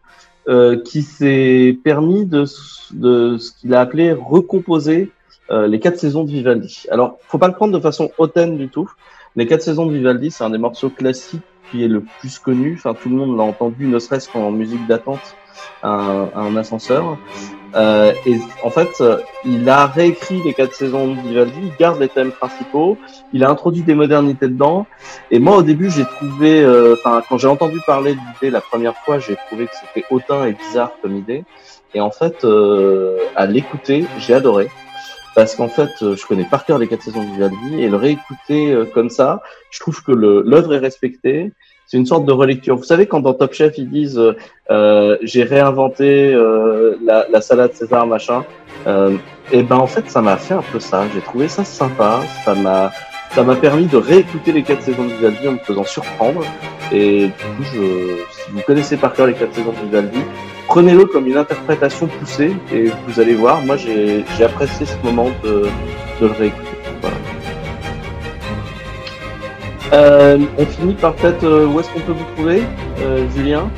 euh, 0.49 0.81
qui 0.81 1.03
s'est 1.03 1.77
permis 1.83 2.25
de, 2.25 2.45
ce 2.45 3.51
qu'il 3.59 3.75
a 3.75 3.79
appelé 3.79 4.11
recomposer 4.11 5.11
euh, 5.51 5.67
les 5.67 5.79
quatre 5.79 5.99
saisons 5.99 6.23
de 6.23 6.31
Vivaldi. 6.31 6.85
Alors, 6.89 7.19
faut 7.27 7.37
pas 7.37 7.47
le 7.47 7.53
prendre 7.53 7.77
de 7.77 7.79
façon 7.79 8.09
hautaine 8.17 8.57
du 8.57 8.69
tout. 8.69 8.89
Les 9.35 9.45
quatre 9.45 9.61
saisons 9.61 9.85
de 9.85 9.93
Vivaldi, 9.93 10.31
c'est 10.31 10.43
un 10.43 10.49
des 10.49 10.57
morceaux 10.57 10.89
classiques 10.89 11.43
qui 11.69 11.83
est 11.83 11.87
le 11.87 12.01
plus 12.19 12.39
connu. 12.39 12.73
Enfin, 12.73 12.95
tout 12.95 13.09
le 13.09 13.15
monde 13.15 13.37
l'a 13.37 13.43
entendu, 13.43 13.85
ne 13.85 13.99
serait-ce 13.99 14.29
qu'en 14.29 14.49
musique 14.49 14.87
d'attente 14.87 15.35
à 15.83 16.27
un, 16.33 16.55
ascenseur. 16.57 17.19
Euh, 17.75 18.13
et 18.25 18.37
en 18.63 18.69
fait, 18.69 19.03
il 19.45 19.67
a 19.69 19.87
réécrit 19.87 20.41
les 20.43 20.53
quatre 20.53 20.73
saisons 20.73 21.13
de 21.13 21.21
Vivaldi, 21.21 21.57
il 21.63 21.75
garde 21.79 21.99
les 21.99 22.09
thèmes 22.09 22.31
principaux, 22.31 22.97
il 23.33 23.43
a 23.43 23.49
introduit 23.49 23.81
des 23.81 23.95
modernités 23.95 24.47
dedans. 24.47 24.85
Et 25.29 25.39
moi, 25.39 25.57
au 25.57 25.61
début, 25.61 25.89
j'ai 25.89 26.05
trouvé, 26.05 26.61
euh, 26.61 26.93
enfin, 26.93 27.23
quand 27.27 27.37
j'ai 27.37 27.47
entendu 27.47 27.79
parler 27.85 28.13
de 28.13 28.19
l'idée 28.19 28.51
la 28.51 28.61
première 28.61 28.95
fois, 28.97 29.19
j'ai 29.19 29.35
trouvé 29.47 29.65
que 29.65 29.73
c'était 29.73 30.05
hautain 30.09 30.45
et 30.45 30.53
bizarre 30.53 30.91
comme 31.01 31.15
idée. 31.15 31.43
Et 31.93 32.01
en 32.01 32.11
fait, 32.11 32.43
euh, 32.43 33.17
à 33.35 33.45
l'écouter, 33.45 34.05
j'ai 34.19 34.33
adoré 34.33 34.69
parce 35.35 35.55
qu'en 35.55 35.69
fait, 35.69 35.89
euh, 36.01 36.15
je 36.15 36.25
connais 36.25 36.43
par 36.43 36.65
cœur 36.65 36.77
les 36.77 36.87
quatre 36.87 37.03
saisons 37.03 37.23
de 37.23 37.31
Vivaldi 37.31 37.81
et 37.81 37.89
le 37.89 37.95
réécouter 37.95 38.71
euh, 38.71 38.85
comme 38.85 39.09
ça, 39.09 39.41
je 39.69 39.79
trouve 39.79 40.03
que 40.03 40.11
l'œuvre 40.11 40.73
est 40.73 40.79
respectée. 40.79 41.51
C'est 41.91 41.97
une 41.97 42.05
sorte 42.05 42.25
de 42.25 42.31
relecture. 42.31 42.77
Vous 42.77 42.85
savez, 42.85 43.05
quand 43.05 43.19
dans 43.19 43.33
Top 43.33 43.51
Chef 43.51 43.77
ils 43.77 43.89
disent 43.89 44.17
euh, 44.17 44.37
euh 44.69 45.17
j'ai 45.23 45.43
réinventé 45.43 46.33
euh, 46.33 46.95
la, 47.03 47.25
la, 47.29 47.41
salade 47.41 47.73
César 47.73 48.07
machin, 48.07 48.45
euh, 48.87 49.17
et 49.51 49.61
ben 49.61 49.75
en 49.75 49.87
fait 49.87 50.09
ça 50.09 50.21
m'a 50.21 50.37
fait 50.37 50.53
un 50.53 50.63
peu 50.71 50.79
ça. 50.79 51.03
J'ai 51.13 51.19
trouvé 51.19 51.49
ça 51.49 51.65
sympa. 51.65 52.21
Ça 52.45 52.55
m'a 52.55 52.91
ça 53.35 53.43
m'a 53.43 53.57
permis 53.57 53.87
de 53.87 53.97
réécouter 53.97 54.53
les 54.53 54.63
quatre 54.63 54.83
saisons 54.83 55.03
de 55.03 55.09
Vivaldi 55.09 55.45
en 55.49 55.51
me 55.51 55.57
faisant 55.57 55.83
surprendre. 55.83 56.45
Et 56.93 57.25
du 57.25 57.31
coup, 57.31 57.63
je, 57.73 57.81
si 58.31 58.51
vous 58.51 58.61
connaissez 58.61 58.95
par 58.95 59.11
cœur 59.11 59.27
les 59.27 59.33
quatre 59.33 59.53
saisons 59.53 59.73
de 59.73 59.85
Vivaldi, 59.87 60.19
prenez-le 60.67 61.03
comme 61.07 61.27
une 61.27 61.37
interprétation 61.37 62.07
poussée 62.07 62.53
et 62.73 62.85
vous 63.05 63.19
allez 63.19 63.35
voir, 63.35 63.59
moi 63.65 63.75
j'ai 63.75 64.23
apprécié 64.41 64.85
ce 64.85 64.95
moment 65.03 65.27
de, 65.43 65.63
de 66.21 66.25
le 66.25 66.31
réécouter. 66.31 66.69
Voilà. 67.01 67.40
Euh, 69.93 70.37
on 70.57 70.65
finit 70.65 70.93
par 70.93 71.13
peut-être 71.15 71.43
euh, 71.43 71.65
où 71.67 71.79
est-ce 71.79 71.89
qu'on 71.89 71.99
peut 71.99 72.13
vous 72.13 72.23
trouver, 72.35 72.63
euh, 72.99 73.27
Julien? 73.35 73.69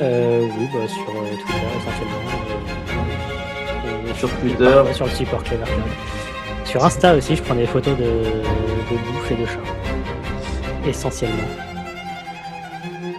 Euh, 0.00 0.42
Oui, 0.58 0.68
bah, 0.72 0.86
sur 0.86 1.08
euh, 1.08 1.34
Twitter 1.46 1.66
essentiellement. 1.80 2.22
sur 4.14 4.30
Twitter 4.40 4.94
Sur 4.94 5.06
le 5.06 5.10
support 5.12 5.42
Clever 5.44 5.64
Sur 6.64 6.84
Insta 6.84 7.14
aussi, 7.16 7.36
je 7.36 7.42
prends 7.42 7.54
des 7.54 7.66
photos 7.66 7.96
de, 7.96 8.04
de 8.04 8.96
bouffe 9.06 9.30
et 9.30 9.34
de 9.36 9.46
chat. 9.46 10.88
Essentiellement. 10.88 11.36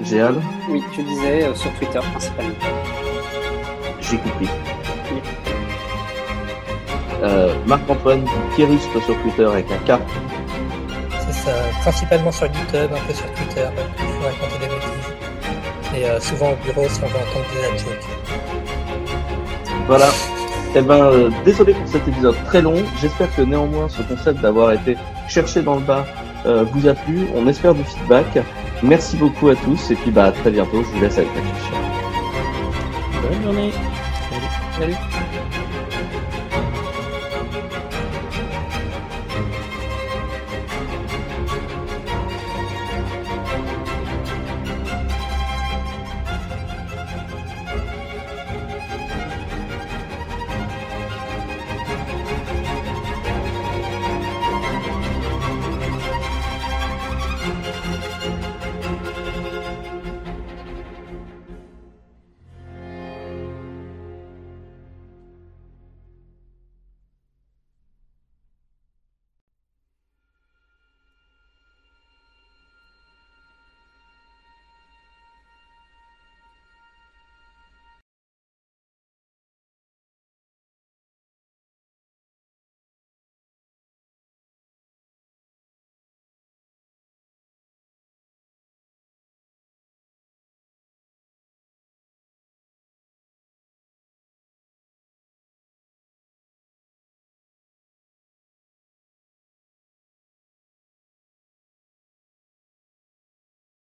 Géal 0.04 0.36
Oui, 0.70 0.84
tu 0.94 1.02
disais 1.04 1.44
euh, 1.46 1.56
sur 1.56 1.72
Twitter 1.74 2.00
principalement. 2.12 2.52
J'ai 4.00 4.18
compris. 4.18 4.50
Euh, 7.22 7.54
Marc-Antoine 7.66 8.24
Kéruspe 8.56 8.98
sur 9.06 9.22
Twitter 9.24 9.44
avec 9.46 9.66
un 9.72 9.78
K. 9.98 10.00
C'est 11.32 11.46
ça, 11.46 11.52
principalement 11.82 12.32
sur 12.32 12.48
GitHub, 12.48 12.92
un 12.92 13.08
peu 13.08 13.14
sur 13.14 13.32
Twitter, 13.34 13.68
pour 13.98 14.26
raconter 14.26 14.60
des 14.62 14.68
bêtises. 14.68 15.96
Et 15.96 16.06
euh, 16.06 16.20
souvent 16.20 16.54
au 16.54 16.56
bureau 16.56 16.88
si 16.90 17.00
on 17.04 17.08
veut 17.08 17.18
entendre 17.18 17.46
des 17.54 17.78
jokes. 17.78 18.08
Voilà. 19.86 20.08
Eh 20.76 20.82
ben, 20.82 20.96
euh, 20.96 21.30
désolé 21.46 21.74
pour 21.74 21.88
cet 21.88 22.08
épisode 22.08 22.36
très 22.46 22.62
long. 22.64 22.84
J'espère 23.00 23.34
que 23.36 23.44
néanmoins 23.44 23.90
ce 23.90 24.02
concept 24.02 24.42
d'avoir 24.42 24.72
été 24.72 24.98
cherché 25.28 25.62
dans 25.62 25.76
le 25.76 25.82
bas 25.82 26.06
euh, 26.48 26.64
vous 26.72 26.88
a 26.88 26.94
plu. 26.96 27.28
On 27.36 27.48
espère 27.48 27.76
du 27.76 27.84
feedback. 27.84 28.40
Merci 28.82 29.18
beaucoup 29.18 29.50
à 29.50 29.56
tous 29.56 29.92
et 29.92 29.96
puis 29.96 30.10
bah 30.10 30.26
à 30.26 30.32
très 30.32 30.50
bientôt. 30.50 30.84
Je 30.84 30.90
vous 30.90 31.02
laisse 31.02 31.18
avec 31.18 31.30
la 31.36 31.42
fiche. 31.42 31.72
Bonne 33.22 33.44
journée. 33.44 33.72
Salut. 34.80 34.96